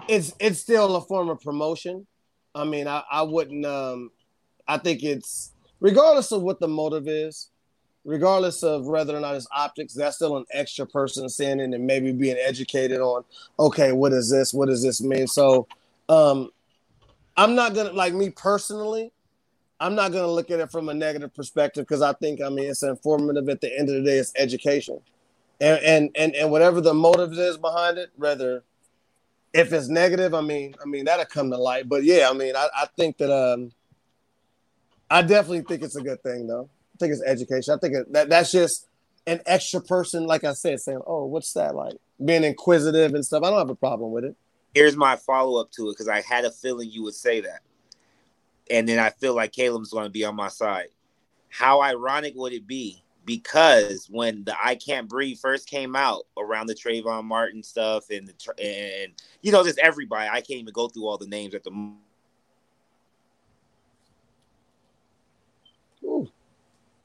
it's 0.07 0.33
it's 0.39 0.59
still 0.59 0.95
a 0.95 1.01
form 1.01 1.29
of 1.29 1.41
promotion. 1.41 2.07
I 2.53 2.63
mean, 2.63 2.87
I, 2.87 3.03
I 3.11 3.21
wouldn't. 3.23 3.65
Um, 3.65 4.11
I 4.67 4.77
think 4.77 5.03
it's 5.03 5.51
regardless 5.79 6.31
of 6.31 6.41
what 6.41 6.59
the 6.59 6.67
motive 6.67 7.07
is, 7.07 7.49
regardless 8.03 8.63
of 8.63 8.85
whether 8.85 9.15
or 9.15 9.19
not 9.19 9.35
it's 9.35 9.47
optics. 9.51 9.93
That's 9.93 10.15
still 10.15 10.37
an 10.37 10.45
extra 10.51 10.85
person 10.85 11.27
seeing 11.29 11.59
it 11.59 11.73
and 11.73 11.85
maybe 11.85 12.11
being 12.11 12.37
educated 12.37 12.99
on. 12.99 13.23
Okay, 13.59 13.91
what 13.91 14.13
is 14.13 14.29
this? 14.29 14.53
What 14.53 14.67
does 14.67 14.83
this 14.83 15.01
mean? 15.01 15.27
So, 15.27 15.67
um, 16.09 16.49
I'm 17.35 17.55
not 17.55 17.73
gonna 17.73 17.91
like 17.91 18.13
me 18.13 18.29
personally. 18.29 19.11
I'm 19.79 19.95
not 19.95 20.13
to 20.13 20.27
look 20.27 20.51
at 20.51 20.61
it 20.61 20.71
from 20.71 20.87
a 20.87 20.93
negative 20.93 21.33
perspective 21.33 21.85
because 21.85 22.01
I 22.01 22.13
think 22.13 22.41
I 22.41 22.49
mean 22.49 22.69
it's 22.69 22.83
informative. 22.83 23.49
At 23.49 23.59
the 23.61 23.77
end 23.77 23.89
of 23.89 23.95
the 23.95 24.03
day, 24.03 24.17
it's 24.17 24.31
education, 24.37 25.01
and 25.59 25.79
and 25.83 26.09
and 26.15 26.35
and 26.35 26.51
whatever 26.51 26.79
the 26.79 26.93
motive 26.93 27.33
is 27.33 27.57
behind 27.57 27.97
it, 27.97 28.11
whether 28.15 28.63
if 29.55 29.71
it's 29.73 29.87
negative, 29.87 30.33
I 30.33 30.41
mean, 30.41 30.75
I 30.81 30.85
mean 30.85 31.05
that'll 31.05 31.25
come 31.25 31.49
to 31.51 31.57
light. 31.57 31.87
But 31.89 32.03
yeah, 32.03 32.29
I 32.29 32.33
mean, 32.33 32.55
I, 32.55 32.67
I 32.75 32.87
think 32.97 33.17
that 33.17 33.31
um, 33.31 33.71
I 35.09 35.21
definitely 35.21 35.61
think 35.61 35.81
it's 35.81 35.95
a 35.95 36.01
good 36.01 36.21
thing 36.21 36.47
though. 36.47 36.69
I 36.95 36.97
think 36.99 37.13
it's 37.13 37.23
education. 37.23 37.73
I 37.73 37.77
think 37.77 37.95
it, 37.95 38.13
that 38.13 38.29
that's 38.29 38.51
just 38.51 38.87
an 39.25 39.41
extra 39.45 39.81
person, 39.81 40.27
like 40.27 40.43
I 40.43 40.53
said, 40.53 40.79
saying, 40.81 41.01
"Oh, 41.07 41.25
what's 41.25 41.53
that 41.53 41.73
like?" 41.75 41.95
Being 42.23 42.43
inquisitive 42.43 43.13
and 43.15 43.25
stuff. 43.25 43.43
I 43.43 43.49
don't 43.49 43.59
have 43.59 43.69
a 43.69 43.75
problem 43.75 44.11
with 44.11 44.25
it. 44.25 44.35
here's 44.75 44.95
my 44.97 45.15
follow-up 45.15 45.71
to 45.71 45.89
it 45.89 45.93
because 45.93 46.09
i 46.09 46.21
had 46.21 46.45
a 46.45 46.51
feeling 46.51 46.89
you 46.91 47.01
would 47.03 47.15
say 47.15 47.41
that 47.41 47.61
and 48.69 48.87
then 48.87 48.99
i 48.99 49.09
feel 49.09 49.33
like 49.33 49.51
caleb's 49.53 49.91
going 49.91 50.03
to 50.05 50.09
be 50.11 50.25
on 50.25 50.35
my 50.35 50.49
side 50.49 50.87
how 51.49 51.81
ironic 51.81 52.33
would 52.35 52.53
it 52.53 52.67
be 52.67 53.01
because 53.25 54.07
when 54.09 54.43
the 54.43 54.55
i 54.63 54.75
can't 54.75 55.09
breathe 55.09 55.37
first 55.39 55.67
came 55.67 55.95
out 55.95 56.23
around 56.37 56.67
the 56.67 56.75
Trayvon 56.75 57.25
martin 57.25 57.63
stuff 57.63 58.09
and 58.09 58.27
the 58.27 58.63
and 58.63 59.13
you 59.41 59.51
know 59.51 59.63
just 59.63 59.79
everybody 59.79 60.29
i 60.29 60.41
can't 60.41 60.59
even 60.59 60.73
go 60.73 60.87
through 60.87 61.07
all 61.07 61.17
the 61.17 61.27
names 61.27 61.53
at 61.55 61.63
the 61.63 61.71
moment 61.71 61.99
Ooh. 66.03 66.29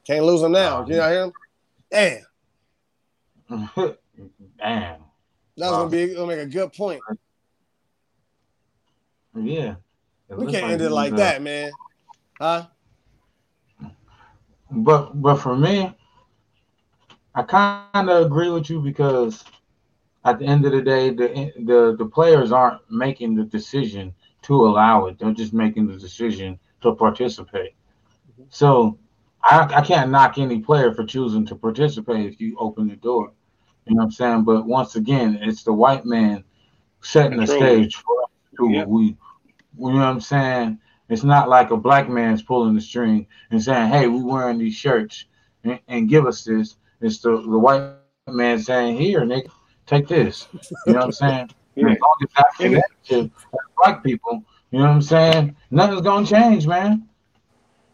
Can't 0.07 0.25
lose 0.25 0.41
them 0.41 0.53
now. 0.53 0.85
You 0.87 0.97
know 0.97 1.09
hear 1.09 1.23
him? 1.25 1.33
Damn, 1.91 2.23
Damn. 3.79 3.97
that 4.59 5.01
was 5.57 5.71
gonna 5.71 5.91
be 5.91 6.15
gonna 6.15 6.27
make 6.27 6.39
a 6.39 6.47
good 6.47 6.73
point. 6.73 7.01
Yeah. 9.35 9.75
It 10.29 10.37
We 10.37 10.53
can't 10.53 10.71
end 10.71 10.83
it 10.83 10.91
like 10.91 11.13
uh, 11.15 11.17
that, 11.17 11.43
man. 11.43 11.73
Huh? 12.41 12.67
But 14.71 15.21
but 15.21 15.37
for 15.37 15.57
me, 15.57 15.97
I 17.35 17.43
kind 17.43 18.11
of 18.11 18.27
agree 18.27 18.51
with 18.51 18.69
you 18.71 18.81
because 18.81 19.45
at 20.25 20.39
the 20.39 20.47
end 20.47 20.67
of 20.67 20.73
the 20.73 20.83
day, 20.83 21.11
the 21.11 21.53
the 21.65 21.97
the 21.97 22.07
players 22.07 22.53
aren't 22.53 22.81
making 22.91 23.35
the 23.37 23.45
decision 23.45 24.15
to 24.43 24.55
allow 24.67 25.07
it. 25.07 25.19
They're 25.19 25.33
just 25.33 25.53
making 25.53 25.87
the 25.87 25.97
decision 25.97 26.59
to 26.83 26.95
participate. 26.95 27.75
Mm-hmm. 28.33 28.45
So 28.51 28.99
I, 29.43 29.61
I 29.75 29.81
can't 29.83 30.11
knock 30.11 30.39
any 30.39 30.61
player 30.61 30.93
for 30.93 31.05
choosing 31.05 31.47
to 31.47 31.55
participate 31.55 32.27
if 32.27 32.41
you 32.41 32.57
open 32.59 32.89
the 32.89 32.97
door. 32.97 33.33
You 33.87 33.95
know 33.95 34.01
what 34.01 34.05
I'm 34.05 34.11
saying? 34.11 34.45
But 34.45 34.67
once 34.67 34.97
again, 34.97 35.39
it's 35.41 35.63
the 35.63 35.73
white 35.73 36.05
man 36.05 36.45
setting 37.01 37.41
the 37.41 37.47
stage 37.47 37.97
for 37.97 38.23
us 38.23 38.31
to 38.59 38.71
Yeah. 38.71 38.85
we 38.85 39.17
you 39.79 39.89
know 39.93 39.99
what 39.99 40.05
I'm 40.05 40.21
saying? 40.21 40.79
It's 41.09 41.25
not 41.25 41.49
like 41.49 41.71
a 41.71 41.77
black 41.77 42.09
man's 42.09 42.43
pulling 42.43 42.75
the 42.75 42.81
string 42.81 43.27
and 43.51 43.63
saying, 43.63 43.89
"Hey, 43.89 44.07
we're 44.07 44.25
wearing 44.25 44.59
these 44.59 44.75
shirts 44.75 45.25
and, 45.65 45.81
and 45.89 46.09
give 46.09 46.27
us 46.27 46.45
this." 46.45 46.77
It's 47.01 47.19
the, 47.21 47.31
the 47.43 47.59
white 47.59 47.93
man 48.29 48.59
saying, 48.59 48.97
"Here, 48.97 49.21
nigga, 49.21 49.51
take 49.87 50.09
this." 50.09 50.49
You 50.53 50.93
know 50.93 51.01
what 51.01 51.05
I'm 51.07 51.13
saying? 51.13 51.51
Yeah. 51.77 51.93
As 51.93 51.99
long 52.01 52.17
as 52.23 52.29
that's 52.37 52.59
the 52.59 52.69
narrative 52.69 53.31
as 53.55 53.61
black 53.79 54.03
people, 54.03 54.43
you 54.73 54.81
know 54.81 54.87
what 54.87 54.91
I'm 54.91 55.01
saying? 55.03 55.57
Nothing's 55.71 56.01
gonna 56.03 56.27
change, 56.27 56.67
man. 56.67 57.09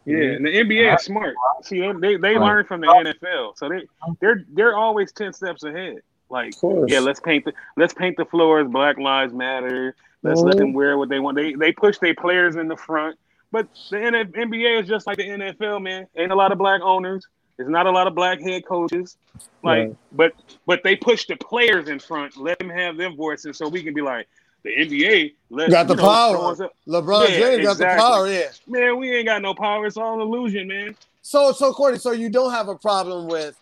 Yeah, 0.07 0.17
and 0.17 0.47
the 0.47 0.51
NBA 0.51 0.95
is 0.97 1.03
smart. 1.05 1.35
See, 1.63 1.81
they 1.81 1.93
they, 1.93 2.17
they 2.17 2.37
Right. 2.37 2.41
learn 2.41 2.65
from 2.65 2.81
the 2.81 2.87
NFL, 2.87 3.53
so 3.57 3.69
they 3.69 3.83
they're 4.21 4.45
they're 4.55 4.77
always 4.77 5.13
ten 5.13 5.33
steps 5.35 5.63
ahead. 5.63 5.99
Like, 6.31 6.55
yeah, 6.89 7.01
let's 7.01 7.21
paint 7.21 7.45
the 7.45 7.53
let's 7.77 7.93
paint 7.93 8.17
the 8.17 8.25
floors. 8.25 8.67
Black 8.67 8.99
Lives 8.99 9.35
Matter. 9.35 9.95
Let's 10.23 10.41
let 10.41 10.55
Mhm. 10.57 10.59
them 10.61 10.73
wear 10.73 10.97
what 10.97 11.11
they 11.11 11.21
want. 11.21 11.37
They 11.37 11.53
they 11.55 11.71
push 11.73 11.99
their 11.99 12.15
players 12.15 12.57
in 12.57 12.67
the 12.69 12.77
front, 12.77 13.19
but 13.53 13.69
the 13.91 13.99
NBA 13.99 14.81
is 14.81 14.89
just 14.89 15.07
like 15.07 15.19
the 15.19 15.29
NFL, 15.29 15.81
man. 15.81 16.07
Ain't 16.17 16.33
a 16.33 16.37
lot 16.37 16.51
of 16.51 16.59
black 16.59 16.81
owners. 16.83 17.27
There's 17.57 17.69
not 17.71 17.87
a 17.87 17.91
lot 17.91 18.07
of 18.07 18.15
black 18.15 18.41
head 18.41 18.67
coaches. 18.67 19.17
Like, 19.63 19.89
Right. 19.89 19.97
but 20.13 20.33
but 20.67 20.83
they 20.85 20.95
push 20.97 21.27
the 21.27 21.37
players 21.37 21.89
in 21.89 21.99
front. 21.99 22.37
Let 22.37 22.59
them 22.59 22.69
have 22.71 22.97
their 22.97 23.11
voices, 23.11 23.57
so 23.59 23.69
we 23.69 23.83
can 23.83 23.95
be 23.95 24.03
like 24.03 24.29
the 24.63 24.71
NBA. 24.77 25.35
Let 25.51 25.71
Got 25.71 25.89
the 25.89 25.95
you 25.95 25.97
know, 25.99 26.03
power. 26.09 26.37
throw 26.37 26.51
us 26.51 26.61
up. 26.61 26.75
LeBron 26.87 27.29
Yeah, 27.31 27.39
James 27.39 27.63
got 27.65 27.73
exactly. 27.73 27.87
the 27.87 28.03
power. 28.03 28.29
Yeah. 28.29 28.49
Man, 28.67 28.99
we 28.99 29.15
ain't 29.17 29.27
got 29.27 29.41
no 29.43 29.55
power. 29.55 29.87
It's 29.87 29.97
all 29.97 30.15
an 30.15 30.21
illusion, 30.21 30.69
man. 30.69 30.97
So 31.23 31.53
so 31.53 31.73
Courtney, 31.73 31.99
so 31.99 32.13
you 32.13 32.29
don't 32.29 32.51
have 32.53 32.69
a 32.69 32.77
problem 32.77 33.27
with 33.29 33.59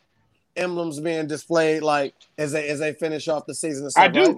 emblems 0.57 1.01
being 1.01 1.27
displayed 1.27 1.83
like 1.83 2.15
as 2.39 2.53
they 2.53 2.69
as 2.69 2.79
they 2.81 2.93
finish 2.93 3.29
off 3.29 3.47
the 3.47 3.55
season. 3.55 3.91
Stuff, 3.91 4.03
I 4.05 4.09
do. 4.09 4.21
right? 4.25 4.37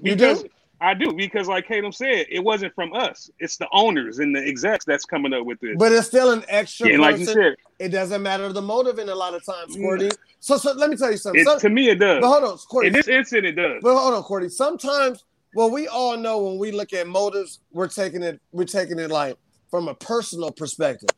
You 0.00 0.14
do? 0.16 0.44
I 0.80 0.92
do 0.94 1.12
because, 1.12 1.48
like 1.48 1.66
Katem 1.66 1.94
said, 1.94 2.26
it 2.28 2.40
wasn't 2.44 2.74
from 2.74 2.92
us. 2.92 3.30
It's 3.38 3.56
the 3.56 3.66
owners 3.72 4.18
and 4.18 4.34
the 4.36 4.46
execs 4.46 4.84
that's 4.84 5.06
coming 5.06 5.32
up 5.32 5.46
with 5.46 5.58
this. 5.60 5.74
But 5.78 5.92
it's 5.92 6.06
still 6.06 6.32
an 6.32 6.44
extra 6.48 6.90
yeah, 6.90 6.98
like 6.98 7.18
you 7.18 7.24
said, 7.24 7.54
it 7.78 7.88
doesn't 7.88 8.22
matter 8.22 8.52
the 8.52 8.60
motive 8.60 8.98
in 8.98 9.08
a 9.08 9.14
lot 9.14 9.32
of 9.34 9.44
times, 9.44 9.74
Yeah. 9.74 9.82
Courtney. 9.82 10.10
So 10.40 10.58
so 10.58 10.72
let 10.72 10.90
me 10.90 10.96
tell 10.96 11.10
you 11.10 11.16
something. 11.16 11.40
it, 11.40 11.46
Some- 11.46 11.60
to 11.60 11.68
me 11.70 11.88
it 11.88 11.98
does. 11.98 12.20
but 12.20 12.28
hold 12.28 12.44
on, 12.44 12.58
Courtney. 12.58 12.88
In 12.88 12.92
this 12.92 13.08
instance, 13.08 13.46
it 13.46 13.52
does. 13.52 13.80
But 13.82 13.96
hold 13.98 14.14
on, 14.14 14.22
Courtney. 14.22 14.50
Sometimes, 14.50 15.24
well, 15.54 15.70
we 15.70 15.88
all 15.88 16.16
know 16.18 16.38
when 16.42 16.58
we 16.58 16.72
look 16.72 16.92
at 16.92 17.06
motives, 17.06 17.60
we're 17.72 17.88
taking 17.88 18.22
it, 18.22 18.38
we're 18.52 18.64
taking 18.64 18.98
it 18.98 19.10
like 19.10 19.36
from 19.70 19.88
a 19.88 19.94
personal 19.94 20.50
perspective. 20.50 21.08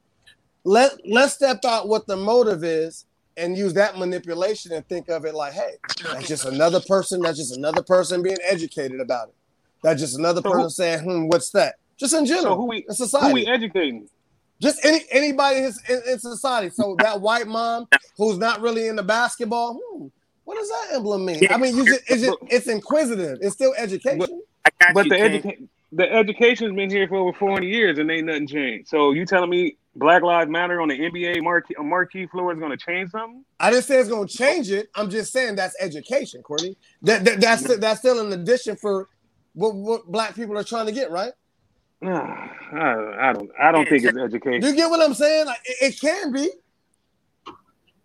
Let 0.64 0.92
let's 1.04 1.34
step 1.34 1.64
out 1.64 1.88
what 1.88 2.06
the 2.06 2.16
motive 2.16 2.62
is 2.62 3.06
and 3.36 3.56
use 3.56 3.74
that 3.74 3.98
manipulation 3.98 4.72
and 4.72 4.86
think 4.88 5.08
of 5.08 5.24
it 5.24 5.34
like, 5.34 5.52
hey, 5.52 5.74
that's 6.04 6.28
just 6.28 6.44
another 6.44 6.80
person. 6.80 7.20
That's 7.20 7.38
just 7.38 7.56
another 7.56 7.82
person 7.82 8.22
being 8.22 8.36
educated 8.48 9.00
about 9.00 9.28
it. 9.28 9.34
That's 9.82 10.00
just 10.00 10.18
another 10.18 10.40
So 10.42 10.50
person 10.50 10.62
who- 10.64 10.70
saying, 10.70 11.00
hmm, 11.04 11.26
what's 11.28 11.50
that? 11.50 11.76
Just 11.98 12.14
in 12.14 12.26
general, 12.26 12.54
So 12.54 12.56
who 12.56 12.66
we 12.66 12.78
in 12.78 12.84
who 13.20 13.32
we 13.32 13.46
educating? 13.46 14.08
just 14.60 14.84
any 14.84 15.04
anybody 15.10 15.58
in, 15.60 15.72
in, 15.88 16.02
in 16.12 16.18
society. 16.18 16.70
So 16.70 16.96
that 17.00 17.20
white 17.20 17.46
mom 17.46 17.86
who's 18.16 18.38
not 18.38 18.60
really 18.60 18.86
into 18.88 19.02
basketball, 19.02 19.74
hmm, 19.80 20.06
what 20.44 20.56
does 20.56 20.68
that 20.68 20.94
emblem 20.96 21.24
mean? 21.24 21.46
I 21.50 21.56
mean, 21.58 21.76
you 21.76 21.84
just, 21.84 22.02
it's 22.08 22.22
just 22.22 22.38
it's 22.48 22.66
inquisitive. 22.68 23.38
It's 23.40 23.54
still 23.54 23.74
education. 23.76 24.42
I 24.64 24.70
got 24.80 24.94
But 24.94 25.04
you, 25.06 25.10
the 25.10 25.16
Ken. 25.16 25.30
educa- 25.42 25.68
the 25.92 26.12
education's 26.12 26.74
been 26.76 26.90
here 26.90 27.08
for 27.08 27.16
over 27.16 27.32
400 27.32 27.64
years 27.66 27.98
and 27.98 28.10
ain't 28.10 28.26
nothing 28.26 28.46
changed. 28.46 28.88
So 28.88 29.12
you 29.12 29.24
telling 29.24 29.48
me 29.50 29.76
Black 29.96 30.22
Lives 30.22 30.50
Matter 30.50 30.80
on 30.82 30.88
the 30.88 30.98
NBA 30.98 31.42
marquee, 31.42 31.74
marquee 31.80 32.26
floor 32.26 32.52
is 32.52 32.58
going 32.58 32.70
to 32.70 32.76
change 32.76 33.10
something? 33.10 33.42
I 33.58 33.70
didn't 33.70 33.84
say 33.84 33.98
it's 33.98 34.08
going 34.10 34.28
to 34.28 34.36
change 34.36 34.70
it. 34.70 34.88
I'm 34.94 35.08
just 35.08 35.32
saying 35.32 35.56
that's 35.56 35.74
education, 35.80 36.42
Courtney. 36.42 36.76
That, 37.02 37.24
that 37.24 37.40
that's 37.40 37.76
that's 37.78 38.00
still 38.00 38.20
an 38.24 38.32
addition 38.38 38.76
for 38.76 39.08
what, 39.54 39.74
what 39.74 40.06
black 40.06 40.34
people 40.34 40.56
are 40.58 40.64
trying 40.64 40.86
to 40.86 40.92
get, 40.92 41.10
right? 41.10 41.32
I, 42.02 42.08
I 43.20 43.32
don't. 43.32 43.50
I 43.60 43.72
don't 43.72 43.88
think 43.88 44.04
it's 44.04 44.16
education. 44.16 44.62
You 44.62 44.74
get 44.74 44.88
what 44.88 45.00
I'm 45.00 45.14
saying? 45.14 45.46
Like, 45.46 45.60
it, 45.64 45.92
it 45.92 46.00
can 46.00 46.32
be. 46.32 46.50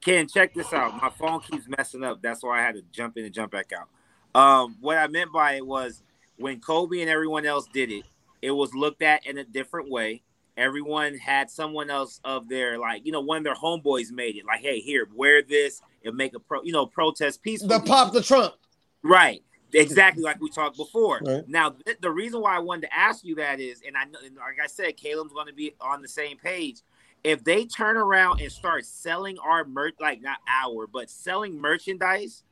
Ken, 0.02 0.28
check 0.28 0.54
this 0.54 0.74
out. 0.74 1.02
My 1.02 1.10
phone 1.10 1.40
keeps 1.40 1.66
messing 1.78 2.04
up. 2.04 2.22
That's 2.22 2.44
why 2.44 2.60
I 2.60 2.62
had 2.62 2.76
to 2.76 2.82
jump 2.92 3.18
in 3.18 3.26
and 3.26 3.34
jump 3.34 3.52
back 3.52 3.72
out. 3.72 3.88
Um, 4.36 4.78
what 4.82 4.98
I 4.98 5.08
meant 5.08 5.32
by 5.32 5.54
it 5.54 5.66
was 5.66 6.02
when 6.38 6.60
Kobe 6.60 7.00
and 7.02 7.10
everyone 7.10 7.46
else 7.46 7.68
did 7.72 7.92
it, 7.92 8.04
it 8.42 8.52
was 8.52 8.74
looked 8.74 9.02
at 9.02 9.26
in 9.26 9.38
a 9.38 9.44
different 9.44 9.90
way. 9.90 10.24
Everyone 10.58 11.18
had 11.18 11.50
someone 11.50 11.90
else 11.90 12.20
of 12.24 12.50
their 12.50 12.78
like, 12.78 13.06
you 13.06 13.12
know, 13.12 13.22
one 13.22 13.38
of 13.38 13.44
their 13.44 13.56
homeboys 13.56 14.12
made 14.12 14.36
it. 14.36 14.46
Like, 14.46 14.60
hey, 14.60 14.80
here, 14.80 15.08
wear 15.16 15.42
this 15.42 15.82
and 16.04 16.16
make 16.16 16.36
a 16.36 16.40
pro, 16.40 16.62
you 16.64 16.74
know, 16.74 16.86
protest 16.86 17.42
peacefully. 17.42 17.78
The 17.78 17.84
pop 17.84 18.12
the 18.14 18.22
Trump. 18.22 18.56
Right. 19.04 19.42
Exactly 19.74 20.24
like 20.24 20.40
we 20.42 20.50
talked 20.50 20.78
before. 20.78 21.20
Right. 21.24 21.48
Now, 21.48 21.72
th- 21.72 21.98
the 22.02 22.12
reason 22.12 22.42
why 22.42 22.56
I 22.56 22.60
wanted 22.60 22.84
to 22.84 22.96
ask 22.96 23.24
you 23.24 23.36
that 23.36 23.60
is, 23.60 23.82
and 23.86 23.98
I 23.98 24.06
know, 24.06 24.20
and 24.24 24.36
like 24.36 24.60
I 24.64 24.68
said, 24.68 24.98
Caleb's 24.98 25.34
going 25.34 25.48
to 25.48 25.54
be 25.54 25.74
on 25.82 26.02
the 26.02 26.08
same 26.08 26.38
page. 26.38 26.82
If 27.24 27.44
they 27.44 27.66
turn 27.66 27.96
around 27.96 28.42
and 28.42 28.52
start 28.52 28.86
selling 28.86 29.38
our 29.40 29.64
merch, 29.66 29.96
like 30.00 30.22
not 30.22 30.38
our, 30.48 30.88
but 30.88 31.10
selling 31.10 31.60
merchandise 31.60 32.44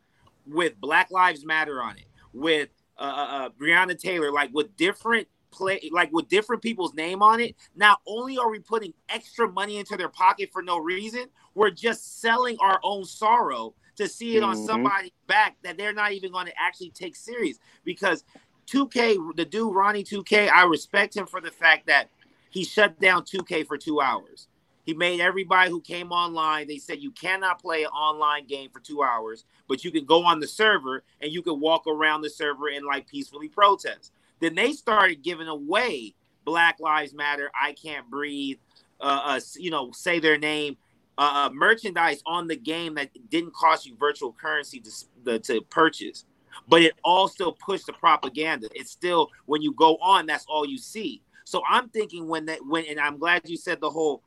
with 0.48 0.80
Black 0.80 1.12
Lives 1.12 1.46
Matter 1.46 1.82
on 1.82 1.98
it, 1.98 2.06
with 2.34 2.70
uh, 2.98 3.04
uh, 3.04 3.36
uh, 3.36 3.50
Breonna 3.50 3.98
Taylor, 4.00 4.32
like 4.32 4.54
with 4.54 4.76
different 4.78 5.28
play, 5.52 5.90
like 5.92 6.12
with 6.14 6.30
different 6.30 6.62
people's 6.62 6.94
name 6.94 7.22
on 7.22 7.40
it. 7.40 7.56
Not 7.76 8.00
only 8.08 8.38
are 8.38 8.50
we 8.50 8.60
putting 8.60 8.94
extra 9.10 9.52
money 9.52 9.78
into 9.78 9.98
their 9.98 10.10
pocket 10.10 10.50
for 10.52 10.62
no 10.62 10.78
reason, 10.78 11.26
we're 11.54 11.72
just 11.72 12.22
selling 12.22 12.58
our 12.62 12.80
own 12.84 13.04
sorrow 13.04 13.74
to 14.02 14.10
see 14.10 14.36
it 14.36 14.44
on 14.44 14.56
Mhm. 14.56 14.66
somebody's 14.66 15.12
back 15.28 15.58
that 15.64 15.78
they're 15.78 15.94
not 15.94 16.12
even 16.12 16.32
going 16.32 16.48
to 16.48 16.62
actually 16.62 16.92
take 16.92 17.16
serious. 17.16 17.60
Because 17.84 18.24
2K, 18.66 19.18
the 19.36 19.46
dude 19.46 19.74
Ronnie 19.74 20.04
2K, 20.04 20.50
I 20.50 20.64
respect 20.64 21.16
him 21.16 21.26
for 21.26 21.42
the 21.42 21.52
fact 21.52 21.88
that 21.88 22.10
he 22.50 22.64
shut 22.64 23.00
down 23.00 23.24
2K 23.24 23.64
for 23.64 23.78
two 23.78 24.02
hours. 24.02 24.48
He 24.84 24.94
made 24.94 25.20
everybody 25.22 25.70
who 25.70 25.80
came 25.80 26.12
online, 26.12 26.68
they 26.68 26.78
said 26.78 27.02
you 27.02 27.12
cannot 27.12 27.62
play 27.62 27.84
an 27.84 27.90
online 27.90 28.48
game 28.48 28.70
for 28.72 28.80
two 28.80 29.04
hours, 29.04 29.46
but 29.68 29.84
you 29.84 29.92
can 29.92 30.06
go 30.06 30.26
on 30.26 30.40
the 30.40 30.48
server 30.48 31.04
and 31.22 31.32
you 31.32 31.42
can 31.42 31.60
walk 31.60 31.86
around 31.88 32.22
the 32.22 32.30
server 32.30 32.68
and 32.68 32.86
like 32.86 33.08
peacefully 33.08 33.48
protest. 33.48 34.12
Then 34.40 34.56
they 34.56 34.74
started 34.74 35.22
giving 35.22 35.48
away 35.48 36.16
Black 36.46 36.80
Lives 36.80 37.14
Matter, 37.14 37.52
I 37.60 37.74
Can't 37.74 38.10
Breathe, 38.10 38.58
uh, 39.00 39.22
uh 39.24 39.40
you 39.56 39.70
know, 39.70 39.92
say 39.92 40.20
their 40.20 40.38
name, 40.38 40.78
uh, 41.22 41.46
uh, 41.46 41.50
merchandise 41.54 42.24
on 42.26 42.48
the 42.48 42.56
game 42.56 42.96
that 42.96 43.12
didn't 43.30 43.54
cost 43.54 43.86
you 43.86 43.96
virtual 43.96 44.34
currency 44.34 44.80
to, 44.80 44.92
the, 45.24 45.38
to 45.38 45.62
purchase, 45.70 46.26
but 46.68 46.82
it 46.82 46.94
all 47.04 47.28
still 47.28 47.52
pushed 47.52 47.86
the 47.86 47.94
propaganda. 47.94 48.68
It's 48.74 48.90
still 48.90 49.30
when 49.46 49.62
you 49.62 49.72
go 49.74 49.98
on, 49.98 50.26
that's 50.26 50.46
all 50.50 50.68
you 50.68 50.80
see. 50.80 51.22
So 51.46 51.62
I'm 51.70 51.90
thinking 51.90 52.28
when 52.28 52.48
that 52.48 52.66
when, 52.66 52.86
and 52.86 53.00
I'm 53.00 53.20
glad 53.20 53.48
you 53.48 53.56
said 53.56 53.80
the 53.80 53.90
whole 53.92 54.24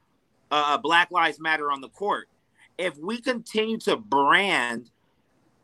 uh, 0.52 0.78
Black 0.78 1.10
Lives 1.10 1.40
Matter 1.40 1.72
on 1.72 1.80
the 1.80 1.88
court. 1.88 2.28
If 2.78 2.96
we 2.96 3.20
continue 3.20 3.78
to 3.78 3.96
brand 3.96 4.88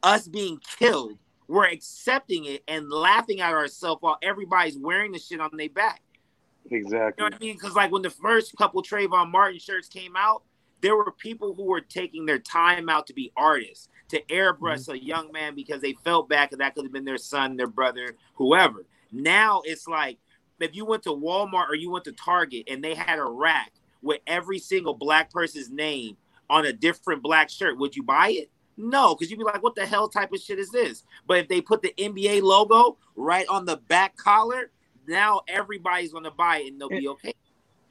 us 0.03 0.27
being 0.27 0.59
killed, 0.81 1.17
we're 1.47 1.69
accepting 1.69 2.47
it 2.47 2.65
and 2.67 2.91
laughing 2.91 3.41
at 3.41 3.53
ourselves 3.53 4.03
while 4.03 4.19
everybody's 4.21 4.77
wearing 4.77 5.13
the 5.13 5.21
shit 5.21 5.41
on 5.41 5.51
their 5.57 5.69
back. 5.69 6.03
You 6.69 6.79
Exactly. 6.79 7.23
know 7.23 7.27
what 7.27 7.35
I 7.35 7.39
mean? 7.39 7.55
Because 7.55 7.77
like 7.77 7.93
when 7.93 8.03
the 8.03 8.11
first 8.11 8.57
couple 8.57 8.83
Trayvon 8.83 9.31
Martin 9.31 9.61
shirts 9.61 9.87
came 9.87 10.17
out, 10.17 10.43
there 10.81 10.97
were 10.97 11.13
people 11.13 11.55
who 11.55 11.65
were 11.65 11.81
taking 11.81 12.27
their 12.27 12.39
time 12.39 12.89
out 12.89 13.07
to 13.09 13.15
be 13.15 13.33
artists, 13.37 13.89
to 14.09 14.21
airbrush 14.23 14.89
mm-hmm. 14.89 14.93
a 14.93 14.97
young 14.97 15.33
man 15.33 15.55
because 15.55 15.81
they 15.81 15.95
felt 16.05 16.29
bad 16.29 16.51
because 16.51 16.59
that 16.59 16.75
could 16.75 16.85
have 16.85 16.93
been 16.93 17.05
their 17.05 17.19
son, 17.19 17.57
their 17.57 17.67
brother, 17.67 18.17
whoever. 18.35 18.87
Now 19.13 19.63
it's 19.65 19.87
like 19.87 20.19
if 20.61 20.75
you 20.75 20.85
went 20.85 21.03
to 21.05 21.11
Walmart 21.11 21.69
or 21.69 21.75
you 21.75 21.91
went 21.91 22.05
to 22.05 22.13
Target 22.13 22.69
and 22.69 22.83
they 22.83 22.95
had 22.95 23.19
a 23.19 23.25
rack 23.25 23.73
with 24.03 24.21
every 24.27 24.59
single 24.59 24.95
black 24.95 25.31
person's 25.31 25.71
name 25.71 26.17
on 26.49 26.67
a 26.67 26.73
different 26.73 27.23
black 27.23 27.51
shirt, 27.51 27.79
would 27.79 27.97
you 27.97 28.03
buy 28.03 28.31
it? 28.31 28.51
No, 28.77 29.15
because 29.15 29.31
you'd 29.31 29.39
be 29.39 29.45
like, 29.45 29.63
what 29.63 29.75
the 29.75 29.87
hell 29.87 30.09
type 30.09 30.33
of 30.33 30.41
shit 30.41 30.59
is 30.59 30.71
this? 30.71 31.05
But 31.27 31.39
if 31.39 31.49
they 31.49 31.61
put 31.61 31.83
the 31.83 31.95
NBA 31.99 32.43
logo 32.43 32.97
right 33.15 33.47
on 33.49 33.67
the 33.67 33.77
back 33.77 34.17
collar, 34.17 34.71
now 35.07 35.43
everybody's 35.49 36.13
gonna 36.13 36.31
buy 36.31 36.59
it 36.59 36.73
and 36.73 36.81
they'll 36.81 36.89
be 36.89 37.09
okay. 37.09 37.35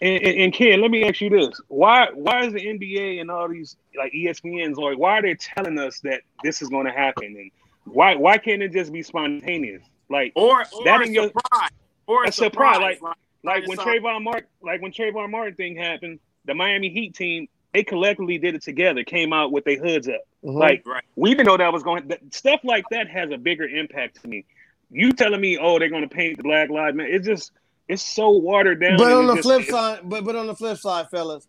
And, 0.01 0.23
and, 0.23 0.37
and 0.41 0.53
Ken, 0.53 0.79
let 0.81 0.91
me 0.91 1.03
ask 1.03 1.19
you 1.19 1.29
this: 1.29 1.59
Why 1.67 2.07
why 2.13 2.45
is 2.45 2.53
the 2.53 2.59
NBA 2.65 3.19
and 3.19 3.29
all 3.29 3.49
these 3.49 3.75
like 3.97 4.13
ESPN's 4.13 4.77
like 4.77 4.97
why 4.97 5.19
are 5.19 5.21
they 5.21 5.35
telling 5.35 5.77
us 5.77 5.99
that 6.01 6.21
this 6.43 6.61
is 6.61 6.69
going 6.69 6.85
to 6.85 6.91
happen? 6.91 7.25
And 7.37 7.51
why 7.85 8.15
why 8.15 8.37
can't 8.37 8.61
it 8.61 8.71
just 8.71 8.93
be 8.93 9.03
spontaneous? 9.03 9.83
Like 10.09 10.31
Or, 10.35 10.61
or 10.61 10.83
That 10.85 11.01
a 11.01 11.03
in 11.03 11.13
your- 11.13 11.27
surprise. 11.27 11.69
Or 12.07 12.23
a 12.23 12.29
a 12.29 12.31
surprise, 12.31 12.75
surprise. 12.75 12.97
like- 13.01 13.15
like 13.41 13.67
when 13.67 13.79
It's 13.79 13.83
Trayvon 13.83 14.23
Martin 14.23 14.47
like 14.61 14.81
when 14.81 14.91
Trayvon 14.91 15.31
Martin 15.31 15.55
thing 15.55 15.75
happened, 15.77 16.19
the 16.45 16.53
Miami 16.53 16.89
Heat 16.89 17.15
team 17.15 17.47
they 17.73 17.83
collectively 17.83 18.37
did 18.39 18.55
it 18.55 18.63
together, 18.63 19.03
came 19.03 19.31
out 19.31 19.51
with 19.51 19.63
their 19.63 19.77
hoods 19.77 20.07
up. 20.09 20.21
Mhm. 20.43 20.55
Like 20.55 20.87
Right. 20.87 21.03
we 21.15 21.29
didn't 21.31 21.45
know 21.45 21.55
that 21.57 21.71
was 21.71 21.83
going. 21.83 22.07
That, 22.07 22.19
stuff 22.33 22.61
like 22.63 22.83
that 22.91 23.07
has 23.09 23.29
a 23.31 23.37
bigger 23.37 23.65
impact 23.67 24.21
to 24.23 24.27
me. 24.27 24.43
You 24.89 25.11
telling 25.13 25.39
me, 25.39 25.57
oh, 25.59 25.77
they're 25.77 25.87
going 25.89 26.01
to 26.01 26.13
paint 26.13 26.37
the 26.37 26.43
Black 26.43 26.69
Lives 26.69 26.97
Matter? 26.97 27.09
It's 27.09 27.27
just 27.27 27.51
it's 27.89 28.01
so 28.03 28.29
watered 28.29 28.79
down. 28.79 28.95
but 28.97 29.11
on 29.11 29.27
the 29.27 29.35
just- 29.35 29.45
flip 29.45 29.65
side, 29.67 29.99
but 30.05 30.23
but 30.23 30.35
on 30.37 30.47
the 30.47 30.55
flip 30.55 30.77
side, 30.77 31.09
fellas, 31.09 31.47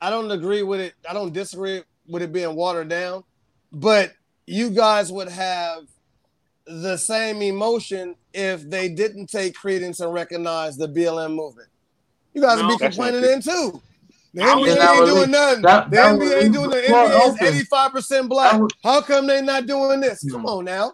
I 0.00 0.10
don't 0.10 0.30
agree 0.30 0.62
with 0.62 0.80
it. 0.80 0.94
I 1.08 1.12
don't 1.14 1.32
disagree 1.32 1.82
with 2.06 2.22
it 2.22 2.32
being 2.32 2.54
watered 2.54 2.88
down, 2.88 3.24
but 3.72 4.12
you 4.46 4.70
guys 4.70 5.10
would 5.10 5.28
have 5.28 5.84
the 6.66 6.96
same 6.96 7.42
emotion 7.42 8.14
if 8.34 8.68
they 8.68 8.88
didn't 8.88 9.26
take 9.28 9.54
credence 9.54 9.98
and 10.00 10.12
recognize 10.12 10.76
the 10.76 10.86
BLM 10.88 11.34
movement. 11.34 11.68
You 12.34 12.42
guys 12.42 12.58
No. 12.60 12.66
will 12.68 12.78
be 12.78 12.84
complaining 12.84 13.20
then 13.22 13.42
too. 13.42 13.80
The 14.34 14.42
NBA 14.42 14.70
ain't 14.70 15.00
was- 15.00 15.10
doing 15.14 15.30
nothing. 15.30 15.62
that- 15.62 15.90
the 15.90 15.96
that 15.96 16.14
NBA 16.14 16.42
ain't 16.44 16.52
doing 16.54 16.70
the 16.70 16.76
NBA 16.88 17.28
is 17.28 17.68
85% 17.70 18.28
black. 18.28 18.52
That 18.52 18.60
was- 18.62 18.72
How 18.82 19.00
come 19.02 19.26
they 19.26 19.42
not 19.42 19.66
doing 19.66 20.00
this? 20.00 20.24
Come 20.30 20.46
on 20.46 20.64
now. 20.64 20.92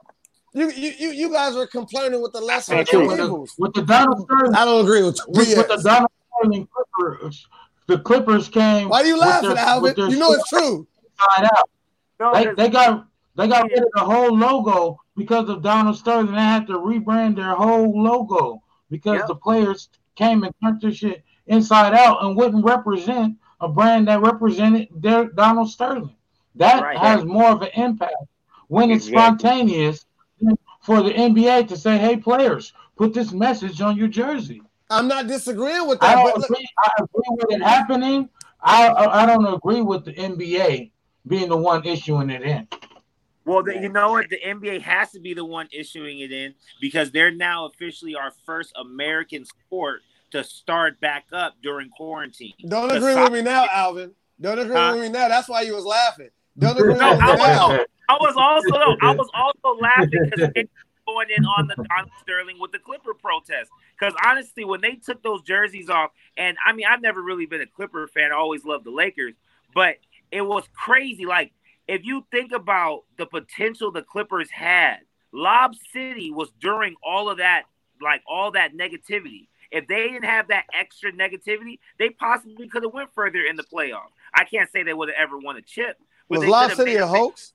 You 0.59 0.71
you 0.73 0.93
you, 0.99 1.11
you 1.13 1.31
guys 1.33 1.55
are 1.57 1.67
complaining 1.69 2.21
with 2.21 2.33
the 2.33 2.41
last 2.41 2.67
That's 2.67 2.93
of 2.93 3.01
not 3.01 3.09
two 3.11 3.15
true. 3.17 3.25
evils. 3.27 3.55
With 3.59 3.75
the 3.75 3.83
Donald 3.83 4.23
Sterling, 4.27 4.55
I 4.57 4.65
don't 4.65 4.85
agree 4.85 5.03
with 5.05 5.21
with, 5.29 5.57
with 5.57 5.69
the 5.69 5.81
Donald 5.85 6.11
Sterling 6.41 6.69
Clippers, 6.75 7.47
the 7.87 7.99
Clippers 8.01 8.49
came. 8.49 8.89
Why 8.89 9.03
are 9.03 9.07
you 9.07 9.19
laughing, 9.19 9.51
their- 9.51 9.59
Alvin? 9.59 9.95
You 9.97 10.17
know 10.19 10.33
it's 10.33 10.49
true. 10.49 10.87
side 11.37 11.45
out. 11.57 11.71
No, 12.19 12.33
They, 12.35 12.45
'cause- 12.47 12.57
they 12.57 12.69
got 12.71 13.07
they 13.37 13.47
got 13.47 13.65
rid 13.71 13.79
of 13.79 13.89
the 13.95 14.01
whole 14.01 14.37
logo 14.37 14.99
because 15.17 15.49
of 15.49 15.63
Donald 15.63 15.97
Sterling. 15.97 16.33
They 16.33 16.39
had 16.41 16.67
to 16.67 16.73
rebrand 16.75 17.37
their 17.37 17.55
whole 17.55 18.03
logo 18.03 18.61
because 18.91 19.19
Yep. 19.19 19.29
the 19.29 19.35
players 19.37 19.89
came 20.17 20.43
and 20.43 20.53
turned 20.61 20.81
their 20.81 20.91
shit 20.93 21.23
inside 21.47 21.95
out 21.95 22.25
and 22.25 22.37
wouldn't 22.37 22.65
represent 22.65 23.37
a 23.61 23.69
brand 23.69 24.09
that 24.09 24.21
represented 24.23 24.89
their 24.91 25.27
Donald 25.27 25.71
Sterling. 25.71 26.17
That 26.57 26.83
Right. 26.83 26.99
has 26.99 27.25
more 27.25 27.51
of 27.51 27.63
an 27.63 27.71
impact 27.75 28.15
when 28.67 28.91
it's 28.91 29.07
Exactly. 29.07 29.39
spontaneous 29.39 30.01
than 30.01 30.08
for 30.89 31.03
the 31.03 31.11
NBA 31.11 31.69
to 31.69 31.77
say, 31.77 31.99
"Hey, 31.99 32.17
players, 32.17 32.73
put 32.97 33.13
this 33.13 33.31
message 33.31 33.83
on 33.83 33.99
your 33.99 34.09
jersey." 34.09 34.63
I'm 34.89 35.07
not 35.07 35.27
disagreeing 35.27 35.87
with 35.87 35.99
I 36.03 36.15
that, 36.15 36.25
don't 36.25 36.45
agree. 36.45 36.67
I 36.83 36.91
agree 37.03 37.23
with 37.29 37.53
it 37.53 37.63
happening. 37.63 38.31
I, 38.63 38.89
I 38.89 39.23
I 39.23 39.27
don't 39.27 39.45
agree 39.47 39.83
with 39.83 40.07
the 40.07 40.15
NBA 40.15 40.91
being 41.27 41.51
the 41.51 41.59
one 41.59 41.85
issuing 41.85 42.31
it 42.31 42.41
in. 42.41 42.67
Well, 43.45 43.63
the, 43.63 43.75
you 43.75 43.91
know 43.91 44.13
what? 44.13 44.31
The 44.31 44.39
NBA 44.41 44.81
has 44.81 45.11
to 45.13 45.21
be 45.21 45.35
the 45.35 45.45
one 45.45 45.69
issuing 45.73 46.21
it 46.21 46.33
in 46.33 46.55
because 46.81 47.11
they're 47.11 47.31
now 47.35 47.67
officially 47.67 48.15
our 48.15 48.33
first 48.47 48.73
American 48.81 49.45
sport 49.45 50.01
to 50.31 50.43
start 50.43 50.99
back 51.01 51.27
up 51.35 51.57
during 51.63 51.91
quarantine. 51.91 52.55
don't 52.67 52.91
agree 52.91 53.15
with 53.15 53.33
me 53.33 53.43
now, 53.43 53.67
Alvin. 53.71 54.13
Don't 54.41 54.59
agree 54.59 54.75
Huh? 54.75 54.93
with 54.95 55.03
me 55.03 55.09
now. 55.11 55.29
That's 55.29 55.51
why 55.51 55.63
you 55.63 55.75
was 55.75 55.85
laughing. 55.85 56.31
Don't 56.59 56.79
agree 56.79 56.95
No, 56.95 57.11
with 57.11 57.21
me 57.21 57.37
now. 57.37 57.85
I 58.09 58.15
was 58.15 58.35
also 58.37 58.79
no, 58.79 58.97
I 59.03 59.15
was 59.15 59.29
also 59.35 59.79
laughing 59.81 60.31
because 60.31 60.69
going 61.07 61.29
in 61.37 61.45
on 61.45 61.67
the 61.67 61.77
on 61.97 62.11
Sterling 62.21 62.59
with 62.61 62.73
the 62.73 62.79
Clipper 62.79 63.15
protest. 63.15 63.71
Because 63.99 64.15
honestly, 64.25 64.65
when 64.65 64.81
they 64.81 64.95
took 64.95 65.23
those 65.23 65.43
jerseys 65.43 65.89
off, 65.89 66.11
and 66.37 66.57
I 66.65 66.73
mean, 66.73 66.87
I've 66.89 67.03
never 67.03 67.23
really 67.23 67.47
been 67.47 67.61
a 67.61 67.67
Clipper 67.67 68.09
fan. 68.09 68.31
I 68.33 68.37
always 68.37 68.65
loved 68.65 68.85
the 68.85 68.91
Lakers, 68.91 69.35
but 69.75 69.97
it 70.31 70.43
was 70.43 70.65
crazy. 70.75 71.27
Like 71.27 71.53
if 71.87 72.05
you 72.05 72.27
think 72.31 72.53
about 72.53 73.05
the 73.17 73.27
potential 73.27 73.91
the 73.91 74.03
Clippers 74.03 74.51
had, 74.51 74.99
Lob 75.33 75.75
City 75.93 76.31
was 76.31 76.51
during 76.61 76.95
all 77.03 77.31
of 77.31 77.39
that, 77.39 77.65
like 78.01 78.23
all 78.27 78.53
that 78.53 78.75
negativity. 78.75 79.49
If 79.71 79.87
they 79.87 80.09
didn't 80.09 80.25
have 80.25 80.49
that 80.49 80.65
extra 80.73 81.13
negativity, 81.13 81.79
they 81.99 82.09
possibly 82.09 82.69
could 82.69 82.83
have 82.83 82.95
went 82.95 83.13
further 83.15 83.41
in 83.41 83.57
the 83.57 83.65
playoffs. 83.65 84.13
I 84.33 84.45
can't 84.45 84.71
say 84.71 84.83
they 84.83 84.95
would 84.95 85.11
have 85.11 85.17
ever 85.19 85.39
won 85.39 85.57
a 85.57 85.63
chip. 85.63 85.99
Was 86.29 86.45
Lob 86.45 86.73
City 86.73 86.95
a 86.95 87.05
a 87.05 87.07
big- 87.07 87.17
hoax? 87.17 87.53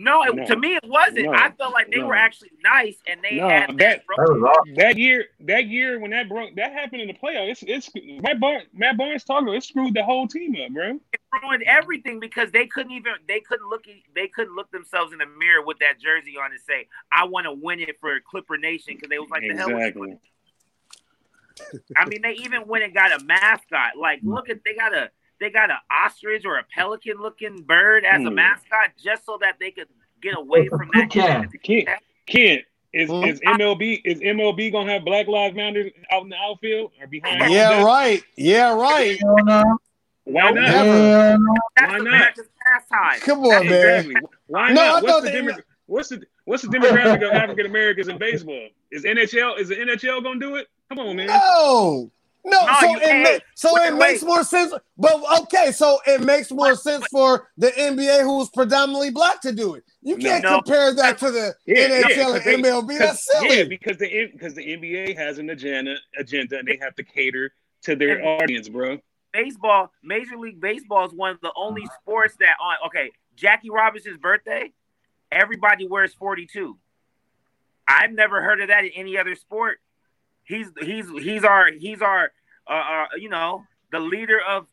No, 0.00 0.22
it, 0.22 0.34
No. 0.34 0.44
to 0.46 0.56
me 0.56 0.74
it 0.76 0.84
wasn't. 0.84 1.26
No. 1.26 1.32
I 1.34 1.50
felt 1.50 1.72
like 1.74 1.90
they 1.90 1.98
No. 1.98 2.06
were 2.06 2.14
actually 2.14 2.50
nice, 2.62 2.96
and 3.06 3.20
they 3.22 3.36
No, 3.36 3.48
had 3.48 3.70
that- 3.70 3.78
that. 3.78 4.02
That 4.08 4.22
awesome. 4.22 4.74
That 4.74 4.96
year, 4.96 5.26
that 5.40 5.66
year 5.66 5.98
when 5.98 6.10
that 6.12 6.28
broke, 6.28 6.54
that 6.56 6.72
happened 6.72 7.02
in 7.02 7.08
the 7.08 7.14
playoffs. 7.14 7.62
It's 7.62 7.90
it's 7.94 8.22
Matt 8.22 8.40
Barnes, 8.40 8.66
Matt 8.72 8.96
Barnes 8.96 9.24
talking. 9.24 9.48
It 9.54 9.62
screwed 9.62 9.94
the 9.94 10.02
whole 10.02 10.26
team 10.26 10.56
up, 10.64 10.72
bro. 10.72 10.98
It 11.12 11.20
ruined 11.42 11.62
everything 11.64 12.18
because 12.18 12.50
they 12.50 12.66
couldn't 12.66 12.92
even 12.92 13.12
they 13.28 13.40
couldn't 13.40 13.68
look 13.68 13.84
they 14.14 14.28
couldn't 14.28 14.56
look 14.56 14.70
themselves 14.70 15.12
in 15.12 15.18
the 15.18 15.26
mirror 15.26 15.62
with 15.62 15.78
that 15.80 16.00
jersey 16.00 16.36
on 16.38 16.50
and 16.50 16.60
say 16.60 16.88
I 17.12 17.24
want 17.24 17.44
to 17.44 17.52
win 17.52 17.80
it 17.80 18.00
for 18.00 18.18
Clipper 18.20 18.56
Nation 18.56 18.94
because 18.94 19.10
they 19.10 19.18
was 19.18 19.28
like 19.30 19.42
the 19.42 19.54
hell. 19.54 19.68
with 19.68 19.76
Exactly. 19.76 20.18
I 21.96 22.06
mean, 22.06 22.22
they 22.22 22.32
even 22.34 22.66
went 22.66 22.84
and 22.84 22.94
got 22.94 23.12
a 23.12 23.22
mascot. 23.24 23.96
Like, 23.98 24.22
mm. 24.22 24.32
look 24.34 24.48
at 24.48 24.60
they 24.64 24.74
got 24.74 24.94
a 24.94 25.10
they 25.40 25.50
got 25.50 25.70
an 25.70 25.76
ostrich 25.90 26.44
or 26.44 26.58
a 26.58 26.64
pelican 26.64 27.16
looking 27.20 27.62
bird 27.62 28.04
as 28.04 28.20
a 28.20 28.28
Hmm. 28.28 28.34
mascot 28.34 28.90
just 29.02 29.24
so 29.24 29.38
that 29.40 29.56
they 29.58 29.70
could 29.70 29.88
get 30.20 30.36
away 30.36 30.68
from 30.68 30.90
that. 30.94 31.10
Toucan. 31.10 31.48
Kent, 31.62 31.88
Kent, 32.26 32.62
is 32.92 33.08
Hmm? 33.08 33.24
is 33.24 33.40
MLB 33.40 34.02
is 34.04 34.20
MLB 34.20 34.70
gonna 34.70 34.92
have 34.92 35.04
Black 35.04 35.26
Lives 35.28 35.54
Matter 35.56 35.90
out 36.12 36.22
in 36.24 36.28
the 36.28 36.36
outfield 36.36 36.92
or 37.00 37.06
behind? 37.06 37.50
Yeah, 37.52 37.68
plate? 37.70 37.84
right. 37.84 38.22
Yeah, 38.36 38.74
right. 38.74 39.18
Hell 39.20 39.36
no. 39.44 39.78
Why 40.24 40.50
not? 40.50 40.54
Never. 40.54 41.38
That's 41.76 41.92
Why 41.92 41.98
not? 41.98 43.20
Come 43.20 43.38
on, 43.40 43.48
That's 43.48 43.64
man. 43.64 43.96
Exactly. 43.96 44.14
Why 44.48 44.72
No, 44.72 44.80
I 44.82 44.84
not? 44.84 44.92
thought 44.92 45.02
What's 45.02 45.24
the, 45.24 45.30
they- 45.30 45.36
demo- 45.46 45.56
what's 45.86 46.08
the 46.10 46.22
what's 46.44 46.62
the 46.62 46.68
demographic 46.68 47.26
of 47.26 47.32
African 47.32 47.66
Americans 47.66 48.08
in 48.08 48.18
baseball? 48.18 48.68
Is 48.92 49.04
NHL 49.04 49.58
is 49.58 49.68
the 49.68 49.76
NHL 49.76 50.22
gonna 50.22 50.38
do 50.38 50.56
it? 50.56 50.66
Come 50.88 50.98
on, 50.98 51.16
man. 51.16 51.28
No. 51.28 52.10
No, 52.44 52.58
No, 52.64 52.72
so 52.80 52.96
it 53.00 53.22
ma- 53.22 53.38
so 53.54 53.74
Wait, 53.74 53.88
it 53.88 53.94
makes 53.96 54.22
wait. 54.22 54.28
more 54.28 54.42
sense. 54.44 54.72
But 54.96 55.22
okay, 55.42 55.72
so 55.72 55.98
it 56.06 56.22
makes 56.22 56.50
more 56.50 56.74
sense 56.74 57.04
for 57.10 57.48
the 57.58 57.68
NBA, 57.78 58.22
who's 58.22 58.48
predominantly 58.50 59.10
black, 59.10 59.40
to 59.42 59.52
do 59.52 59.74
it. 59.74 59.84
You 60.02 60.16
can't 60.16 60.42
No. 60.44 60.56
compare 60.62 60.94
that 60.94 61.18
to 61.18 61.30
the 61.30 61.54
Yeah, 61.66 61.88
NHL 61.88 62.08
yeah, 62.10 62.24
'cause 62.38 62.46
and 62.46 62.64
they- 62.64 62.70
MLB. 62.70 62.98
That's 62.98 63.24
silly. 63.30 63.58
Yeah, 63.58 63.64
because 63.64 63.98
the 63.98 64.26
because 64.32 64.54
the 64.54 64.62
NBA 64.72 65.14
has 65.14 65.38
an 65.38 65.50
agenda 65.50 65.96
agenda 66.16 66.58
and 66.58 66.66
they 66.66 66.78
have 66.80 66.94
to 66.96 67.04
cater 67.04 67.52
to 67.82 67.94
their 67.96 68.16
And- 68.18 68.26
audience, 68.42 68.68
bro. 68.68 68.98
baseball, 69.32 69.92
Major 70.02 70.36
League 70.36 70.60
Baseball 70.60 71.04
is 71.06 71.12
one 71.12 71.30
of 71.32 71.40
the 71.40 71.52
only 71.54 71.86
sports 72.00 72.36
that 72.40 72.56
on 72.60 72.76
okay, 72.86 73.10
Jackie 73.36 73.70
Robinson's 73.70 74.16
birthday, 74.18 74.72
everybody 75.30 75.86
wears 75.86 76.14
42. 76.14 76.78
I've 77.86 78.12
never 78.12 78.40
heard 78.42 78.60
of 78.60 78.68
that 78.68 78.84
in 78.84 78.90
any 78.94 79.18
other 79.18 79.34
sport. 79.34 79.80
He's 80.50 80.66
he's 80.80 81.06
he's 81.22 81.44
our 81.44 81.70
he's 81.70 82.02
our 82.02 82.32
uh, 82.66 82.72
uh 82.72 83.06
you 83.16 83.28
know, 83.28 83.64
the 83.92 84.00
leader 84.00 84.40
of 84.40 84.66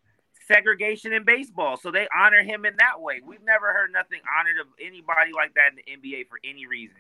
segregation 0.48 1.14
in 1.14 1.24
baseball. 1.24 1.78
So 1.78 1.92
they 1.92 2.08
honor 2.18 2.42
him 2.42 2.66
in 2.66 2.76
that 2.80 3.00
way. 3.00 3.22
We've 3.24 3.44
never 3.44 3.72
heard 3.74 3.92
nothing 3.92 4.20
honored 4.40 4.58
of 4.60 4.68
anybody 4.82 5.32
like 5.36 5.54
that 5.54 5.72
in 5.72 6.02
the 6.02 6.10
NBA 6.10 6.28
for 6.28 6.40
any 6.44 6.66
reason. 6.66 6.98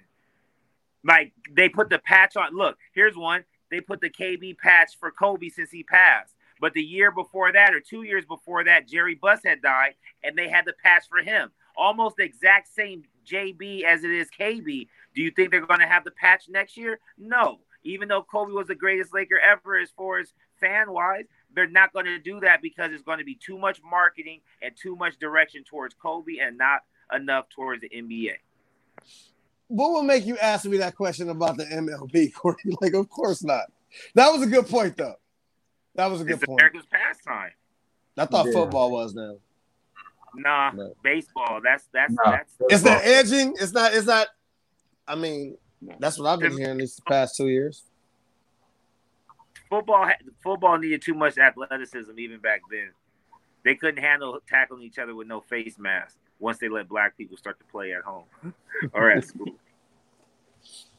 Like 1.03 1.33
they 1.51 1.69
put 1.69 1.89
the 1.89 1.99
patch 1.99 2.37
on. 2.37 2.55
Look, 2.55 2.77
here's 2.93 3.15
one. 3.15 3.45
They 3.71 3.81
put 3.81 3.99
the 3.99 4.09
KB 4.09 4.57
patch 4.57 4.97
for 4.99 5.11
Kobe 5.11 5.49
since 5.49 5.71
he 5.71 5.83
passed. 5.83 6.35
But 6.59 6.73
the 6.73 6.81
year 6.81 7.11
before 7.11 7.51
that, 7.51 7.73
or 7.73 7.79
two 7.79 8.03
years 8.03 8.25
before 8.25 8.63
that, 8.63 8.87
Jerry 8.87 9.15
Buss 9.15 9.41
had 9.45 9.61
died, 9.61 9.93
and 10.23 10.37
they 10.37 10.49
had 10.49 10.65
the 10.65 10.73
patch 10.83 11.03
for 11.09 11.19
him. 11.19 11.51
Almost 11.75 12.17
the 12.17 12.23
exact 12.23 12.73
same 12.73 13.03
JB 13.25 13.83
as 13.83 14.03
it 14.03 14.11
is 14.11 14.29
KB. 14.37 14.87
Do 15.13 15.21
you 15.21 15.31
think 15.31 15.51
they're 15.51 15.65
going 15.65 15.79
to 15.79 15.87
have 15.87 16.03
the 16.03 16.11
patch 16.11 16.49
next 16.49 16.77
year? 16.77 16.99
No. 17.17 17.59
Even 17.87 18.07
though 18.09 18.21
Kobe 18.23 18.51
was 18.51 18.67
the 18.67 18.75
greatest 18.75 19.13
Laker 19.13 19.39
ever 19.39 19.77
as 19.79 19.89
far 19.91 20.19
as 20.19 20.33
fan 20.59 20.91
wise, 20.91 21.25
they're 21.55 21.69
not 21.69 21.93
going 21.93 22.05
to 22.05 22.19
do 22.19 22.39
that 22.41 22.61
because 22.61 22.91
it's 22.91 23.03
going 23.03 23.19
to 23.19 23.23
be 23.23 23.35
too 23.35 23.57
much 23.57 23.81
marketing 23.83 24.41
and 24.61 24.75
too 24.75 24.95
much 24.95 25.17
direction 25.19 25.63
towards 25.63 25.95
Kobe 25.95 26.37
and 26.41 26.57
not 26.57 26.81
enough 27.15 27.45
towards 27.49 27.81
the 27.81 27.89
NBA. 27.89 28.33
What 29.69 29.93
would 29.93 30.03
make 30.03 30.25
you 30.25 30.37
ask 30.37 30.65
me 30.65 30.77
that 30.77 30.95
question 30.95 31.29
about 31.29 31.57
the 31.57 31.65
MLB, 31.65 32.33
Corey? 32.35 32.55
Like, 32.81 32.93
of 32.93 33.09
course 33.09 33.43
not. 33.43 33.65
That 34.15 34.31
was 34.33 34.41
a 34.41 34.47
good 34.47 34.67
point, 34.67 34.97
though. 34.97 35.15
That 35.95 36.11
was 36.11 36.21
a 36.21 36.25
good 36.25 36.31
point. 36.33 36.41
It's 36.41 36.45
point. 36.45 36.59
America's 36.59 36.85
pastime. 36.91 37.51
I 38.17 38.25
thought 38.25 38.47
Yeah. 38.47 38.53
football 38.53 38.91
was 38.91 39.13
now. 39.15 39.37
Nah, 40.35 40.71
No. 40.71 40.93
baseball. 41.03 41.61
That's 41.63 41.87
that's 41.93 42.13
No. 42.13 42.31
that's 42.31 42.53
It's 42.69 42.83
not 42.83 43.01
edging. 43.03 43.55
It's 43.59 43.71
not. 43.71 43.93
It's 43.93 44.05
not. 44.05 44.27
I 45.07 45.15
mean, 45.15 45.57
that's 45.99 46.17
what 46.19 46.27
I've 46.27 46.39
been 46.39 46.57
hearing 46.57 46.77
these 46.77 46.99
past 47.07 47.35
two 47.35 47.47
years. 47.49 47.83
football 49.69 50.09
football 50.43 50.77
needed 50.77 51.01
too 51.01 51.13
much 51.13 51.37
athleticism 51.37 52.17
even 52.17 52.39
back 52.39 52.61
then. 52.71 52.91
They 53.63 53.75
couldn't 53.75 54.01
handle 54.01 54.39
tackling 54.47 54.83
each 54.83 54.97
other 54.97 55.13
with 55.13 55.27
no 55.27 55.41
face 55.41 55.77
mask 55.77 56.15
once 56.39 56.57
they 56.57 56.69
let 56.69 56.87
black 56.87 57.17
people 57.17 57.37
start 57.37 57.59
to 57.59 57.65
play 57.65 57.93
at 57.93 58.03
home 58.03 58.25
or 58.93 59.11
at 59.11 59.25
school. 59.25 59.55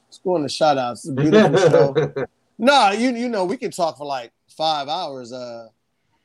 Let's 0.07 0.19
go 0.23 0.37
into 0.37 0.49
shout 0.49 0.79
outs. 0.79 1.07
It's 1.07 1.11
a 1.11 1.23
beautiful 1.23 1.59
show. 1.59 2.27
No, 2.61 2.91
you 2.91 3.11
you 3.15 3.29
know 3.29 3.45
we 3.45 3.57
can 3.57 3.71
talk 3.71 3.97
for 3.99 4.05
like 4.05 4.33
five 4.49 4.89
hours. 4.89 5.33
Uh, 5.33 5.69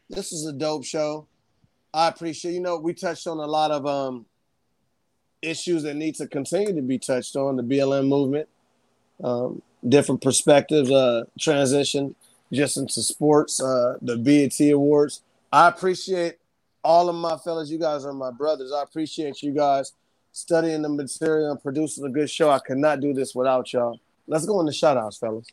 this 0.10 0.34
is 0.34 0.48
a 0.48 0.52
dope 0.52 0.84
show. 0.84 1.28
I 1.94 2.08
appreciate. 2.08 2.54
You 2.54 2.60
know, 2.60 2.78
we 2.80 2.96
touched 2.96 3.28
on 3.28 3.38
a 3.38 3.46
lot 3.46 3.70
of 3.70 3.86
um 3.86 4.26
issues 5.44 5.84
that 5.84 5.96
need 5.96 6.16
to 6.16 6.28
continue 6.28 6.74
to 6.74 6.82
be 6.82 6.98
touched 6.98 7.36
on. 7.36 7.56
The 7.58 7.64
BLM 7.64 8.08
movement, 8.08 8.48
um, 9.24 9.62
different 9.88 10.22
perspectives, 10.22 10.90
uh, 10.92 11.26
transition 11.40 12.16
just 12.52 12.78
into 12.78 13.02
sports, 13.02 13.62
uh, 13.62 13.98
the 14.02 14.16
BET 14.18 14.60
Awards. 14.72 15.22
I 15.52 15.68
appreciate 15.68 16.36
all 16.84 17.10
of 17.10 17.16
my 17.16 17.38
fellas. 17.38 17.70
You 17.70 17.80
guys 17.80 18.06
are 18.06 18.14
my 18.14 18.32
brothers. 18.32 18.72
I 18.72 18.84
appreciate 18.84 19.42
you 19.42 19.52
guys 19.54 19.94
studying 20.32 20.82
the 20.82 20.90
material 20.90 21.52
and 21.52 21.62
producing 21.62 22.06
a 22.06 22.10
good 22.10 22.30
show. 22.30 22.50
I 22.50 22.60
could 22.60 22.78
not 22.78 23.00
do 23.00 23.14
this 23.14 23.34
without 23.36 23.72
y'all. 23.74 24.00
Let's 24.28 24.46
go 24.46 24.60
into 24.60 24.72
shout 24.72 24.98
outs, 24.98 25.18
fellas. 25.18 25.48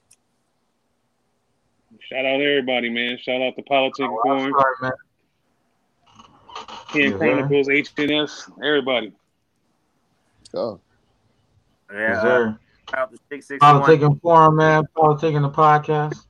Shout 2.01 2.25
out 2.25 2.41
everybody, 2.41 2.89
man. 2.91 3.19
Shout 3.19 3.41
out 3.41 3.57
to 3.57 3.63
Politics 3.63 4.01
Oh, 4.09 4.21
I'm 4.31 4.39
Forum, 4.39 4.55
sorry, 4.59 4.75
man. 4.83 4.93
Ken 6.93 7.13
Yeah. 7.13 7.17
Chronicles, 7.19 7.69
HNS, 7.69 8.51
everybody. 8.65 9.13
Go. 10.53 10.81
Yeah, 11.93 11.99
Yes, 11.99 12.23
sir. 12.23 12.59
out 12.95 13.11
the 13.13 13.19
six 13.29 13.47
six 13.49 13.63
one. 13.63 13.83
Politicking 13.83 14.21
forum, 14.21 14.57
man. 14.57 14.85
Politicking 14.97 15.43
the 15.43 15.51
podcast. 15.51 16.25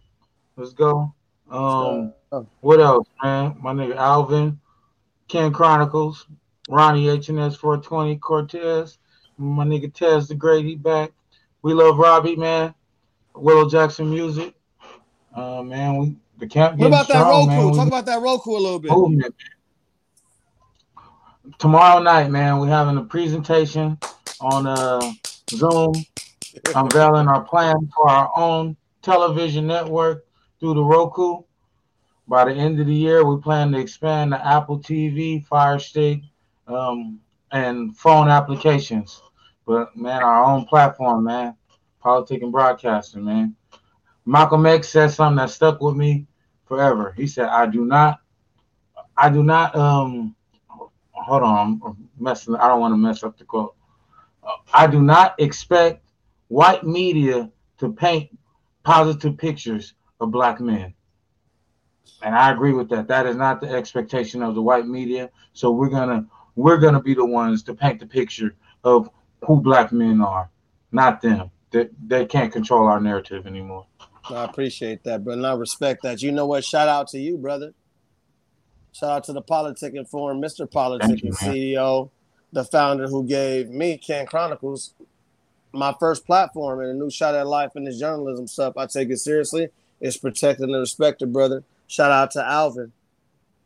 Let's 0.56 0.72
go. 0.72 1.14
Um, 1.50 2.12
Oh. 2.32 2.46
what 2.60 2.80
else, 2.80 3.08
man? 3.22 3.56
My 3.60 3.72
nigga 3.72 3.96
Alvin, 3.96 4.60
Ken 5.28 5.52
Chronicles, 5.52 6.26
Ronnie 6.68 7.06
HNS 7.06 7.56
420, 7.56 8.16
Cortez, 8.18 8.98
my 9.36 9.64
nigga 9.64 9.92
Tez 9.92 10.28
the 10.28 10.34
Great, 10.34 10.64
he 10.64 10.76
back. 10.76 11.10
We 11.62 11.74
love 11.74 11.98
Robbie, 11.98 12.36
man. 12.36 12.72
Willow 13.34 13.68
Jackson 13.68 14.10
Music. 14.10 14.54
Uh, 15.34 15.62
man, 15.62 15.96
we 15.98 16.16
the 16.38 16.46
camp. 16.46 16.72
What 16.72 16.78
getting 16.78 16.92
about 16.94 17.08
that 17.08 17.14
strong, 17.20 17.48
Roku? 17.48 17.60
man. 17.60 17.70
We 17.70 17.76
Talk 17.76 17.86
about 17.88 18.06
that 18.06 18.20
Roku 18.20 18.50
a 18.50 18.58
little 18.58 18.78
bit. 18.78 18.90
movement. 18.92 19.34
Tomorrow 21.58 22.00
night, 22.02 22.30
man, 22.30 22.58
we're 22.60 22.68
having 22.68 22.96
a 22.96 23.02
presentation 23.04 23.98
on 24.40 24.66
uh, 24.66 25.12
Zoom, 25.50 25.92
unveiling 26.74 27.28
our 27.28 27.42
plan 27.42 27.88
for 27.94 28.08
our 28.08 28.30
own 28.36 28.76
television 29.02 29.66
network 29.66 30.26
through 30.58 30.74
the 30.74 30.84
Roku. 30.84 31.42
By 32.28 32.44
the 32.44 32.52
end 32.52 32.80
of 32.80 32.86
the 32.86 32.94
year, 32.94 33.24
we 33.24 33.40
plan 33.40 33.72
to 33.72 33.78
expand 33.78 34.32
the 34.32 34.46
Apple 34.46 34.78
TV, 34.78 35.44
Fire 35.44 35.78
Stick, 35.78 36.20
um, 36.68 37.20
and 37.52 37.96
phone 37.96 38.28
applications. 38.28 39.22
But 39.66 39.96
man, 39.96 40.22
our 40.22 40.44
own 40.44 40.64
platform, 40.66 41.24
man, 41.24 41.56
politic 42.00 42.42
and 42.42 42.52
broadcasting, 42.52 43.24
man. 43.24 43.56
Malcolm 44.26 44.66
X 44.66 44.88
said 44.88 45.08
something 45.08 45.38
that 45.38 45.50
stuck 45.50 45.80
with 45.80 45.96
me 45.96 46.26
forever. 46.66 47.12
He 47.16 47.26
said, 47.26 47.48
"I 47.48 47.66
do 47.66 47.84
not, 47.84 48.20
I 49.16 49.28
do 49.28 49.42
not." 49.42 49.74
Um, 49.74 50.36
hold 51.12 51.42
on, 51.42 51.80
I'm 51.84 52.08
messing. 52.18 52.54
I 52.54 52.68
don't 52.68 52.80
want 52.80 52.92
to 52.92 52.98
mess 52.98 53.24
up 53.24 53.36
the 53.36 53.44
quote. 53.44 53.74
I 54.72 54.86
do 54.86 55.02
not 55.02 55.34
expect 55.38 56.04
white 56.48 56.84
media 56.84 57.50
to 57.78 57.92
paint 57.92 58.30
positive 58.82 59.36
pictures 59.36 59.94
of 60.20 60.30
black 60.30 60.60
men. 60.60 60.94
And 62.22 62.34
I 62.34 62.52
agree 62.52 62.72
with 62.72 62.88
that. 62.90 63.08
That 63.08 63.26
is 63.26 63.36
not 63.36 63.60
the 63.60 63.68
expectation 63.68 64.42
of 64.42 64.54
the 64.54 64.62
white 64.62 64.86
media. 64.86 65.30
So 65.52 65.70
we're 65.70 65.88
gonna 65.88 66.26
we're 66.54 66.78
gonna 66.78 67.02
be 67.02 67.14
the 67.14 67.24
ones 67.24 67.62
to 67.64 67.74
paint 67.74 68.00
the 68.00 68.06
picture 68.06 68.54
of 68.84 69.08
who 69.42 69.60
black 69.60 69.92
men 69.92 70.20
are, 70.20 70.50
not 70.92 71.22
them. 71.22 71.50
They, 71.70 71.88
they 72.06 72.26
can't 72.26 72.52
control 72.52 72.86
our 72.86 73.00
narrative 73.00 73.46
anymore. 73.46 73.86
I 74.28 74.44
appreciate 74.44 75.04
that, 75.04 75.24
brother. 75.24 75.38
And 75.38 75.46
I 75.46 75.54
respect 75.54 76.02
that. 76.02 76.20
You 76.20 76.32
know 76.32 76.46
what? 76.46 76.64
Shout 76.64 76.88
out 76.88 77.08
to 77.08 77.18
you, 77.18 77.38
brother. 77.38 77.72
Shout 78.92 79.10
out 79.10 79.24
to 79.24 79.32
the 79.32 79.42
Politic 79.42 79.94
Forum, 80.08 80.42
Mr. 80.42 80.70
Politic 80.70 81.22
you, 81.22 81.30
man. 81.30 81.54
CEO, 81.54 82.10
the 82.52 82.64
founder 82.64 83.08
who 83.08 83.24
gave 83.24 83.68
me 83.68 83.96
Ken 83.98 84.26
Chronicles 84.26 84.92
my 85.72 85.94
first 85.98 86.26
platform 86.26 86.80
and 86.80 86.90
a 86.90 86.94
new 86.94 87.10
shot 87.10 87.34
at 87.34 87.46
life 87.46 87.76
in 87.76 87.84
this 87.84 87.98
journalism 87.98 88.46
stuff. 88.46 88.76
I 88.76 88.86
take 88.86 89.10
it 89.10 89.18
seriously. 89.18 89.68
It's 90.00 90.16
protected 90.16 90.68
and 90.68 90.78
respected, 90.78 91.32
brother. 91.32 91.62
Shout 91.86 92.10
out 92.10 92.30
to 92.32 92.46
Alvin. 92.46 92.92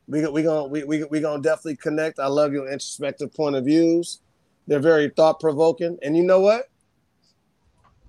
We 0.06 0.27
we 0.28 0.43
gonna 0.43 0.65
we 0.65 0.85
we 0.85 1.05
we 1.05 1.20
gonna 1.20 1.43
definitely 1.43 1.77
connect. 1.77 2.19
I 2.19 2.27
love 2.27 2.52
your 2.52 2.66
introspective 2.66 3.32
point 3.32 3.56
of 3.56 3.65
views. 3.65 4.20
They're 4.66 4.81
very 4.81 5.09
thought 5.11 5.40
provoking, 5.40 5.98
and 6.02 6.16
you 6.16 6.23
know 6.23 6.40
what? 6.40 6.69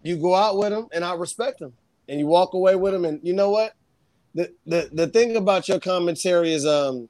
You 0.03 0.17
go 0.17 0.35
out 0.35 0.57
with 0.57 0.69
them, 0.69 0.87
and 0.91 1.05
I 1.05 1.15
respect 1.15 1.59
them, 1.59 1.73
and 2.09 2.19
you 2.19 2.27
walk 2.27 2.53
away 2.53 2.75
with 2.75 2.93
them, 2.93 3.05
and 3.05 3.19
you 3.23 3.33
know 3.33 3.49
what? 3.49 3.73
The 4.33 4.51
the 4.65 4.89
the 4.91 5.07
thing 5.07 5.37
about 5.37 5.69
your 5.69 5.79
commentary 5.79 6.53
is 6.53 6.65
um 6.65 7.07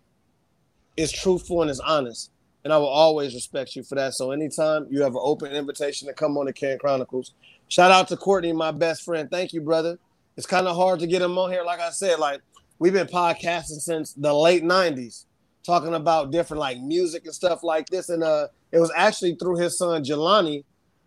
is 0.98 1.12
truthful 1.12 1.62
and 1.62 1.72
is 1.72 1.80
honest, 1.80 2.30
and 2.66 2.74
I 2.74 2.78
will 2.78 2.88
always 2.88 3.36
respect 3.36 3.76
you 3.76 3.84
for 3.84 3.94
that. 3.96 4.16
So 4.16 4.32
anytime 4.32 4.88
you 4.90 5.04
have 5.04 5.14
an 5.14 5.22
open 5.24 5.52
invitation 5.52 6.08
to 6.08 6.14
come 6.16 6.36
on 6.36 6.48
the 6.48 6.54
Ken 6.54 6.80
Chronicles, 6.80 7.32
shout 7.68 7.92
out 7.92 8.08
to 8.08 8.18
Courtney, 8.18 8.52
my 8.52 8.72
best 8.72 9.04
friend. 9.04 9.30
Thank 9.30 9.54
you, 9.54 9.62
brother. 9.62 10.00
It's 10.36 10.48
kind 10.48 10.68
of 10.68 10.76
hard 10.76 11.00
to 11.00 11.08
get 11.08 11.22
him 11.22 11.38
on 11.38 11.52
here, 11.52 11.64
like 11.64 11.80
I 11.80 11.92
said, 11.92 12.18
like 12.18 12.42
we've 12.80 12.92
been 12.92 13.08
podcasting 13.08 13.80
since 13.80 14.14
the 14.14 14.34
late 14.34 14.64
90s 14.64 15.26
talking 15.64 15.94
about 15.94 16.32
different 16.32 16.60
like 16.60 16.80
music 16.80 17.26
and 17.26 17.34
stuff 17.34 17.64
like 17.64 17.88
this 17.88 18.10
and 18.10 18.22
uh 18.22 18.48
it 18.72 18.78
was 18.78 18.92
actually 18.96 19.34
through 19.34 19.56
his 19.56 19.78
son 19.78 20.04
Jelani 20.04 20.64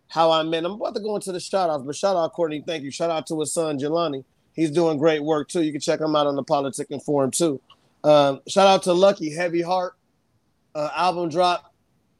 how 0.08 0.32
I 0.32 0.42
met. 0.42 0.64
I'm 0.64 0.72
about 0.72 0.94
to 0.94 1.00
go 1.00 1.14
into 1.14 1.32
the 1.32 1.38
shout 1.38 1.68
outs, 1.68 1.84
but 1.84 1.94
shout 1.94 2.16
out 2.16 2.32
Courtney, 2.32 2.64
thank 2.66 2.82
you. 2.82 2.90
Shout 2.90 3.10
out 3.10 3.26
to 3.26 3.38
his 3.40 3.52
son 3.52 3.78
Jelani. 3.78 4.24
He's 4.54 4.70
doing 4.70 4.96
great 4.96 5.22
work 5.22 5.48
too. 5.48 5.62
You 5.62 5.72
can 5.72 5.80
check 5.80 6.00
him 6.00 6.16
out 6.16 6.26
on 6.26 6.34
the 6.34 6.42
Politic 6.42 6.90
and 6.90 7.02
Forum 7.02 7.30
too. 7.30 7.60
Um, 8.02 8.40
shout 8.48 8.66
out 8.66 8.84
to 8.84 8.94
Lucky 8.94 9.34
Heavy 9.34 9.60
Heart. 9.60 9.94
Uh, 10.78 10.90
album 10.94 11.28
dropped 11.28 11.74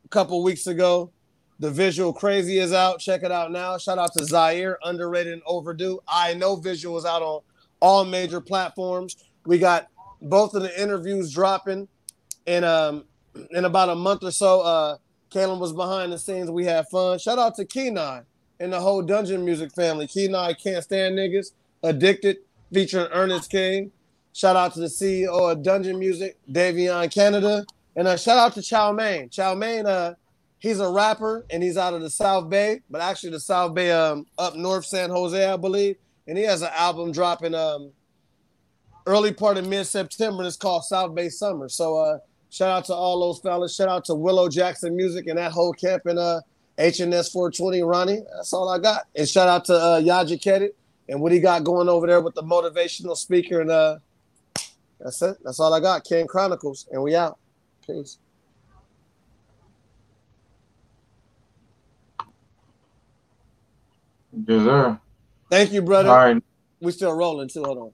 a 0.05 0.09
couple 0.09 0.43
weeks 0.43 0.67
ago. 0.67 1.13
The 1.61 1.71
visual 1.71 2.13
crazy 2.13 2.59
is 2.59 2.73
out. 2.73 2.99
Check 2.99 3.23
it 3.23 3.31
out 3.31 3.53
now. 3.53 3.79
Shout 3.79 3.99
out 3.99 4.13
to 4.15 4.25
Zaire, 4.25 4.81
underrated 4.83 5.33
and 5.33 5.43
overdue. 5.47 6.01
I 6.09 6.35
know 6.35 6.57
visual 6.57 6.99
is 6.99 7.05
out 7.05 7.23
on 7.23 7.43
all 7.79 8.05
major 8.05 8.41
platforms. 8.41 9.17
We 9.47 9.61
got 9.61 9.87
both 10.21 10.55
of 10.55 10.63
the 10.63 10.83
interviews 10.83 11.33
dropping 11.33 11.87
in 12.47 12.65
um 12.65 13.05
in 13.53 13.65
about 13.65 13.91
a 13.91 13.95
month 13.95 14.25
or 14.25 14.33
so. 14.33 14.63
Uh 14.63 14.97
Kalen 15.31 15.61
was 15.61 15.73
behind 15.73 16.13
the 16.13 16.19
scenes. 16.19 16.51
We 16.51 16.65
had 16.65 16.89
fun. 16.89 17.21
Shout 17.21 17.39
out 17.39 17.55
to 17.57 17.65
Kenai 17.65 18.23
and 18.59 18.73
the 18.73 18.81
whole 18.81 19.03
Dungeon 19.03 19.45
Music 19.45 19.71
family. 19.71 20.09
Kenai 20.09 20.55
can't 20.55 20.83
stand 20.83 21.17
niggas. 21.17 21.53
Addicted, 21.85 22.39
featuring 22.73 23.07
Ernest 23.13 23.53
King. 23.53 23.93
Shout 24.33 24.57
out 24.57 24.75
to 24.75 24.81
the 24.81 24.87
CEO 24.87 25.53
of 25.53 25.63
Dungeon 25.63 26.01
Music, 26.01 26.37
Davion 26.51 27.13
Canada, 27.15 27.65
and 27.99 28.07
uh, 28.07 28.17
shout 28.17 28.39
out 28.39 28.55
to 28.55 28.63
Chow 28.63 28.93
Mein. 28.93 29.29
Chow 29.29 29.61
uh, 29.61 30.15
he's 30.61 30.79
a 30.79 30.89
rapper 30.89 31.45
and 31.51 31.61
he's 31.61 31.77
out 31.77 31.95
of 31.95 32.01
the 32.01 32.09
South 32.09 32.49
Bay, 32.49 32.81
but 32.89 33.01
actually 33.01 33.31
the 33.31 33.41
South 33.41 33.75
Bay, 33.75 33.91
um, 33.91 34.25
up 34.39 34.55
north, 34.55 34.87
San 34.87 35.11
Jose, 35.11 35.45
I 35.45 35.57
believe. 35.57 35.97
And 36.29 36.39
he 36.39 36.45
has 36.45 36.63
an 36.63 36.71
album 36.77 37.11
dropping 37.11 37.57
um 37.57 37.91
early 39.05 39.33
part 39.33 39.57
of 39.57 39.67
mid 39.67 39.85
September. 39.85 40.45
It's 40.45 40.55
called 40.55 40.85
South 40.85 41.13
Bay 41.13 41.29
Summer. 41.29 41.69
So 41.69 41.97
uh, 41.97 42.19
shout 42.51 42.71
out 42.71 42.85
to 42.85 42.95
all 42.95 43.19
those 43.19 43.41
fellas. 43.41 43.75
Shout 43.75 43.89
out 43.89 44.05
to 44.05 44.15
Willow 44.15 44.49
Jackson 44.49 44.95
Music 44.95 45.27
and 45.27 45.37
that 45.37 45.51
whole 45.51 45.73
camp 45.73 46.07
in 46.07 46.19
uh 46.19 46.41
HNS 46.79 47.33
420 47.33 47.83
Ronnie. 47.83 48.21
That's 48.37 48.53
all 48.53 48.69
I 48.69 48.79
got. 48.79 49.07
And 49.17 49.29
shout 49.29 49.49
out 49.49 49.65
to 49.65 49.75
uh, 49.75 50.01
Yaji 50.01 50.41
Kedit 50.41 50.75
and 51.09 51.21
what 51.21 51.33
he 51.33 51.41
got 51.41 51.65
going 51.65 51.89
over 51.89 52.07
there 52.07 52.21
with 52.21 52.37
the 52.37 52.45
motivational 52.45 53.17
speaker. 53.17 53.61
And 53.61 53.73
uh, 53.73 53.99
that's 55.01 55.21
it. 55.21 55.39
That's 55.43 55.59
all 55.59 55.75
I 55.75 55.81
got. 55.81 56.05
Ken 56.05 56.29
Chronicles, 56.29 56.87
and 56.93 57.03
we 57.03 57.17
out. 57.17 57.41
Peace. 57.89 58.19
Yes, 64.47 64.65
sir. 64.65 65.01
Thank 65.51 65.73
you, 65.73 65.83
brother. 65.83 66.11
All 66.11 66.17
right. 66.17 66.43
We 66.81 66.93
still 66.93 67.13
rolling 67.15 67.49
too. 67.49 67.65
Hold 67.65 67.79
on. 67.79 67.93